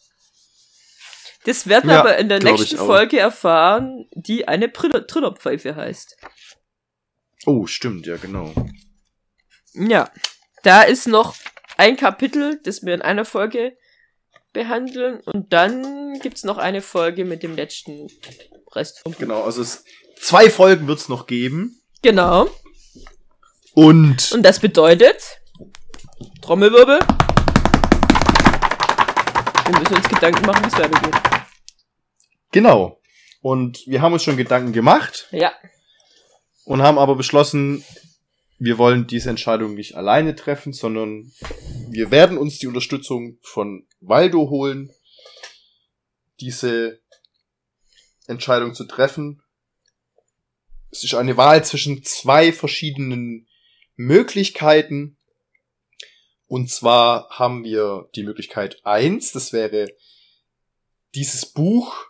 Das 1.46 1.68
werden 1.68 1.90
wir 1.90 1.96
Ja, 1.96 2.00
aber 2.02 2.18
in 2.18 2.30
der 2.30 2.40
nächsten. 2.42 2.78
Folge 2.78 3.20
erfahren, 3.20 4.08
die 4.14 4.48
eine 4.48 4.68
Trill- 4.72 5.06
Trillerpfeife 5.06 5.76
heißt. 5.76 6.18
Oh, 7.46 7.66
stimmt, 7.68 8.06
ja, 8.06 8.16
genau. 8.18 8.54
Ja, 9.74 10.10
da 10.64 10.84
ist 10.84 11.08
noch 11.08 11.36
ein 11.78 11.98
Kapitel, 11.98 12.60
das 12.64 12.84
wir 12.86 12.94
in 12.94 13.02
einer 13.02 13.26
Folge 13.26 13.76
behandeln. 14.54 15.20
Und 15.22 15.52
dann 15.52 16.20
gibt's 16.20 16.44
noch 16.46 16.58
eine 16.58 16.82
Folge 16.82 17.26
mit 17.26 17.44
dem 17.44 17.56
letzten 17.56 18.08
Rest 18.74 19.00
vom 19.02 19.12
Buch. 19.12 19.20
Genau, 19.20 19.44
also 19.44 19.62
es, 19.62 19.84
zwei 20.22 20.50
Folgen 20.50 20.88
wird's 20.88 21.10
noch 21.10 21.28
geben. 21.28 21.82
Genau. 22.02 22.50
Und, 23.74 24.32
Und 24.32 24.44
das 24.44 24.60
bedeutet, 24.60 25.42
Trommelwirbel. 26.42 27.00
Wir 29.66 29.80
müssen 29.80 29.96
uns 29.96 30.08
Gedanken 30.08 30.46
machen, 30.46 30.64
wie 30.64 30.68
es 30.68 30.74
weitergeht. 30.78 31.16
Genau. 32.54 33.02
Und 33.42 33.86
wir 33.88 34.02
haben 34.02 34.14
uns 34.14 34.24
schon 34.24 34.38
Gedanken 34.38 34.72
gemacht 34.72 35.28
Ja. 35.32 35.52
und 36.64 36.82
haben 36.82 36.98
aber 36.98 37.16
beschlossen, 37.16 37.84
wir 38.58 38.78
wollen 38.78 39.06
diese 39.08 39.30
Entscheidung 39.30 39.74
nicht 39.76 39.96
alleine 39.96 40.36
treffen, 40.36 40.72
sondern 40.72 41.34
wir 41.90 42.12
werden 42.12 42.38
uns 42.38 42.60
die 42.60 42.68
Unterstützung 42.68 43.38
von 43.42 43.86
Waldo 44.00 44.50
holen, 44.50 44.90
diese 46.40 47.02
Entscheidung 48.28 48.74
zu 48.74 48.86
treffen. 48.86 49.44
Es 50.92 51.04
ist 51.04 51.14
eine 51.16 51.36
Wahl 51.36 51.66
zwischen 51.66 52.04
zwei 52.04 52.54
verschiedenen 52.54 53.48
Möglichkeiten. 53.96 55.18
Und 56.48 56.70
zwar 56.70 57.30
haben 57.32 57.64
wir 57.64 58.10
die 58.16 58.24
Möglichkeit 58.24 58.80
eins, 58.86 59.32
das 59.34 59.52
wäre 59.52 59.90
dieses 61.16 61.46
Buch 61.46 62.06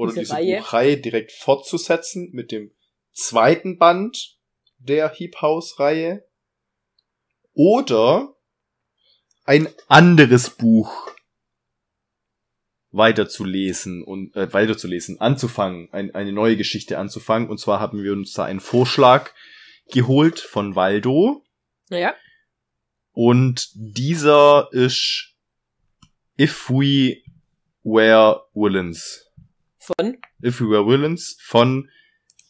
oder 0.00 0.12
Diese 0.12 0.20
diese, 0.20 0.34
Reihe. 0.34 0.58
Buchreihe 0.58 0.96
direkt 0.96 1.32
fortzusetzen 1.32 2.30
mit 2.32 2.50
dem 2.50 2.72
zweiten 3.12 3.78
Band 3.78 4.38
der 4.78 5.10
Heap 5.10 5.42
House 5.42 5.78
Reihe 5.78 6.24
oder 7.52 8.34
ein 9.44 9.68
anderes 9.88 10.50
Buch 10.50 11.12
weiterzulesen 12.92 14.02
und 14.02 14.34
äh, 14.34 14.52
weiterzulesen, 14.52 15.20
anzufangen, 15.20 15.88
ein, 15.92 16.14
eine 16.14 16.32
neue 16.32 16.56
Geschichte 16.56 16.98
anzufangen. 16.98 17.48
Und 17.48 17.58
zwar 17.58 17.78
haben 17.78 18.02
wir 18.02 18.12
uns 18.12 18.32
da 18.32 18.44
einen 18.44 18.60
Vorschlag 18.60 19.32
geholt 19.92 20.40
von 20.40 20.74
Waldo. 20.74 21.44
Naja. 21.88 22.14
Und 23.12 23.70
dieser 23.74 24.68
ist 24.72 25.34
If 26.38 26.70
We 26.70 27.18
Were 27.82 28.42
Villains. 28.54 29.29
Von? 29.96 30.18
If 30.44 30.60
We 30.60 30.68
Were 30.68 30.86
Villains 30.86 31.36
von 31.40 31.88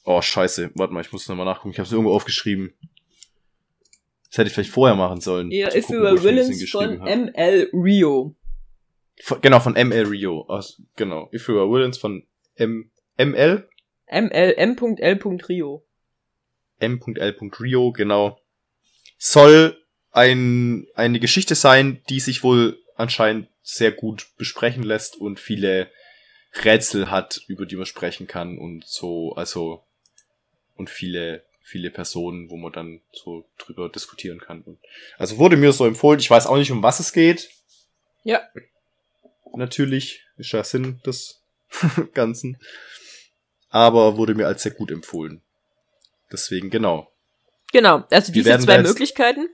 Oh, 0.04 0.22
scheiße. 0.22 0.70
Warte 0.74 0.92
mal, 0.92 1.02
ich 1.02 1.12
muss 1.12 1.28
nochmal 1.28 1.46
nachgucken. 1.46 1.70
Ich 1.70 1.78
habe 1.78 1.86
es 1.86 1.92
irgendwo 1.92 2.12
aufgeschrieben. 2.12 2.72
Das 4.28 4.38
hätte 4.38 4.48
ich 4.48 4.54
vielleicht 4.54 4.70
vorher 4.70 4.96
machen 4.96 5.20
sollen. 5.20 5.50
Ja, 5.50 5.68
If 5.68 5.74
We 5.74 5.80
gucken, 5.82 6.00
wo 6.00 6.04
Were 6.04 6.22
Villains 6.24 6.70
von 6.70 7.00
hab. 7.00 7.08
ML 7.08 7.70
Rio. 7.72 8.34
Von, 9.22 9.40
genau, 9.40 9.60
von 9.60 9.74
ML 9.74 10.06
Rio. 10.06 10.42
Aus, 10.48 10.80
genau. 10.96 11.28
If 11.32 11.48
We 11.48 11.54
Were 11.54 11.70
Villains 11.70 11.98
von 11.98 12.26
M, 12.56 12.90
ML. 13.18 13.68
ML, 14.06 14.54
M.L. 14.56 15.20
Rio. 15.48 15.84
M.L. 16.78 17.36
Rio, 17.60 17.92
genau. 17.92 18.40
Soll 19.18 19.76
ein, 20.10 20.86
eine 20.94 21.20
Geschichte 21.20 21.54
sein, 21.54 22.02
die 22.08 22.20
sich 22.20 22.42
wohl 22.42 22.78
anscheinend 22.96 23.48
sehr 23.62 23.92
gut 23.92 24.28
besprechen 24.36 24.82
lässt 24.82 25.16
und 25.16 25.38
viele 25.38 25.90
Rätsel 26.52 27.10
hat, 27.10 27.42
über 27.46 27.66
die 27.66 27.76
man 27.76 27.86
sprechen 27.86 28.26
kann 28.26 28.58
und 28.58 28.84
so, 28.86 29.34
also, 29.34 29.84
und 30.76 30.90
viele, 30.90 31.44
viele 31.62 31.90
Personen, 31.90 32.50
wo 32.50 32.56
man 32.56 32.72
dann 32.72 33.00
so 33.12 33.44
drüber 33.58 33.88
diskutieren 33.88 34.40
kann. 34.40 34.62
Und, 34.62 34.78
also 35.18 35.38
wurde 35.38 35.56
mir 35.56 35.72
so 35.72 35.86
empfohlen, 35.86 36.18
ich 36.18 36.30
weiß 36.30 36.46
auch 36.46 36.56
nicht, 36.56 36.72
um 36.72 36.82
was 36.82 37.00
es 37.00 37.12
geht. 37.12 37.50
Ja. 38.24 38.42
Natürlich, 39.54 40.24
ist 40.36 40.52
ja 40.52 40.64
Sinn 40.64 41.00
des 41.06 41.42
Ganzen. 42.14 42.58
Aber 43.68 44.16
wurde 44.16 44.34
mir 44.34 44.46
als 44.46 44.62
sehr 44.62 44.72
gut 44.72 44.90
empfohlen. 44.90 45.42
Deswegen, 46.32 46.70
genau. 46.70 47.10
Genau, 47.72 48.04
also 48.10 48.32
diese 48.32 48.58
zwei 48.58 48.82
Möglichkeiten. 48.82 49.48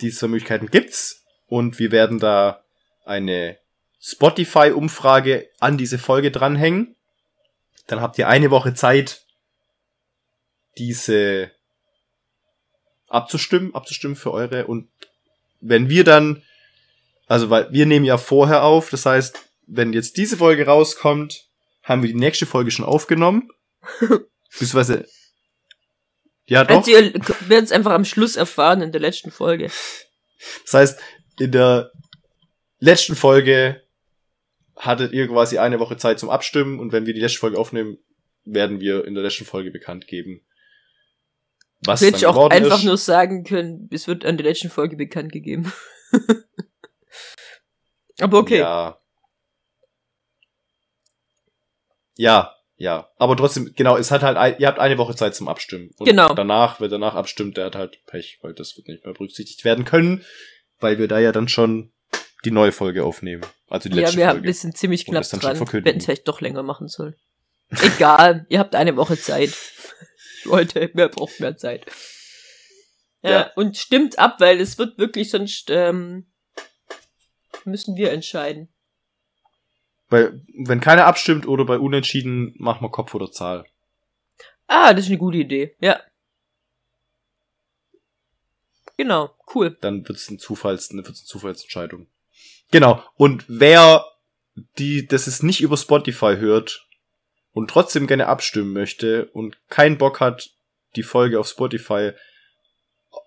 diese 0.00 0.18
zwei 0.18 0.28
Möglichkeiten 0.28 0.68
gibt's 0.68 1.26
und 1.46 1.78
wir 1.78 1.90
werden 1.92 2.18
da 2.18 2.64
eine 3.04 3.58
Spotify-Umfrage 4.00 5.48
an 5.58 5.78
diese 5.78 5.98
Folge 5.98 6.30
dranhängen. 6.30 6.96
Dann 7.86 8.00
habt 8.00 8.18
ihr 8.18 8.28
eine 8.28 8.50
Woche 8.50 8.74
Zeit, 8.74 9.24
diese 10.76 11.50
abzustimmen, 13.08 13.74
abzustimmen 13.74 14.16
für 14.16 14.32
eure 14.32 14.66
und 14.66 14.88
wenn 15.60 15.88
wir 15.88 16.04
dann, 16.04 16.42
also 17.26 17.50
weil 17.50 17.72
wir 17.72 17.86
nehmen 17.86 18.04
ja 18.04 18.18
vorher 18.18 18.62
auf, 18.62 18.90
das 18.90 19.06
heißt, 19.06 19.38
wenn 19.66 19.92
jetzt 19.92 20.16
diese 20.16 20.36
Folge 20.36 20.66
rauskommt, 20.66 21.48
haben 21.82 22.02
wir 22.02 22.08
die 22.08 22.18
nächste 22.18 22.46
Folge 22.46 22.70
schon 22.70 22.84
aufgenommen. 22.84 23.50
Beziehungsweise, 24.50 25.06
ja 26.46 26.64
doch. 26.64 26.76
Also 26.76 26.90
ihr 26.90 27.12
werdet 27.14 27.66
es 27.66 27.72
einfach 27.72 27.92
am 27.92 28.04
Schluss 28.04 28.36
erfahren 28.36 28.82
in 28.82 28.92
der 28.92 29.00
letzten 29.00 29.30
Folge. 29.30 29.70
Das 30.64 30.74
heißt, 30.74 31.00
in 31.38 31.52
der 31.52 31.90
letzten 32.78 33.16
Folge 33.16 33.82
hattet 34.78 35.12
ihr 35.12 35.28
quasi 35.28 35.58
eine 35.58 35.80
Woche 35.80 35.96
Zeit 35.96 36.18
zum 36.18 36.30
Abstimmen 36.30 36.78
und 36.78 36.92
wenn 36.92 37.06
wir 37.06 37.14
die 37.14 37.20
letzte 37.20 37.40
Folge 37.40 37.58
aufnehmen, 37.58 37.98
werden 38.44 38.80
wir 38.80 39.04
in 39.04 39.14
der 39.14 39.22
letzten 39.22 39.44
Folge 39.44 39.70
bekannt 39.70 40.06
geben. 40.06 40.46
Was 41.80 42.00
Hätte 42.00 42.16
ich 42.16 42.26
auch 42.26 42.50
einfach 42.50 42.78
ist. 42.78 42.84
nur 42.84 42.96
sagen 42.96 43.44
können, 43.44 43.88
es 43.92 44.08
wird 44.08 44.24
an 44.24 44.36
der 44.36 44.46
letzten 44.46 44.70
Folge 44.70 44.96
bekannt 44.96 45.32
gegeben. 45.32 45.72
Aber 48.20 48.38
okay. 48.38 48.58
Ja. 48.58 48.98
Ja, 52.16 52.54
ja. 52.76 53.08
Aber 53.16 53.36
trotzdem, 53.36 53.72
genau, 53.76 53.96
es 53.96 54.10
hat 54.10 54.22
halt, 54.22 54.58
ihr 54.58 54.66
habt 54.66 54.80
eine 54.80 54.98
Woche 54.98 55.14
Zeit 55.14 55.36
zum 55.36 55.46
Abstimmen. 55.46 55.90
Und 55.98 56.06
genau. 56.06 56.34
danach, 56.34 56.80
wer 56.80 56.88
danach 56.88 57.14
abstimmt, 57.14 57.56
der 57.56 57.66
hat 57.66 57.76
halt 57.76 58.04
Pech, 58.06 58.38
weil 58.42 58.54
das 58.54 58.76
wird 58.76 58.88
nicht 58.88 59.04
mehr 59.04 59.14
berücksichtigt 59.14 59.64
werden 59.64 59.84
können, 59.84 60.24
weil 60.80 60.98
wir 60.98 61.06
da 61.06 61.20
ja 61.20 61.30
dann 61.30 61.46
schon 61.46 61.92
die 62.44 62.50
neue 62.50 62.72
Folge 62.72 63.04
aufnehmen. 63.04 63.44
Also 63.68 63.88
die 63.88 63.96
letzte 63.96 64.18
Folge. 64.18 64.38
Ja, 64.38 64.42
wir 64.42 64.54
sind 64.54 64.76
ziemlich 64.76 65.06
knapp 65.06 65.24
dran. 65.24 65.58
Wir 65.58 65.82
hätten 65.82 65.98
es 65.98 66.04
vielleicht 66.04 66.28
doch 66.28 66.40
länger 66.40 66.62
machen 66.62 66.88
sollen. 66.88 67.16
Egal, 67.70 68.46
ihr 68.50 68.58
habt 68.58 68.74
eine 68.74 68.96
Woche 68.96 69.18
Zeit. 69.18 69.52
Leute, 70.44 70.90
wer 70.94 71.08
braucht 71.08 71.40
mehr 71.40 71.56
Zeit? 71.56 71.86
Ja, 73.22 73.30
ja. 73.30 73.52
Und 73.56 73.76
stimmt 73.76 74.18
ab, 74.18 74.36
weil 74.38 74.60
es 74.60 74.78
wird 74.78 74.98
wirklich 74.98 75.30
sonst 75.30 75.68
ähm, 75.70 76.26
müssen 77.64 77.96
wir 77.96 78.12
entscheiden. 78.12 78.68
Weil, 80.08 80.40
wenn 80.54 80.80
keiner 80.80 81.06
abstimmt 81.06 81.46
oder 81.46 81.66
bei 81.66 81.78
Unentschieden, 81.78 82.54
machen 82.56 82.82
wir 82.82 82.90
Kopf 82.90 83.14
oder 83.14 83.30
Zahl. 83.30 83.66
Ah, 84.66 84.94
das 84.94 85.04
ist 85.04 85.10
eine 85.10 85.18
gute 85.18 85.38
Idee, 85.38 85.76
ja. 85.80 86.00
Genau, 88.96 89.34
cool. 89.54 89.76
Dann 89.80 90.06
wird's 90.08 90.30
ein 90.30 90.38
Zufalls, 90.38 90.90
eine 90.90 91.02
Zufallsentscheidung. 91.02 92.08
Genau. 92.70 93.02
Und 93.16 93.44
wer 93.48 94.04
die, 94.78 95.06
das 95.06 95.26
ist 95.26 95.42
nicht 95.42 95.60
über 95.60 95.76
Spotify 95.76 96.36
hört 96.38 96.86
und 97.52 97.70
trotzdem 97.70 98.06
gerne 98.06 98.26
abstimmen 98.26 98.72
möchte 98.72 99.26
und 99.26 99.58
keinen 99.68 99.98
Bock 99.98 100.20
hat, 100.20 100.50
die 100.96 101.02
Folge 101.02 101.38
auf 101.38 101.48
Spotify 101.48 102.12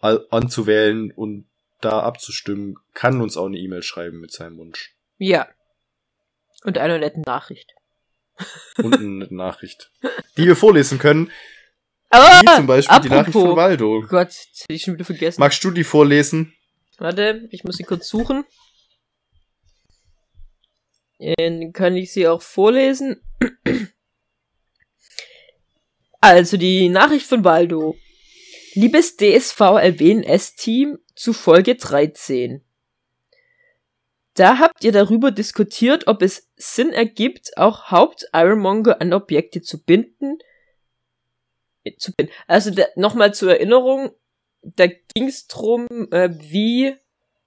anzuwählen 0.01 1.11
und 1.11 1.45
da 1.79 2.01
abzustimmen, 2.01 2.77
kann 2.93 3.21
uns 3.21 3.37
auch 3.37 3.47
eine 3.47 3.57
E-Mail 3.57 3.81
schreiben 3.81 4.19
mit 4.19 4.31
seinem 4.31 4.57
Wunsch. 4.57 4.93
Ja. 5.17 5.47
Und 6.63 6.77
eine 6.77 6.99
nette 6.99 7.21
Nachricht. 7.21 7.73
Und 8.77 8.95
eine 8.95 9.07
nette 9.07 9.35
Nachricht. 9.35 9.91
Die 10.37 10.45
wir 10.45 10.55
vorlesen 10.55 10.99
können. 10.99 11.31
Ah, 12.09 12.41
Wie 12.41 12.55
zum 12.55 12.67
Beispiel 12.67 12.93
apropos, 12.93 13.09
die 13.09 13.15
Nachricht 13.15 13.33
von 13.33 13.55
Waldo. 13.55 13.97
Oh 13.97 14.07
Gott, 14.07 14.27
das 14.27 14.61
hätte 14.61 14.73
ich 14.73 14.83
schon 14.83 14.93
wieder 14.95 15.05
vergessen. 15.05 15.39
Magst 15.39 15.63
du 15.63 15.71
die 15.71 15.83
vorlesen? 15.83 16.53
Warte, 16.97 17.47
ich 17.51 17.63
muss 17.63 17.77
sie 17.77 17.83
kurz 17.83 18.07
suchen. 18.07 18.45
Dann 21.37 21.71
kann 21.71 21.95
ich 21.95 22.11
sie 22.11 22.27
auch 22.27 22.41
vorlesen. 22.41 23.21
Also 26.23 26.57
die 26.57 26.87
Nachricht 26.89 27.25
von 27.25 27.43
Waldo. 27.43 27.95
Liebes 28.73 29.17
DSV-LWNS-Team 29.17 30.99
zu 31.15 31.33
Folge 31.33 31.75
13. 31.75 32.63
Da 34.35 34.59
habt 34.59 34.83
ihr 34.83 34.91
darüber 34.91 35.31
diskutiert, 35.31 36.07
ob 36.07 36.21
es 36.21 36.49
Sinn 36.55 36.93
ergibt, 36.93 37.57
auch 37.57 37.91
Haupt-Ironmonger 37.91 39.01
an 39.01 39.13
Objekte 39.13 39.61
zu 39.61 39.83
binden. 39.83 40.37
Zu 41.97 42.13
binden. 42.13 42.31
Also 42.47 42.71
nochmal 42.95 43.33
zur 43.33 43.51
Erinnerung, 43.51 44.11
da 44.61 44.85
ging 44.87 45.27
es 45.27 45.47
drum, 45.47 45.87
äh, 46.11 46.29
wie 46.31 46.95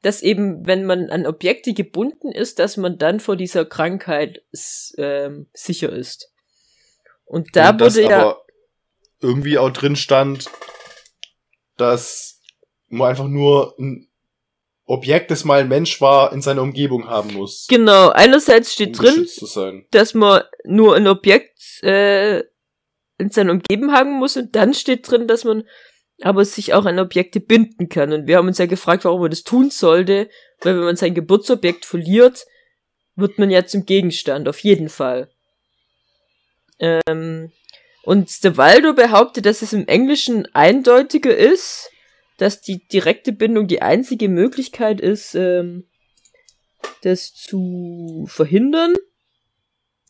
das 0.05 0.23
eben, 0.23 0.67
wenn 0.67 0.85
man 0.85 1.09
an 1.09 1.27
Objekte 1.27 1.73
gebunden 1.73 2.31
ist, 2.31 2.59
dass 2.59 2.77
man 2.77 2.99
dann 2.99 3.21
vor 3.21 3.37
dieser 3.37 3.65
Krankheit 3.65 4.43
äh, 4.97 5.31
sicher 5.55 5.91
ist. 5.91 6.31
Und 7.25 7.57
da 7.57 7.71
Und 7.71 7.81
wurde 7.81 8.03
ja 8.03 8.37
irgendwie 9.21 9.57
auch 9.57 9.71
drin 9.71 9.97
stand, 9.97 10.51
dass 11.79 12.43
man 12.89 13.09
einfach 13.09 13.29
nur 13.29 13.75
ein 13.79 14.09
Objekt, 14.85 15.31
das 15.31 15.45
mal 15.45 15.61
ein 15.61 15.69
Mensch 15.69 16.03
war, 16.03 16.35
in 16.35 16.43
seiner 16.43 16.61
Umgebung 16.61 17.09
haben 17.09 17.33
muss. 17.33 17.67
Genau, 17.69 18.11
einerseits 18.11 18.75
steht 18.75 18.99
um 18.99 19.07
drin, 19.07 19.87
dass 19.91 20.13
man 20.13 20.43
nur 20.65 20.95
ein 20.97 21.09
Objekt 21.09 21.83
äh, 21.83 22.41
in 23.17 23.31
seiner 23.31 23.53
Umgebung 23.53 23.93
haben 23.93 24.13
muss 24.13 24.37
und 24.37 24.55
dann 24.55 24.75
steht 24.75 25.11
drin, 25.11 25.27
dass 25.27 25.45
man 25.45 25.65
aber 26.21 26.45
sich 26.45 26.75
auch 26.75 26.85
an 26.85 26.99
Objekte 26.99 27.41
binden 27.41 27.89
kann. 27.89 28.13
Und 28.13 28.27
wir 28.27 28.37
haben 28.37 28.49
uns 28.49 28.59
ja 28.59 28.67
gefragt, 28.67 29.05
warum 29.05 29.21
man 29.21 29.31
das 29.31 29.43
tun 29.43 29.71
sollte, 29.71 30.29
weil 30.61 30.77
wenn 30.77 30.85
man 30.85 30.97
sein 30.97 31.15
Geburtsobjekt 31.15 31.85
verliert, 31.85 32.47
wird 33.17 33.39
man 33.39 33.51
ja 33.51 33.65
zum 33.67 33.85
Gegenstand, 33.85 34.49
auf 34.49 34.59
jeden 34.61 34.89
Fall. 34.89 35.31
Ähm, 36.79 37.53
und 38.03 38.45
der 38.45 38.57
Waldo 38.57 38.93
behauptet, 38.93 39.47
dass 39.47 39.63
es 39.63 39.73
im 39.73 39.87
Englischen 39.87 40.47
eindeutiger 40.55 41.35
ist, 41.35 41.91
dass 42.37 42.61
die 42.61 42.87
direkte 42.89 43.33
Bindung 43.33 43.67
die 43.67 43.83
einzige 43.83 44.29
Möglichkeit 44.29 45.01
ist, 45.01 45.35
ähm, 45.35 45.87
das 47.03 47.35
zu 47.35 48.27
verhindern. 48.29 48.95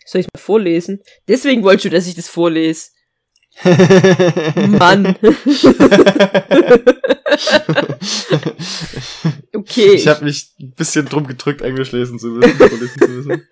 Soll 0.07 0.23
ich 0.23 0.29
mal 0.35 0.41
vorlesen? 0.41 1.03
Deswegen 1.29 1.63
wolltest 1.63 1.87
du, 1.87 1.91
dass 1.91 2.07
ich 2.07 2.15
das 2.15 2.29
vorlese. 2.29 2.91
Mann. 4.79 5.17
okay. 9.55 9.95
Ich 9.95 10.09
habe 10.09 10.25
mich 10.25 10.53
ein 10.61 10.73
bisschen 10.73 11.07
drum 11.07 11.27
gedrückt, 11.27 11.63
Englisch 11.63 11.93
lesen 11.93 12.19
zu 12.19 12.29
müssen. 12.29 12.57
Vorlesen 12.57 12.99
zu 12.99 13.09
müssen. 13.09 13.47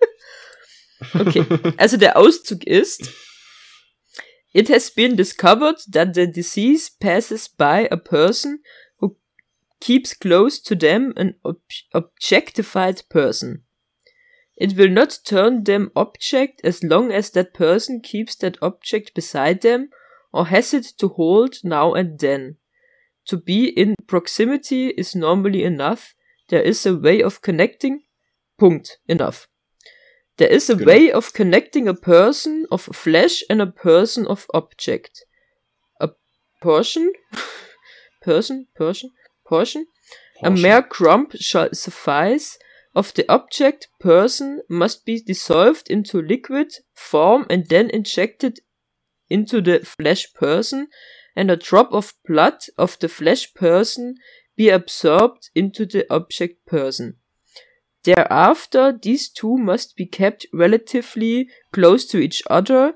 okay. 1.13 1.45
Also 1.77 1.97
der 1.97 2.17
Auszug 2.17 2.63
ist, 2.65 3.09
It 4.53 4.69
has 4.69 4.91
been 4.91 5.15
discovered 5.15 5.79
that 5.87 6.13
the 6.13 6.27
disease 6.27 6.91
passes 6.99 7.47
by 7.47 7.87
a 7.89 7.97
person 7.97 8.59
who 8.97 9.17
keeps 9.81 10.13
close 10.13 10.61
to 10.61 10.75
them 10.75 11.11
an 11.17 11.35
ob 11.43 11.59
objectified 11.91 13.09
person. 13.09 13.63
It 14.55 14.77
will 14.77 14.89
not 14.89 15.19
turn 15.25 15.63
them 15.63 15.91
object 15.95 16.61
as 16.63 16.83
long 16.83 17.11
as 17.11 17.31
that 17.31 17.53
person 17.53 18.01
keeps 18.01 18.35
that 18.35 18.57
object 18.61 19.13
beside 19.15 19.61
them 19.61 19.89
or 20.31 20.47
has 20.47 20.73
it 20.73 20.85
to 20.99 21.07
hold 21.07 21.57
now 21.63 21.93
and 21.93 22.19
then. 22.19 22.57
To 23.27 23.37
be 23.37 23.67
in 23.67 23.95
proximity 24.07 24.89
is 24.89 25.15
normally 25.15 25.63
enough. 25.63 26.13
There 26.49 26.61
is 26.61 26.85
a 26.85 26.95
way 26.95 27.21
of 27.21 27.41
connecting. 27.41 28.03
Punkt. 28.59 28.97
Enough. 29.07 29.47
There 30.37 30.49
is 30.49 30.69
a 30.69 30.75
way 30.75 31.11
of 31.11 31.33
connecting 31.33 31.87
a 31.87 31.93
person 31.93 32.65
of 32.71 32.81
flesh 32.81 33.43
and 33.49 33.61
a 33.61 33.67
person 33.67 34.25
of 34.27 34.47
object. 34.53 35.25
A 36.01 36.09
portion? 36.61 37.13
person? 38.21 38.67
Portion? 38.75 39.11
Portion? 39.45 39.85
A 40.43 40.49
mere 40.49 40.81
crumb 40.81 41.27
shall 41.35 41.69
suffice. 41.73 42.57
Of 42.95 43.13
the 43.15 43.25
object, 43.31 43.87
person 43.99 44.61
must 44.69 45.05
be 45.05 45.19
dissolved 45.19 45.89
into 45.89 46.21
liquid 46.21 46.73
form 46.93 47.47
and 47.49 47.65
then 47.67 47.89
injected 47.89 48.59
into 49.29 49.61
the 49.61 49.79
flesh 49.79 50.31
person, 50.33 50.87
and 51.35 51.49
a 51.49 51.55
drop 51.55 51.91
of 51.91 52.13
blood 52.27 52.59
of 52.77 52.99
the 52.99 53.09
flesh 53.09 53.53
person 53.55 54.15
be 54.55 54.69
absorbed 54.69 55.49
into 55.55 55.85
the 55.85 56.05
object 56.13 56.65
person. 56.67 57.17
Thereafter 58.03 58.91
these 59.01 59.29
two 59.29 59.57
must 59.57 59.95
be 59.95 60.05
kept 60.05 60.45
relatively 60.53 61.49
close 61.71 62.05
to 62.07 62.19
each 62.19 62.43
other, 62.49 62.93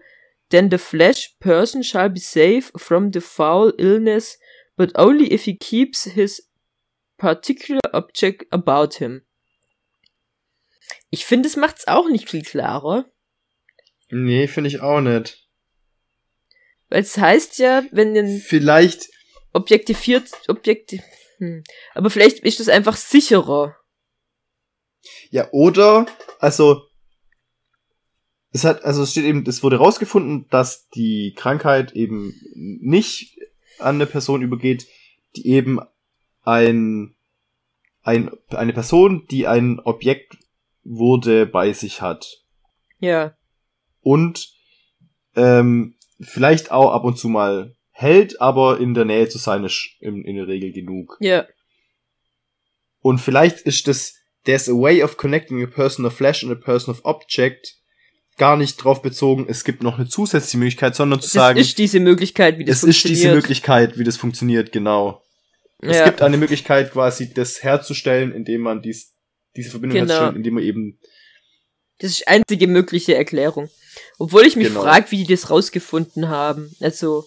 then 0.50 0.70
the 0.70 0.78
flesh 0.78 1.34
person 1.40 1.82
shall 1.82 2.10
be 2.10 2.20
safe 2.20 2.72
from 2.78 3.12
the 3.12 3.22
foul 3.22 3.74
illness, 3.80 4.38
but 4.76 4.92
only 4.96 5.34
if 5.34 5.46
he 5.46 5.56
keeps 5.56 6.04
his 6.04 6.42
particular 7.18 7.82
object 7.94 8.46
about 8.52 8.96
him. 8.96 9.24
Ich 11.10 11.26
finde, 11.26 11.48
es 11.48 11.56
macht's 11.56 11.88
auch 11.88 12.10
nicht 12.10 12.30
viel 12.30 12.44
klarer. 12.44 13.06
Nee, 14.10 14.48
finde 14.48 14.70
ich 14.70 14.82
auch 14.82 15.02
nicht. 15.02 15.48
Weil 16.90 17.02
es 17.02 17.18
heißt 17.18 17.60
ja, 17.60 17.84
wenn 17.92 18.16
ein 18.16 18.40
vielleicht 18.40 19.10
objektiviert 19.54 20.30
Objektiv 20.48 21.02
hm. 21.40 21.64
aber 21.94 22.10
vielleicht 22.10 22.40
ist 22.40 22.60
das 22.60 22.70
einfach 22.70 22.96
sicherer. 22.96 23.76
Ja, 25.30 25.50
oder, 25.52 26.08
also, 26.40 26.84
es 28.52 28.64
hat, 28.64 28.84
also 28.84 29.04
es 29.04 29.12
steht 29.12 29.26
eben, 29.26 29.46
es 29.48 29.62
wurde 29.62 29.78
rausgefunden, 29.78 30.48
dass 30.50 30.88
die 30.90 31.34
Krankheit 31.36 31.92
eben 31.94 32.34
nicht 32.56 33.38
an 33.78 33.96
eine 33.96 34.08
Person 34.08 34.42
übergeht, 34.42 34.88
die 35.36 35.48
eben 35.48 35.80
ein, 36.42 37.16
ein, 38.02 38.32
eine 38.50 38.74
Person, 38.74 39.28
die 39.30 39.48
ein 39.48 39.80
Objekt 39.80 40.38
wurde, 40.88 41.46
bei 41.46 41.74
sich 41.74 42.02
hat. 42.02 42.44
Ja. 43.00 43.36
Und 44.02 44.50
ähm, 45.36 45.96
vielleicht 46.20 46.72
auch 46.72 46.92
ab 46.92 47.04
und 47.04 47.18
zu 47.18 47.30
mal 47.30 47.76
hält, 47.92 48.42
aber 48.42 48.80
in 48.80 48.94
der 48.94 49.06
Nähe 49.06 49.28
zu 49.28 49.38
sein 49.38 49.64
ist 49.64 49.90
in, 50.00 50.24
in 50.24 50.36
der 50.36 50.48
Regel 50.48 50.72
genug. 50.72 51.18
Ja. 51.20 51.46
Und 53.02 53.20
vielleicht 53.20 53.62
ist 53.62 53.88
das 53.88 54.16
there's 54.46 54.70
a 54.70 54.74
way 54.74 55.04
of 55.04 55.18
connecting 55.18 55.62
a 55.62 55.68
person 55.68 56.06
of 56.06 56.14
flesh 56.14 56.44
and 56.44 56.52
a 56.52 56.56
person 56.56 56.94
of 56.94 57.04
object 57.04 57.78
gar 58.38 58.56
nicht 58.56 58.78
drauf 58.78 59.02
bezogen, 59.02 59.48
es 59.50 59.64
gibt 59.64 59.84
noch 59.84 59.98
eine 59.98 60.08
zusätzliche 60.08 60.60
Möglichkeit, 60.60 60.96
sondern 60.96 61.20
zu 61.20 61.26
Das 61.26 61.34
sagen, 61.34 61.60
ist 61.60 61.78
diese 61.78 62.00
Möglichkeit, 62.00 62.60
wie 62.60 62.66
das 62.66 62.78
es 62.78 62.84
ist 62.84 63.02
funktioniert. 63.02 63.20
diese 63.20 63.36
Möglichkeit, 63.36 63.98
wie 63.98 64.04
das 64.04 64.18
funktioniert, 64.18 64.72
genau. 64.72 65.24
Es 65.80 65.98
ja. 65.98 66.06
gibt 66.06 66.22
eine 66.22 66.38
Möglichkeit, 66.38 66.92
quasi 66.92 67.34
das 67.34 67.64
herzustellen, 67.64 68.32
indem 68.32 68.62
man 68.62 68.82
dies, 68.82 69.14
diese 69.58 69.72
Verbindung 69.72 70.00
Genau. 70.00 70.14
herstellt, 70.14 70.36
indem 70.38 70.54
man 70.56 70.64
eben, 70.64 71.00
Das 72.00 72.12
ist 72.12 72.20
die 72.22 72.28
einzige 72.28 72.68
mögliche 72.68 73.16
Erklärung. 73.16 73.70
Obwohl 74.20 74.46
ich 74.46 74.56
mich 74.56 74.68
Genau. 74.68 74.84
frage, 74.84 75.10
wie 75.12 75.24
die 75.24 75.34
das 75.34 75.50
rausgefunden 75.50 76.30
haben. 76.30 76.74
Also, 76.80 77.26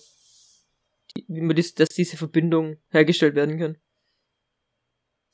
wie 1.27 1.41
man 1.41 1.57
das, 1.57 1.75
dass 1.75 1.89
diese 1.89 2.17
Verbindung 2.17 2.77
hergestellt 2.91 3.35
werden 3.35 3.59
kann. 3.59 3.77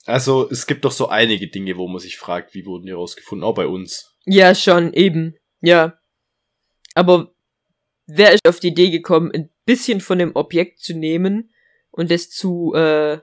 also 0.07 0.49
es 0.51 0.67
gibt 0.67 0.85
doch 0.85 0.93
so 0.93 1.09
einige 1.09 1.49
Dinge, 1.49 1.77
wo 1.77 1.87
man 1.89 1.99
sich 1.99 2.17
fragt, 2.17 2.55
wie 2.55 2.65
wurden 2.65 2.87
die 2.87 2.93
rausgefunden, 2.93 3.45
auch 3.45 3.55
bei 3.55 3.67
uns. 3.67 4.15
Ja, 4.25 4.55
schon, 4.55 4.93
eben. 4.95 5.37
Ja. 5.61 5.99
Aber 6.95 7.31
wer 8.07 8.33
ist 8.33 8.47
auf 8.49 8.61
die 8.61 8.69
Idee 8.69 8.91
gekommen, 8.91 9.31
ein 9.33 9.51
bisschen 9.67 10.01
von 10.01 10.19
dem 10.19 10.35
Objekt 10.37 10.79
zu 10.79 10.95
nehmen 10.95 11.53
und 11.91 12.11
es 12.11 12.31
zu 12.31 12.73
äh, 12.75 13.19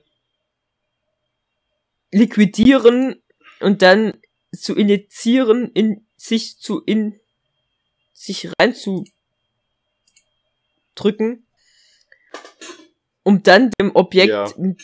liquidieren 2.12 3.23
und 3.64 3.82
dann 3.82 4.22
zu 4.56 4.76
injizieren, 4.76 5.72
in 5.74 6.08
sich 6.16 6.58
zu 6.60 6.82
in 6.82 7.20
sich 8.14 8.50
rein 8.60 8.76
zu 8.76 9.06
drücken, 10.96 11.48
um 13.24 13.42
dann 13.44 13.72
dem 13.80 13.96
Objekt 13.96 14.30
Ja. 14.30 14.46
ein 14.58 14.78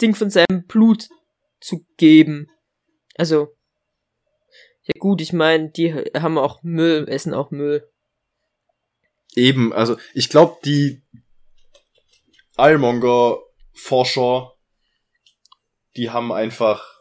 Ding 0.00 0.14
von 0.14 0.30
seinem 0.30 0.66
Blut 0.66 1.08
zu 1.60 1.84
geben. 1.96 2.50
Also, 3.16 3.56
ja 4.82 4.92
gut, 4.98 5.20
ich 5.20 5.32
meine, 5.32 5.70
die 5.70 5.92
haben 5.94 6.38
auch 6.38 6.62
Müll, 6.62 7.08
essen 7.08 7.34
auch 7.34 7.50
Müll. 7.50 7.90
Eben, 9.34 9.72
also 9.72 9.96
ich 10.14 10.28
glaube, 10.28 10.58
die 10.64 11.02
Ironmonger-Forscher, 12.56 14.52
die 15.96 16.10
haben 16.10 16.32
einfach 16.32 16.99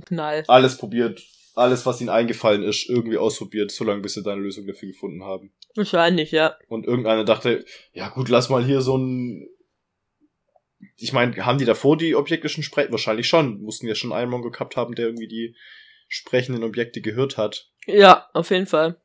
Knall. 0.00 0.44
alles 0.48 0.76
probiert, 0.76 1.22
alles, 1.54 1.86
was 1.86 2.00
ihnen 2.00 2.10
eingefallen 2.10 2.62
ist, 2.62 2.88
irgendwie 2.88 3.18
ausprobiert, 3.18 3.70
solange 3.70 4.00
bis 4.00 4.14
sie 4.14 4.22
da 4.22 4.32
eine 4.32 4.42
Lösung 4.42 4.66
dafür 4.66 4.88
gefunden 4.88 5.24
haben. 5.24 5.52
Wahrscheinlich, 5.74 6.30
ja. 6.30 6.56
Und 6.68 6.86
irgendeiner 6.86 7.24
dachte, 7.24 7.64
ja 7.92 8.08
gut, 8.08 8.28
lass 8.28 8.48
mal 8.48 8.64
hier 8.64 8.80
so 8.80 8.96
ein. 8.96 9.48
Ich 10.96 11.12
meine, 11.12 11.44
haben 11.44 11.58
die 11.58 11.64
davor 11.64 11.96
die 11.96 12.14
Objekte 12.14 12.48
schon 12.48 12.62
sprechen? 12.62 12.92
Wahrscheinlich 12.92 13.26
schon. 13.26 13.60
Mussten 13.60 13.88
ja 13.88 13.96
schon 13.96 14.12
einen 14.12 14.30
Mongo 14.30 14.50
gehabt 14.50 14.76
haben, 14.76 14.94
der 14.94 15.06
irgendwie 15.06 15.26
die 15.26 15.56
sprechenden 16.08 16.62
Objekte 16.62 17.00
gehört 17.00 17.36
hat. 17.36 17.70
Ja, 17.86 18.28
auf 18.32 18.50
jeden 18.50 18.66
Fall. 18.66 19.00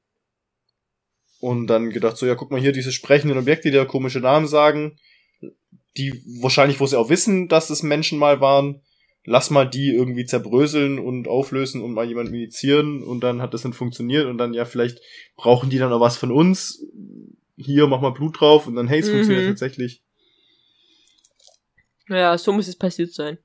Und 1.40 1.68
dann 1.68 1.90
gedacht 1.90 2.18
so, 2.18 2.26
ja, 2.26 2.36
guck 2.36 2.52
mal 2.52 2.62
hier, 2.62 2.72
diese 2.72 2.92
sprechenden 2.92 3.38
Objekte, 3.38 3.70
die 3.70 3.76
da 3.76 3.86
komische 3.86 4.20
Namen 4.20 4.48
sagen, 4.48 4.98
die 5.98 6.24
wahrscheinlich, 6.42 6.80
wo 6.80 6.86
sie 6.86 6.98
auch 6.98 7.10
wissen, 7.10 7.50
dass 7.50 7.70
es 7.70 7.84
Menschen 7.84 8.18
mal 8.18 8.40
waren, 8.40 8.82
lass 9.26 9.50
mal 9.50 9.70
die 9.70 9.94
irgendwie 9.94 10.26
zerbröseln 10.26 11.00
und 11.00 11.28
auflösen 11.28 11.82
und 11.82 11.94
mal 11.94 12.06
jemanden 12.06 12.34
injizieren 12.34 13.04
und 13.04 13.22
dann 13.22 13.42
hat 13.42 13.54
das 13.54 13.62
dann 13.62 13.74
funktioniert 13.74 14.26
und 14.26 14.38
dann, 14.38 14.54
ja, 14.54 14.66
vielleicht 14.66 15.00
brauchen 15.36 15.70
die 15.70 15.78
dann 15.78 15.94
auch 15.94 16.02
was 16.02 16.18
von 16.18 16.32
uns. 16.32 16.86
Hier, 17.56 17.88
mach 17.88 18.02
mal 18.02 18.12
Blut 18.12 18.40
drauf 18.40 18.68
und 18.68 18.76
dann, 18.76 18.88
hey, 18.88 19.00
es 19.00 19.08
Mhm. 19.08 19.12
funktioniert 19.12 19.46
tatsächlich. 19.46 20.04
Ja, 22.10 22.38
so 22.38 22.52
muss 22.52 22.68
es 22.68 22.76
passiert 22.76 23.14
sein. 23.14 23.38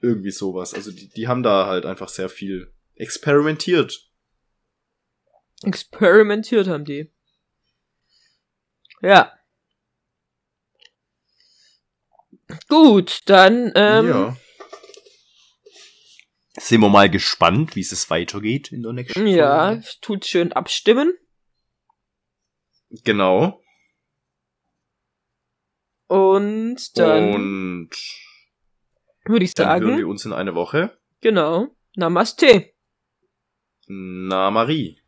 Irgendwie 0.00 0.30
sowas. 0.30 0.74
Also 0.74 0.90
die, 0.90 1.08
die 1.08 1.28
haben 1.28 1.42
da 1.42 1.66
halt 1.66 1.84
einfach 1.84 2.08
sehr 2.08 2.28
viel 2.28 2.72
experimentiert. 2.94 4.10
Experimentiert 5.62 6.68
haben 6.68 6.84
die. 6.84 7.10
Ja. 9.02 9.32
Gut, 12.68 13.20
dann, 13.26 13.72
ähm, 13.74 14.06
ja. 14.06 14.36
Sind 16.58 16.80
wir 16.80 16.88
mal 16.88 17.10
gespannt, 17.10 17.76
wie 17.76 17.80
es 17.80 18.10
weitergeht 18.10 18.72
in 18.72 18.82
der 18.82 18.92
nächsten 18.92 19.26
ja, 19.26 19.68
Folge. 19.68 19.86
tut 20.00 20.24
schön 20.26 20.52
abstimmen. 20.52 21.14
Genau. 23.04 23.60
Und 26.08 26.96
dann 26.98 27.34
Und 27.34 27.90
würde 29.24 29.44
ich 29.44 29.54
dann 29.54 29.68
hören 29.68 29.82
wir 29.82 29.94
sagen, 29.96 30.04
uns 30.04 30.24
in 30.24 30.32
einer 30.32 30.54
Woche. 30.54 30.96
genau, 31.20 31.68
Namaste. 31.96 32.72
Na, 33.88 34.50
Marie. 34.50 35.00